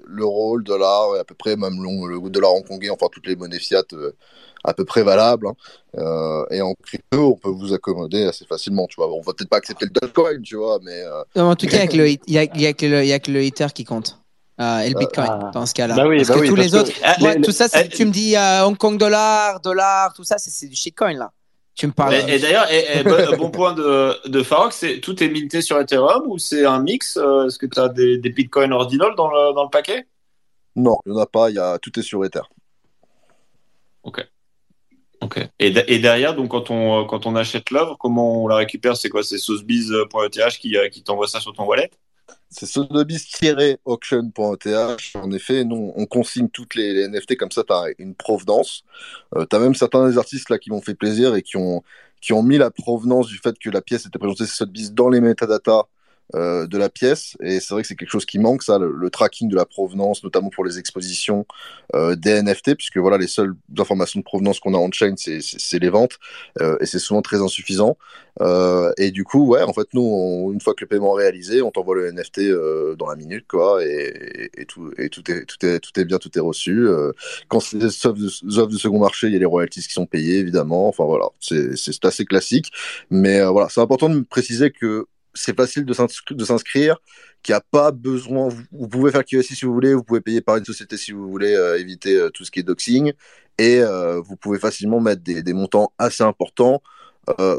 l'euro, 0.05 0.57
le 0.57 0.63
dollar, 0.63 1.15
et 1.15 1.19
à 1.19 1.23
peu 1.23 1.33
près 1.33 1.55
même 1.55 1.81
le, 1.81 2.29
dollar 2.29 2.53
hongkongais, 2.53 2.89
enfin 2.89 3.07
toutes 3.11 3.25
les 3.25 3.37
monnaies 3.37 3.57
fiat 3.57 3.83
euh, 3.93 4.11
à 4.65 4.73
peu 4.73 4.83
près 4.83 5.01
valables. 5.01 5.47
Hein. 5.47 5.53
Euh, 5.97 6.45
et 6.51 6.61
en 6.61 6.73
crypto, 6.83 7.31
on 7.31 7.37
peut 7.37 7.49
vous 7.49 7.73
accommoder 7.73 8.25
assez 8.25 8.45
facilement, 8.45 8.85
tu 8.87 8.95
vois. 8.97 9.09
On 9.11 9.21
va 9.21 9.33
peut-être 9.33 9.49
pas 9.49 9.57
accepter 9.57 9.85
le 9.85 9.91
Dogecoin, 9.91 10.41
tu 10.43 10.57
vois, 10.57 10.79
mais. 10.83 11.01
Euh, 11.01 11.41
en 11.41 11.55
tout 11.55 11.67
cas, 11.67 11.85
il 11.85 12.19
n'y 12.27 12.37
a, 12.37 12.43
y 12.43 12.67
a, 12.67 12.73
que 12.73 13.31
le 13.31 13.43
Ether 13.43 13.67
qui 13.73 13.85
compte. 13.85 14.19
et 14.59 14.89
le 14.89 14.99
Bitcoin 14.99 15.27
ah. 15.29 15.51
dans 15.53 15.65
ce 15.65 15.73
cas-là. 15.73 15.95
Bah 15.95 16.03
parce 16.03 16.27
bah 16.27 16.39
que 16.41 16.47
tous 16.47 16.55
les 16.55 16.75
autres, 16.75 16.91
tout 17.41 17.51
ça, 17.51 17.69
tu 17.69 18.05
me 18.05 18.11
dis 18.11 18.35
Hong 18.37 18.77
Kong 18.77 18.97
dollar, 18.97 19.61
dollar, 19.61 20.13
tout 20.13 20.25
ça, 20.25 20.35
c'est 20.37 20.67
du 20.67 20.75
shitcoin 20.75 21.13
là. 21.13 21.31
Et, 21.83 22.39
d'ailleurs, 22.39 22.67
bon, 23.03 23.37
bon, 23.37 23.51
point 23.51 23.73
de, 23.73 24.27
de 24.27 24.43
Farok, 24.43 24.73
c'est 24.73 24.99
tout 24.99 25.23
est 25.23 25.29
minté 25.29 25.61
sur 25.61 25.79
Ethereum 25.79 26.23
ou 26.27 26.37
c'est 26.37 26.65
un 26.65 26.79
mix 26.79 27.17
euh, 27.17 27.45
Est-ce 27.45 27.57
que 27.57 27.65
tu 27.65 27.79
as 27.79 27.89
des, 27.89 28.17
des 28.17 28.29
bitcoins 28.29 28.73
ordinals 28.73 29.15
dans 29.15 29.29
le, 29.29 29.53
dans 29.53 29.63
le 29.63 29.69
paquet? 29.69 30.05
Non, 30.75 30.97
il 31.05 31.13
n'y 31.13 31.17
en 31.17 31.21
a 31.21 31.25
pas, 31.25 31.49
y 31.49 31.57
a, 31.57 31.77
tout 31.79 31.97
est 31.99 32.03
sur 32.03 32.23
Ether. 32.25 32.41
Ok. 34.03 34.25
Ok. 35.21 35.37
Et, 35.59 35.67
et, 35.67 35.99
derrière, 35.99 36.35
donc 36.35 36.51
quand 36.51 36.71
on, 36.71 37.05
quand 37.05 37.25
on 37.25 37.35
achète 37.35 37.71
l'œuvre, 37.71 37.97
comment 37.99 38.43
on 38.43 38.47
la 38.47 38.55
récupère? 38.55 38.95
C'est 38.95 39.09
quoi? 39.09 39.23
C'est 39.23 39.37
saucebiz.eth 39.37 40.57
qui, 40.57 40.77
euh, 40.77 40.87
qui 40.89 41.03
t'envoie 41.03 41.27
ça 41.27 41.39
sur 41.39 41.53
ton 41.53 41.65
wallet? 41.65 41.91
C'est 42.49 42.65
sotheby's-auction.eth. 42.65 45.15
En 45.15 45.31
effet, 45.31 45.63
nous, 45.63 45.93
on 45.95 46.05
consigne 46.05 46.49
toutes 46.49 46.75
les, 46.75 47.07
NFT 47.07 47.37
comme 47.37 47.51
ça, 47.51 47.63
tu 47.63 47.73
as 47.73 47.85
une 47.99 48.15
provenance. 48.15 48.83
Euh, 49.35 49.45
tu 49.49 49.55
as 49.55 49.59
même 49.59 49.75
certains 49.75 50.09
des 50.09 50.17
artistes 50.17 50.49
là 50.49 50.57
qui 50.57 50.71
m'ont 50.71 50.81
fait 50.81 50.95
plaisir 50.95 51.35
et 51.35 51.43
qui 51.43 51.57
ont, 51.57 51.83
qui 52.21 52.33
ont 52.33 52.43
mis 52.43 52.57
la 52.57 52.71
provenance 52.71 53.27
du 53.27 53.37
fait 53.37 53.57
que 53.59 53.69
la 53.69 53.81
pièce 53.81 54.05
était 54.05 54.19
présentée 54.19 54.45
sur 54.45 54.55
Sotheby's 54.55 54.93
dans 54.93 55.09
les 55.09 55.21
metadata 55.21 55.87
euh, 56.35 56.67
de 56.67 56.77
la 56.77 56.89
pièce. 56.89 57.35
Et 57.41 57.59
c'est 57.59 57.73
vrai 57.73 57.81
que 57.81 57.87
c'est 57.87 57.95
quelque 57.95 58.11
chose 58.11 58.25
qui 58.25 58.39
manque, 58.39 58.63
ça, 58.63 58.77
le, 58.77 59.09
tracking 59.09 59.49
de 59.49 59.55
la 59.55 59.65
provenance, 59.65 60.23
notamment 60.23 60.49
pour 60.49 60.63
les 60.63 60.77
expositions 60.77 61.45
euh, 61.95 62.15
des 62.15 62.41
NFT, 62.41 62.75
puisque 62.75 62.97
voilà, 62.97 63.17
les 63.17 63.27
seules 63.27 63.55
informations 63.77 64.19
de 64.19 64.23
provenance 64.23 64.59
qu'on 64.59 64.73
a 64.73 64.77
en 64.77 64.91
chain, 64.91 65.15
c'est 65.17 65.79
les 65.79 65.89
ventes, 65.89 66.19
euh, 66.61 66.77
et 66.79 66.85
c'est 66.85 66.99
souvent 66.99 67.21
très 67.21 67.41
insuffisant. 67.41 67.97
Euh, 68.41 68.91
et 68.97 69.11
du 69.11 69.23
coup, 69.23 69.47
ouais, 69.47 69.63
en 69.63 69.73
fait, 69.73 69.87
nous, 69.93 70.51
une 70.53 70.61
fois 70.61 70.73
que 70.75 70.83
le 70.83 70.87
paiement 70.87 71.19
est 71.19 71.23
réalisé, 71.23 71.61
on 71.61 71.71
t'envoie 71.71 71.95
le 71.95 72.11
NFT 72.11 72.39
euh, 72.39 72.95
dans 72.95 73.07
la 73.07 73.15
minute, 73.15 73.45
quoi, 73.47 73.83
et, 73.83 74.51
et, 74.55 74.65
tout, 74.65 74.91
et 74.97 75.09
tout 75.09 75.29
est, 75.31 75.45
tout 75.45 75.65
est, 75.65 75.79
tout 75.79 75.99
est 75.99 76.05
bien, 76.05 76.19
tout 76.19 76.31
est 76.37 76.41
reçu. 76.41 76.87
Quand 77.47 77.59
c'est 77.59 77.77
des 77.77 77.87
offres 78.05 78.13
de, 78.13 78.71
de 78.71 78.77
second 78.77 78.99
marché, 78.99 79.27
il 79.27 79.33
y 79.33 79.35
a 79.35 79.39
les 79.39 79.45
royalties 79.45 79.81
qui 79.81 79.93
sont 79.93 80.05
payées, 80.05 80.37
évidemment. 80.37 80.87
Enfin 80.87 81.05
voilà, 81.05 81.25
c'est 81.39 82.05
assez 82.05 82.25
classique. 82.25 82.71
Mais 83.09 83.43
voilà, 83.45 83.67
c'est 83.69 83.81
important 83.81 84.09
de 84.09 84.19
préciser 84.21 84.71
que 84.71 85.07
c'est 85.39 85.55
facile 85.55 85.85
de 85.85 85.93
s'inscrire, 85.93 86.97
qu'il 87.41 87.53
n'y 87.53 87.57
a 87.57 87.61
pas 87.71 87.91
besoin, 87.91 88.49
vous, 88.71 88.87
pouvez 88.89 89.11
faire 89.11 89.23
QSI 89.23 89.55
si 89.55 89.65
vous 89.65 89.73
voulez, 89.73 89.93
vous 89.93 90.03
pouvez 90.03 90.21
payer 90.21 90.41
par 90.41 90.57
une 90.57 90.65
société 90.65 90.97
si 90.97 91.13
vous 91.13 91.29
voulez 91.29 91.53
euh, 91.53 91.79
éviter 91.79 92.15
euh, 92.17 92.29
tout 92.29 92.43
ce 92.43 92.51
qui 92.51 92.59
est 92.59 92.63
doxing, 92.63 93.13
et 93.57 93.79
euh, 93.79 94.19
vous 94.19 94.35
pouvez 94.35 94.59
facilement 94.59 94.99
mettre 94.99 95.23
des, 95.23 95.53
montants 95.53 95.91
assez 95.97 96.23
importants 96.23 96.81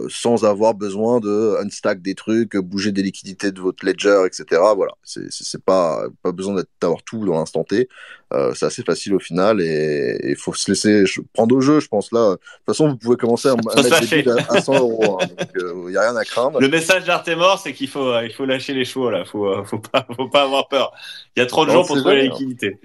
sans 0.08 0.44
avoir 0.44 0.74
besoin 0.74 1.20
de 1.20 1.56
unstack 1.62 2.02
des 2.02 2.16
trucs, 2.16 2.56
bouger 2.56 2.90
des 2.90 3.04
liquidités 3.04 3.52
de 3.52 3.60
votre 3.60 3.86
ledger, 3.86 4.24
etc. 4.26 4.60
Voilà, 4.74 4.94
c'est 5.04 5.62
pas 5.62 6.02
pas 6.24 6.32
besoin 6.32 6.60
d'avoir 6.80 7.04
tout 7.04 7.24
dans 7.24 7.38
l'instant 7.38 7.62
T. 7.62 7.88
Euh, 8.32 8.52
c'est 8.54 8.66
assez 8.66 8.84
facile 8.84 9.14
au 9.14 9.18
final 9.18 9.60
et 9.60 10.16
il 10.22 10.36
faut 10.36 10.54
se 10.54 10.70
laisser 10.70 11.02
prendre 11.32 11.56
au 11.56 11.60
jeu, 11.60 11.80
je 11.80 11.88
pense 11.88 12.12
là. 12.12 12.30
De 12.30 12.34
toute 12.36 12.66
façon, 12.66 12.88
vous 12.88 12.96
pouvez 12.96 13.16
commencer 13.16 13.48
à, 13.48 13.56
mettre 13.56 13.74
des 13.74 14.28
à, 14.28 14.36
à 14.48 14.60
100 14.60 14.78
euros, 14.78 15.18
hein, 15.20 15.26
donc 15.26 15.48
il 15.56 15.60
euh, 15.60 15.90
n'y 15.90 15.96
a 15.96 16.02
rien 16.02 16.16
à 16.16 16.24
craindre. 16.24 16.60
Le 16.60 16.68
message 16.68 17.04
d'Artemor, 17.06 17.58
c'est 17.58 17.72
qu'il 17.72 17.88
faut 17.88 18.20
il 18.20 18.32
faut 18.32 18.44
lâcher 18.44 18.72
les 18.72 18.84
chevaux 18.84 19.10
là, 19.10 19.24
faut 19.24 19.64
faut 19.64 19.80
pas 19.80 20.06
faut 20.16 20.28
pas 20.28 20.42
avoir 20.42 20.68
peur. 20.68 20.92
Il 21.36 21.40
y 21.40 21.42
a 21.42 21.46
trop 21.46 21.66
de 21.66 21.72
gens 21.72 21.84
pour 21.84 21.96
trouver 21.96 22.18
la 22.18 22.22
hein. 22.22 22.24
liquidité. 22.26 22.78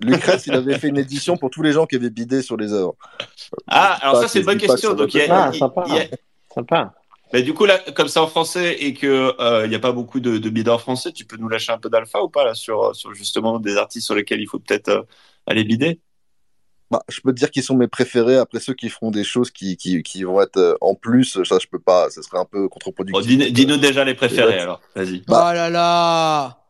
Lucrèce, 0.00 0.46
il 0.46 0.54
avait 0.54 0.78
fait 0.78 0.88
une 0.88 0.98
édition 1.06 1.36
pour 1.36 1.50
tous 1.50 1.62
les 1.62 1.72
gens 1.72 1.84
qui 1.84 1.96
avaient 1.96 2.08
bidé 2.08 2.40
sur 2.40 2.56
les 2.56 2.72
œuvres. 2.72 2.94
Ah, 3.68 3.98
alors 4.00 4.22
ça 4.22 4.28
c'est 4.28 4.40
une 4.40 4.46
bonne 4.46 4.58
question. 4.58 4.94
Donc 4.94 5.12
il 5.12 5.18
y 5.18 5.30
a, 5.30 5.52
Sympa. 6.54 6.94
Mais 7.32 7.42
du 7.42 7.54
coup, 7.54 7.64
là, 7.64 7.78
comme 7.94 8.08
c'est 8.08 8.20
en 8.20 8.28
français 8.28 8.76
et 8.78 8.94
qu'il 8.94 9.08
n'y 9.08 9.16
euh, 9.16 9.74
a 9.74 9.78
pas 9.78 9.92
beaucoup 9.92 10.20
de, 10.20 10.38
de 10.38 10.48
bideurs 10.48 10.80
français, 10.80 11.12
tu 11.12 11.24
peux 11.24 11.36
nous 11.36 11.48
lâcher 11.48 11.72
un 11.72 11.78
peu 11.78 11.90
d'alpha 11.90 12.22
ou 12.22 12.28
pas 12.28 12.44
là, 12.44 12.54
sur, 12.54 12.94
sur 12.94 13.12
justement 13.14 13.58
des 13.58 13.76
artistes 13.76 14.06
sur 14.06 14.14
lesquels 14.14 14.40
il 14.40 14.46
faut 14.46 14.58
peut-être 14.58 14.88
euh, 14.88 15.02
aller 15.46 15.64
bider? 15.64 16.00
Bah, 16.90 17.02
je 17.08 17.20
peux 17.20 17.32
te 17.32 17.38
dire 17.38 17.50
qu'ils 17.50 17.64
sont 17.64 17.74
mes 17.76 17.88
préférés. 17.88 18.36
Après 18.36 18.60
ceux 18.60 18.74
qui 18.74 18.88
feront 18.88 19.10
des 19.10 19.24
choses 19.24 19.50
qui, 19.50 19.76
qui, 19.76 20.02
qui 20.04 20.22
vont 20.22 20.40
être 20.40 20.56
euh, 20.56 20.76
en 20.80 20.94
plus, 20.94 21.42
ça 21.42 21.58
je 21.60 21.66
peux 21.66 21.80
pas. 21.80 22.10
Ça 22.10 22.22
serait 22.22 22.38
un 22.38 22.44
peu 22.44 22.68
contre-productif. 22.68 23.52
Dis-nous 23.52 23.76
déjà 23.76 24.04
les 24.04 24.14
préférés 24.14 24.60
alors. 24.60 24.80
Vas-y. 24.94 25.22
Bah, 25.26 25.48
oh 25.50 25.54
là 25.54 25.68
là 25.68 26.65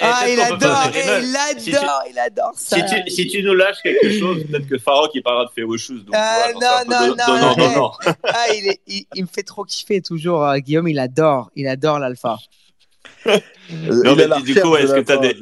ah, 0.00 0.28
il 0.28 0.40
adore, 0.40 0.90
il 0.94 1.36
adore, 1.36 2.02
il 2.08 2.18
adore 2.18 2.52
ça. 2.54 2.76
Si 2.76 2.84
tu, 2.84 3.10
si 3.10 3.26
tu 3.26 3.42
nous 3.42 3.54
lâches 3.54 3.82
quelque 3.82 4.18
chose, 4.18 4.44
peut-être 4.44 4.68
que 4.68 4.78
Pharaoh 4.78 5.08
qui 5.08 5.20
parlera 5.20 5.46
de 5.46 5.50
Féo 5.50 5.76
Shoes. 5.76 6.04
Ah, 6.12 6.48
non, 6.54 6.84
non, 6.88 7.14
non, 7.16 7.38
non, 7.40 7.56
non, 7.56 7.90
ah, 8.24 8.46
il, 8.54 8.76
il, 8.86 9.04
il, 9.14 9.22
me 9.22 9.28
fait 9.28 9.42
trop 9.42 9.64
kiffer 9.64 10.00
toujours. 10.00 10.44
Euh, 10.46 10.58
Guillaume, 10.58 10.88
il 10.88 10.98
adore, 10.98 11.50
il 11.56 11.66
adore 11.66 11.98
l'alpha. 11.98 12.38
Non, 13.26 14.16
mais 14.16 14.26
du 14.42 14.54
coup, 14.60 14.76
est-ce 14.76 14.94
que 14.94 15.00
tu 15.00 15.12
as 15.12 15.16
des. 15.18 15.36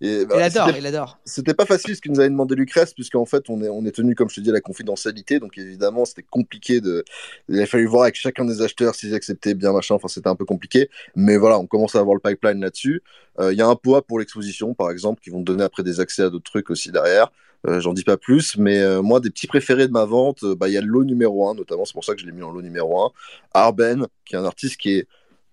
il 0.00 0.26
bah, 0.26 0.44
adore, 0.44 0.70
il 0.76 0.86
adore. 0.86 1.18
C'était 1.24 1.54
pas 1.54 1.66
facile 1.66 1.94
ce 1.94 2.00
que 2.00 2.08
nous 2.08 2.18
avait 2.20 2.28
demandé 2.28 2.54
Lucrèce, 2.54 2.92
puisqu'en 2.92 3.24
fait, 3.24 3.48
on 3.48 3.62
est, 3.62 3.68
on 3.68 3.84
est 3.84 3.92
tenu, 3.92 4.14
comme 4.14 4.28
je 4.28 4.36
te 4.36 4.40
dis, 4.40 4.50
à 4.50 4.52
la 4.52 4.60
confidentialité. 4.60 5.38
Donc, 5.38 5.56
évidemment, 5.58 6.04
c'était 6.04 6.24
compliqué 6.28 6.80
de. 6.80 7.04
Il 7.48 7.60
a 7.60 7.66
fallu 7.66 7.86
voir 7.86 8.02
avec 8.02 8.16
chacun 8.16 8.44
des 8.44 8.62
acheteurs 8.62 8.94
s'ils 8.94 9.14
acceptaient 9.14 9.54
bien, 9.54 9.72
machin. 9.72 9.94
Enfin, 9.94 10.08
c'était 10.08 10.28
un 10.28 10.36
peu 10.36 10.44
compliqué. 10.44 10.90
Mais 11.14 11.36
voilà, 11.36 11.58
on 11.58 11.66
commence 11.66 11.94
à 11.94 12.00
avoir 12.00 12.14
le 12.14 12.20
pipeline 12.20 12.60
là-dessus. 12.60 13.02
Euh, 13.38 13.52
il 13.52 13.58
y 13.58 13.62
a 13.62 13.66
un 13.66 13.76
poids 13.76 14.02
pour 14.02 14.18
l'exposition, 14.18 14.74
par 14.74 14.90
exemple, 14.90 15.20
qui 15.22 15.30
vont 15.30 15.40
donner 15.40 15.64
après 15.64 15.82
des 15.82 16.00
accès 16.00 16.22
à 16.22 16.30
d'autres 16.30 16.50
trucs 16.50 16.70
aussi 16.70 16.90
derrière. 16.90 17.30
J'en 17.66 17.92
dis 17.92 18.04
pas 18.04 18.16
plus, 18.16 18.56
mais 18.56 19.02
moi, 19.02 19.18
des 19.18 19.30
petits 19.30 19.48
préférés 19.48 19.88
de 19.88 19.92
ma 19.92 20.04
vente, 20.04 20.44
bah, 20.44 20.68
il 20.68 20.74
y 20.74 20.78
a 20.78 20.80
le 20.80 20.86
lot 20.86 21.04
numéro 21.04 21.48
1, 21.48 21.54
notamment, 21.54 21.84
c'est 21.84 21.92
pour 21.92 22.04
ça 22.04 22.14
que 22.14 22.20
je 22.20 22.26
l'ai 22.26 22.32
mis 22.32 22.44
en 22.44 22.52
lot 22.52 22.62
numéro 22.62 23.02
1. 23.02 23.10
Arben, 23.52 24.06
qui 24.24 24.36
est 24.36 24.38
un 24.38 24.44
artiste 24.44 24.76
qui 24.76 24.90
est 24.90 25.08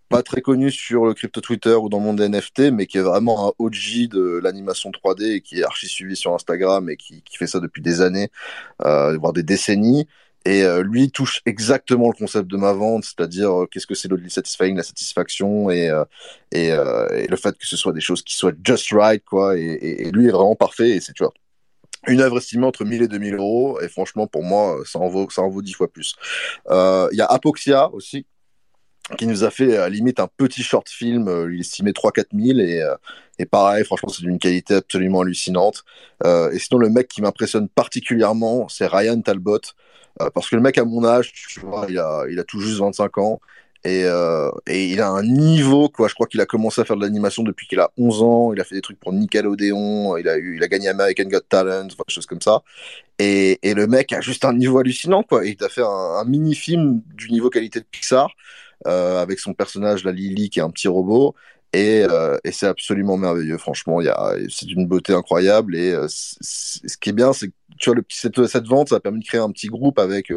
pas 0.09 0.23
très 0.23 0.41
connu 0.41 0.71
sur 0.71 1.05
le 1.05 1.13
crypto 1.13 1.41
Twitter 1.41 1.73
ou 1.73 1.89
dans 1.89 1.97
le 1.97 2.03
monde 2.03 2.17
des 2.17 2.29
NFT, 2.29 2.71
mais 2.71 2.85
qui 2.85 2.97
est 2.97 3.01
vraiment 3.01 3.49
un 3.49 3.53
OG 3.59 4.07
de 4.09 4.39
l'animation 4.41 4.91
3D 4.91 5.35
et 5.35 5.41
qui 5.41 5.59
est 5.59 5.63
archi 5.63 5.87
suivi 5.87 6.15
sur 6.15 6.33
Instagram 6.33 6.89
et 6.89 6.97
qui, 6.97 7.23
fait 7.31 7.47
ça 7.47 7.59
depuis 7.59 7.81
des 7.81 8.01
années, 8.01 8.29
euh, 8.85 9.17
voire 9.17 9.33
des 9.33 9.43
décennies. 9.43 10.07
Et 10.45 10.63
euh, 10.63 10.83
lui 10.83 11.09
touche 11.09 11.41
exactement 11.47 12.07
le 12.07 12.13
concept 12.13 12.47
de 12.47 12.55
ma 12.55 12.71
vente, 12.71 13.03
c'est-à-dire 13.03 13.63
euh, 13.63 13.65
qu'est-ce 13.65 13.87
que 13.87 13.95
c'est 13.95 14.07
le 14.07 14.29
satisfying, 14.29 14.77
la 14.77 14.83
satisfaction 14.83 15.71
et, 15.71 15.89
euh, 15.89 16.05
et, 16.51 16.69
le 17.27 17.35
fait 17.35 17.57
que 17.57 17.65
ce 17.65 17.75
soit 17.75 17.93
des 17.93 18.01
choses 18.01 18.21
qui 18.21 18.35
soient 18.35 18.53
just 18.63 18.91
right, 18.91 19.23
quoi. 19.25 19.57
Et, 19.57 19.63
et 19.63 20.11
lui 20.11 20.27
est 20.27 20.31
vraiment 20.31 20.55
parfait. 20.55 20.91
Et 20.91 21.01
c'est 21.01 21.13
tu 21.13 21.23
vois 21.23 21.33
une 22.07 22.21
œuvre 22.21 22.37
estimée 22.37 22.67
entre 22.67 22.85
1000 22.85 23.01
et 23.01 23.07
2000 23.07 23.33
euros. 23.33 23.81
Et 23.81 23.87
franchement, 23.87 24.27
pour 24.27 24.43
moi, 24.43 24.77
ça 24.85 24.99
en 24.99 25.09
vaut, 25.09 25.27
ça 25.31 25.41
en 25.41 25.49
vaut 25.49 25.63
10 25.63 25.73
fois 25.73 25.87
plus. 25.91 26.15
Il 26.69 27.17
y 27.17 27.21
a 27.21 27.25
Apoxia 27.25 27.91
aussi, 27.91 28.27
qui 29.17 29.27
nous 29.27 29.43
a 29.43 29.51
fait 29.51 29.77
à 29.77 29.87
limite 29.87 30.19
un 30.19 30.27
petit 30.27 30.63
short 30.63 30.89
film, 30.89 31.27
euh, 31.27 31.53
il 31.53 31.61
estimait 31.61 31.91
3-4 31.91 32.25
000 32.33 32.59
et, 32.59 32.81
euh, 32.81 32.95
pareil, 33.51 33.85
franchement 33.85 34.09
c'est 34.09 34.23
d'une 34.23 34.39
qualité 34.39 34.75
absolument 34.75 35.21
hallucinante. 35.21 35.83
Euh, 36.25 36.51
et 36.51 36.59
sinon 36.59 36.79
le 36.79 36.89
mec 36.89 37.07
qui 37.07 37.21
m'impressionne 37.21 37.69
particulièrement, 37.69 38.67
c'est 38.67 38.87
Ryan 38.87 39.21
Talbot, 39.21 39.59
parce 40.33 40.49
que 40.49 40.55
le 40.55 40.61
mec 40.61 40.77
à 40.77 40.85
mon 40.85 41.03
âge, 41.03 41.33
tu 41.33 41.59
vois, 41.59 41.85
il 41.89 41.99
a, 41.99 42.23
il 42.29 42.39
a 42.39 42.43
tout 42.45 42.61
juste 42.61 42.79
25 42.79 43.17
ans 43.17 43.41
et, 43.83 44.05
et 44.65 44.85
il 44.87 45.01
a 45.01 45.09
un 45.09 45.23
niveau 45.23 45.89
quoi. 45.89 46.07
Je 46.07 46.13
crois 46.13 46.25
qu'il 46.25 46.39
a 46.39 46.45
commencé 46.45 46.79
à 46.79 46.85
faire 46.85 46.95
de 46.95 47.01
l'animation 47.01 47.43
depuis 47.43 47.67
qu'il 47.67 47.81
a 47.81 47.91
11 47.97 48.21
ans. 48.23 48.53
Il 48.53 48.61
a 48.61 48.63
fait 48.63 48.75
des 48.75 48.81
trucs 48.81 48.97
pour 48.97 49.11
Nickelodeon, 49.11 50.15
il 50.15 50.29
a 50.29 50.37
il 50.37 50.63
a 50.63 50.67
gagné 50.69 50.87
American 50.87 51.25
Got 51.25 51.41
Talent, 51.49 51.87
enfin, 51.87 52.03
des 52.07 52.13
choses 52.13 52.25
comme 52.25 52.39
ça. 52.39 52.63
Et, 53.19 53.59
et 53.61 53.73
le 53.73 53.87
mec 53.87 54.13
a 54.13 54.21
juste 54.21 54.45
un 54.45 54.53
niveau 54.53 54.79
hallucinant 54.79 55.23
quoi. 55.23 55.45
il 55.45 55.61
a 55.61 55.67
fait 55.67 55.83
un 55.83 56.23
mini 56.25 56.55
film 56.55 57.01
du 57.13 57.29
niveau 57.29 57.49
qualité 57.49 57.81
de 57.81 57.85
Pixar. 57.85 58.29
Euh, 58.85 59.21
avec 59.21 59.39
son 59.39 59.53
personnage, 59.53 60.03
la 60.03 60.11
Lily, 60.11 60.49
qui 60.49 60.59
est 60.59 60.63
un 60.63 60.69
petit 60.69 60.87
robot. 60.87 61.35
Et, 61.73 62.05
euh, 62.09 62.37
et 62.43 62.51
c'est 62.51 62.67
absolument 62.67 63.17
merveilleux, 63.17 63.57
franchement. 63.57 63.99
C'est 64.49 64.71
une 64.71 64.87
beauté 64.87 65.13
incroyable. 65.13 65.75
Et 65.75 65.91
euh, 65.91 66.07
ce 66.07 66.97
qui 66.97 67.09
est 67.09 67.13
bien, 67.13 67.33
c'est 67.33 67.49
que 67.49 67.53
tu 67.77 67.89
vois, 67.89 67.95
le, 67.95 68.05
cette, 68.09 68.45
cette, 68.47 68.67
vente, 68.67 68.89
ça 68.89 68.95
a 68.95 68.99
permis 68.99 69.19
de 69.19 69.25
créer 69.25 69.41
un 69.41 69.51
petit 69.51 69.67
groupe 69.67 69.99
avec 69.99 70.31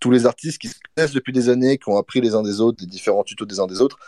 tous 0.00 0.10
les 0.10 0.26
artistes 0.26 0.58
qui 0.58 0.68
se 0.68 0.76
connaissent 0.94 1.12
depuis 1.12 1.32
des 1.32 1.48
années, 1.48 1.78
qui 1.78 1.88
ont 1.88 1.96
appris 1.96 2.20
les 2.20 2.34
uns 2.34 2.42
des 2.42 2.60
autres, 2.60 2.78
les 2.80 2.86
différents 2.86 3.24
tutos 3.24 3.46
des 3.46 3.60
uns 3.60 3.66
des 3.66 3.80
autres 3.80 3.98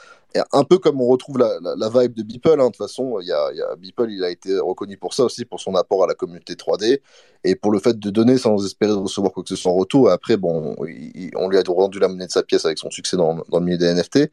un 0.53 0.65
peu 0.65 0.79
comme 0.79 1.01
on 1.01 1.07
retrouve 1.07 1.39
la, 1.39 1.89
vibe 1.89 2.15
de 2.15 2.23
Beeple, 2.23 2.49
hein. 2.51 2.57
de 2.57 2.63
toute 2.65 2.77
façon, 2.77 3.21
y 3.21 3.33
a, 3.33 3.53
y 3.53 3.61
Beeple, 3.79 4.11
il 4.11 4.25
a 4.25 4.31
été 4.31 4.59
reconnu 4.59 4.97
pour 4.97 5.15
ça 5.15 5.25
aussi, 5.25 5.45
pour 5.45 5.61
son 5.61 5.75
apport 5.75 6.05
à 6.05 6.07
la 6.07 6.15
communauté 6.15 6.55
3D 6.55 7.01
et 7.45 7.55
pour 7.55 7.71
le 7.71 7.79
fait 7.79 7.99
de 7.99 8.11
donner 8.11 8.39
sans 8.39 8.65
espérer 8.65 8.93
de 8.93 8.99
recevoir 8.99 9.33
quoi 9.33 9.43
que 9.43 9.49
ce 9.49 9.57
soit 9.57 9.71
en 9.71 9.77
retour. 9.77 10.11
Et 10.11 10.13
après, 10.13 10.37
bon, 10.37 10.75
on 10.79 11.49
lui 11.49 11.59
a 11.59 11.63
rendu 11.67 11.99
la 11.99 12.09
monnaie 12.09 12.27
de 12.27 12.33
sa 12.33 12.43
pièce 12.43 12.65
avec 12.65 12.79
son 12.79 12.91
succès 12.91 13.17
dans, 13.17 13.37
le 13.37 13.61
milieu 13.61 13.79
des 13.79 13.93
NFT. 13.93 14.31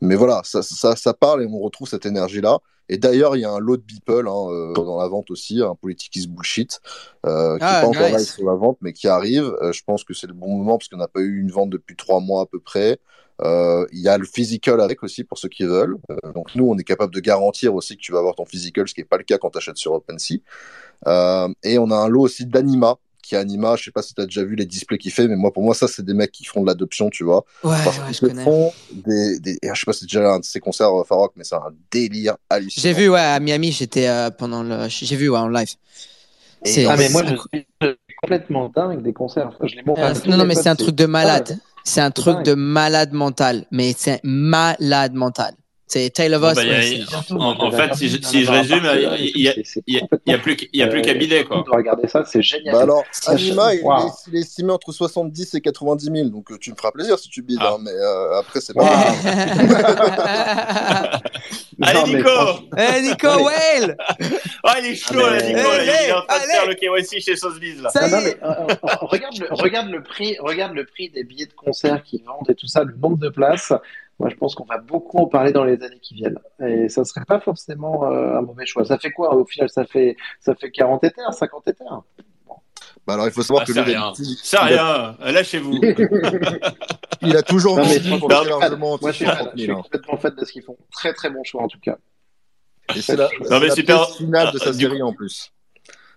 Mais 0.00 0.14
voilà, 0.14 0.42
ça, 0.44 1.14
parle 1.14 1.42
et 1.42 1.46
on 1.46 1.60
retrouve 1.60 1.88
cette 1.88 2.06
énergie-là. 2.06 2.58
Et 2.88 2.98
d'ailleurs, 2.98 3.36
il 3.36 3.40
y 3.40 3.44
a 3.44 3.50
un 3.50 3.58
lot 3.58 3.76
de 3.76 3.82
Beeple 3.82 4.28
hein, 4.28 4.46
euh, 4.50 4.72
dans 4.74 4.98
la 4.98 5.08
vente 5.08 5.30
aussi, 5.30 5.62
un 5.62 5.74
politique 5.74 6.14
is 6.16 6.26
bullshit, 6.26 6.80
euh, 7.26 7.56
qui 7.56 7.64
n'est 7.64 7.70
ah, 7.70 7.80
pas 7.82 7.88
encore 7.88 8.10
là 8.10 8.18
sur 8.18 8.44
la 8.44 8.54
vente, 8.54 8.78
mais 8.80 8.92
qui 8.92 9.08
arrive. 9.08 9.54
Euh, 9.62 9.72
je 9.72 9.82
pense 9.84 10.04
que 10.04 10.14
c'est 10.14 10.26
le 10.26 10.34
bon 10.34 10.56
moment 10.56 10.78
parce 10.78 10.88
qu'on 10.88 10.98
n'a 10.98 11.08
pas 11.08 11.20
eu 11.20 11.40
une 11.40 11.50
vente 11.50 11.70
depuis 11.70 11.96
trois 11.96 12.20
mois 12.20 12.42
à 12.42 12.46
peu 12.46 12.60
près. 12.60 12.98
Euh, 13.42 13.84
il 13.92 14.00
y 14.00 14.08
a 14.08 14.16
le 14.16 14.24
physical 14.24 14.80
avec 14.80 15.02
aussi 15.02 15.24
pour 15.24 15.38
ceux 15.38 15.48
qui 15.48 15.64
veulent. 15.64 15.96
Euh, 16.10 16.32
donc 16.32 16.54
nous, 16.54 16.66
on 16.66 16.78
est 16.78 16.84
capable 16.84 17.12
de 17.12 17.20
garantir 17.20 17.74
aussi 17.74 17.96
que 17.96 18.00
tu 18.00 18.12
vas 18.12 18.18
avoir 18.18 18.34
ton 18.34 18.44
physical, 18.44 18.86
ce 18.88 18.94
qui 18.94 19.00
n'est 19.00 19.06
pas 19.06 19.18
le 19.18 19.24
cas 19.24 19.38
quand 19.38 19.50
tu 19.50 19.58
achètes 19.58 19.76
sur 19.76 19.92
OpenSea. 19.92 20.38
Euh, 21.06 21.48
et 21.62 21.78
on 21.78 21.90
a 21.90 21.96
un 21.96 22.08
lot 22.08 22.22
aussi 22.22 22.46
d'anima 22.46 22.96
qui 23.24 23.36
anima, 23.36 23.76
je 23.76 23.84
sais 23.84 23.90
pas 23.90 24.02
si 24.02 24.14
tu 24.14 24.20
as 24.20 24.26
déjà 24.26 24.44
vu 24.44 24.54
les 24.54 24.66
displays 24.66 24.98
qu'il 24.98 25.12
fait, 25.12 25.26
mais 25.28 25.36
moi 25.36 25.52
pour 25.52 25.62
moi 25.62 25.74
ça 25.74 25.88
c'est 25.88 26.04
des 26.04 26.14
mecs 26.14 26.32
qui 26.32 26.44
font 26.44 26.62
de 26.62 26.66
l'adoption, 26.66 27.10
tu 27.10 27.24
vois. 27.24 27.44
Ouais, 27.62 27.76
Parce 27.84 27.98
ouais, 27.98 28.12
je 28.12 28.20
connais. 28.20 28.44
Font 28.44 28.72
des, 28.92 29.38
des, 29.40 29.58
je 29.62 29.68
sais 29.68 29.86
pas 29.86 29.92
si 29.92 30.00
c'est 30.00 30.06
déjà 30.06 30.32
un 30.32 30.40
de 30.40 30.44
ces 30.44 30.60
concerts 30.60 30.92
euh, 30.92 31.04
Farok, 31.04 31.32
mais 31.36 31.44
c'est 31.44 31.56
un 31.56 31.72
délire 31.90 32.36
hallucinant. 32.50 32.82
J'ai 32.82 32.92
vu 32.92 33.08
ouais 33.08 33.20
à 33.20 33.40
Miami, 33.40 33.72
j'étais 33.72 34.08
euh, 34.08 34.30
pendant 34.30 34.62
le 34.62 34.88
j'ai 34.88 35.16
vu 35.16 35.28
ouais, 35.28 35.38
en 35.38 35.48
live. 35.48 35.74
ah 36.64 36.96
mais 36.96 37.08
moi 37.08 37.22
je 37.24 37.36
suis 37.36 37.66
complètement 38.22 38.68
dingue 38.74 39.02
des 39.02 39.12
concerts. 39.12 39.56
Je 39.62 39.76
les 39.76 39.82
non 40.30 40.36
non 40.36 40.44
mais 40.44 40.54
c'est 40.54 40.68
un 40.68 40.76
truc 40.76 40.94
de 40.94 41.06
malade. 41.06 41.58
C'est 41.86 42.00
un 42.00 42.10
truc 42.10 42.42
de 42.44 42.54
malade 42.54 43.12
mental, 43.12 43.66
mais 43.70 43.94
c'est 43.96 44.20
malade 44.24 45.12
mental. 45.12 45.54
C'est 45.94 46.10
Taylor 46.10 46.40
Voss. 46.40 46.56
Bah, 46.56 46.62
en, 47.38 47.70
fait, 47.70 47.94
si 47.94 48.08
je, 48.08 48.20
si 48.20 48.44
je 48.44 48.50
résume, 48.50 48.82
il 49.16 49.54
n'y 49.86 50.00
a, 50.34 50.38
plus, 50.38 50.56
y 50.72 50.82
a 50.82 50.88
plus 50.88 51.02
qu'à 51.02 51.14
bider. 51.14 51.44
Quoi. 51.44 51.64
Regarder 51.70 52.08
ça, 52.08 52.24
c'est 52.24 52.42
génial. 52.42 52.74
Bah 52.74 52.82
alors, 52.82 53.04
Anima, 53.28 53.76
il, 53.76 53.84
est, 54.34 54.40
estimé 54.40 54.72
entre 54.72 54.90
70 54.90 55.54
et 55.54 55.60
90 55.60 56.10
000, 56.12 56.30
donc 56.30 56.50
euh, 56.50 56.58
tu 56.58 56.72
me 56.72 56.76
feras 56.76 56.90
plaisir 56.90 57.16
si 57.16 57.28
tu 57.28 57.42
bides, 57.42 57.60
ah. 57.60 57.74
hein, 57.74 57.78
mais 57.80 57.92
euh, 57.92 58.40
après, 58.40 58.60
c'est 58.60 58.74
pas. 58.74 58.84
Allez, 61.80 62.12
Nico 62.12 62.28
Allez, 62.76 63.02
Nico, 63.02 63.28
Whale 63.28 63.96
Oh, 64.64 64.70
il 64.80 64.86
est 64.86 64.96
chaud, 64.96 65.14
là, 65.14 65.40
Nico, 65.42 65.60
il 65.80 65.88
est 65.88 66.12
en 66.12 66.22
train 66.22 66.38
de 66.38 66.44
faire 66.44 66.66
le 66.66 66.74
KYC 66.74 67.20
chez 67.20 67.36
Sotheby's, 67.36 67.80
là. 67.80 67.90
Ça 67.90 68.08
non, 68.08 68.20
mais, 68.20 68.36
euh, 68.42 68.66
regarde, 69.00 69.38
le, 69.38 69.46
regarde, 69.50 69.90
le 69.90 70.02
prix, 70.02 70.36
regarde 70.40 70.74
le 70.74 70.86
prix 70.86 71.10
des 71.10 71.22
billets 71.22 71.46
de 71.46 71.52
concert 71.52 72.02
qu'ils 72.02 72.24
vendent 72.24 72.50
et 72.50 72.56
tout 72.56 72.66
ça, 72.66 72.82
le 72.82 72.96
nombre 72.96 73.18
de 73.18 73.28
places. 73.28 73.72
Moi, 74.20 74.28
je 74.28 74.36
pense 74.36 74.54
qu'on 74.54 74.64
va 74.64 74.78
beaucoup 74.78 75.18
en 75.18 75.26
parler 75.26 75.52
dans 75.52 75.64
les 75.64 75.82
années 75.82 75.98
qui 76.00 76.14
viennent. 76.14 76.38
Et 76.64 76.88
ça 76.88 77.00
ne 77.00 77.04
serait 77.06 77.24
pas 77.24 77.40
forcément 77.40 78.04
euh, 78.04 78.38
un 78.38 78.42
mauvais 78.42 78.64
choix. 78.64 78.84
Ça 78.84 78.98
fait 78.98 79.10
quoi 79.10 79.34
Au 79.34 79.44
final, 79.44 79.68
ça 79.68 79.84
fait, 79.84 80.16
ça 80.40 80.54
fait 80.54 80.70
40 80.70 81.02
éthers, 81.04 81.32
50 81.32 81.68
éthers? 81.68 82.02
Bah 83.06 83.14
alors, 83.14 83.26
il 83.26 83.32
faut 83.32 83.42
savoir 83.42 83.62
ah, 83.62 83.66
que 83.66 83.72
c'est 83.72 83.80
rien. 83.82 84.12
C'est 84.42 84.58
rien. 84.58 85.16
Lâchez-vous. 85.20 85.78
il 87.22 87.36
a 87.36 87.42
toujours 87.42 87.76
non, 87.76 87.84
mais, 87.84 87.98
largement 87.98 88.98
Moi, 89.00 89.10
je 89.10 89.16
suis, 89.16 89.26
je 89.56 89.62
suis 89.62 89.72
complètement 89.72 90.16
fan 90.16 90.34
de 90.34 90.44
ce 90.44 90.52
qu'ils 90.52 90.62
font. 90.62 90.78
Très, 90.90 91.12
très 91.12 91.28
bon 91.28 91.42
choix, 91.44 91.62
en 91.62 91.68
tout 91.68 91.80
cas. 91.80 91.98
Et 92.94 93.02
c'est 93.02 93.16
la, 93.16 93.28
non, 93.50 93.60
mais 93.60 93.68
la 93.68 93.74
super... 93.74 94.08
finale 94.10 94.52
de 94.52 94.58
sa 94.58 94.72
série, 94.72 95.02
en 95.02 95.12
plus. 95.12 95.50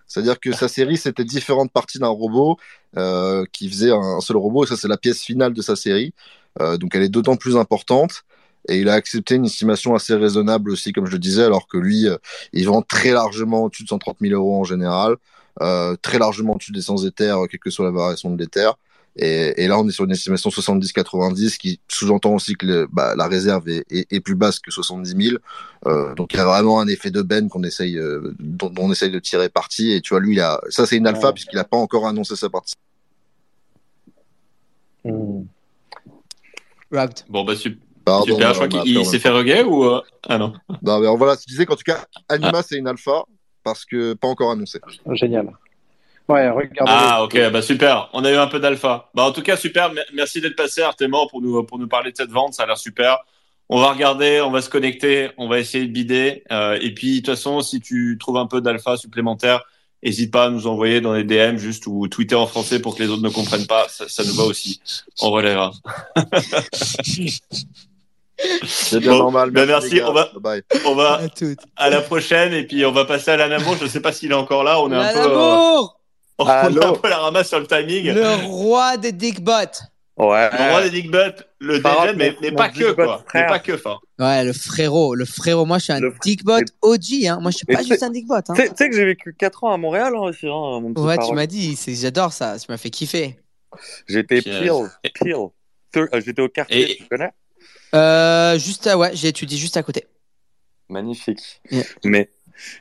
C'est-à-dire 0.06 0.40
que 0.40 0.52
sa 0.52 0.68
série, 0.68 0.96
c'était 0.96 1.24
différentes 1.24 1.70
parties 1.70 1.98
d'un 1.98 2.08
robot 2.08 2.56
euh, 2.96 3.44
qui 3.52 3.68
faisait 3.68 3.92
un 3.92 4.20
seul 4.20 4.38
robot, 4.38 4.64
et 4.64 4.66
ça, 4.66 4.76
c'est 4.76 4.88
la 4.88 4.96
pièce 4.96 5.22
finale 5.22 5.52
de 5.52 5.60
sa 5.60 5.76
série. 5.76 6.14
Euh, 6.60 6.76
donc 6.76 6.94
elle 6.94 7.02
est 7.02 7.08
d'autant 7.08 7.36
plus 7.36 7.56
importante. 7.56 8.24
Et 8.68 8.80
il 8.80 8.88
a 8.88 8.94
accepté 8.94 9.36
une 9.36 9.46
estimation 9.46 9.94
assez 9.94 10.14
raisonnable 10.14 10.70
aussi, 10.70 10.92
comme 10.92 11.06
je 11.06 11.12
le 11.12 11.18
disais, 11.18 11.44
alors 11.44 11.68
que 11.68 11.78
lui, 11.78 12.06
euh, 12.06 12.16
il 12.52 12.66
vend 12.66 12.82
très 12.82 13.12
largement 13.12 13.64
au-dessus 13.64 13.84
de 13.84 13.88
130 13.88 14.18
000 14.20 14.34
euros 14.34 14.60
en 14.60 14.64
général, 14.64 15.16
euh, 15.62 15.96
très 16.02 16.18
largement 16.18 16.54
au-dessus 16.54 16.72
des 16.72 16.82
100 16.82 17.06
éthers, 17.06 17.38
quelle 17.50 17.60
que 17.60 17.70
soit 17.70 17.86
la 17.86 17.92
variation 17.92 18.30
de 18.30 18.38
l'éther. 18.38 18.76
Et, 19.16 19.64
et, 19.64 19.66
là, 19.66 19.80
on 19.80 19.88
est 19.88 19.90
sur 19.90 20.04
une 20.04 20.12
estimation 20.12 20.50
70-90, 20.50 21.56
qui 21.56 21.80
sous-entend 21.88 22.34
aussi 22.34 22.54
que 22.54 22.86
bah, 22.92 23.14
la 23.16 23.26
réserve 23.26 23.68
est, 23.68 23.84
est, 23.90 24.12
est, 24.12 24.20
plus 24.20 24.36
basse 24.36 24.60
que 24.60 24.70
70 24.70 25.30
000. 25.30 25.38
Euh, 25.86 26.14
donc, 26.14 26.34
il 26.34 26.36
y 26.36 26.40
a 26.40 26.44
vraiment 26.44 26.78
un 26.78 26.86
effet 26.86 27.10
de 27.10 27.22
ben 27.22 27.48
qu'on 27.48 27.64
essaye, 27.64 27.98
dont, 28.38 28.70
dont, 28.70 28.84
on 28.84 28.92
essaye 28.92 29.10
de 29.10 29.18
tirer 29.18 29.48
parti. 29.48 29.90
Et 29.92 30.02
tu 30.02 30.10
vois, 30.10 30.20
lui, 30.20 30.34
il 30.34 30.40
a, 30.40 30.60
ça, 30.68 30.86
c'est 30.86 30.96
une 30.96 31.06
alpha, 31.06 31.32
puisqu'il 31.32 31.56
n'a 31.56 31.64
pas 31.64 31.78
encore 31.78 32.06
annoncé 32.06 32.36
sa 32.36 32.48
partie. 32.48 32.76
Mmh. 35.04 35.42
Bon, 36.90 37.44
bah, 37.44 37.56
super. 37.56 38.22
super. 38.24 38.54
Je 38.54 38.66
crois 38.66 38.68
qu'il 38.68 39.06
s'est 39.06 39.18
fait 39.18 39.28
reguer 39.28 39.62
ou. 39.62 39.84
Euh, 39.84 40.00
ah 40.28 40.38
non. 40.38 40.52
Non, 40.82 41.00
mais 41.00 41.16
voilà, 41.16 41.36
je 41.40 41.46
disais 41.46 41.66
qu'en 41.66 41.76
tout 41.76 41.84
cas, 41.84 42.04
Anima, 42.28 42.58
ah. 42.58 42.62
c'est 42.62 42.76
une 42.76 42.88
alpha 42.88 43.24
parce 43.62 43.84
que 43.84 44.14
pas 44.14 44.28
encore 44.28 44.50
annoncé. 44.50 44.80
Génial. 45.12 45.50
Ouais, 46.28 46.48
regardez. 46.50 46.84
Ah, 46.86 47.22
ok, 47.24 47.50
bah 47.50 47.62
super. 47.62 48.10
On 48.12 48.24
a 48.24 48.30
eu 48.30 48.36
un 48.36 48.46
peu 48.46 48.60
d'alpha. 48.60 49.10
Bah, 49.14 49.24
en 49.24 49.32
tout 49.32 49.42
cas, 49.42 49.56
super. 49.56 49.90
Merci 50.14 50.40
d'être 50.40 50.56
passé, 50.56 50.82
Artemor, 50.82 51.28
pour 51.28 51.40
nous, 51.40 51.62
pour 51.64 51.78
nous 51.78 51.88
parler 51.88 52.12
de 52.12 52.16
cette 52.16 52.30
vente. 52.30 52.54
Ça 52.54 52.64
a 52.64 52.66
l'air 52.66 52.78
super. 52.78 53.18
On 53.70 53.80
va 53.80 53.92
regarder, 53.92 54.40
on 54.40 54.50
va 54.50 54.62
se 54.62 54.70
connecter, 54.70 55.30
on 55.36 55.48
va 55.48 55.58
essayer 55.58 55.86
de 55.86 55.92
bider. 55.92 56.44
Euh, 56.50 56.78
et 56.80 56.92
puis, 56.92 57.20
de 57.20 57.26
toute 57.26 57.34
façon, 57.34 57.60
si 57.60 57.80
tu 57.80 58.16
trouves 58.18 58.38
un 58.38 58.46
peu 58.46 58.60
d'alpha 58.60 58.96
supplémentaire, 58.96 59.62
N'hésite 60.02 60.30
pas 60.30 60.44
à 60.44 60.50
nous 60.50 60.66
envoyer 60.68 61.00
dans 61.00 61.12
les 61.12 61.24
DM 61.24 61.56
juste 61.56 61.86
ou 61.86 62.06
tweeter 62.06 62.36
en 62.36 62.46
français 62.46 62.78
pour 62.78 62.94
que 62.96 63.02
les 63.02 63.08
autres 63.08 63.22
ne 63.22 63.30
comprennent 63.30 63.66
pas. 63.66 63.86
Ça, 63.88 64.22
nous 64.24 64.34
va 64.34 64.44
aussi. 64.44 64.80
On 65.20 65.30
relèvera. 65.30 65.72
C'est 68.64 69.00
bien 69.00 69.18
normal. 69.18 69.50
Ben 69.50 69.66
merci. 69.66 70.00
On 70.00 70.12
va, 70.12 70.30
on 70.86 70.94
va 70.94 71.20
à, 71.76 71.90
la 71.90 72.00
prochaine 72.00 72.52
et 72.52 72.64
puis 72.64 72.86
on 72.86 72.92
va 72.92 73.04
passer 73.04 73.32
à 73.32 73.36
l'anamour. 73.36 73.74
Je 73.76 73.84
ne 73.84 73.88
sais 73.88 74.00
pas 74.00 74.12
s'il 74.12 74.30
est 74.30 74.34
encore 74.34 74.62
là. 74.62 74.80
On 74.80 74.92
est 74.92 74.94
un 74.94 75.12
peu. 75.12 75.18
Euh, 75.18 75.82
on, 76.38 76.46
est 76.46 76.84
un 76.84 76.92
peu 76.92 77.08
la 77.08 77.18
ramasse 77.18 77.48
sur 77.48 77.58
le 77.58 77.66
timing. 77.66 78.12
Le 78.12 78.46
roi 78.46 78.96
des 78.96 79.10
dickbots. 79.10 79.52
Ouais. 80.16 80.48
Le 80.52 80.70
roi 80.70 80.82
des 80.82 80.90
dickbots, 80.90 81.42
le 81.60 81.78
DJ, 81.78 82.14
mais, 82.16 82.36
mais 82.40 82.52
pas 82.52 82.68
que, 82.68 82.92
quoi. 82.92 83.24
Mais 83.34 83.46
pas 83.46 83.58
que, 83.58 83.72
enfin. 83.72 83.98
Ouais, 84.18 84.44
le 84.44 84.52
frérot, 84.52 85.14
le 85.14 85.24
frérot. 85.24 85.64
Moi, 85.64 85.78
je 85.78 85.84
suis 85.84 85.92
un 85.92 86.00
dickbot 86.22 86.60
OG, 86.82 87.26
hein. 87.26 87.38
Moi, 87.40 87.50
je 87.50 87.56
suis 87.58 87.66
pas 87.66 87.82
juste 87.82 88.02
un 88.02 88.10
dickbot, 88.10 88.36
hein. 88.36 88.54
Tu 88.54 88.68
sais 88.76 88.88
que 88.88 88.94
j'ai 88.94 89.04
vécu 89.04 89.34
4 89.34 89.64
ans 89.64 89.72
à 89.72 89.76
Montréal, 89.76 90.12
hein, 90.14 90.20
aussi, 90.20 90.46
hein, 90.46 90.80
mon 90.80 90.92
petit 90.92 91.02
Ouais, 91.02 91.18
tu 91.18 91.32
m'as 91.34 91.46
dit, 91.46 91.78
j'adore 91.88 92.32
ça. 92.32 92.58
Tu 92.58 92.70
m'as 92.70 92.76
fait 92.76 92.90
kiffer. 92.90 93.38
J'étais 94.06 94.40
Peel, 94.40 94.88
Peel. 95.14 95.34
Euh, 95.96 96.20
j'étais 96.24 96.42
au 96.42 96.48
quartier, 96.48 96.96
tu 96.96 97.08
connais? 97.08 97.30
Euh, 97.94 98.58
juste 98.58 98.88
ouais, 98.94 99.10
j'ai 99.14 99.28
étudié 99.28 99.56
juste 99.56 99.76
à 99.76 99.82
côté. 99.82 100.06
Magnifique. 100.88 101.60
Mais, 102.04 102.30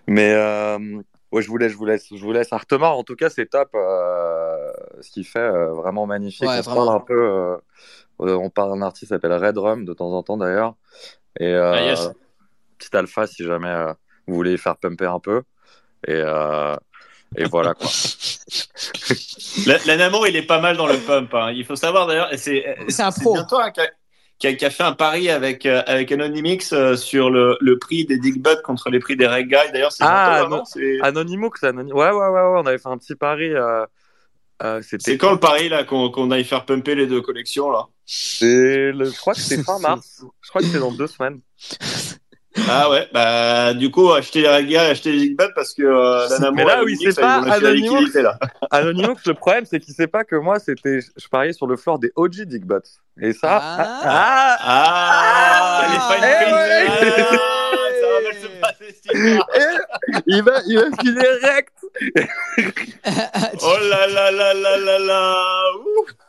mais, 0.07 0.31
euh, 0.34 1.02
Ouais, 1.34 1.41
je 1.41 1.49
vous 1.49 1.57
laisse, 1.57 1.73
je 1.73 1.77
vous 1.77 1.85
laisse, 1.85 2.07
je 2.10 2.23
vous 2.23 2.31
laisse. 2.31 2.53
Artemar, 2.53 2.97
en 2.97 3.03
tout 3.03 3.18
cas, 3.18 3.30
c'est 3.30 3.47
top. 3.47 3.69
ce 3.73 5.11
qu'il 5.11 5.26
fait, 5.26 5.49
vraiment 5.49 6.06
magnifique. 6.06 6.47
on 6.47 6.64
parle 6.64 6.89
un 6.89 6.99
peu. 7.02 7.57
On 8.19 8.49
parle 8.49 8.77
d'un 8.77 8.81
artiste 8.81 9.06
qui 9.06 9.10
s'appelle 9.10 9.34
Red 9.34 9.57
Rum 9.57 9.85
de 9.85 9.94
temps 9.94 10.11
en 10.11 10.23
temps 10.23 10.38
d'ailleurs. 10.38 10.76
Et 11.39 11.53
ah, 11.53 11.95
petit 12.77 12.95
alpha 12.95 13.27
si 13.27 13.44
jamais 13.44 13.94
vous 14.27 14.35
voulez 14.35 14.57
faire 14.57 14.77
pumper 14.77 15.11
un 15.11 15.19
peu. 15.19 15.44
Et 16.07 16.23
et 17.35 17.44
voilà 17.52 17.73
quoi. 17.73 17.89
L'Anamo, 19.85 20.26
il 20.26 20.35
est 20.35 20.45
pas 20.45 20.60
mal 20.60 20.77
dans 20.77 20.88
le 20.88 20.98
pump. 20.98 21.34
Hein. 21.34 21.52
Il 21.52 21.65
faut 21.65 21.76
savoir 21.76 22.07
d'ailleurs, 22.07 22.30
c'est 22.38 22.64
un 22.99 23.11
pro. 23.11 23.38
toi 23.49 23.72
qui, 24.39 24.48
a, 24.48 24.53
qui, 24.53 24.65
a, 24.65 24.69
fait 24.69 24.84
un 24.84 24.94
pari 24.94 25.30
avec, 25.30 25.65
euh, 25.65 25.81
avec 25.88 26.11
Anonymix 26.11 26.72
euh, 26.72 26.95
sur 26.95 27.31
le, 27.31 27.57
le, 27.60 27.80
prix 27.80 28.06
des 28.06 28.19
Dig 28.19 28.44
contre 28.64 28.91
les 28.91 28.99
prix 28.99 29.15
des 29.15 29.26
Reg 29.26 29.48
Guys. 29.48 29.72
D'ailleurs, 29.73 29.91
c'est 29.91 30.03
ah, 30.03 30.45
Anonymous, 31.02 31.52
Anonym... 31.64 31.95
ouais, 31.95 32.11
ouais, 32.11 32.11
ouais, 32.11 32.30
ouais, 32.30 32.60
on 32.60 32.65
avait 32.68 32.77
fait 32.77 32.89
un 32.89 32.99
petit 32.99 33.15
pari. 33.15 33.52
Euh, 33.52 33.85
euh 34.64 34.81
c'est 34.84 35.18
quand 35.18 35.31
le 35.31 35.39
pari 35.39 35.69
là 35.69 35.84
qu'on 35.84 36.31
aille 36.31 36.44
faire 36.44 36.65
pumper 36.65 36.95
les 36.95 37.07
deux 37.07 37.22
collections 37.22 37.72
là? 37.72 37.88
Le... 38.41 39.05
Je 39.05 39.17
crois 39.17 39.34
que 39.34 39.39
c'est 39.39 39.63
fin 39.63 39.79
mars. 39.81 40.23
Je 40.41 40.49
crois 40.49 40.61
que 40.61 40.67
c'est 40.67 40.79
dans 40.79 40.91
deux 40.91 41.07
semaines. 41.07 41.39
Ah 42.67 42.89
ouais, 42.89 43.07
bah 43.13 43.73
du 43.73 43.91
coup 43.91 44.11
acheter 44.11 44.41
les 44.41 44.47
Rega, 44.47 44.84
acheter 44.84 45.11
les 45.11 45.19
Zigbot 45.19 45.49
parce 45.53 45.73
que 45.73 45.84
euh, 45.84 46.51
Mais 46.53 46.65
là, 46.65 46.84
oui, 46.84 46.97
c'est 46.99 47.19
pas 47.19 47.35
Anonymous. 47.35 48.07
Anonymous, 48.71 49.17
le 49.25 49.34
problème, 49.34 49.65
c'est 49.65 49.79
qu'il 49.79 49.93
sait 49.93 50.07
pas 50.07 50.23
que 50.23 50.35
moi, 50.35 50.59
c'était, 50.59 50.99
je 51.01 51.27
pariais 51.27 51.53
sur 51.53 51.67
le 51.67 51.77
floor 51.77 51.99
des 51.99 52.11
OG 52.15 52.41
Digbots. 52.41 52.79
Et 53.21 53.34
ça, 53.34 53.59
ah, 53.61 53.99
ah, 54.03 54.57
ah, 54.59 55.81
ah, 55.81 55.88
les 55.91 55.99
Fine 55.99 56.23
ah, 56.23 57.47
ça 58.01 58.07
va 58.07 58.21
mal 58.23 58.34
se 58.35 58.47
passer, 58.47 58.56
il 59.13 60.43
va, 60.43 60.61
il 60.67 60.77
va 60.77 60.97
filer 60.99 61.29
rect. 61.43 61.73
oh 63.61 63.77
là 63.89 64.07
là 64.07 64.31
là 64.31 64.53
là 64.53 64.77
là 64.77 64.99
là. 64.99 65.45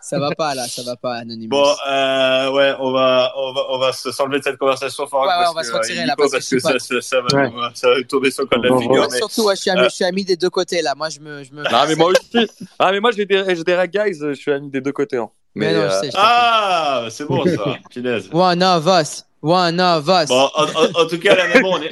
Ça 0.00 0.18
va 0.18 0.30
pas 0.34 0.54
là, 0.54 0.66
ça 0.66 0.82
va 0.82 0.96
pas, 0.96 1.16
Anonymous. 1.16 1.48
Bon, 1.48 1.74
euh, 1.88 2.50
ouais, 2.52 2.74
on 2.78 2.92
va, 2.92 3.32
on 3.36 3.52
va, 3.52 3.60
on 3.70 3.78
va 3.78 3.92
s'enlever 3.92 4.38
de 4.38 4.44
cette 4.44 4.56
conversation 4.56 5.06
fort. 5.06 5.22
Ouais, 5.22 5.28
ouais, 5.28 5.50
on 5.50 5.52
va 5.52 5.62
se 5.62 5.72
retirer 5.72 6.06
là 6.06 6.14
parce, 6.16 6.32
que, 6.32 6.58
ça, 6.58 6.78
ça, 6.78 7.00
ça, 7.00 7.20
va, 7.20 7.50
ça 7.74 7.88
va 7.88 8.02
tomber 8.04 8.30
sur 8.30 8.44
le 8.44 8.58
de 8.58 8.68
la 8.68 8.78
figure. 8.78 9.08
Mais... 9.10 9.16
Surtout, 9.18 9.44
ouais, 9.44 9.56
je, 9.56 9.60
suis 9.60 9.70
ami, 9.70 9.80
euh... 9.80 9.84
je 9.84 9.94
suis 9.94 10.04
ami 10.04 10.24
des 10.24 10.36
deux 10.36 10.50
côtés 10.50 10.80
là. 10.80 10.94
Moi, 10.96 11.08
je 11.10 11.20
me, 11.20 11.44
je 11.44 11.52
me. 11.52 11.62
Ah, 11.66 11.84
mais 11.86 11.94
moi 11.94 12.10
aussi. 12.10 12.48
Ah, 12.78 12.90
mais 12.92 13.00
moi, 13.00 13.10
j'ai 13.10 13.26
des, 13.26 13.44
j'ai 13.48 13.64
des 13.64 13.88
guys, 13.88 14.18
je 14.18 14.32
suis 14.32 14.52
ami 14.52 14.70
des 14.70 14.80
deux 14.80 14.92
côtés. 14.92 15.18
Hein. 15.18 15.28
Mais, 15.54 15.72
mais 15.72 15.78
non, 15.78 15.90
je 15.90 15.94
sais, 15.94 16.10
je 16.10 16.16
ah, 16.16 17.06
c'est 17.10 17.24
bon 17.24 17.44
ça, 17.44 17.76
punaise. 17.90 18.28
One 18.32 18.62
of 18.62 18.86
us. 18.86 19.27
One 19.40 19.80
of 19.80 20.08
us. 20.08 20.30
En, 20.30 21.06
tout 21.06 21.18
cas, 21.18 21.36
là, 21.36 21.44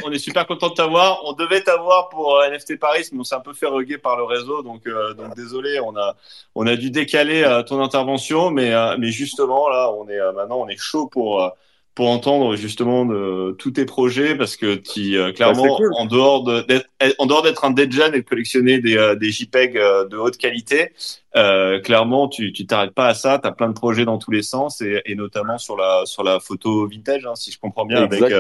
on, 0.05 0.11
est, 0.11 0.19
super 0.19 0.47
content 0.47 0.69
de 0.71 0.75
t'avoir. 0.75 1.21
On 1.25 1.33
devait 1.33 1.61
t'avoir 1.61 2.09
pour 2.09 2.37
euh, 2.37 2.51
NFT 2.51 2.79
Paris, 2.79 3.07
mais 3.13 3.21
on 3.21 3.25
s'est 3.25 3.37
un 3.37 3.41
peu 3.41 3.53
fait 3.53 3.67
reguer 3.67 3.99
par 3.99 4.17
le 4.17 4.25
réseau. 4.25 4.63
Donc, 4.63 4.87
euh, 4.87 5.15
donc 5.15 5.37
désolé, 5.37 5.79
on 5.79 5.97
a, 5.97 6.17
on 6.57 6.67
a 6.67 6.75
dû 6.75 6.91
décaler 6.91 7.45
euh, 7.45 7.63
ton 7.63 7.81
intervention. 7.83 8.51
Mais, 8.51 8.73
mais 8.99 9.11
justement, 9.13 9.69
là, 9.69 9.93
on 9.93 10.09
est, 10.09 10.19
maintenant, 10.33 10.59
on 10.59 10.69
est 10.69 10.77
chaud 10.77 11.07
pour 11.07 11.53
pour 11.97 12.11
entendre 12.11 12.57
justement 12.57 13.07
de 13.07 13.53
tous 13.59 13.71
tes 13.71 13.87
projets 13.87 14.37
parce 14.37 14.57
que 14.57 14.75
tu 14.75 15.17
euh, 15.17 15.33
clairement 15.33 15.79
en 15.99 16.05
dehors 16.05 16.45
d'être 16.45 16.87
en 17.19 17.25
dehors 17.25 17.43
d'être 17.43 17.65
un 17.65 17.71
dead 17.71 17.91
et 17.95 18.11
de 18.11 18.21
collectionner 18.21 18.81
des, 18.81 18.99
euh, 18.99 19.15
des 19.15 19.31
JPEG 19.31 19.79
euh, 19.79 20.07
de 20.07 20.19
haute 20.19 20.37
qualité 20.37 20.93
euh, 21.37 21.81
clairement 21.81 22.29
tu 22.29 22.53
tu 22.53 22.67
t'arrêtes 22.67 22.93
pas 22.93 23.09
à 23.09 23.15
ça. 23.15 23.39
Tu 23.39 23.49
as 23.49 23.53
plein 23.53 23.69
de 23.69 23.75
projets 23.75 24.05
dans 24.05 24.19
tous 24.19 24.31
les 24.31 24.43
sens 24.43 24.83
et, 24.83 25.01
et 25.07 25.15
notamment 25.15 25.57
sur 25.57 25.77
la 25.77 26.03
sur 26.05 26.23
la 26.23 26.39
photo 26.39 26.87
vintage 26.87 27.25
hein, 27.25 27.35
si 27.35 27.51
je 27.51 27.59
comprends 27.59 27.87
bien 27.87 28.03
avec 28.03 28.33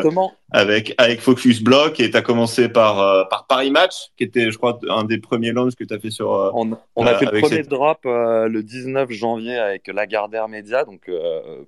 avec 0.50 0.94
avec 0.98 1.20
Focus 1.20 1.62
Block. 1.62 1.98
Et 1.98 2.10
tu 2.10 2.16
as 2.16 2.22
commencé 2.22 2.68
par 2.68 3.28
par 3.28 3.46
Paris 3.46 3.70
Match 3.70 3.94
qui 4.18 4.24
était 4.24 4.50
je 4.50 4.58
crois 4.58 4.78
un 4.90 5.04
des 5.04 5.18
premiers 5.18 5.52
launches 5.52 5.76
que 5.76 5.84
tu 5.84 5.94
as 5.94 5.98
fait 5.98 6.10
sur 6.10 6.28
on, 6.54 6.76
on 6.94 7.06
a 7.06 7.14
fait 7.14 7.24
le 7.24 7.40
premier 7.40 7.62
drop 7.62 8.00
le 8.04 8.60
19 8.60 9.10
janvier 9.12 9.56
avec 9.56 9.88
Lagardère 9.88 10.48
Media 10.48 10.84
donc 10.84 11.10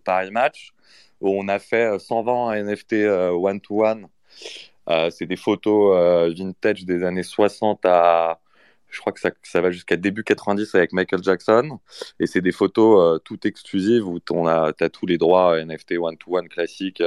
Paris 0.04 0.30
Match 0.30 0.72
où 1.20 1.30
on 1.30 1.48
a 1.48 1.58
fait 1.58 1.98
120 1.98 2.52
euh, 2.52 2.62
NFT 2.64 2.92
one-to-one. 3.32 4.08
Euh, 4.88 5.10
c'est 5.10 5.26
des 5.26 5.36
photos 5.36 5.96
euh, 5.96 6.32
vintage 6.36 6.84
des 6.84 7.04
années 7.04 7.22
60 7.22 7.84
à, 7.84 8.40
je 8.88 9.00
crois 9.00 9.12
que 9.12 9.20
ça, 9.20 9.30
ça 9.42 9.60
va 9.60 9.70
jusqu'à 9.70 9.96
début 9.96 10.24
90 10.24 10.74
avec 10.74 10.92
Michael 10.92 11.22
Jackson. 11.22 11.78
Et 12.20 12.26
c'est 12.26 12.40
des 12.40 12.52
photos 12.52 13.20
toutes 13.24 13.46
exclusives 13.46 14.06
où 14.06 14.18
on 14.30 14.46
a, 14.46 14.72
as 14.80 14.88
tous 14.88 15.06
les 15.06 15.18
droits 15.18 15.62
NFT 15.62 15.94
one-to-one 15.98 16.48
classiques 16.48 17.02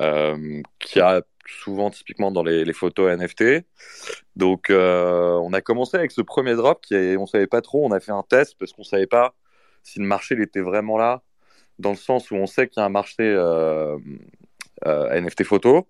euh, 0.00 0.62
qu'il 0.78 1.00
y 1.00 1.02
a 1.02 1.22
souvent 1.64 1.90
typiquement 1.90 2.30
dans 2.30 2.42
les, 2.42 2.72
photos 2.72 3.10
NFT. 3.18 3.64
Donc 4.36 4.66
on 4.70 5.52
a 5.52 5.60
commencé 5.62 5.96
avec 5.96 6.12
ce 6.12 6.20
premier 6.20 6.54
drop 6.54 6.80
qui 6.84 6.94
est, 6.94 7.16
on 7.16 7.26
savait 7.26 7.46
pas 7.48 7.62
trop, 7.62 7.84
on 7.84 7.90
a 7.90 8.00
fait 8.00 8.12
un 8.12 8.22
test 8.22 8.56
parce 8.58 8.72
qu'on 8.72 8.84
savait 8.84 9.06
pas 9.06 9.34
si 9.82 9.98
le 9.98 10.04
marché 10.04 10.40
était 10.40 10.60
vraiment 10.60 10.98
là 10.98 11.22
dans 11.78 11.90
le 11.90 11.96
sens 11.96 12.30
où 12.30 12.36
on 12.36 12.46
sait 12.46 12.68
qu'il 12.68 12.80
y 12.80 12.82
a 12.82 12.86
un 12.86 12.90
marché 12.90 13.22
euh, 13.22 13.98
euh, 14.86 15.20
NFT 15.20 15.44
photo, 15.44 15.86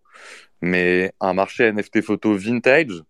mais 0.60 1.12
un 1.20 1.34
marché 1.34 1.70
NFT 1.72 2.02
photo 2.02 2.34
vintage, 2.34 3.02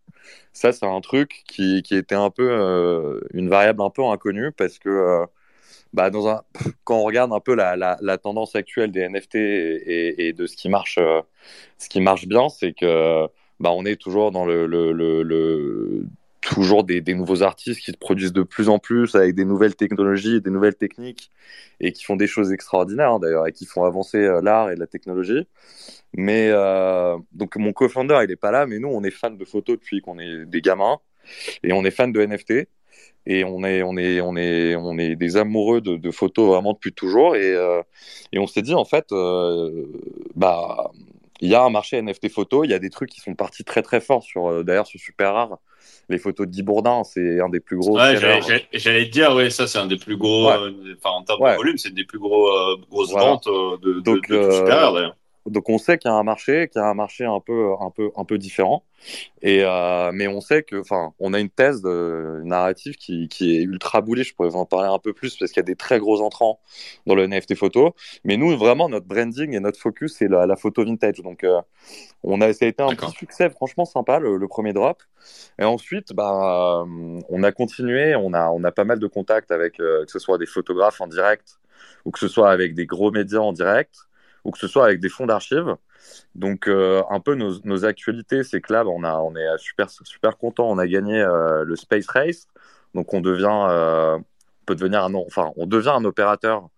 ça 0.52 0.72
c'est 0.72 0.86
un 0.86 1.00
truc 1.00 1.42
qui, 1.46 1.82
qui, 1.82 1.96
était 1.96 2.14
un 2.14 2.30
peu 2.30 2.48
euh, 2.50 3.20
une 3.32 3.48
variable 3.48 3.82
un 3.82 3.90
peu 3.90 4.04
inconnue 4.04 4.52
parce 4.52 4.78
que 4.78 5.24
bah, 5.92 6.10
dans 6.10 6.28
un, 6.28 6.42
quand 6.84 6.98
on 6.98 7.04
regarde 7.04 7.32
un 7.32 7.40
peu 7.40 7.54
la, 7.54 7.76
la, 7.76 8.18
tendance 8.18 8.54
actuelle 8.54 8.92
des 8.92 9.08
NFT 9.08 9.34
et, 9.36 10.34
de 10.36 10.46
ce 10.46 10.56
qui 10.56 10.68
marche, 10.68 10.98
ce 11.78 11.88
qui 11.88 12.00
marche 12.00 12.26
bien, 12.26 12.48
c'est 12.48 12.72
que 12.72 13.26
bah, 13.60 13.70
on 13.72 13.84
est 13.84 13.96
toujours 13.96 14.30
dans 14.30 14.44
le 14.44 14.66
toujours 16.48 16.82
des, 16.82 17.02
nouveaux 17.14 17.42
artistes 17.42 17.80
qui 17.80 17.92
se 17.92 17.96
produisent 17.96 18.32
de 18.32 18.42
plus 18.42 18.70
en 18.70 18.78
plus 18.78 19.14
avec 19.14 19.34
des 19.34 19.44
nouvelles 19.44 19.76
technologies, 19.76 20.40
des 20.40 20.50
nouvelles 20.50 20.76
techniques 20.76 21.30
et 21.78 21.92
qui 21.92 22.04
font 22.04 22.16
des 22.16 22.26
choses 22.26 22.52
extraordinaires 22.52 23.12
hein, 23.12 23.18
d'ailleurs 23.18 23.46
et 23.46 23.52
qui 23.52 23.66
font 23.66 23.84
avancer 23.84 24.16
euh, 24.16 24.40
l'art 24.40 24.70
et 24.70 24.76
la 24.76 24.86
technologie. 24.86 25.46
Mais 26.14 26.48
euh, 26.50 27.18
donc 27.32 27.56
mon 27.56 27.74
co-founder 27.74 28.20
il 28.24 28.30
est 28.30 28.36
pas 28.36 28.50
là, 28.50 28.64
mais 28.66 28.78
nous 28.78 28.88
on 28.88 29.04
est 29.04 29.10
fans 29.10 29.30
de 29.30 29.44
photos 29.44 29.76
depuis 29.76 30.00
qu'on 30.00 30.18
est 30.18 30.46
des 30.46 30.62
gamins 30.62 31.00
et 31.62 31.74
on 31.74 31.84
est 31.84 31.90
fans 31.90 32.08
de 32.08 32.24
NFT 32.24 32.66
et 33.26 33.44
on 33.44 33.62
est 33.62 33.82
on 33.82 33.98
est 33.98 34.22
on 34.22 34.34
est 34.34 34.74
on 34.74 34.96
est 34.98 35.16
des 35.16 35.36
amoureux 35.36 35.82
de, 35.82 36.10
photos 36.10 36.48
vraiment 36.48 36.72
depuis 36.72 36.94
toujours 36.94 37.36
et 37.36 37.52
euh, 37.52 37.82
et 38.32 38.38
on 38.38 38.46
s'est 38.46 38.62
dit 38.62 38.74
en 38.74 38.86
fait 38.86 39.08
bah 40.34 40.90
il 41.40 41.50
y 41.50 41.54
a 41.54 41.62
un 41.62 41.70
marché 41.70 42.00
NFT 42.00 42.30
photo, 42.30 42.64
il 42.64 42.70
y 42.70 42.74
a 42.74 42.78
des 42.78 42.90
trucs 42.90 43.10
qui 43.10 43.20
sont 43.20 43.34
partis 43.34 43.64
très 43.64 43.82
très 43.82 44.00
fort 44.00 44.22
sur 44.22 44.64
d'ailleurs 44.64 44.86
sur 44.86 44.98
super 44.98 45.34
rare 45.34 45.58
les 46.08 46.18
photos 46.18 46.46
de 46.46 46.52
Guy 46.52 46.62
Bourdin, 46.62 47.02
c'est 47.04 47.40
un 47.40 47.48
des 47.48 47.60
plus 47.60 47.76
gros. 47.76 47.96
Ouais, 47.96 48.16
j'allais 48.72 49.06
te 49.06 49.10
dire, 49.10 49.34
oui, 49.34 49.50
ça 49.50 49.66
c'est 49.66 49.78
un 49.78 49.86
des 49.86 49.98
plus 49.98 50.16
gros. 50.16 50.50
Euh, 50.50 50.72
enfin, 50.96 51.16
en 51.16 51.22
termes 51.22 51.50
de 51.50 51.56
volume, 51.56 51.78
c'est 51.78 51.90
une 51.90 51.94
des 51.94 52.04
plus 52.04 52.18
gros, 52.18 52.48
euh, 52.48 52.76
grosses 52.90 53.12
ventes 53.12 53.46
euh, 53.46 53.76
de, 53.82 54.00
de, 54.00 54.14
de, 54.28 54.50
supérieur 54.50 54.94
d'ailleurs. 54.94 55.16
Donc 55.46 55.68
on 55.68 55.78
sait 55.78 55.98
qu'il 55.98 56.10
y 56.10 56.14
a 56.14 56.16
un 56.16 56.22
marché, 56.22 56.68
qu'il 56.68 56.80
y 56.80 56.84
a 56.84 56.88
un 56.88 56.94
marché 56.94 57.24
un 57.24 57.40
peu, 57.40 57.72
un 57.80 57.90
peu, 57.90 58.10
un 58.16 58.24
peu 58.24 58.38
différent. 58.38 58.84
Et 59.42 59.62
euh, 59.64 60.10
mais 60.12 60.26
on 60.26 60.40
sait 60.40 60.62
que, 60.62 60.76
enfin, 60.76 61.14
on 61.18 61.32
a 61.32 61.40
une 61.40 61.50
thèse 61.50 61.82
de, 61.82 62.42
narrative 62.44 62.96
qui, 62.96 63.28
qui 63.28 63.56
est 63.56 63.62
ultra 63.62 64.00
boulée. 64.00 64.24
Je 64.24 64.34
pourrais 64.34 64.48
vous 64.48 64.56
en 64.56 64.66
parler 64.66 64.88
un 64.88 64.98
peu 64.98 65.12
plus 65.12 65.36
parce 65.36 65.52
qu'il 65.52 65.60
y 65.60 65.64
a 65.64 65.66
des 65.66 65.76
très 65.76 65.98
gros 65.98 66.20
entrants 66.20 66.60
dans 67.06 67.14
le 67.14 67.26
NFT 67.26 67.54
photo. 67.54 67.94
Mais 68.24 68.36
nous, 68.36 68.56
vraiment, 68.56 68.88
notre 68.88 69.06
branding 69.06 69.54
et 69.54 69.60
notre 69.60 69.78
focus, 69.78 70.16
c'est 70.18 70.28
la, 70.28 70.46
la, 70.46 70.56
photo 70.56 70.84
vintage. 70.84 71.20
Donc, 71.22 71.44
euh, 71.44 71.60
on 72.22 72.40
a, 72.40 72.52
ça 72.52 72.64
a 72.64 72.68
été 72.68 72.82
un 72.82 72.94
petit 72.94 73.12
succès, 73.12 73.48
franchement 73.50 73.84
sympa, 73.84 74.18
le, 74.18 74.36
le, 74.36 74.48
premier 74.48 74.72
drop. 74.72 75.02
Et 75.58 75.64
ensuite, 75.64 76.12
bah, 76.12 76.84
on 77.28 77.42
a 77.42 77.52
continué. 77.52 78.16
On 78.16 78.32
a, 78.34 78.48
on 78.50 78.64
a 78.64 78.72
pas 78.72 78.84
mal 78.84 78.98
de 78.98 79.06
contacts 79.06 79.50
avec, 79.50 79.80
euh, 79.80 80.04
que 80.04 80.10
ce 80.10 80.18
soit 80.18 80.38
des 80.38 80.46
photographes 80.46 81.00
en 81.00 81.06
direct 81.06 81.58
ou 82.04 82.10
que 82.10 82.18
ce 82.18 82.28
soit 82.28 82.50
avec 82.50 82.74
des 82.74 82.86
gros 82.86 83.10
médias 83.10 83.40
en 83.40 83.52
direct 83.52 84.07
ou 84.44 84.50
que 84.50 84.58
ce 84.58 84.68
soit 84.68 84.84
avec 84.84 85.00
des 85.00 85.08
fonds 85.08 85.26
d'archives. 85.26 85.76
Donc 86.34 86.68
euh, 86.68 87.02
un 87.10 87.20
peu 87.20 87.34
nos, 87.34 87.60
nos 87.64 87.84
actualités, 87.84 88.42
c'est 88.44 88.60
que 88.60 88.72
là, 88.72 88.84
on, 88.86 89.04
a, 89.04 89.16
on 89.18 89.34
est 89.36 89.58
super 89.58 89.90
super 89.90 90.36
content. 90.36 90.68
On 90.70 90.78
a 90.78 90.86
gagné 90.86 91.20
euh, 91.20 91.64
le 91.64 91.76
Space 91.76 92.08
Race, 92.08 92.46
donc 92.94 93.12
on 93.14 93.20
devient, 93.20 93.66
euh, 93.68 94.18
peut 94.66 94.74
devenir 94.74 95.04
un, 95.04 95.14
enfin, 95.14 95.52
on 95.56 95.66
devient 95.66 95.94
un 95.94 96.04
opérateur 96.04 96.68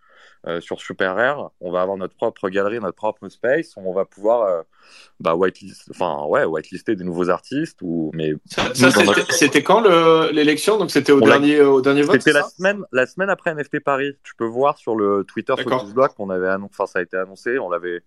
euh, 0.47 0.61
sur 0.61 0.81
Super 0.81 1.17
Rare. 1.17 1.53
On 1.61 1.71
va 1.71 1.83
avoir 1.83 1.97
notre 1.97 2.15
propre 2.15 2.49
galerie, 2.49 2.81
notre 2.81 2.97
propre 2.97 3.29
space. 3.29 3.75
On 3.77 3.93
va 3.93 4.05
pouvoir 4.05 4.43
euh, 4.43 4.63
bah, 5.21 5.35
whitelist, 5.35 5.91
enfin 5.91 6.25
ouais, 6.27 6.45
whitelister 6.45 6.97
des 6.97 7.05
nouveaux 7.05 7.29
artistes. 7.29 7.79
Ou 7.83 8.11
mais 8.15 8.33
c'était 9.31 9.63
quand 9.63 9.83
l'élection? 10.31 10.79
Donc 10.79 10.91
c'était 10.91 11.13
au 11.13 11.21
dernier 11.21 11.61
au 11.61 11.81
dernier 11.81 12.03
vote. 12.03 12.23
C'était 12.23 12.39
la 12.39 12.45
semaine 12.45 12.83
la 12.93 13.07
semaine 13.07 13.29
après 13.29 13.55
NFT 13.55 13.81
Paris. 13.81 14.17
Tu 14.23 14.35
peux 14.35 14.47
voir 14.47 14.79
sur 14.79 14.95
le 14.97 15.25
Twitter 15.25 15.55
Focus 15.63 15.93
Block 15.93 16.15
qu'on 16.15 16.31
avait 16.31 16.49
annoncé. 16.49 16.73
Enfin 16.75 16.87
ça 16.87 17.01
a 17.01 17.03
été 17.03 17.17
annoncé. 17.17 17.59
On 17.59 17.69
l'avait 17.69 18.03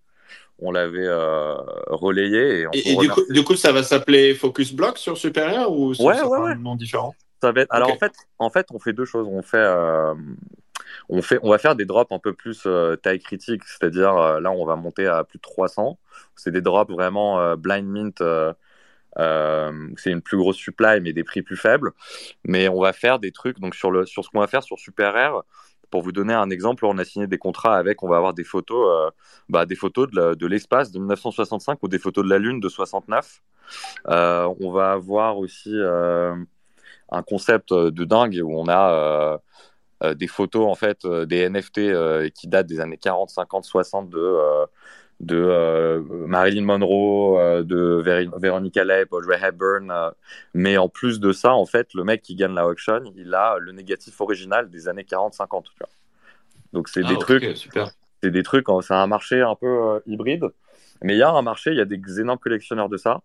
on 0.59 0.71
l'avait 0.71 1.05
euh, 1.05 1.55
relayé. 1.87 2.67
Et, 2.73 2.95
du, 2.95 3.09
coup, 3.09 3.21
du, 3.29 3.43
coup, 3.43 3.55
ça 3.55 3.71
va 3.71 3.83
s'appeler 3.83 4.33
Focus 4.33 4.73
Block 4.73 4.97
sur 4.97 5.17
Superior 5.17 5.71
ou 5.71 5.89
ouais, 5.99 6.21
ouais, 6.21 6.51
un 6.51 6.55
nom 6.55 6.75
différent? 6.75 7.15
Ça 7.41 7.51
va 7.51 7.61
être... 7.61 7.73
Alors 7.73 7.91
en 7.91 7.97
fait, 7.97 8.13
en 8.39 8.49
fait, 8.49 8.67
on 8.71 8.79
fait 8.79 8.93
deux 8.93 9.05
choses. 9.05 9.27
On 9.29 9.41
fait, 9.41 9.57
euh, 9.57 10.13
on 11.09 11.21
fait, 11.21 11.39
on 11.43 11.49
va 11.49 11.57
faire 11.57 11.75
des 11.75 11.85
drops 11.85 12.11
un 12.11 12.19
peu 12.19 12.33
plus 12.33 12.63
euh, 12.65 12.95
taille 12.95 13.19
critique, 13.19 13.63
c'est-à-dire 13.65 14.39
là, 14.39 14.51
on 14.51 14.65
va 14.65 14.75
monter 14.75 15.07
à 15.07 15.23
plus 15.23 15.37
de 15.37 15.41
300. 15.41 15.99
C'est 16.35 16.51
des 16.51 16.61
drops 16.61 16.91
vraiment 16.91 17.55
blind 17.55 17.87
mint 17.87 18.23
c'est 19.15 20.11
une 20.11 20.21
plus 20.21 20.37
grosse 20.37 20.57
supply 20.57 20.99
mais 21.01 21.13
des 21.13 21.23
prix 21.23 21.41
plus 21.41 21.57
faibles. 21.57 21.91
Mais 22.45 22.67
on 22.67 22.81
va 22.81 22.93
faire 22.93 23.19
des 23.19 23.31
trucs 23.31 23.59
donc 23.59 23.75
sur 23.75 23.91
le 23.91 24.05
sur 24.05 24.23
ce 24.23 24.29
qu'on 24.29 24.39
va 24.39 24.47
faire 24.47 24.63
sur 24.63 24.79
Super 24.79 25.15
Air. 25.17 25.43
Pour 25.91 26.01
vous 26.01 26.11
donner 26.11 26.33
un 26.33 26.49
exemple, 26.49 26.87
on 26.87 26.97
a 26.97 27.05
signé 27.05 27.27
des 27.27 27.37
contrats 27.37 27.77
avec, 27.77 28.01
on 28.01 28.09
va 28.09 28.17
avoir 28.17 28.33
des 28.33 28.43
photos, 28.43 29.11
bah, 29.47 29.67
des 29.67 29.75
photos 29.75 30.09
de 30.09 30.47
l'espace 30.47 30.91
de, 30.91 30.97
1965 30.97 31.77
ou 31.83 31.87
des 31.87 31.99
photos 31.99 32.23
de 32.25 32.29
la 32.31 32.39
Lune 32.39 32.59
de 32.59 32.67
69. 32.67 33.43
on 34.07 34.71
va 34.71 34.93
avoir 34.93 35.37
aussi 35.37 35.75
un 37.13 37.23
concept 37.23 37.73
de 37.73 38.03
dingue 38.03 38.41
où 38.43 38.59
on 38.59 38.67
a 38.67 38.91
euh, 38.93 39.37
des 40.13 40.27
photos 40.27 40.69
en 40.69 40.75
fait, 40.75 41.05
euh, 41.05 41.25
des 41.25 41.49
NFT 41.49 41.79
euh, 41.79 42.29
qui 42.29 42.47
datent 42.47 42.67
des 42.67 42.79
années 42.79 42.97
40, 42.97 43.29
50, 43.29 43.63
60 43.63 44.09
de 44.09 44.37
de 45.19 46.03
Marilyn 46.27 46.65
Monroe, 46.65 47.63
de 47.63 48.03
Veronica 48.41 48.83
Leigh, 48.83 49.05
Audrey 49.11 49.39
Hepburn. 49.41 49.93
mais 50.53 50.75
en 50.75 50.89
plus 50.89 51.21
de 51.21 51.31
ça, 51.31 51.53
en 51.53 51.65
fait, 51.65 51.93
le 51.93 52.03
mec 52.03 52.21
qui 52.21 52.35
gagne 52.35 52.53
la 52.53 52.67
auction, 52.67 53.01
il 53.15 53.33
a 53.33 53.57
le 53.57 53.71
négatif 53.71 54.19
original 54.19 54.69
des 54.69 54.89
années 54.89 55.03
40-50. 55.03 55.63
Donc 56.73 56.89
c'est 56.89 57.03
des 57.03 57.13
ah, 57.13 57.19
trucs, 57.19 57.69
c'est 58.21 58.31
des 58.31 58.43
trucs, 58.43 58.65
c'est 58.81 58.93
un 58.95 59.07
marché 59.07 59.39
un 59.39 59.55
peu 59.55 60.01
hybride. 60.07 60.49
Mais 61.01 61.13
il 61.13 61.19
y 61.19 61.23
a 61.23 61.29
un 61.29 61.41
marché, 61.41 61.71
il 61.71 61.77
y 61.77 61.81
a 61.81 61.85
des 61.85 62.19
énormes 62.19 62.39
collectionneurs 62.39 62.89
de 62.89 62.97
ça. 62.97 63.21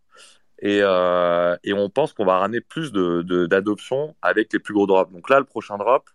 Et, 0.60 0.78
et 0.78 1.72
on 1.72 1.90
pense 1.90 2.12
qu'on 2.12 2.26
va 2.26 2.38
ramener 2.38 2.60
plus 2.60 2.92
d'adoption 2.92 4.08
de, 4.08 4.12
avec 4.22 4.52
les 4.52 4.60
plus 4.60 4.74
gros 4.74 4.86
drops. 4.86 5.12
Donc 5.12 5.28
là, 5.30 5.40
le 5.40 5.46
prochain 5.46 5.78
drop, 5.78 6.08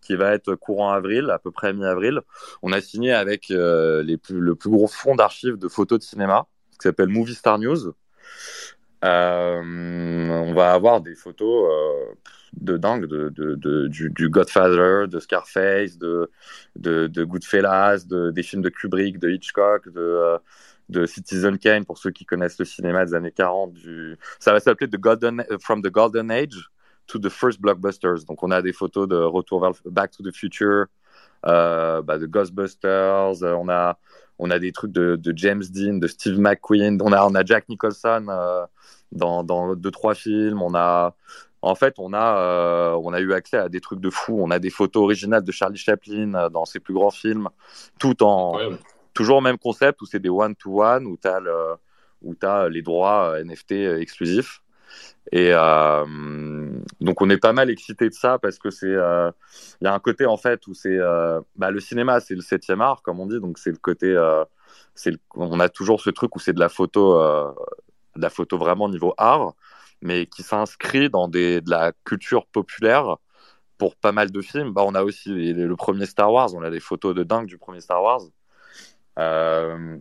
qui 0.00 0.16
va 0.16 0.32
être 0.32 0.54
courant 0.54 0.90
avril, 0.90 1.30
à 1.30 1.38
peu 1.38 1.50
près 1.50 1.72
mi-avril. 1.72 2.20
On 2.62 2.72
a 2.72 2.80
signé 2.80 3.12
avec 3.12 3.50
euh, 3.50 4.02
les 4.02 4.16
plus, 4.16 4.40
le 4.40 4.54
plus 4.54 4.70
gros 4.70 4.88
fonds 4.88 5.14
d'archives 5.14 5.56
de 5.56 5.68
photos 5.68 5.98
de 5.98 6.04
cinéma, 6.04 6.46
qui 6.72 6.88
s'appelle 6.88 7.08
Movie 7.08 7.34
Star 7.34 7.58
News. 7.58 7.94
Euh, 9.04 9.60
on 9.62 10.54
va 10.54 10.72
avoir 10.72 11.00
des 11.00 11.14
photos 11.14 11.70
euh, 11.70 12.14
de 12.54 12.76
dingue 12.78 13.06
de, 13.06 13.88
du, 13.88 14.28
Godfather, 14.30 15.08
de 15.08 15.20
Scarface, 15.20 15.98
de, 15.98 16.30
de, 16.76 17.24
Goodfellas, 17.24 18.06
des 18.06 18.42
films 18.42 18.62
de 18.62 18.70
Kubrick, 18.70 19.18
de 19.18 19.30
Hitchcock, 19.30 19.90
de, 19.90 20.38
de 20.88 21.06
Citizen 21.06 21.58
Kane 21.58 21.84
pour 21.84 21.98
ceux 21.98 22.10
qui 22.10 22.24
connaissent 22.24 22.58
le 22.58 22.64
cinéma 22.64 23.04
des 23.04 23.14
années 23.14 23.32
40. 23.32 23.74
Du... 23.74 24.16
Ça 24.38 24.52
va 24.52 24.60
s'appeler 24.60 24.88
Golden, 24.98 25.44
From 25.60 25.82
the 25.82 25.90
Golden 25.90 26.30
Age 26.30 26.70
to 27.06 27.18
the 27.18 27.28
first 27.28 27.60
blockbusters. 27.60 28.24
Donc 28.26 28.42
on 28.42 28.50
a 28.50 28.62
des 28.62 28.72
photos 28.72 29.08
de 29.08 29.16
retour 29.16 29.60
vers 29.60 29.72
Back 29.86 30.10
to 30.12 30.22
the 30.22 30.34
Future, 30.34 30.86
euh, 31.46 32.02
bah, 32.02 32.18
de 32.18 32.26
Ghostbusters, 32.26 33.42
euh, 33.42 33.54
on 33.54 33.68
a 33.68 33.98
on 34.40 34.50
a 34.50 34.58
des 34.58 34.72
trucs 34.72 34.90
de, 34.90 35.14
de, 35.14 35.32
James 35.36 35.62
Dean, 35.62 35.98
de 35.98 36.08
Steve 36.08 36.40
McQueen, 36.40 36.98
on 37.00 37.12
a 37.12 37.24
on 37.24 37.34
a 37.34 37.44
Jack 37.44 37.68
Nicholson 37.68 38.26
euh, 38.28 38.66
dans 39.12 39.44
dans 39.44 39.76
deux 39.76 39.90
trois 39.90 40.14
films, 40.14 40.60
on 40.62 40.74
a 40.74 41.14
en 41.64 41.74
fait, 41.74 41.94
on 41.98 42.12
a, 42.12 42.38
euh, 42.38 43.00
on 43.02 43.14
a 43.14 43.20
eu 43.20 43.32
accès 43.32 43.56
à 43.56 43.70
des 43.70 43.80
trucs 43.80 44.00
de 44.00 44.10
fou. 44.10 44.38
On 44.38 44.50
a 44.50 44.58
des 44.58 44.68
photos 44.68 45.02
originales 45.02 45.44
de 45.44 45.50
Charlie 45.50 45.78
Chaplin 45.78 46.50
dans 46.50 46.66
ses 46.66 46.78
plus 46.78 46.92
grands 46.92 47.10
films, 47.10 47.48
tout 47.98 48.22
en 48.22 48.58
toujours 49.14 49.38
le 49.38 49.44
même 49.44 49.58
concept 49.58 50.02
où 50.02 50.06
c'est 50.06 50.18
des 50.18 50.28
one-to-one, 50.28 51.06
où 51.06 51.16
tu 51.16 52.46
as, 52.46 52.68
les 52.68 52.82
droits 52.82 53.42
NFT 53.42 53.72
exclusifs. 53.72 54.60
Et 55.32 55.50
euh, 55.52 56.63
donc 57.04 57.22
on 57.22 57.30
est 57.30 57.38
pas 57.38 57.52
mal 57.52 57.70
excité 57.70 58.08
de 58.08 58.14
ça 58.14 58.38
parce 58.38 58.58
que 58.58 58.70
c'est, 58.70 58.86
euh, 58.86 59.30
il 59.80 59.84
y 59.84 59.86
a 59.86 59.94
un 59.94 59.98
côté 59.98 60.26
en 60.26 60.36
fait 60.36 60.66
où 60.66 60.74
c'est, 60.74 60.98
euh, 60.98 61.40
bah, 61.56 61.70
le 61.70 61.80
cinéma 61.80 62.20
c'est 62.20 62.34
le 62.34 62.40
septième 62.40 62.80
art 62.80 63.02
comme 63.02 63.20
on 63.20 63.26
dit, 63.26 63.40
donc 63.40 63.58
c'est 63.58 63.70
le 63.70 63.76
côté, 63.76 64.14
c'est, 64.94 65.12
on 65.34 65.60
a 65.60 65.68
toujours 65.68 66.00
ce 66.00 66.10
truc 66.10 66.34
où 66.36 66.38
c'est 66.38 66.52
de 66.52 66.60
la 66.60 66.68
photo, 66.68 67.18
de 68.16 68.20
la 68.20 68.30
photo 68.30 68.58
vraiment 68.58 68.88
niveau 68.88 69.14
art, 69.18 69.54
mais 70.02 70.26
qui 70.26 70.42
s'inscrit 70.42 71.10
dans 71.10 71.28
des, 71.28 71.60
de 71.60 71.70
la 71.70 71.92
culture 72.04 72.46
populaire 72.46 73.16
pour 73.78 73.96
pas 73.96 74.12
mal 74.12 74.30
de 74.30 74.40
films. 74.40 74.72
Bah, 74.72 74.82
on 74.86 74.94
a 74.94 75.02
aussi 75.02 75.30
le 75.30 75.76
premier 75.76 76.06
Star 76.06 76.32
Wars, 76.32 76.54
on 76.54 76.62
a 76.62 76.70
des 76.70 76.80
photos 76.80 77.14
de 77.14 77.22
dingue 77.24 77.46
du 77.46 77.58
premier 77.58 77.80
Star 77.80 78.02
Wars. 78.02 78.22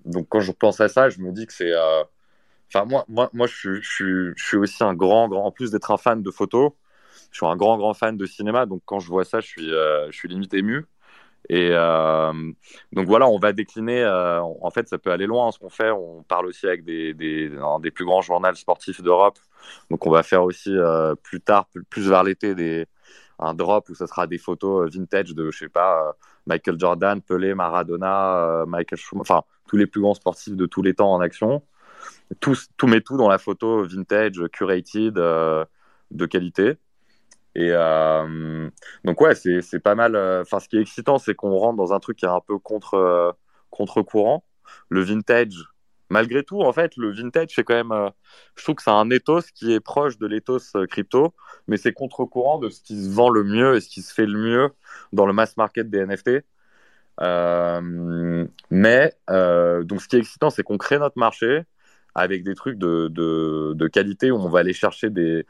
donc 0.06 0.28
quand 0.30 0.42
je 0.42 0.52
pense 0.52 0.80
à 0.82 0.88
ça, 0.90 1.10
je 1.10 1.20
me 1.20 1.32
dis 1.32 1.46
que 1.48 1.54
c'est 1.54 1.74
Enfin, 2.74 2.86
moi, 2.86 3.06
moi, 3.08 3.30
moi 3.34 3.48
je, 3.48 3.76
je, 3.82 4.34
je, 4.36 4.44
suis 4.44 4.58
aussi 4.58 4.84
un 4.84 4.96
grand, 4.96 5.28
grand, 5.28 5.46
en 5.46 5.52
plus 5.52 5.70
d'être 5.72 5.92
un 5.92 5.98
fan 5.98 6.24
de 6.24 6.32
photo, 6.32 6.76
je 7.34 7.40
suis 7.40 7.46
un 7.48 7.56
grand, 7.58 7.78
grand 7.78 7.94
fan 7.96 8.16
de 8.16 8.26
cinéma. 8.26 8.66
Donc, 8.66 8.84
quand 8.86 9.00
je 9.00 9.08
vois 9.08 9.26
ça, 9.26 9.42
je 9.42 9.48
suis, 9.48 9.74
euh, 9.74 10.10
je 10.12 10.18
suis 10.18 10.30
limite 10.30 10.54
ému. 10.54 10.86
Et 11.50 11.72
euh, 11.72 12.32
donc 12.94 13.08
voilà, 13.08 13.28
on 13.28 13.40
va 13.40 13.52
décliner. 13.54 14.04
Euh, 14.04 14.42
en 14.42 14.70
fait, 14.70 14.88
ça 14.88 14.98
peut 14.98 15.12
aller 15.12 15.26
loin 15.26 15.52
ce 15.52 15.60
qu'on 15.60 15.70
fait. 15.70 15.92
On 15.92 16.24
parle 16.24 16.46
aussi 16.46 16.68
avec 16.68 16.86
des, 16.86 17.14
des, 17.14 17.52
des 17.82 17.92
plus 17.92 18.06
grands 18.06 18.22
journaux 18.22 18.54
sportifs 18.54 19.02
d'Europe. 19.02 19.40
Donc 19.90 20.06
on 20.06 20.12
va 20.12 20.24
faire 20.24 20.44
aussi 20.44 20.74
plus 21.24 21.42
tard, 21.42 21.68
plus, 21.90 22.08
vers 22.10 22.24
l'été, 22.24 22.88
un 23.40 23.54
drop 23.54 23.90
où 23.90 23.96
ça 23.96 24.08
sera 24.08 24.28
des 24.28 24.38
photos 24.38 24.94
vintage 24.94 25.34
de, 25.34 25.52
je 25.52 25.58
sais 25.58 25.70
pas, 25.70 26.16
Michael 26.46 26.80
Jordan, 26.80 27.22
Pelé, 27.22 27.56
Maradona, 27.56 28.64
Michael 28.68 29.00
Schumacher, 29.00 29.34
enfin 29.34 29.44
tous 29.68 29.78
les 29.78 29.88
plus 29.88 30.02
grands 30.02 30.14
sportifs 30.14 30.56
de 30.56 30.66
tous 30.66 30.82
les 30.82 30.94
temps 30.94 31.14
en 31.14 31.20
action 31.20 31.64
tout, 32.40 32.56
tout 32.78 32.88
met 32.88 33.02
tout 33.02 33.18
dans 33.18 33.30
la 33.30 33.38
photo 33.38 33.84
vintage, 33.86 34.42
curated, 34.52 35.18
de 36.14 36.26
qualité. 36.26 36.78
Et 37.56 37.70
euh, 37.72 38.70
donc 39.04 39.22
ouais, 39.22 39.36
c'est 39.36 39.80
pas 39.80 39.96
mal. 39.96 40.16
Euh, 40.16 40.42
enfin, 40.42 40.60
ce 40.60 40.68
qui 40.68 40.78
est 40.78 40.82
excitant, 40.82 41.18
c'est 41.20 41.36
qu'on 41.36 41.56
rentre 41.58 41.78
dans 41.78 41.94
un 41.94 42.00
truc 42.00 42.18
qui 42.18 42.26
est 42.26 42.30
un 42.30 42.42
peu 42.42 42.58
contre 42.58 43.36
contre 43.70 44.02
courant. 44.02 44.44
Le 44.90 45.02
vintage, 45.02 45.56
malgré 46.10 46.44
tout, 46.44 46.62
en 46.62 46.74
fait, 46.74 46.96
le 46.98 47.12
vintage, 47.12 47.50
c'est 47.56 47.64
quand 47.64 47.76
même. 47.76 48.12
je 48.56 48.64
trouve 48.64 48.76
que 48.76 48.84
c'est 48.84 48.90
un 48.92 49.10
ethos 49.12 49.42
qui 49.56 49.74
est 49.74 49.80
proche 49.80 50.18
de 50.18 50.28
l'ethos 50.28 50.74
crypto, 50.90 51.34
mais 51.68 51.78
c'est 51.78 51.94
contre 51.94 52.26
courant 52.26 52.60
de 52.60 52.70
ce 52.70 52.82
qui 52.82 53.04
se 53.04 53.10
vend 53.12 53.30
le 53.30 53.44
mieux 53.44 53.76
et 53.76 53.82
ce 53.82 53.90
qui 53.90 54.02
se 54.02 54.14
fait 54.14 54.26
le 54.26 54.38
mieux 54.40 54.70
dans 55.14 55.26
le 55.26 55.34
mass 55.34 55.58
market 55.58 55.90
des 55.90 56.00
NFT. 56.06 56.44
mais 58.72 59.12
donc, 59.28 60.02
ce 60.02 60.08
qui 60.08 60.16
est 60.16 60.20
excitant, 60.20 60.50
c'est 60.50 60.64
qu'on 60.64 60.78
crée 60.78 61.00
notre 61.00 61.20
marché 61.20 61.66
avec 62.16 62.44
des 62.44 62.56
trucs 62.56 62.78
de, 62.78 63.08
de, 63.10 63.88
qualité 63.88 64.32
où 64.32 64.38
on 64.38 64.50
va 64.50 64.60
aller 64.60 64.74
chercher 64.74 65.10
des. 65.10 65.46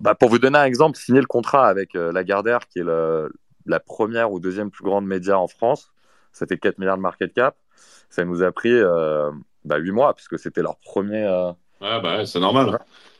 Bah, 0.00 0.14
pour 0.14 0.28
vous 0.28 0.38
donner 0.38 0.58
un 0.58 0.64
exemple, 0.64 0.96
signer 0.96 1.20
le 1.20 1.26
contrat 1.26 1.66
avec 1.68 1.94
euh, 1.94 2.12
Lagardère, 2.12 2.60
qui 2.68 2.78
est 2.78 2.84
la 2.84 3.80
première 3.80 4.32
ou 4.32 4.40
deuxième 4.40 4.70
plus 4.70 4.84
grande 4.84 5.06
média 5.06 5.38
en 5.38 5.48
France, 5.48 5.92
ça 6.32 6.46
fait 6.46 6.58
4 6.58 6.78
milliards 6.78 6.96
de 6.96 7.02
market 7.02 7.32
cap. 7.32 7.56
Ça 8.10 8.24
nous 8.24 8.42
a 8.42 8.52
pris 8.52 8.72
euh, 8.72 9.30
bah, 9.64 9.76
8 9.76 9.90
mois, 9.90 10.14
puisque 10.14 10.38
c'était 10.38 10.62
leur 10.62 10.76
premier. 10.78 11.24
Euh, 11.24 11.50
ouais, 11.80 12.00
bah, 12.00 12.26
c'est 12.26 12.40
normal. 12.40 12.78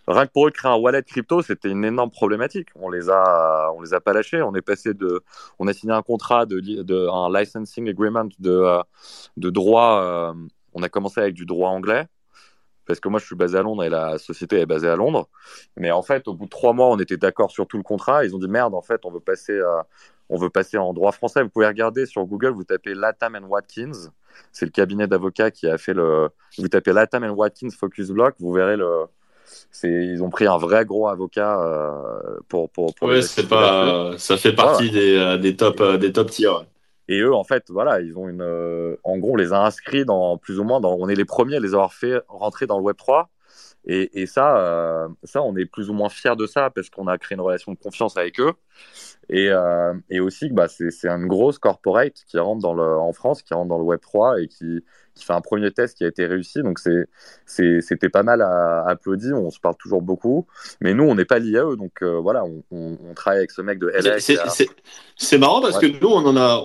Rien 0.09 0.26
que 0.26 0.32
pour 0.32 0.48
eux 0.48 0.51
créer 0.51 0.70
un 0.70 0.76
wallet 0.76 1.02
crypto, 1.02 1.43
c'était 1.43 1.68
une 1.70 1.84
énorme 1.84 2.10
problématique. 2.10 2.68
On 2.74 2.90
les 2.90 3.09
a, 3.09 3.70
on 3.76 3.80
les 3.82 3.94
a 3.94 4.01
pas 4.01 4.12
lâchés. 4.12 4.43
On 4.43 4.55
est 4.55 4.62
passé 4.62 4.94
de, 4.94 5.22
on 5.60 5.68
a 5.68 5.72
signé 5.72 5.93
un 5.93 6.02
contrat 6.02 6.44
de, 6.44 6.59
de 6.60 7.09
un 7.09 7.32
licensing 7.32 7.89
agreement 7.89 8.26
de, 8.40 8.78
de 9.36 9.51
droit. 9.51 10.34
on 10.74 10.82
a 10.82 10.89
commencé 10.89 11.20
avec 11.20 11.34
du 11.34 11.47
droit 11.47 11.70
anglais 11.70 12.09
parce 12.93 13.01
que 13.01 13.09
moi 13.09 13.19
je 13.19 13.24
suis 13.24 13.36
basé 13.36 13.56
à 13.56 13.62
Londres 13.62 13.85
et 13.85 13.89
la 13.89 14.19
société 14.19 14.60
est 14.60 14.66
basée 14.66 14.89
à 14.89 14.97
Londres. 14.97 15.28
Mais 15.78 15.90
en 15.90 16.02
fait, 16.02 16.28
au 16.28 16.35
bout 16.35 16.44
de 16.44 16.51
trois 16.51 16.74
mois, 16.74 16.89
on 16.89 16.98
était 16.98 17.16
d'accord 17.16 17.51
sur 17.51 17.66
tout 17.66 17.78
le 17.78 17.82
contrat. 17.82 18.24
Ils 18.27 18.36
ont 18.36 18.39
dit 18.39 18.48
merde, 18.48 18.74
en 18.74 18.82
fait, 18.82 19.01
on 19.05 19.10
veut 19.10 19.20
passer, 19.20 19.59
on 20.28 20.36
veut 20.36 20.51
passer 20.51 20.77
en 20.77 20.93
droit 20.93 21.12
français. 21.12 21.43
Vous 21.43 21.48
pouvez 21.48 21.66
regarder 21.66 22.05
sur 22.05 22.24
Google, 22.27 22.51
vous 22.51 22.64
tapez 22.64 22.94
Latam 22.94 23.35
and 23.35 23.48
Watkins. 23.48 24.10
C'est 24.52 24.66
le 24.66 24.70
cabinet 24.70 25.06
d'avocats 25.06 25.51
qui 25.51 25.66
a 25.66 25.78
fait 25.78 25.94
le. 25.94 26.28
Vous 26.59 26.69
tapez 26.69 26.93
Latam 26.93 27.24
and 27.24 27.31
Watkins 27.31 27.70
Focus 27.70 28.10
Block, 28.10 28.35
vous 28.39 28.52
verrez 28.52 28.77
le. 28.77 29.06
Ils 29.85 30.23
ont 30.23 30.31
pris 30.31 30.47
un 30.47 30.56
vrai 30.56 30.85
gros 30.85 31.09
avocat 31.09 31.60
euh, 31.60 32.39
pour 32.48 32.70
pour. 32.70 32.94
pour 32.94 33.09
ouais, 33.09 33.23
c'est 33.23 33.48
pas. 33.48 34.12
Ça 34.19 34.36
fait 34.36 34.52
partie 34.52 34.90
des, 34.90 35.16
euh, 35.16 35.39
des 35.39 35.56
top 35.56 35.81
euh, 35.81 35.97
des 35.97 36.12
top 36.12 36.31
tiers. 36.31 36.64
Et 37.08 37.20
eux, 37.20 37.34
en 37.34 37.44
fait, 37.44 37.64
voilà, 37.68 38.00
ils 38.00 38.16
ont 38.16 38.28
une. 38.28 38.42
Euh, 38.42 38.96
en 39.04 39.18
gros, 39.18 39.32
on 39.32 39.36
les 39.36 39.52
a 39.52 39.60
inscrits 39.64 40.04
dans 40.04 40.38
plus 40.38 40.58
ou 40.58 40.64
moins. 40.64 40.80
Dans, 40.80 40.94
on 40.94 41.08
est 41.08 41.14
les 41.14 41.24
premiers 41.24 41.56
à 41.56 41.60
les 41.60 41.74
avoir 41.74 41.92
fait 41.92 42.22
rentrer 42.28 42.66
dans 42.66 42.78
le 42.78 42.84
Web 42.84 42.96
3. 42.96 43.28
Et, 43.84 44.26
ça, 44.26 44.58
euh, 44.58 45.08
ça, 45.24 45.42
on 45.42 45.56
est 45.56 45.66
plus 45.66 45.90
ou 45.90 45.92
moins 45.92 46.08
fiers 46.08 46.36
de 46.36 46.46
ça 46.46 46.70
parce 46.70 46.88
qu'on 46.88 47.08
a 47.08 47.18
créé 47.18 47.34
une 47.34 47.40
relation 47.40 47.72
de 47.72 47.78
confiance 47.78 48.16
avec 48.16 48.38
eux. 48.38 48.52
Et, 49.28 49.48
euh, 49.50 49.94
et 50.10 50.20
aussi, 50.20 50.50
bah, 50.50 50.66
c'est 50.68 51.08
une 51.08 51.26
grosse 51.26 51.58
corporate 51.58 52.14
qui 52.26 52.38
rentre 52.38 52.62
dans 52.62 52.74
le, 52.74 52.98
en 52.98 53.12
France, 53.12 53.42
qui 53.42 53.54
rentre 53.54 53.68
dans 53.68 53.78
le 53.78 53.84
Web 53.84 54.00
3 54.00 54.40
et 54.40 54.48
qui, 54.48 54.82
qui 55.14 55.24
fait 55.24 55.32
un 55.32 55.40
premier 55.40 55.70
test 55.70 55.96
qui 55.98 56.04
a 56.04 56.08
été 56.08 56.26
réussi. 56.26 56.62
Donc 56.62 56.78
c'était 57.46 58.08
pas 58.08 58.22
mal 58.22 58.42
à, 58.42 58.84
applaudir. 58.86 59.36
On 59.36 59.50
se 59.50 59.60
parle 59.60 59.76
toujours 59.76 60.02
beaucoup, 60.02 60.46
mais 60.80 60.94
nous 60.94 61.04
on 61.04 61.14
n'est 61.14 61.24
pas 61.24 61.38
liés 61.38 61.58
à 61.58 61.64
eux. 61.64 61.76
Donc 61.76 62.02
euh, 62.02 62.18
voilà, 62.18 62.44
on, 62.44 62.62
on, 62.70 63.14
travaille 63.14 63.40
avec 63.40 63.50
ce 63.50 63.62
mec 63.62 63.78
de 63.78 63.88
LA. 63.88 64.18
C'est 65.16 65.38
marrant 65.38 65.60
parce 65.60 65.78
que 65.78 65.86
nous 65.86 66.08
on 66.08 66.24
en 66.26 66.36
a, 66.36 66.62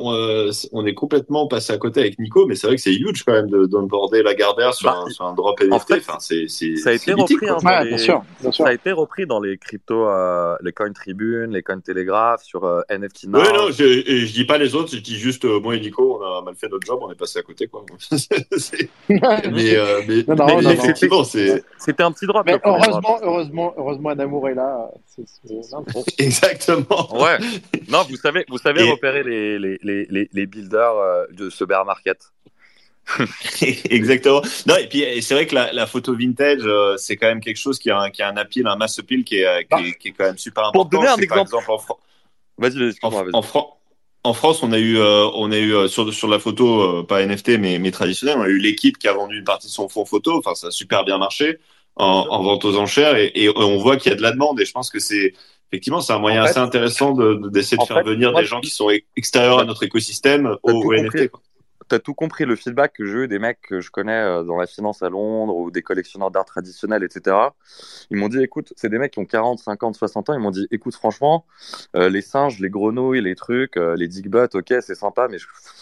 on, 0.72 0.86
est 0.86 0.94
complètement 0.94 1.48
passé 1.48 1.74
à 1.74 1.78
côté 1.78 2.00
avec 2.00 2.18
Nico, 2.20 2.46
mais 2.48 2.56
c'est 2.56 2.68
vrai 2.68 2.78
que 2.78 2.82
c'est 2.82 2.94
huge 2.94 3.24
quand 3.24 3.34
même 3.34 3.50
d'onboarder 3.50 4.24
la 4.24 4.34
Gardère 4.34 4.74
sur, 4.74 4.90
bah, 4.90 5.04
un, 5.06 5.10
sur 5.10 5.26
un 5.26 5.34
drop 5.34 5.60
NFT. 5.60 5.74
En 5.74 5.80
fait, 5.80 5.98
enfin, 5.98 6.20
ça 6.20 6.90
a 6.90 6.94
été 6.94 7.14
repris. 7.14 7.50
Hein, 7.50 7.86
bien 7.86 7.98
sûr, 7.98 8.24
Ça 8.54 8.68
a 8.68 8.74
été 8.74 8.92
repris 8.92 9.28
dans 9.28 9.40
les 9.40 9.58
cryptos, 9.58 10.08
euh, 10.08 10.56
les 10.64 10.72
coins 10.72 10.92
Tribune, 10.94 11.52
les 11.52 11.62
coins 11.62 11.80
Telegraph, 11.80 12.42
sur 12.48 12.58
sur 12.58 12.84
NFT 12.90 13.28
Now. 13.28 13.40
Oui, 13.40 13.48
non, 13.54 13.72
je, 13.72 13.84
je 14.26 14.34
dis 14.34 14.46
pas 14.46 14.58
les 14.58 14.74
autres, 14.74 14.96
je 14.96 15.02
dis 15.02 15.18
juste 15.18 15.44
moi 15.44 15.76
et 15.76 15.80
Nico, 15.80 16.22
on 16.24 16.40
a 16.40 16.42
mal 16.42 16.56
fait 16.56 16.70
notre 16.70 16.86
job, 16.86 17.00
on 17.02 17.12
est 17.12 17.16
passé 17.16 17.40
à 17.40 17.44
côté. 17.44 17.68
Quoi. 17.68 17.86
mais, 19.10 19.20
mais, 20.08 20.26
mais, 20.28 20.74
effectivement, 20.74 21.24
c'était 21.24 22.04
un 22.04 22.12
petit 22.12 22.26
drop. 22.26 22.46
Mais 22.46 22.60
heureusement, 22.64 23.20
heureusement, 23.22 23.74
heureusement, 23.78 24.10
un 24.10 24.20
amour 24.20 24.50
est 24.50 24.56
là. 24.56 24.90
Exactement. 26.18 27.22
Ouais. 27.22 27.38
Non, 27.90 28.04
vous 28.10 28.18
savez, 28.18 28.46
vous 28.48 28.58
savez 28.58 28.90
repérer 28.90 29.24
les, 29.24 29.60
les, 29.60 29.78
les, 29.84 30.30
les 30.32 30.46
builders 30.46 31.28
de 31.32 31.50
ce 31.50 31.64
bear 31.64 31.86
market. 31.86 32.32
Exactement. 33.90 34.42
Non, 34.66 34.76
et 34.76 34.88
puis 34.88 35.04
c'est 35.22 35.34
vrai 35.34 35.48
que 35.48 35.56
la, 35.56 35.72
la 35.72 35.88
photo 35.88 36.16
vintage, 36.16 36.62
euh, 36.64 36.98
c'est 36.98 37.16
quand 37.16 37.28
même 37.28 37.40
quelque 37.40 37.58
chose 37.58 37.80
qui 37.80 37.90
a, 37.90 38.00
un, 38.00 38.10
qui 38.10 38.22
a 38.22 38.30
un 38.30 38.38
appeal, 38.38 38.68
un 38.68 38.76
mass 38.76 39.00
appeal 39.00 39.24
qui 39.24 39.38
est, 39.38 39.48
euh, 39.48 39.62
qui, 39.62 39.68
bah, 39.70 39.80
est, 39.82 39.94
qui 39.98 40.08
est, 40.10 40.12
quand 40.12 40.26
même 40.26 40.38
super 40.38 40.66
important. 40.66 40.90
Pour 40.90 41.00
donner 41.00 41.08
un 41.08 41.18
exemple, 41.18 41.56
en, 41.56 41.78
vas-y, 42.58 42.94
en, 44.24 44.34
France, 44.34 44.62
on 44.62 44.74
a 44.74 44.78
eu, 44.78 44.98
euh, 44.98 45.26
on 45.36 45.52
a 45.52 45.58
eu 45.58 45.88
sur, 45.88 46.14
sur 46.14 46.28
la 46.28 46.40
photo, 46.40 47.04
pas 47.04 47.26
NFT, 47.26 47.60
mais, 47.60 47.80
mais 47.80 47.92
traditionnelle, 47.92 48.38
on 48.38 48.44
a 48.44 48.50
eu 48.50 48.58
l'équipe 48.58 48.98
qui 48.98 49.08
a 49.08 49.14
vendu 49.14 49.38
une 49.38 49.46
partie 49.46 49.68
de 49.68 49.72
son 49.72 49.88
fonds 49.88 50.06
photo. 50.06 50.38
Enfin, 50.38 50.54
ça 50.54 50.68
a 50.68 50.72
super 50.72 51.06
bien 51.06 51.18
marché 51.18 51.60
en, 51.96 52.28
en 52.30 52.44
vente 52.44 52.66
aux 52.66 52.78
enchères 52.78 53.16
et, 53.16 53.32
et 53.36 53.50
on 53.56 53.78
voit 53.78 53.96
qu'il 53.98 54.12
y 54.12 54.14
a 54.14 54.18
de 54.18 54.22
la 54.22 54.32
demande. 54.32 54.60
Et 54.60 54.66
je 54.66 54.72
pense 54.72 54.90
que 54.90 55.00
c'est 55.00 55.34
effectivement, 55.72 56.02
c'est 56.02 56.14
un 56.14 56.20
moyen 56.20 56.44
assez 56.44 56.60
intéressant 56.60 57.12
d'essayer 57.14 57.78
de, 57.78 57.82
de, 57.82 57.88
faire 57.88 58.04
venir 58.04 58.34
des 58.34 58.46
gens 58.46 58.62
qui 58.62 58.70
sont 58.70 58.90
extérieurs 59.16 59.60
à 59.60 59.66
notre 59.66 59.84
écosystème 59.84 60.58
au, 60.64 60.94
NFT. 60.94 61.30
Quoi 61.30 61.42
tu 61.90 62.00
tout 62.00 62.14
compris 62.14 62.46
le 62.46 62.56
feedback 62.56 62.94
que 62.94 63.06
j'ai 63.06 63.24
eu 63.24 63.28
des 63.28 63.40
mecs 63.40 63.62
que 63.62 63.82
je 63.82 63.92
connais 63.92 64.12
euh, 64.12 64.44
dans 64.44 64.58
la 64.58 64.68
finance 64.68 65.02
à 65.02 65.10
Londres 65.10 65.56
ou 65.56 65.72
des 65.72 65.82
collectionneurs 65.82 66.32
d'art 66.32 66.46
traditionnel, 66.46 67.04
etc. 67.04 67.36
Ils 68.10 68.18
m'ont 68.18 68.30
dit, 68.30 68.42
écoute, 68.42 68.74
c'est 68.76 68.90
des 68.90 68.98
mecs 68.98 69.14
qui 69.14 69.20
ont 69.20 69.26
40, 69.26 69.60
50, 69.60 69.96
60 69.96 70.30
ans. 70.30 70.34
Ils 70.34 70.40
m'ont 70.40 70.52
dit, 70.52 70.68
écoute, 70.72 70.96
franchement, 70.96 71.46
euh, 71.96 72.10
les 72.10 72.22
singes, 72.22 72.60
les 72.60 72.70
grenouilles, 72.70 73.22
les 73.22 73.36
trucs, 73.36 73.78
euh, 73.78 73.96
les 73.96 74.08
digbots, 74.08 74.48
ok, 74.54 74.74
c'est 74.82 74.96
sympa, 74.96 75.28
mais 75.30 75.38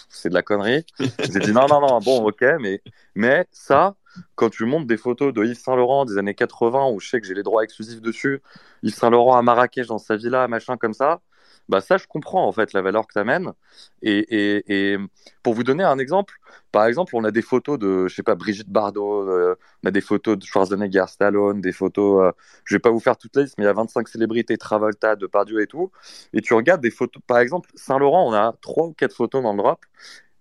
c'est 0.09 0.29
de 0.29 0.33
la 0.33 0.41
connerie. 0.41 0.85
J'ai 0.99 1.39
dit, 1.39 1.51
non, 1.51 1.67
non, 1.67 1.81
non, 1.81 1.99
bon, 1.99 2.27
ok, 2.27 2.43
mais, 2.59 2.81
mais 3.15 3.45
ça, 3.51 3.95
quand 4.35 4.49
tu 4.49 4.65
montes 4.65 4.87
des 4.87 4.97
photos 4.97 5.33
de 5.33 5.43
Yves 5.43 5.59
Saint 5.59 5.75
Laurent 5.75 6.05
des 6.05 6.17
années 6.17 6.35
80 6.35 6.89
où 6.91 6.99
je 6.99 7.09
sais 7.09 7.21
que 7.21 7.27
j'ai 7.27 7.33
les 7.33 7.43
droits 7.43 7.63
exclusifs 7.63 8.01
dessus, 8.01 8.41
Yves 8.83 8.95
Saint 8.95 9.09
Laurent 9.09 9.37
à 9.37 9.41
Marrakech 9.41 9.87
dans 9.87 9.97
sa 9.97 10.15
villa, 10.15 10.47
machin 10.47 10.77
comme 10.77 10.93
ça, 10.93 11.21
bah 11.69 11.81
ça, 11.81 11.97
je 11.97 12.05
comprends 12.07 12.47
en 12.47 12.51
fait 12.51 12.73
la 12.73 12.81
valeur 12.81 13.07
que 13.07 13.13
tu 13.13 13.19
amènes. 13.19 13.53
Et, 14.01 14.63
et, 14.93 14.97
pour 15.43 15.53
vous 15.53 15.63
donner 15.63 15.83
un 15.83 15.97
exemple, 15.97 16.35
par 16.71 16.85
exemple, 16.85 17.15
on 17.15 17.23
a 17.23 17.31
des 17.31 17.41
photos 17.41 17.79
de, 17.79 18.07
je 18.07 18.15
sais 18.15 18.23
pas, 18.23 18.35
Brigitte 18.35 18.69
Bardot, 18.69 19.27
euh, 19.29 19.55
on 19.83 19.87
a 19.87 19.91
des 19.91 20.01
photos 20.01 20.37
de 20.37 20.43
Schwarzenegger, 20.43 21.05
Stallone, 21.07 21.61
des 21.61 21.71
photos, 21.71 22.23
euh, 22.23 22.31
je 22.65 22.75
vais 22.75 22.79
pas 22.79 22.91
vous 22.91 22.99
faire 22.99 23.17
toute 23.17 23.35
la 23.35 23.43
liste, 23.43 23.55
mais 23.57 23.63
il 23.63 23.67
y 23.67 23.69
a 23.69 23.73
25 23.73 24.07
célébrités, 24.07 24.57
Travolta, 24.57 25.15
Depardieu 25.15 25.61
et 25.61 25.67
tout. 25.67 25.91
Et 26.33 26.41
tu 26.41 26.53
regardes 26.53 26.81
des 26.81 26.91
photos, 26.91 27.21
par 27.25 27.39
exemple, 27.39 27.69
Saint-Laurent, 27.75 28.27
on 28.29 28.33
a 28.33 28.53
trois 28.61 28.85
ou 28.87 28.93
quatre 28.93 29.13
photos 29.15 29.41
dans 29.41 29.53
le 29.53 29.57
drop. 29.57 29.79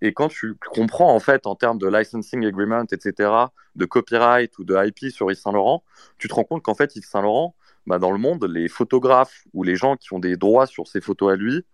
Et 0.03 0.13
quand 0.13 0.29
tu 0.29 0.57
comprends 0.73 1.15
en 1.15 1.21
fait 1.21 1.47
en 1.47 1.55
termes 1.55 1.79
de 1.79 1.89
licensing 1.89 2.45
agreement, 2.45 2.85
etc., 2.93 3.31
de 3.75 3.85
copyright 3.87 4.59
ou 4.59 4.65
de 4.65 4.77
IP 4.87 5.11
sur 5.11 5.31
Yves 5.31 5.39
Saint 5.39 5.53
Laurent, 5.53 5.83
tu 6.19 6.29
te 6.29 6.35
rends 6.35 6.45
compte 6.45 6.63
qu'en 6.63 6.75
fait 6.75 6.95
Yves 6.97 7.07
Saint 7.07 7.23
Laurent, 7.23 7.55
bah, 7.87 7.99
dans 7.99 8.11
le 8.11 8.19
monde, 8.19 8.45
les 8.45 8.69
photographes 8.69 9.45
ou 9.53 9.63
les 9.63 9.77
gens 9.77 9.97
qui 9.97 10.13
ont 10.13 10.19
des 10.19 10.37
droits 10.37 10.67
sur 10.67 10.87
ces 10.89 11.01
photos 11.01 11.33
à 11.33 11.37
lui, 11.37 11.65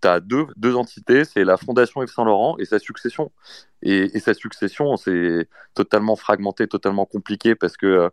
tu 0.00 0.08
as 0.08 0.20
deux, 0.20 0.46
deux 0.56 0.76
entités, 0.76 1.24
c'est 1.24 1.44
la 1.44 1.56
Fondation 1.56 2.02
Yves 2.02 2.12
Saint 2.12 2.24
Laurent 2.24 2.56
et 2.58 2.64
sa 2.64 2.78
succession. 2.78 3.32
Et, 3.82 4.16
et 4.16 4.20
sa 4.20 4.34
succession, 4.34 4.96
c'est 4.96 5.48
totalement 5.74 6.16
fragmenté, 6.16 6.68
totalement 6.68 7.04
compliqué 7.04 7.54
parce 7.54 7.76
que 7.76 8.10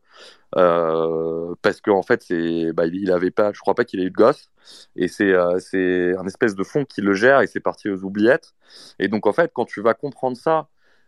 euh, 0.58 1.56
parce 1.62 1.82
qu'en 1.82 1.98
en 2.00 2.04
fait, 2.04 2.24
c'est, 2.24 2.72
bah, 2.74 2.86
il, 2.88 3.12
avait 3.12 3.32
pas, 3.32 3.52
je 3.54 3.60
crois 3.60 3.76
pas 3.76 3.86
qu'il 3.86 4.00
ait 4.00 4.06
eu 4.06 4.12
de 4.12 4.16
gosse, 4.16 4.50
et 4.96 5.08
c'est 5.08 5.32
euh, 5.32 6.20
un 6.20 6.26
espèce 6.28 6.56
de 6.56 6.64
fonds 6.64 6.86
qui 6.86 7.02
le 7.02 7.14
gère 7.14 7.42
et 7.42 7.48
c'est 7.48 7.60
parti 7.60 7.90
aux 7.90 8.04
oubliettes. 8.04 8.54
Et 9.00 9.08
donc 9.08 9.28
en 9.28 9.34
fait, 9.34 9.52
quand 9.54 9.66
tu 9.66 9.82
vas 9.82 9.94
comprendre 9.94 10.38
ça 10.38 10.68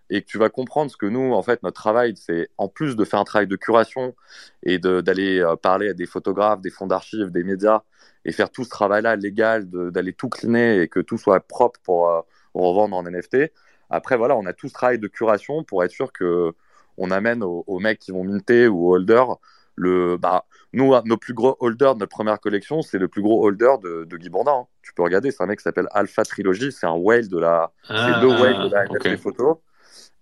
et 0.10 0.22
que 0.22 0.28
tu 0.28 0.38
vas 0.38 0.50
comprendre 0.50 0.90
ce 0.90 0.98
que 0.98 1.06
nous, 1.06 1.34
en 1.34 1.42
fait, 1.42 1.64
notre 1.64 1.80
travail, 1.80 2.14
c'est 2.16 2.50
en 2.58 2.68
plus 2.68 2.96
de 2.96 3.04
faire 3.04 3.20
un 3.20 3.24
travail 3.26 3.48
de 3.48 3.56
curation 3.56 4.16
et 4.64 4.80
d'aller 4.80 5.40
euh, 5.40 5.56
parler 5.56 5.90
à 5.90 5.94
des 5.94 6.06
photographes, 6.06 6.62
des 6.62 6.70
fonds 6.70 6.88
d'archives, 6.88 7.30
des 7.30 7.44
médias 7.44 7.82
et 8.26 8.32
faire 8.32 8.50
tout 8.50 8.64
ce 8.64 8.70
travail-là 8.70 9.16
légal, 9.16 9.70
d'aller 9.70 10.14
tout 10.14 10.30
cleaner 10.30 10.82
et 10.82 10.88
que 10.88 11.00
tout 11.00 11.18
soit 11.18 11.40
propre 11.40 11.80
pour 11.84 12.10
euh, 12.10 12.22
revendre 12.54 12.96
en 12.96 13.04
NFT. 13.04 13.52
Après, 13.90 14.18
voilà, 14.18 14.36
on 14.36 14.46
a 14.46 14.54
tout 14.54 14.68
ce 14.68 14.74
travail 14.74 15.00
de 15.00 15.08
curation 15.08 15.64
pour 15.64 15.84
être 15.84 15.92
sûr 15.92 16.12
que 16.12 16.54
on 16.98 17.12
amène 17.12 17.44
aux, 17.44 17.80
mecs 17.80 18.00
qui 18.00 18.12
vont 18.12 18.24
minter 18.24 18.68
ou 18.68 18.90
aux 18.90 18.96
holders 18.96 19.38
le, 19.76 20.18
bah, 20.18 20.46
nous, 20.74 20.94
nos 21.06 21.18
plus 21.18 21.34
gros 21.34 21.56
holders 21.60 21.94
de 21.94 22.00
notre 22.00 22.12
première 22.12 22.40
collection, 22.40 22.82
c'est 22.82 22.98
le 22.98 23.08
plus 23.08 23.22
gros 23.22 23.46
holder 23.46 23.76
de, 23.84 24.06
de 24.06 24.18
Guy 24.18 24.30
Bourdin. 24.30 24.52
Hein. 24.52 24.68
Tu 24.82 24.94
peux 24.94 25.04
regarder, 25.04 25.32
c'est 25.32 25.44
un 25.44 25.46
mec 25.46 25.60
qui 25.60 25.64
s'appelle 25.64 25.88
Alpha 25.92 26.24
Trilogy, 26.24 26.72
c'est 26.72 26.88
un 26.88 26.96
whale 26.96 27.28
de 27.28 27.38
la, 27.38 27.72
ah, 27.88 28.20
deux 28.20 28.28
whales 28.28 28.70
de 28.70 28.74
la 28.74 28.86
NFT 28.86 29.18
photo. 29.18 29.62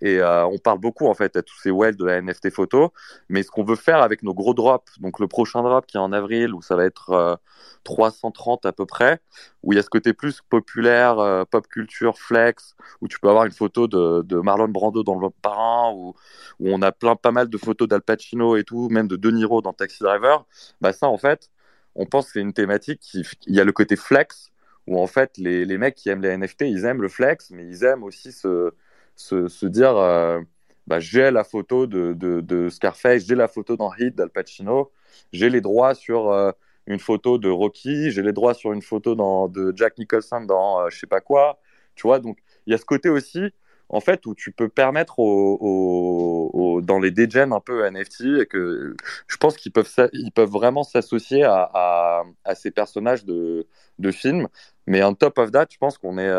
Et 0.01 0.19
euh, 0.19 0.45
on 0.45 0.57
parle 0.57 0.79
beaucoup 0.79 1.07
en 1.07 1.13
fait 1.13 1.35
à 1.35 1.41
tous 1.41 1.57
ces 1.59 1.71
whales 1.71 1.95
de 1.95 2.05
la 2.05 2.21
NFT 2.21 2.49
photo. 2.49 2.91
Mais 3.29 3.43
ce 3.43 3.51
qu'on 3.51 3.63
veut 3.63 3.75
faire 3.75 4.01
avec 4.01 4.23
nos 4.23 4.33
gros 4.33 4.53
drops, 4.53 4.99
donc 4.99 5.19
le 5.19 5.27
prochain 5.27 5.63
drop 5.63 5.85
qui 5.85 5.97
est 5.97 5.99
en 5.99 6.11
avril, 6.11 6.53
où 6.53 6.61
ça 6.61 6.75
va 6.75 6.85
être 6.85 7.39
330 7.83 8.65
euh, 8.65 8.69
à 8.69 8.73
peu 8.73 8.85
près, 8.85 9.19
où 9.63 9.73
il 9.73 9.77
y 9.77 9.79
a 9.79 9.83
ce 9.83 9.89
côté 9.89 10.13
plus 10.13 10.41
populaire, 10.41 11.19
euh, 11.19 11.45
pop 11.45 11.67
culture, 11.67 12.17
flex, 12.17 12.75
où 13.01 13.07
tu 13.07 13.19
peux 13.19 13.29
avoir 13.29 13.45
une 13.45 13.51
photo 13.51 13.87
de, 13.87 14.21
de 14.23 14.37
Marlon 14.37 14.67
Brando 14.67 15.03
dans 15.03 15.17
le 15.17 15.29
parrain, 15.29 15.91
où, 15.93 16.13
où 16.59 16.69
on 16.69 16.81
a 16.81 16.91
plein, 16.91 17.15
pas 17.15 17.31
mal 17.31 17.49
de 17.49 17.57
photos 17.57 17.87
d'Al 17.87 18.01
Pacino 18.01 18.57
et 18.57 18.63
tout, 18.63 18.89
même 18.89 19.07
de 19.07 19.15
De 19.15 19.31
Niro 19.31 19.61
dans 19.61 19.73
Taxi 19.73 20.03
Driver. 20.03 20.45
Bah 20.81 20.93
ça 20.93 21.07
en 21.07 21.17
fait, 21.17 21.49
on 21.95 22.05
pense 22.05 22.27
que 22.27 22.33
c'est 22.33 22.41
une 22.41 22.53
thématique 22.53 22.99
qui, 22.99 23.23
il 23.47 23.55
y 23.55 23.61
a 23.61 23.63
le 23.63 23.71
côté 23.71 23.95
flex, 23.95 24.51
où 24.87 24.99
en 24.99 25.07
fait 25.07 25.37
les, 25.37 25.65
les 25.65 25.77
mecs 25.77 25.95
qui 25.95 26.09
aiment 26.09 26.21
les 26.21 26.37
NFT, 26.37 26.63
ils 26.63 26.85
aiment 26.85 27.01
le 27.01 27.09
flex, 27.09 27.49
mais 27.51 27.65
ils 27.65 27.83
aiment 27.85 28.03
aussi 28.03 28.31
ce 28.31 28.73
se, 29.15 29.65
dire 29.65 29.97
euh, 29.97 30.41
bah, 30.87 30.99
j'ai 30.99 31.31
la 31.31 31.43
photo 31.43 31.87
de, 31.87 32.13
de, 32.13 32.69
Scarface, 32.69 33.25
j'ai 33.25 33.35
la 33.35 33.47
photo 33.47 33.75
dans 33.77 33.91
Hit 33.95 34.15
d'Al 34.15 34.29
Pacino, 34.29 34.91
j'ai 35.33 35.49
les 35.49 35.61
droits 35.61 35.95
sur 35.95 36.31
euh, 36.31 36.51
une 36.87 36.99
photo 36.99 37.37
de 37.37 37.49
Rocky, 37.49 38.11
j'ai 38.11 38.21
les 38.21 38.33
droits 38.33 38.53
sur 38.53 38.73
une 38.73 38.81
photo 38.81 39.15
dans, 39.15 39.47
de 39.47 39.73
Jack 39.75 39.97
Nicholson 39.97 40.41
dans 40.41 40.81
euh, 40.81 40.89
je 40.89 40.99
sais 40.99 41.07
pas 41.07 41.21
quoi. 41.21 41.59
Tu 41.95 42.07
vois, 42.07 42.19
donc 42.19 42.37
il 42.67 42.71
y 42.71 42.73
a 42.75 42.77
ce 42.77 42.85
côté 42.85 43.09
aussi, 43.09 43.41
en 43.89 44.01
fait, 44.01 44.25
où 44.25 44.35
tu 44.35 44.51
peux 44.51 44.69
permettre 44.69 45.15
dans 45.17 46.99
les 46.99 47.11
dégens 47.11 47.53
un 47.53 47.59
peu 47.61 47.89
NFT 47.89 48.41
et 48.41 48.45
que 48.47 48.95
je 49.27 49.37
pense 49.37 49.55
qu'ils 49.55 49.71
peuvent, 49.71 49.89
ils 50.13 50.31
peuvent 50.31 50.49
vraiment 50.49 50.83
s'associer 50.83 51.43
à, 51.43 52.23
à, 52.43 52.55
ces 52.55 52.71
personnages 52.71 53.25
de, 53.25 53.67
de 53.99 54.11
films. 54.11 54.47
Mais 54.87 55.03
en 55.03 55.13
top 55.13 55.37
of 55.37 55.51
that, 55.51 55.67
je 55.71 55.77
pense 55.77 55.97
qu'on 55.97 56.17
est. 56.17 56.31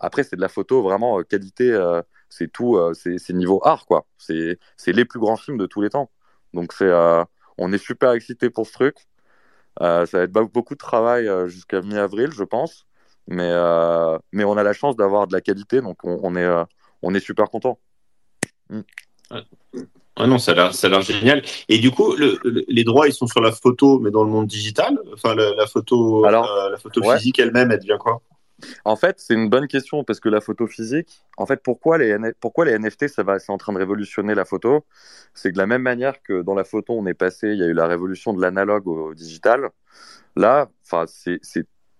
après, 0.00 0.24
c'est 0.24 0.36
de 0.36 0.40
la 0.42 0.48
photo 0.48 0.82
vraiment 0.82 1.22
qualité 1.22 1.72
c'est 2.28 2.52
tout, 2.52 2.76
euh, 2.76 2.92
c'est 2.94 3.32
niveau 3.32 3.60
art, 3.64 3.86
quoi. 3.86 4.06
C'est 4.18 4.58
les 4.86 5.04
plus 5.04 5.20
grands 5.20 5.36
films 5.36 5.58
de 5.58 5.66
tous 5.66 5.80
les 5.80 5.90
temps. 5.90 6.10
Donc, 6.54 6.72
c'est, 6.72 6.84
euh, 6.84 7.24
on 7.56 7.72
est 7.72 7.78
super 7.78 8.12
excités 8.12 8.50
pour 8.50 8.66
ce 8.66 8.72
truc. 8.72 8.96
Euh, 9.80 10.06
ça 10.06 10.18
va 10.18 10.24
être 10.24 10.32
beaucoup 10.32 10.74
de 10.74 10.78
travail 10.78 11.28
jusqu'à 11.46 11.80
mi-avril, 11.80 12.30
je 12.32 12.44
pense. 12.44 12.86
Mais, 13.26 13.52
mais 14.32 14.44
on 14.44 14.56
a 14.56 14.62
la 14.62 14.72
chance 14.72 14.96
d'avoir 14.96 15.26
de 15.26 15.34
la 15.34 15.40
qualité, 15.40 15.80
donc 15.82 15.98
on, 16.02 16.34
est, 16.34 16.64
on 17.02 17.14
est 17.14 17.20
super 17.20 17.50
content. 17.50 17.78
Mm. 18.70 18.80
Ah 20.20 20.26
non, 20.26 20.38
ça 20.38 20.52
a 20.52 20.88
l'air 20.88 21.02
génial. 21.02 21.42
Et 21.68 21.78
du 21.78 21.90
coup, 21.90 22.16
les 22.16 22.84
droits, 22.84 23.06
ils 23.06 23.12
sont 23.12 23.26
sur 23.26 23.40
la 23.40 23.52
photo, 23.52 24.00
mais 24.00 24.10
dans 24.10 24.24
le 24.24 24.30
monde 24.30 24.46
digital? 24.46 24.98
Enfin, 25.12 25.34
la, 25.34 25.66
photo, 25.66 26.24
la 26.24 26.76
photo 26.78 27.02
physique 27.12 27.38
elle-même, 27.38 27.70
elle 27.70 27.78
devient 27.78 27.98
quoi? 28.00 28.22
En 28.84 28.96
fait, 28.96 29.20
c'est 29.20 29.34
une 29.34 29.48
bonne 29.48 29.68
question 29.68 30.04
parce 30.04 30.20
que 30.20 30.28
la 30.28 30.40
photo 30.40 30.66
physique, 30.66 31.22
en 31.36 31.46
fait, 31.46 31.62
pourquoi 31.62 31.98
les, 31.98 32.16
NFT, 32.18 33.08
ça 33.08 33.22
va, 33.22 33.38
c'est 33.38 33.52
en 33.52 33.58
train 33.58 33.72
de 33.72 33.78
révolutionner 33.78 34.34
la 34.34 34.44
photo? 34.44 34.84
C'est 35.34 35.52
de 35.52 35.58
la 35.58 35.66
même 35.66 35.82
manière 35.82 36.22
que 36.22 36.42
dans 36.42 36.54
la 36.54 36.64
photo, 36.64 36.94
on 36.94 37.06
est 37.06 37.14
passé, 37.14 37.48
il 37.48 37.58
y 37.58 37.62
a 37.62 37.66
eu 37.66 37.72
la 37.72 37.86
révolution 37.86 38.32
de 38.32 38.40
l'analogue 38.40 38.86
au, 38.88 39.14
digital. 39.14 39.70
Là, 40.36 40.68
enfin, 40.84 41.04
c'est, 41.06 41.40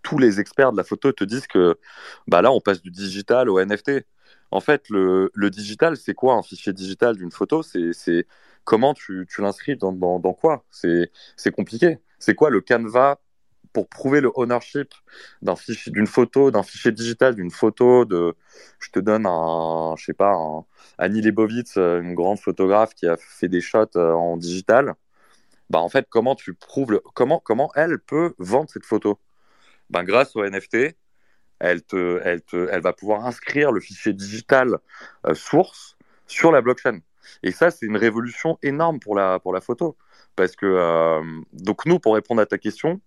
tous 0.03 0.19
les 0.19 0.41
experts 0.41 0.73
de 0.73 0.77
la 0.77 0.85
photo 0.85 1.13
te 1.13 1.25
disent 1.25 1.47
que, 1.47 1.79
bah 2.27 2.43
là, 2.43 2.53
on 2.53 2.61
passe 2.61 2.83
du 2.83 2.91
digital 2.91 3.49
au 3.49 3.61
NFT. 3.65 4.05
En 4.51 4.61
fait, 4.61 4.89
le, 4.91 5.31
digital, 5.51 5.97
c'est 5.97 6.15
quoi 6.15 6.35
un 6.35 6.43
fichier 6.43 6.73
digital 6.73 7.17
d'une 7.17 7.31
photo? 7.31 7.63
C'est, 7.63 8.27
comment 8.65 8.95
tu, 8.95 9.27
l'inscris 9.39 9.77
dans, 9.77 9.93
dans, 9.93 10.33
quoi? 10.33 10.65
C'est 10.71 11.11
compliqué. 11.53 11.99
C'est 12.19 12.35
quoi 12.35 12.51
le 12.51 12.61
canevas 12.61 13.19
pour 13.73 13.89
prouver 13.89 14.21
le 14.21 14.31
ownership 14.35 14.95
d'un 15.43 15.57
fichier, 15.57 15.93
d'une 15.93 16.07
photo, 16.07 16.51
d'un 16.51 16.63
fichier 16.63 16.93
digital, 16.93 17.35
d'une 17.35 17.51
photo 17.51 18.05
de, 18.05 18.35
je 18.81 18.91
te 18.91 18.99
donne 19.01 19.27
un, 19.27 19.95
je 19.97 20.05
sais 20.05 20.15
pas, 20.15 20.37
Annie 20.99 21.21
Leibovitz, 21.23 21.77
euh, 21.77 22.01
une 22.01 22.15
grande 22.15 22.39
photographe 22.39 22.95
qui 22.95 23.07
a 23.07 23.17
fait 23.17 23.49
des 23.49 23.61
shots 23.61 23.97
euh, 23.97 24.13
en 24.13 24.37
digital. 24.37 24.95
Bah 25.71 25.81
en 25.81 25.89
fait, 25.89 26.07
comment 26.11 26.35
tu 26.35 26.55
prouves, 26.55 27.01
comment, 27.15 27.41
comment 27.41 27.71
elle 27.75 27.99
peut 27.99 28.35
vendre 28.39 28.71
cette 28.71 28.87
photo? 28.87 29.19
Ben 29.91 30.05
grâce 30.05 30.37
au 30.37 30.45
NFT, 30.45 30.97
elle 31.61 31.83
te, 31.83 32.21
elle 32.25 32.43
te, 32.43 32.69
elle 32.71 32.81
va 32.81 32.93
pouvoir 32.93 33.27
inscrire 33.27 33.73
le 33.73 33.81
fichier 33.81 34.13
digital 34.13 34.79
euh, 35.27 35.35
source 35.35 35.97
sur 36.27 36.53
la 36.53 36.61
blockchain. 36.63 37.01
Et 37.43 37.53
ça, 37.53 37.71
c'est 37.71 37.87
une 37.87 37.97
révolution 37.97 38.59
énorme 38.63 39.01
pour 39.01 39.15
la, 39.15 39.39
pour 39.39 39.53
la 39.53 39.61
photo. 39.61 39.97
Parce 40.39 40.55
que 40.55 40.67
euh, 40.67 41.21
donc 41.53 41.85
nous 41.85 41.99
pour 41.99 42.15
répondre 42.15 42.41
à 42.41 42.47
ta 42.47 42.59
question, 42.59 43.01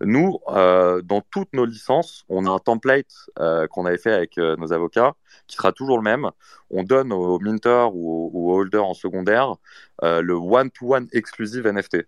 nous 0.00 0.38
euh, 0.48 1.02
dans 1.02 1.20
toutes 1.20 1.52
nos 1.52 1.66
licences, 1.66 2.24
on 2.30 2.46
a 2.46 2.50
un 2.50 2.58
template 2.58 3.28
euh, 3.38 3.66
qu'on 3.66 3.84
avait 3.84 3.98
fait 3.98 4.14
avec 4.14 4.38
nos 4.38 4.72
avocats 4.72 5.14
qui 5.46 5.56
sera 5.56 5.72
toujours 5.72 5.98
le 5.98 6.02
même. 6.02 6.30
On 6.70 6.82
donne 6.82 7.12
aux 7.12 7.38
minters 7.38 7.94
ou 7.94 8.30
aux 8.32 8.56
holders 8.56 8.86
en 8.86 8.94
secondaire 8.94 9.56
le 10.02 10.32
one-to-one 10.32 11.08
exclusive 11.12 11.66
NFT. 11.66 12.06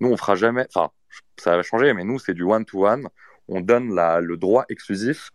Nous 0.00 0.10
on 0.10 0.16
fera 0.16 0.34
jamais, 0.34 0.66
enfin 0.74 0.90
ça 1.36 1.56
va 1.56 1.62
changer, 1.62 1.94
mais 1.94 2.02
nous 2.02 2.18
c'est 2.18 2.34
du 2.34 2.42
one-to-one. 2.42 3.08
On 3.46 3.60
donne 3.60 3.94
le 3.94 4.36
droit 4.36 4.64
exclusif 4.68 5.30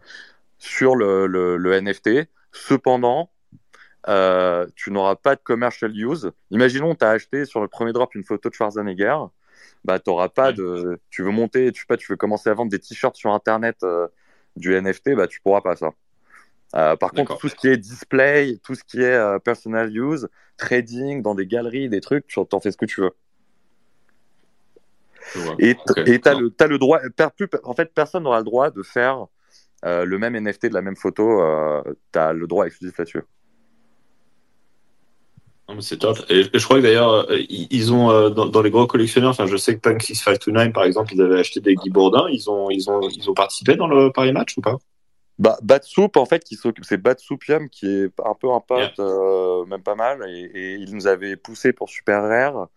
sur 0.57 0.95
le 0.95 1.81
NFT. 1.81 2.27
Cependant, 2.51 3.29
euh, 4.09 4.67
tu 4.75 4.91
n'auras 4.91 5.15
pas 5.15 5.35
de 5.35 5.41
commercial 5.41 5.95
use. 5.95 6.31
Imaginons, 6.51 6.95
tu 6.95 7.05
as 7.05 7.11
acheté 7.11 7.45
sur 7.45 7.61
le 7.61 7.67
premier 7.67 7.93
drop 7.93 8.13
une 8.15 8.23
photo 8.23 8.49
de 8.49 8.53
Schwarzenegger, 8.53 9.17
bah, 9.85 9.99
tu 9.99 10.11
pas 10.35 10.51
de. 10.51 10.99
Tu 11.09 11.23
veux 11.23 11.31
monter, 11.31 11.71
tu, 11.71 11.85
pas, 11.85 11.97
tu 11.97 12.11
veux 12.11 12.17
commencer 12.17 12.49
à 12.49 12.53
vendre 12.53 12.71
des 12.71 12.79
t-shirts 12.79 13.15
sur 13.15 13.31
Internet 13.31 13.77
euh, 13.83 14.07
du 14.55 14.79
NFT, 14.79 15.15
bah, 15.15 15.27
tu 15.27 15.41
pourras 15.41 15.61
pas 15.61 15.75
ça. 15.75 15.91
Euh, 16.75 16.95
par 16.95 17.11
contre, 17.11 17.37
tout 17.37 17.49
ce 17.49 17.55
qui 17.55 17.67
est 17.67 17.77
display, 17.77 18.57
tout 18.63 18.75
ce 18.75 18.83
qui 18.83 19.01
est 19.01 19.39
personal 19.39 19.95
use, 19.95 20.27
trading, 20.57 21.21
dans 21.21 21.35
des 21.35 21.45
galeries, 21.45 21.87
des 21.87 22.01
trucs, 22.01 22.27
tu 22.27 22.39
en 22.39 22.59
fais 22.59 22.71
ce 22.71 22.77
que 22.77 22.85
tu 22.85 23.01
veux. 23.01 23.11
Et 25.59 25.75
tu 25.75 26.29
as, 26.29 26.67
le 26.67 26.77
droit. 26.77 26.99
en 27.63 27.73
fait, 27.73 27.93
personne 27.93 28.23
n'aura 28.23 28.39
le 28.39 28.43
droit 28.43 28.71
de 28.71 28.83
faire 28.83 29.27
le 29.83 30.17
même 30.17 30.35
NFT 30.35 30.65
de 30.67 30.73
la 30.73 30.81
même 30.81 30.95
photo. 30.95 31.41
tu 32.11 32.19
as 32.19 32.33
le 32.33 32.47
droit 32.47 32.65
exclusif 32.65 32.97
là-dessus. 32.97 33.21
C'est 35.79 35.97
top. 35.97 36.17
Et, 36.29 36.43
je 36.53 36.63
crois 36.63 36.77
que 36.77 36.83
d'ailleurs, 36.83 37.29
euh, 37.29 37.39
ils 37.49 37.93
ont 37.93 38.11
euh, 38.11 38.29
dans, 38.29 38.61
les 38.61 38.69
gros 38.69 38.87
collectionneurs, 38.87 39.31
enfin, 39.31 39.45
je 39.45 39.57
sais 39.57 39.75
que 39.75 39.79
Punk 39.79 40.01
6529, 40.01 40.73
par 40.73 40.83
exemple, 40.83 41.13
ils 41.13 41.21
avaient 41.21 41.39
acheté 41.39 41.59
des 41.59 41.75
Guy 41.75 41.89
Bourdin. 41.89 42.27
Ils 42.31 42.49
ont, 42.49 42.69
ils 42.69 42.89
ont, 42.89 43.01
ils 43.09 43.29
ont 43.29 43.33
participé 43.33 43.75
dans 43.75 43.87
le 43.87 44.11
Paris 44.11 44.31
Match 44.31 44.57
ou 44.57 44.61
pas? 44.61 44.77
Bah, 45.39 45.57
Batsoup, 45.63 46.11
en 46.15 46.25
fait, 46.25 46.43
qui 46.43 46.59
c'est 46.83 46.97
Batsoupium 46.97 47.69
qui 47.69 47.87
est 47.87 48.11
un 48.23 48.35
peu 48.39 48.51
un 48.51 48.59
pote, 48.59 48.99
euh, 48.99 49.65
même 49.65 49.81
pas 49.81 49.95
mal, 49.95 50.23
et, 50.29 50.75
il 50.79 50.93
nous 50.93 51.07
avait 51.07 51.35
poussé 51.35 51.73
pour 51.73 51.89
Super 51.89 52.21
Rare. 52.23 52.67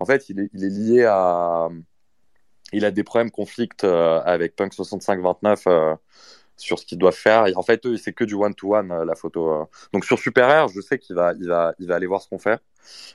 En 0.00 0.06
fait, 0.06 0.28
il 0.28 0.40
est, 0.40 0.50
il 0.54 0.64
est 0.64 0.70
lié 0.70 1.04
à. 1.04 1.68
Il 2.72 2.84
a 2.84 2.90
des 2.90 3.02
problèmes 3.02 3.30
conflicts 3.30 3.84
avec 3.84 4.54
Punk 4.54 4.74
6529 4.74 5.64
sur 6.58 6.78
ce 6.78 6.84
qu'ils 6.86 6.98
doivent 6.98 7.14
faire. 7.14 7.46
en 7.56 7.62
fait, 7.62 7.86
eux, 7.86 7.96
c'est 7.96 8.12
que 8.12 8.24
du 8.24 8.34
one-to-one, 8.34 8.92
euh, 8.92 9.04
la 9.04 9.14
photo. 9.14 9.52
Euh. 9.52 9.64
Donc 9.92 10.04
sur 10.04 10.18
Super 10.18 10.48
Air, 10.50 10.68
je 10.68 10.80
sais 10.80 10.98
qu'il 10.98 11.16
va, 11.16 11.32
il 11.38 11.48
va, 11.48 11.74
il 11.78 11.88
va 11.88 11.94
aller 11.96 12.06
voir 12.06 12.20
ce 12.22 12.28
qu'on 12.28 12.38
fait. 12.38 12.60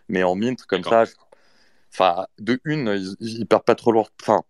Mais 0.10 0.24
en 0.24 0.36
Mint, 0.36 0.66
comme 0.66 0.84
ça, 0.84 1.06
enfin, 1.94 2.26
de 2.40 2.60
une, 2.66 3.16
ils, 3.20 3.46
perdent 3.46 3.66
pas 3.66 3.76
trop 3.76 3.92
lourd. 3.92 4.10
Enfin, 4.22 4.44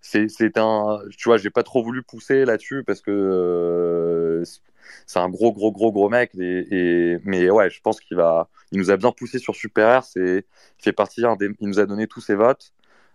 c'est 0.00 0.58
un. 0.58 1.00
Tu 1.16 1.28
vois, 1.28 1.38
j'ai 1.38 1.50
pas 1.50 1.62
trop 1.62 1.82
voulu 1.82 2.02
pousser 2.02 2.44
là-dessus 2.44 2.84
parce 2.84 3.00
que 3.00 3.10
euh, 3.10 4.44
c'est 5.06 5.18
un 5.18 5.28
gros, 5.28 5.52
gros, 5.52 5.72
gros, 5.72 5.92
gros 5.92 6.08
mec. 6.08 6.30
Et, 6.34 7.18
mais 7.24 7.50
ouais, 7.50 7.70
je 7.70 7.80
pense 7.80 8.00
qu'il 8.00 8.16
va. 8.16 8.48
Il 8.72 8.78
nous 8.78 8.90
a 8.90 8.96
bien 8.96 9.12
poussé 9.12 9.38
sur 9.38 9.54
Super 9.54 9.88
Air. 9.88 10.02
Il 10.16 10.42
fait 10.78 10.92
partie. 10.92 11.22
des, 11.38 11.50
il 11.60 11.68
nous 11.68 11.80
a 11.80 11.86
donné 11.86 12.06
tous 12.06 12.20
ses 12.20 12.34
votes. 12.34 12.72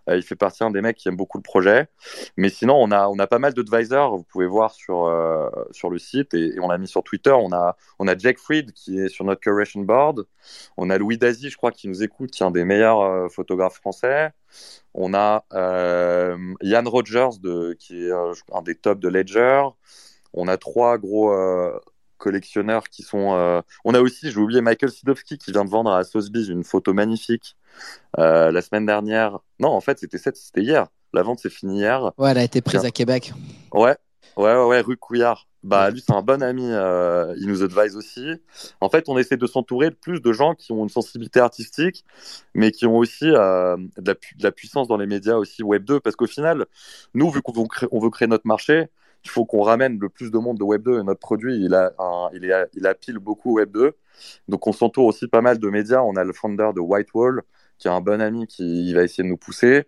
Euh, 0.10 0.18
il 0.18 0.24
fait 0.24 0.36
partie 0.36 0.64
un 0.64 0.72
des 0.72 0.82
mecs 0.82 0.98
qui 0.98 1.08
aime 1.08 1.16
beaucoup 1.16 1.38
le 1.38 1.44
projet. 1.44 1.88
Mais 2.38 2.50
sinon, 2.50 2.76
on 2.76 2.92
a, 2.92 3.08
on 3.08 3.18
a 3.20 3.28
pas 3.28 3.40
mal 3.40 3.54
d'advisors, 3.54 4.18
vous 4.18 4.24
pouvez 4.24 4.48
voir 4.48 4.72
sur, 4.72 5.06
euh, 5.06 5.50
sur 5.72 5.90
le 5.90 5.98
site, 5.98 6.34
et, 6.34 6.60
on 6.60 6.68
l'a 6.70 6.78
mis 6.78 6.88
sur 6.88 7.04
Twitter. 7.04 7.32
On 7.32 7.52
a, 7.52 7.76
on 8.00 8.08
a 8.08 8.18
Jack 8.18 8.38
Fried 8.38 8.72
qui 8.74 9.00
est 9.00 9.10
sur 9.10 9.26
notre 9.26 9.42
curation 9.42 9.82
board. 9.82 10.26
On 10.78 10.90
a 10.90 10.98
Louis 10.98 11.18
Dazy, 11.18 11.50
je 11.50 11.58
crois, 11.58 11.72
qui 11.72 11.88
nous 11.88 12.04
écoute, 12.04 12.32
qui 12.32 12.44
est 12.44 12.46
un 12.46 12.52
des 12.52 12.66
meilleurs 12.66 13.02
euh, 13.02 13.30
photographes 13.30 13.76
français. 13.76 14.32
On 14.94 15.14
a 15.14 15.46
Yann 16.62 16.88
Rogers, 16.88 17.40
de, 17.42 17.76
qui 17.80 18.06
est 18.06 18.12
un 18.12 18.62
des 18.62 18.76
tops 18.76 19.02
de 19.02 19.10
Ledger. 19.10 19.64
On 20.34 20.48
a 20.48 20.58
trois 20.58 20.98
gros 20.98 21.32
collectionneurs 22.24 22.90
qui 22.90 23.04
sont. 23.04 23.62
On 23.86 23.94
a 23.94 24.00
aussi, 24.00 24.32
j'ai 24.32 24.40
oublié 24.40 24.62
Michael 24.62 24.92
Sidowski 24.92 25.38
qui 25.38 25.52
vient 25.52 25.66
de 25.66 25.70
vendre 25.70 25.92
à 25.92 26.04
Sotheby's 26.04 26.48
une 26.48 26.64
photo 26.64 26.94
magnifique 26.94 27.56
euh, 28.20 28.52
la 28.52 28.62
semaine 28.62 28.86
dernière, 28.86 29.40
non, 29.60 29.70
en 29.70 29.82
fait, 29.82 30.00
c'était 30.00 30.18
c'était 30.18 30.62
hier. 30.62 30.88
La 31.14 31.22
vente 31.24 31.40
s'est 31.40 31.50
finie 31.50 31.80
hier. 31.80 32.12
Ouais, 32.18 32.32
elle 32.32 32.38
a 32.38 32.44
été 32.44 32.62
prise 32.62 32.86
à 32.86 32.92
Québec. 32.92 33.34
Ouais, 33.72 33.96
ouais, 34.38 34.64
ouais, 34.66 34.82
rue 34.82 34.98
Couillard. 34.98 35.48
Bah, 35.64 35.90
lui, 35.92 36.04
c'est 36.06 36.14
un 36.14 36.22
bon 36.22 36.42
ami. 36.44 36.68
Euh, 36.70 37.34
il 37.38 37.48
nous 37.48 37.64
advise 37.64 37.96
aussi. 37.96 38.34
En 38.82 38.90
fait, 38.90 39.08
on 39.08 39.18
essaie 39.18 39.38
de 39.38 39.48
s'entourer 39.48 39.92
de 39.92 39.96
plus 39.96 40.22
de 40.22 40.34
gens 40.34 40.56
qui 40.56 40.72
ont 40.72 40.84
une 40.84 40.90
sensibilité 40.90 41.40
artistique, 41.40 42.04
mais 42.54 42.72
qui 42.72 42.86
ont 42.86 42.98
aussi 42.98 43.30
euh, 43.30 43.78
de, 43.98 44.18
la 44.42 44.52
puissance 44.52 44.88
dans 44.88 44.98
les 44.98 45.08
médias 45.08 45.36
aussi 45.36 45.64
Web 45.64 45.86
2. 45.86 46.00
Parce 46.00 46.16
qu'au 46.16 46.28
final, 46.28 46.66
nous, 47.14 47.30
vu 47.30 47.42
qu'on 47.42 47.54
veut, 47.54 47.68
veut 47.92 48.10
créer 48.10 48.28
notre 48.28 48.48
marché, 48.48 48.88
il 49.24 49.30
faut 49.30 49.46
qu'on 49.46 49.62
ramène 49.62 50.00
le 50.00 50.10
plus 50.10 50.32
de 50.32 50.38
monde 50.38 50.58
de 50.58 50.64
Web 50.64 50.84
2. 50.84 51.00
Et 51.00 51.04
notre 51.04 51.20
produit, 51.20 51.56
il 51.64 51.74
a, 51.74 51.94
il, 52.34 52.46
est, 52.46 52.70
il 52.74 52.88
a 52.88 52.94
pile 52.94 53.20
beaucoup 53.20 53.54
Web 53.56 53.72
2. 53.72 53.94
Donc, 54.48 54.68
on 54.68 54.74
s'entoure 54.74 55.06
aussi 55.06 55.28
pas 55.28 55.42
mal 55.42 55.60
de 55.60 55.70
médias. 55.70 56.02
On 56.02 56.16
a 56.16 56.24
le 56.24 56.34
founder 56.34 56.70
de 56.76 56.80
Whitewall, 56.82 57.44
qui 57.78 57.88
est 57.88 57.92
un 57.92 58.02
bon 58.02 58.22
ami 58.22 58.48
qui 58.48 58.94
va 58.94 59.04
essayer 59.04 59.24
de 59.24 59.30
nous 59.30 59.38
pousser. 59.38 59.86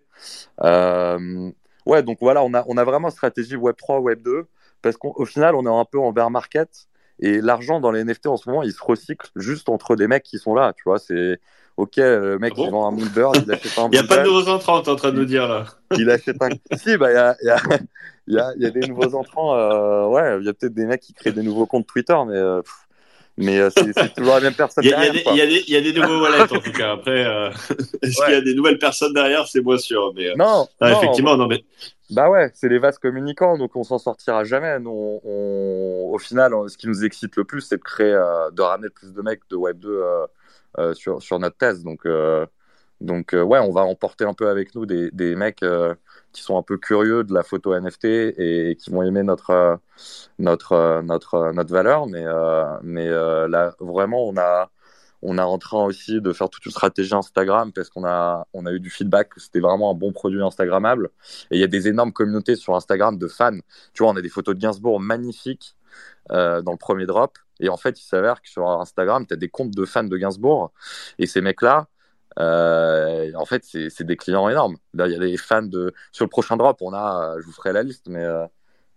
Euh, 0.62 1.52
ouais, 1.86 2.04
donc 2.04 2.18
voilà, 2.22 2.44
on 2.44 2.54
a, 2.54 2.64
on 2.68 2.78
a 2.78 2.84
vraiment 2.84 3.10
stratégie 3.10 3.56
Web 3.56 3.76
3, 3.76 4.00
Web 4.00 4.22
2, 4.22 4.48
parce 4.82 4.98
qu'au 4.98 5.26
final, 5.26 5.56
on 5.56 5.66
est 5.66 5.80
un 5.80 5.86
peu 5.86 6.00
en 6.00 6.12
bear 6.12 6.30
market. 6.32 6.88
Et 7.20 7.42
l'argent 7.42 7.80
dans 7.80 7.92
les 7.92 8.04
NFT 8.04 8.28
en 8.28 8.38
ce 8.38 8.50
moment, 8.50 8.64
il 8.64 8.72
se 8.72 8.84
recycle 8.84 9.30
juste 9.36 9.70
entre 9.70 9.96
des 9.96 10.08
mecs 10.08 10.24
qui 10.24 10.38
sont 10.38 10.54
là, 10.54 10.74
tu 10.74 10.84
vois. 10.86 11.00
C'est 11.00 11.40
ok, 11.78 11.98
le 11.98 12.38
mec 12.40 12.54
ah 12.56 12.62
qui 12.62 12.70
vend 12.70 12.88
un 12.88 12.92
Moonbird, 12.92 13.44
il 13.46 13.52
achète 13.52 13.78
un 13.78 13.86
Il 13.92 13.92
n'y 13.92 13.98
a 13.98 14.04
pas 14.04 14.18
de 14.18 14.28
nouveaux 14.28 14.48
entrants, 14.50 14.82
tu 14.82 14.90
es 14.90 14.94
en 14.94 14.96
train 14.96 15.12
de 15.12 15.18
nous 15.18 15.26
dire 15.26 15.48
là. 15.48 15.66
Il 15.98 16.10
achète 16.10 16.42
un. 16.42 16.50
si, 16.78 16.98
bah, 16.98 17.12
il 17.12 17.16
y 17.16 17.18
a, 17.18 17.36
y, 17.42 17.50
a, 17.50 17.58
y, 18.28 18.38
a, 18.38 18.54
y 18.58 18.66
a, 18.66 18.70
des 18.70 18.88
nouveaux 18.88 19.16
entrants. 19.16 19.56
Euh, 19.56 20.08
ouais, 20.08 20.40
il 20.40 20.46
y 20.46 20.50
a 20.50 20.54
peut-être 20.54 20.74
des 20.74 20.86
mecs 20.86 21.02
qui 21.02 21.14
créent 21.14 21.32
des 21.32 21.44
nouveaux 21.44 21.66
comptes 21.66 21.88
Twitter, 21.88 22.18
mais 22.28 22.36
euh, 22.36 22.62
mais 23.38 23.60
euh, 23.60 23.70
c'est 23.70 24.14
toujours 24.14 24.36
la 24.36 24.42
même 24.42 24.54
personne. 24.54 24.84
Il 24.84 24.90
y, 24.90 24.94
y, 24.94 25.72
y, 25.72 25.76
a 25.76 25.82
des 25.82 25.94
nouveaux 25.94 26.22
wallets 26.22 26.42
en 26.42 26.60
tout 26.60 26.72
cas. 26.72 26.94
Après, 26.94 27.26
euh, 27.26 27.50
est-ce 28.02 28.24
qu'il 28.24 28.34
y 28.34 28.38
a 28.38 28.42
des 28.42 28.56
nouvelles 28.56 28.78
personnes 28.78 29.14
derrière? 29.14 29.48
C'est 29.48 29.62
moins 29.62 29.78
sûr. 29.78 30.14
Mais, 30.16 30.30
euh, 30.30 30.36
non, 30.38 30.68
effectivement, 30.82 31.36
non, 31.36 31.48
mais. 31.48 31.64
Bah 32.12 32.30
ouais, 32.30 32.52
c'est 32.54 32.70
les 32.70 32.78
vases 32.78 33.00
communicants, 33.00 33.58
donc 33.58 33.76
on 33.76 33.84
s'en 33.84 33.98
sortira 33.98 34.44
jamais. 34.44 34.80
Nous, 34.80 35.20
on, 35.24 36.12
au 36.14 36.18
final, 36.20 36.54
ce 36.68 36.78
qui 36.78 36.88
nous 36.88 37.04
excite 37.04 37.36
le 37.36 37.44
plus, 37.44 37.62
c'est 37.62 37.78
de 37.78 37.84
créer, 37.84 38.14
de 38.54 38.62
ramener 38.62 38.90
plus 38.90 39.12
de 39.12 39.22
mecs 39.22 39.42
de 39.50 39.56
Web 39.56 39.80
2 39.80 40.04
sur, 40.94 41.22
sur 41.22 41.40
notre 41.40 41.58
thèse. 41.58 41.84
Donc, 41.84 42.08
donc 43.02 43.34
ouais, 43.34 43.60
on 43.60 43.72
va 43.72 43.82
emporter 43.82 44.24
un 44.24 44.36
peu 44.36 44.50
avec 44.50 44.76
nous 44.76 44.86
des, 44.86 45.10
des 45.12 45.36
mecs 45.36 45.66
qui 46.36 46.42
sont 46.44 46.58
un 46.58 46.64
peu 46.64 46.78
curieux 46.78 47.24
de 47.24 47.34
la 47.34 47.44
photo 47.44 47.74
NFT 47.80 48.06
et, 48.06 48.78
qui 48.80 48.92
vont 48.92 49.02
aimer 49.04 49.24
notre 49.24 49.80
notre 50.38 51.02
notre 51.02 51.52
notre 51.54 51.72
valeur. 51.72 52.08
Mais 52.08 52.24
euh, 52.26 52.66
mais 52.84 53.08
euh, 53.08 53.48
là 53.48 53.74
vraiment 53.80 54.28
on 54.28 54.38
a 54.38 54.70
on 55.22 55.38
a 55.38 55.46
en 55.46 55.58
train 55.58 55.84
aussi 55.86 56.22
de 56.22 56.34
faire 56.34 56.50
toute 56.50 56.66
une 56.66 56.72
stratégie 56.72 57.16
Instagram 57.16 57.72
parce 57.74 57.90
qu'on 57.90 58.06
a 58.06 58.46
on 58.54 58.66
a 58.66 58.72
eu 58.72 58.80
du 58.80 58.90
feedback 58.90 59.30
que 59.30 59.40
c'était 59.40 59.62
vraiment 59.62 59.92
un 59.92 59.96
bon 59.96 60.12
produit 60.12 60.42
instagrammable. 60.44 61.10
Et 61.52 61.58
il 61.58 61.62
y 61.62 61.64
a 61.64 61.68
des 61.68 61.88
énormes 61.88 62.14
communautés 62.14 62.56
sur 62.56 62.76
Instagram 62.76 63.18
de 63.18 63.28
fans. 63.28 63.58
Tu 63.94 64.04
vois 64.04 64.12
on 64.12 64.18
a 64.18 64.22
des 64.22 64.30
photos 64.30 64.56
de 64.56 64.60
Gainsbourg 64.60 65.00
magnifiques 65.00 65.76
euh, 66.32 66.62
dans 66.62 66.74
le 66.74 66.78
premier 66.78 67.06
drop. 67.06 67.38
Et 67.62 67.70
en 67.70 67.78
fait 67.78 68.00
il 68.00 68.04
s'avère 68.04 68.42
que 68.42 68.50
sur 68.50 68.68
Instagram 68.68 69.26
tu 69.26 69.34
as 69.34 69.38
des 69.38 69.50
comptes 69.50 69.72
de 69.72 69.86
fans 69.86 70.04
de 70.04 70.18
Gainsbourg. 70.18 70.74
Et 71.18 71.28
ces 71.28 71.42
mecs 71.42 71.62
là 71.62 71.88
euh, 72.40 73.32
en 73.36 73.46
fait, 73.46 73.64
c'est 73.64 74.04
des 74.04 74.18
clients 74.18 74.50
énormes. 74.50 74.78
Là, 74.94 75.08
il 75.08 75.14
y 75.14 75.16
a 75.16 75.20
des 75.20 75.38
fans 75.38 75.62
de. 75.62 75.94
Sur 76.12 76.26
le 76.26 76.30
prochain 76.30 76.58
drop, 76.58 76.78
on 76.82 76.94
a, 76.94 77.36
je 77.40 77.46
vous 77.46 77.52
ferai 77.52 77.74
la 77.74 77.84
liste, 77.84 78.08
mais 78.08 78.24
euh, 78.24 78.46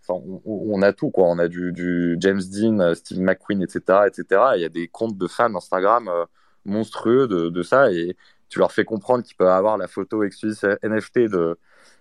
on, 0.09 0.83
a 0.83 0.93
tout, 0.93 1.11
quoi. 1.11 1.27
On 1.29 1.39
a 1.39 1.49
du, 1.49 2.17
James 2.21 2.41
Dean, 2.41 2.81
euh, 2.81 2.95
Steve 2.95 3.21
McQueen, 3.21 3.63
etc., 3.63 4.01
etc. 4.07 4.43
Il 4.57 4.63
y 4.63 4.65
a 4.65 4.69
des 4.69 4.89
comptes 4.89 5.19
de 5.19 5.27
fans 5.27 5.55
Instagram 5.55 6.11
monstrueux 6.65 7.29
de, 7.29 7.63
ça, 7.63 7.93
et 7.93 8.17
tu 8.49 8.59
leur 8.59 8.73
fais 8.73 8.85
comprendre 8.85 9.25
qu'ils 9.25 9.37
peuvent 9.37 9.49
avoir 9.49 9.79
la 9.79 9.89
photo 9.89 10.23
exclusive 10.23 10.79
NFT 10.83 11.31
de 11.31 11.59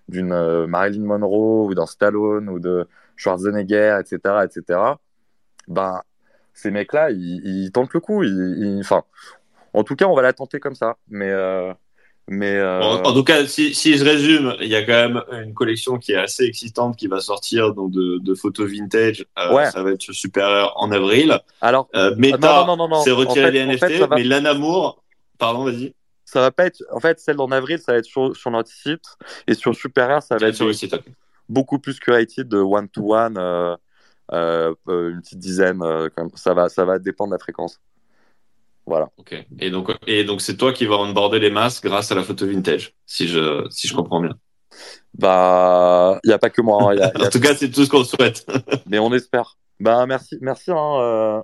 d'une 0.09 0.65
Marilyn 0.67 1.03
Monroe 1.03 1.67
ou 1.67 1.75
d'un 1.75 1.85
Stallone 1.85 2.47
ou 2.49 2.59
de 2.59 2.87
Schwarzenegger, 3.17 3.99
etc., 3.99 4.45
etc. 4.45 4.79
Ben, 5.67 6.01
ces 6.57 6.71
mecs-là, 6.71 7.11
ils, 7.11 7.71
tentent 7.71 7.93
le 7.93 7.99
coup. 7.99 8.23
Enfin, 8.79 9.03
en 9.77 9.83
tout 9.83 9.95
cas, 9.95 10.05
on 10.05 10.15
va 10.15 10.23
la 10.23 10.33
tenter 10.33 10.59
comme 10.59 10.75
ça. 10.75 10.97
Mais, 11.07 11.29
euh, 11.29 11.71
mais 12.27 12.55
euh, 12.55 12.81
en, 12.81 13.13
tout 13.13 13.23
cas, 13.23 13.45
si, 13.45 13.73
je 13.73 14.03
résume, 14.03 14.55
il 14.59 14.67
y 14.67 14.75
a 14.75 14.83
quand 14.83 14.93
même 14.93 15.23
une 15.43 15.53
collection 15.53 15.99
qui 15.99 16.13
est 16.13 16.17
assez 16.17 16.45
excitante 16.45 16.97
qui 16.97 17.07
va 17.07 17.19
sortir 17.19 17.73
donc 17.73 17.91
de, 17.91 18.35
photos 18.35 18.69
vintage. 18.71 19.25
Euh, 19.37 19.65
ça 19.65 19.83
va 19.83 19.91
être 19.91 20.11
super 20.11 20.73
en 20.75 20.91
avril. 20.91 21.39
Alors, 21.61 21.89
Meta, 22.17 22.65
c'est 23.03 23.11
retiré 23.11 23.51
des 23.51 23.65
NFT, 23.65 24.09
mais 24.09 24.23
l'Anamour, 24.23 25.03
pardon, 25.37 25.63
vas-y. 25.63 25.93
Ça 26.25 26.41
va 26.41 26.51
pas 26.51 26.65
être, 26.65 26.83
en 26.91 26.99
fait, 26.99 27.19
celle 27.19 27.39
en 27.39 27.51
avril, 27.51 27.79
ça 27.79 27.93
va 27.93 27.99
être 27.99 28.05
sur, 28.05 28.51
notre 28.51 28.69
site 28.69 29.05
et 29.47 29.53
sur 29.53 29.73
Rare, 29.95 30.21
ça 30.21 30.37
va 30.37 30.47
être 30.47 30.55
sur 30.55 30.65
le 30.65 30.73
site, 30.73 30.93
beaucoup 31.47 31.79
plus 31.79 31.99
curated 31.99 32.49
de 32.49 32.57
one 32.57 32.89
to 32.89 33.15
one, 33.15 33.37
une 34.29 35.21
petite 35.21 35.39
dizaine. 35.39 35.81
ça 36.35 36.53
va, 36.55 36.67
ça 36.67 36.83
va 36.83 36.99
dépendre 36.99 37.29
de 37.29 37.35
la 37.35 37.39
fréquence. 37.39 37.79
Voilà. 38.87 39.09
Ok. 39.17 39.35
Et 39.59 39.69
donc, 39.69 39.91
et 40.07 40.23
donc 40.23 40.41
c'est 40.41 40.55
toi 40.55 40.71
qui 40.71 40.85
vas 40.85 40.95
onboarder 40.95 41.39
les 41.39 41.51
masques 41.51 41.85
grâce 41.85 42.11
à 42.11 42.15
la 42.15 42.23
photo 42.23 42.47
vintage, 42.47 42.93
si 43.05 43.27
je, 43.27 43.67
si 43.69 43.87
je 43.87 43.93
comprends 43.93 44.21
bien. 44.21 44.33
Bah, 45.13 46.19
il 46.23 46.27
n'y 46.27 46.33
a 46.33 46.39
pas 46.39 46.49
que 46.49 46.61
moi. 46.61 46.93
Hein. 46.93 47.11
en 47.25 47.29
tout 47.29 47.41
cas, 47.41 47.53
c'est 47.53 47.69
tout 47.69 47.83
ce 47.83 47.89
qu'on 47.89 48.05
souhaite. 48.05 48.45
Mais 48.87 48.97
on 48.97 49.13
espère. 49.13 49.57
Bah, 49.79 50.05
merci, 50.05 50.37
merci, 50.41 50.71
hein, 50.71 50.99
euh, 51.01 51.41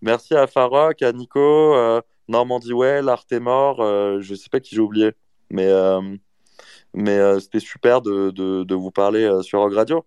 merci 0.00 0.34
à 0.34 0.46
Farok, 0.46 1.02
à 1.02 1.12
Nico, 1.12 1.74
euh, 1.74 2.00
Normandie 2.28 2.72
Well, 2.72 3.08
Artemor, 3.08 3.80
euh, 3.80 4.20
je 4.20 4.34
sais 4.34 4.48
pas 4.48 4.60
qui 4.60 4.74
j'ai 4.74 4.80
oublié, 4.80 5.12
mais 5.50 5.66
euh, 5.66 6.00
mais 6.94 7.18
c'était 7.40 7.60
super 7.60 8.00
de, 8.00 8.30
de, 8.30 8.64
de, 8.64 8.74
vous 8.74 8.90
parler 8.90 9.30
sur 9.42 9.58
Rock 9.60 9.74
Radio. 9.74 10.06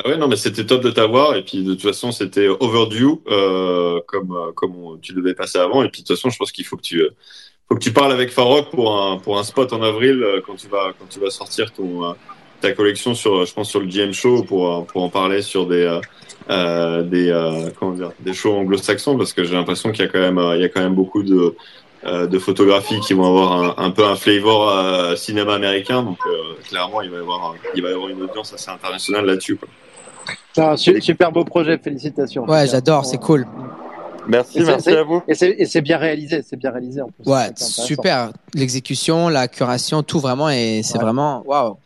Ah 0.00 0.08
ouais, 0.08 0.16
non, 0.16 0.28
mais 0.28 0.36
c'était 0.36 0.64
top 0.64 0.82
de 0.82 0.90
t'avoir. 0.90 1.34
Et 1.34 1.42
puis, 1.42 1.64
de 1.64 1.72
toute 1.74 1.82
façon, 1.82 2.12
c'était 2.12 2.46
overdue, 2.46 3.16
euh, 3.28 4.00
comme, 4.06 4.52
comme 4.54 5.00
tu 5.02 5.12
devais 5.12 5.34
passer 5.34 5.58
avant. 5.58 5.82
Et 5.82 5.88
puis, 5.88 6.02
de 6.02 6.06
toute 6.06 6.16
façon, 6.16 6.30
je 6.30 6.38
pense 6.38 6.52
qu'il 6.52 6.64
faut 6.64 6.76
que 6.76 6.82
tu, 6.82 7.02
faut 7.68 7.74
que 7.74 7.82
tu 7.82 7.92
parles 7.92 8.12
avec 8.12 8.30
Farok 8.30 8.70
pour 8.70 8.96
un, 8.96 9.18
pour 9.18 9.38
un 9.38 9.42
spot 9.42 9.72
en 9.72 9.82
avril 9.82 10.22
euh, 10.22 10.40
quand 10.44 10.54
tu 10.54 10.68
vas, 10.68 10.92
quand 10.98 11.06
tu 11.10 11.18
vas 11.18 11.30
sortir 11.30 11.72
euh, 11.80 12.12
ta 12.60 12.72
collection 12.72 13.14
sur, 13.14 13.44
je 13.44 13.52
pense, 13.52 13.68
sur 13.68 13.80
le 13.80 13.86
GM 13.86 14.12
Show 14.12 14.42
pour, 14.42 14.72
euh, 14.72 14.80
pour 14.82 15.02
en 15.02 15.08
parler 15.08 15.42
sur 15.42 15.66
des, 15.66 16.00
euh, 16.48 17.02
des, 17.02 17.30
euh, 17.30 17.70
comment 17.78 17.92
dire, 17.92 18.12
des 18.20 18.32
shows 18.32 18.54
anglo-saxons 18.54 19.18
parce 19.18 19.32
que 19.32 19.44
j'ai 19.44 19.54
l'impression 19.54 19.92
qu'il 19.92 20.04
y 20.04 20.08
a 20.08 20.10
quand 20.10 20.20
même, 20.20 20.38
y 20.60 20.64
a 20.64 20.68
quand 20.68 20.80
même 20.80 20.94
beaucoup 20.94 21.22
de, 21.22 21.54
de 22.04 22.38
photographies 22.38 23.00
qui 23.00 23.12
vont 23.12 23.26
avoir 23.26 23.78
un, 23.78 23.84
un 23.84 23.90
peu 23.90 24.04
un 24.04 24.16
flavor 24.16 25.16
cinéma 25.16 25.54
américain. 25.54 26.02
Donc, 26.02 26.18
clairement, 26.68 27.02
il 27.02 27.10
va 27.10 27.16
y 27.16 27.20
avoir, 27.20 27.54
il 27.74 27.82
va 27.82 27.90
y 27.90 27.92
avoir 27.92 28.08
une 28.08 28.22
audience 28.22 28.52
assez 28.54 28.70
internationale 28.70 29.26
là-dessus. 29.26 29.58
Super 30.76 31.32
beau 31.32 31.44
projet, 31.44 31.78
félicitations. 31.78 32.44
Ouais, 32.44 32.66
j'adore, 32.66 33.04
c'est 33.04 33.18
cool. 33.18 33.46
Merci, 34.28 34.60
merci 34.60 34.90
à 34.90 35.02
vous. 35.02 35.22
Et 35.26 35.34
c'est 35.64 35.80
bien 35.80 35.96
réalisé, 35.96 36.42
c'est 36.46 36.56
bien 36.56 36.70
réalisé 36.70 37.00
en 37.00 37.08
plus. 37.08 37.30
Ouais, 37.30 37.50
super. 37.56 38.32
L'exécution, 38.54 39.28
la 39.28 39.48
curation, 39.48 40.02
tout 40.02 40.20
vraiment, 40.20 40.50
et 40.50 40.82
c'est 40.82 40.98
vraiment 40.98 41.42
waouh. 41.46 41.76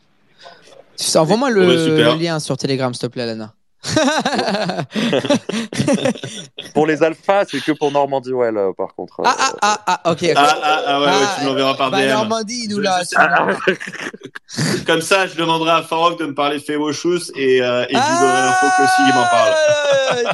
Envoie-moi 1.14 1.51
le, 1.51 2.19
lien 2.19 2.39
sur 2.39 2.56
Telegram, 2.56 2.93
s'il 2.93 3.09
te 3.09 3.12
plaît, 3.12 3.27
Lana. 3.27 3.55
pour 6.73 6.87
les 6.87 7.03
alphas, 7.03 7.47
c'est 7.51 7.61
que 7.61 7.73
pour 7.73 7.91
Normandie 7.91 8.33
Well, 8.33 8.57
euh, 8.57 8.73
par 8.73 8.95
contre. 8.95 9.21
Ah, 9.25 9.35
ah, 9.37 9.53
ah, 9.61 9.81
ah, 9.87 10.01
ok. 10.13 10.25
Ah, 10.37 10.57
ah, 10.63 10.83
ah, 10.87 11.01
ouais, 11.01 11.07
ouais, 11.07 11.27
tu 11.39 11.47
m'enverras 11.47 11.75
par 11.75 11.91
bah, 11.91 12.01
DM. 12.01 12.11
Normandie, 12.11 12.69
nous 12.69 12.79
là. 12.79 13.03
Comme 14.87 15.01
ça, 15.01 15.27
je 15.27 15.35
demanderai 15.35 15.73
à 15.73 15.83
Farok 15.83 16.21
de 16.21 16.27
me 16.27 16.35
parler 16.35 16.59
de 16.59 16.63
Fewoshoes 16.63 17.33
et, 17.35 17.61
euh, 17.61 17.85
et 17.89 17.95
je 17.95 17.99
lui 17.99 18.19
donnerai 18.21 18.43
l'info 18.43 18.67
que 18.79 18.87
s'il 18.95 19.13
m'en 19.15 19.25
parle. 19.25 19.53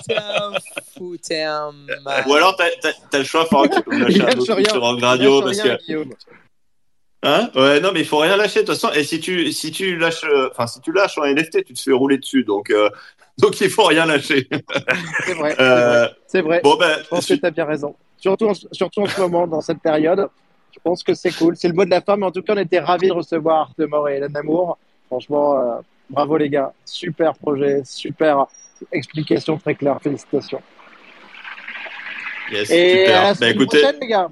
T'es 0.06 0.16
un 0.16 0.52
fou, 0.96 1.16
t'es 1.16 1.44
un 1.44 1.72
Ou 2.26 2.34
alors, 2.34 2.54
t'as 2.56 2.68
as, 3.12 3.18
le 3.18 3.24
choix, 3.24 3.46
Farok, 3.46 3.72
tu 3.72 3.80
peux 3.82 3.96
me 3.96 4.04
lâcher 4.04 4.20
un 4.22 4.36
autre 4.38 4.60
sur 4.68 4.82
Rock 4.82 5.00
Radio 5.00 5.40
parce 5.40 5.58
que. 5.58 5.78
Hein? 7.24 7.50
Ouais, 7.56 7.80
non, 7.80 7.90
mais 7.92 8.00
il 8.00 8.06
faut 8.06 8.18
rien 8.18 8.36
lâcher 8.36 8.62
de 8.62 8.66
toute 8.66 8.78
façon. 8.78 8.94
Et 8.94 9.02
si 9.02 9.18
tu 9.18 9.50
si 9.50 9.72
tu 9.72 9.96
lâches, 9.96 10.22
euh, 10.22 10.50
enfin 10.52 10.68
si 10.68 10.80
tu 10.80 10.92
lâches 10.92 11.18
en 11.18 11.26
NFT, 11.26 11.64
tu 11.64 11.74
te 11.74 11.80
fais 11.80 11.92
rouler 11.92 12.18
dessus. 12.18 12.44
Donc 12.44 12.70
euh, 12.70 12.90
donc 13.42 13.60
il 13.60 13.70
faut 13.70 13.84
rien 13.84 14.06
lâcher. 14.06 14.48
C'est 15.24 15.34
vrai. 15.34 15.56
Euh, 15.60 16.08
c'est 16.26 16.42
vrai. 16.42 16.60
Bon 16.62 16.76
ben, 16.76 16.98
je 17.02 17.08
pense 17.08 17.26
que 17.26 17.34
tu 17.34 17.46
as 17.46 17.50
bien 17.50 17.64
raison. 17.64 17.94
Surtout 18.18 18.52
surtout 18.72 19.02
en 19.02 19.06
ce 19.06 19.20
moment 19.20 19.46
dans 19.46 19.60
cette 19.60 19.80
période, 19.80 20.28
je 20.74 20.80
pense 20.82 21.02
que 21.02 21.14
c'est 21.14 21.30
cool. 21.32 21.56
C'est 21.56 21.68
le 21.68 21.74
mot 21.74 21.84
de 21.84 21.90
la 21.90 22.00
fin, 22.00 22.16
mais 22.16 22.26
en 22.26 22.32
tout 22.32 22.42
cas, 22.42 22.54
on 22.54 22.58
était 22.58 22.80
ravis 22.80 23.08
de 23.08 23.12
recevoir 23.12 23.60
Artemor 23.60 24.08
et 24.08 24.16
Hélène 24.16 24.36
Amour. 24.36 24.78
Franchement, 25.06 25.58
euh, 25.58 25.80
bravo 26.10 26.36
les 26.36 26.48
gars. 26.48 26.72
Super 26.84 27.34
projet, 27.34 27.82
super 27.84 28.46
explication 28.92 29.56
très 29.56 29.74
claire. 29.74 29.98
Félicitations. 30.02 30.62
Yes, 32.50 32.70
et 32.70 32.90
super. 32.90 33.20
À 33.20 33.22
la 33.22 33.34
bah, 33.34 33.50
écoutez... 33.50 33.80
prochaine, 33.80 34.00
les 34.00 34.08
gars. 34.08 34.28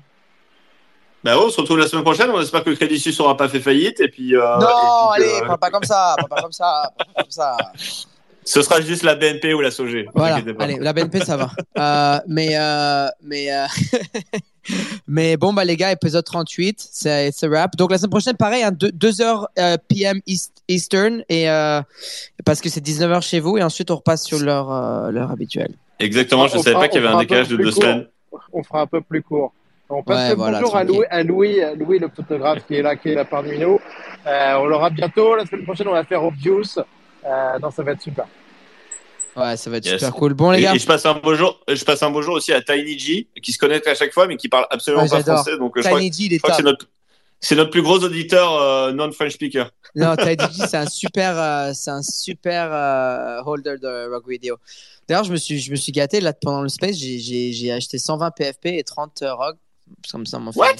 Bah 1.24 1.36
on 1.40 1.48
se 1.48 1.60
retrouve 1.60 1.78
la 1.78 1.88
semaine 1.88 2.04
prochaine. 2.04 2.30
On 2.30 2.40
espère 2.40 2.62
que 2.62 2.70
le 2.70 2.76
Crédit 2.76 3.00
Suisse 3.00 3.18
n'aura 3.18 3.36
pas 3.36 3.48
fait 3.48 3.60
faillite. 3.60 4.00
Et 4.00 4.08
puis, 4.08 4.36
euh, 4.36 4.58
non, 4.58 5.10
allez, 5.10 5.40
pas 5.60 5.70
comme 5.70 5.84
ça. 5.84 6.14
pas 6.28 6.42
comme 6.42 6.52
ça. 6.52 6.92
Pas 6.96 7.22
comme 7.22 7.30
ça. 7.30 7.56
Ce 8.46 8.62
sera 8.62 8.80
juste 8.80 9.02
la 9.02 9.16
BNP 9.16 9.54
ou 9.54 9.60
la 9.60 9.72
SOG. 9.72 10.06
Voilà, 10.14 10.40
allez, 10.60 10.78
la 10.80 10.92
BNP, 10.92 11.24
ça 11.24 11.36
va. 11.36 11.50
euh, 11.78 12.20
mais, 12.28 12.50
euh, 12.52 13.08
mais, 13.20 13.52
euh... 13.52 13.66
mais 15.08 15.36
bon, 15.36 15.52
bah, 15.52 15.64
les 15.64 15.76
gars, 15.76 15.90
épisode 15.90 16.24
38, 16.24 16.88
c'est 16.92 17.32
rap. 17.42 17.74
Donc, 17.76 17.90
la 17.90 17.98
semaine 17.98 18.10
prochaine, 18.10 18.36
pareil, 18.36 18.62
2h 18.62 19.46
euh, 19.58 19.76
PM 19.88 20.20
Eastern, 20.68 21.24
et, 21.28 21.50
euh, 21.50 21.82
parce 22.44 22.60
que 22.60 22.68
c'est 22.68 22.80
19h 22.80 23.20
chez 23.22 23.40
vous, 23.40 23.58
et 23.58 23.64
ensuite, 23.64 23.90
on 23.90 23.96
repasse 23.96 24.24
sur 24.24 24.38
l'heure 24.38 24.72
euh, 24.72 25.26
habituelle. 25.28 25.74
Exactement, 25.98 26.46
je 26.46 26.58
ne 26.58 26.62
savais 26.62 26.76
pas 26.76 26.88
qu'il 26.88 27.02
y 27.02 27.04
avait 27.04 27.14
un 27.14 27.18
décalage 27.18 27.48
de 27.48 27.56
deux 27.56 27.72
semaines. 27.72 28.06
On 28.52 28.62
fera 28.62 28.82
un 28.82 28.86
peu 28.86 29.00
plus 29.00 29.22
court. 29.22 29.52
On 29.88 30.02
passe 30.02 30.30
le 30.30 30.36
bonjour 30.36 30.76
à 30.76 30.84
Louis, 30.84 31.04
à 31.10 31.22
Louis, 31.22 31.60
Louis, 31.76 31.98
le 31.98 32.08
photographe 32.08 32.66
qui 32.66 32.74
est 32.74 32.82
là, 32.82 32.96
qui 32.96 33.10
est 33.10 33.14
là 33.14 33.24
parmi 33.24 33.56
nous. 33.58 33.78
Euh, 34.26 34.54
on 34.56 34.66
l'aura 34.66 34.90
bientôt. 34.90 35.36
La 35.36 35.46
semaine 35.46 35.64
prochaine, 35.64 35.86
on 35.86 35.92
va 35.92 36.04
faire 36.04 36.24
Obvious. 36.24 36.80
Euh, 37.26 37.58
non, 37.58 37.70
ça 37.70 37.82
va 37.82 37.92
être 37.92 38.02
super. 38.02 38.26
Ouais, 39.36 39.56
ça 39.56 39.68
va 39.68 39.76
être 39.76 39.86
super 39.86 40.12
cool. 40.12 40.34
Bon, 40.34 40.50
les 40.50 40.62
gars. 40.62 40.74
Et, 40.74 40.78
je 40.78 40.86
passe 40.86 41.04
un 41.04 41.20
bonjour, 41.22 41.60
je 41.68 41.84
passe 41.84 42.02
un 42.02 42.10
bonjour 42.10 42.34
aussi 42.34 42.52
à 42.52 42.62
Tiny 42.62 42.98
G, 42.98 43.28
qui 43.42 43.52
se 43.52 43.58
connecte 43.58 43.86
à 43.86 43.94
chaque 43.94 44.12
fois, 44.12 44.26
mais 44.26 44.36
qui 44.36 44.48
parle 44.48 44.66
absolument 44.70 45.06
pas 45.06 45.22
français. 45.22 45.58
Donc, 45.58 45.74
je 45.76 45.82
crois, 45.82 46.00
G, 46.00 46.10
il 46.20 46.32
est 46.32 46.38
que 46.38 46.52
c'est 46.54 46.62
notre, 46.62 46.86
c'est 47.40 47.54
notre 47.54 47.70
plus 47.70 47.82
gros 47.82 47.98
auditeur 47.98 48.54
euh, 48.54 48.92
non-French 48.92 49.32
speaker. 49.32 49.70
Non, 49.94 50.16
Tiny 50.16 50.36
G, 50.36 50.66
c'est 50.66 50.78
un 50.78 50.86
super, 50.86 51.38
euh, 51.38 51.72
c'est 51.74 51.90
un 51.90 52.02
super 52.02 52.72
euh, 52.72 53.42
holder 53.44 53.76
de 53.80 54.10
Rock 54.10 54.24
Video. 54.26 54.56
D'ailleurs, 55.06 55.24
je 55.24 55.32
me 55.32 55.36
suis, 55.36 55.60
je 55.60 55.70
me 55.70 55.76
suis 55.76 55.92
gâté 55.92 56.20
là 56.20 56.32
pendant 56.32 56.62
le 56.62 56.70
space. 56.70 56.96
J'ai, 56.96 57.52
j'ai, 57.52 57.72
acheté 57.72 57.98
120 57.98 58.30
PFP 58.30 58.66
et 58.66 58.84
30 58.84 59.22
Rock. 59.22 59.56
Ça 60.06 60.16
me 60.16 60.24
semble. 60.24 60.50
What? 60.56 60.76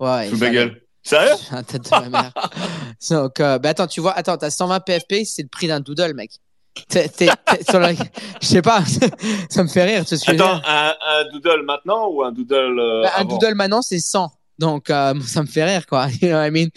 Ouais. 0.00 0.28
Fous 0.28 0.38
gueule. 0.38 0.81
Sérieux? 1.02 1.34
tête 1.66 1.84
de 1.84 1.90
ma 1.90 2.08
mère. 2.08 2.32
Donc, 3.10 3.34
bah 3.38 3.60
attends, 3.64 3.86
tu 3.86 4.00
vois, 4.00 4.12
attends, 4.12 4.36
t'as 4.36 4.50
120 4.50 4.80
PFP, 4.80 5.24
c'est 5.24 5.42
le 5.42 5.48
prix 5.48 5.66
d'un 5.66 5.80
doodle, 5.80 6.14
mec. 6.14 6.30
Je 6.94 8.46
sais 8.46 8.62
pas, 8.62 8.82
ça 9.50 9.62
me 9.62 9.68
fait 9.68 9.84
rire. 9.84 10.04
Tu 10.04 10.14
Attends, 10.26 10.60
un, 10.66 10.94
un, 11.06 11.24
doodle 11.32 11.62
maintenant 11.64 12.08
ou 12.08 12.22
un 12.22 12.32
doodle 12.32 12.78
euh, 12.78 13.02
bah, 13.02 13.12
Un 13.18 13.24
doodle 13.24 13.54
maintenant, 13.54 13.82
c'est 13.82 13.98
100. 13.98 14.30
Donc, 14.58 14.90
euh, 14.90 15.14
ça 15.26 15.42
me 15.42 15.46
fait 15.46 15.64
rire, 15.64 15.86
quoi. 15.86 16.06
You 16.20 16.28
know 16.28 16.36
what 16.36 16.46
I 16.46 16.50
mean? 16.50 16.68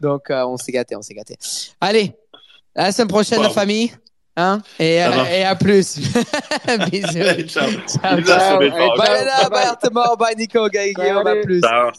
Donc, 0.00 0.30
euh, 0.30 0.44
on 0.46 0.56
s'est 0.56 0.72
gâté, 0.72 0.96
on 0.96 1.02
s'est 1.02 1.14
gâté. 1.14 1.36
Allez, 1.80 2.12
à 2.74 2.84
la 2.84 2.92
semaine 2.92 3.08
prochaine, 3.08 3.42
la 3.42 3.50
famille. 3.50 3.92
Hein? 4.36 4.62
Et, 4.78 4.94
et 4.94 5.44
à 5.44 5.54
plus. 5.54 5.98
Bisous. 6.90 7.48
ciao. 7.48 7.70
ciao. 7.86 8.22
ciao. 8.22 8.58
Bye, 8.58 8.70
bye, 8.70 9.50
bye, 9.50 9.90
bye, 9.90 10.16
bye, 10.18 10.34
Nico, 10.36 10.68
bye, 10.70 10.94
bye, 10.94 11.24
bye, 11.24 11.42
plus. 11.42 11.60
Ciao. 11.60 11.90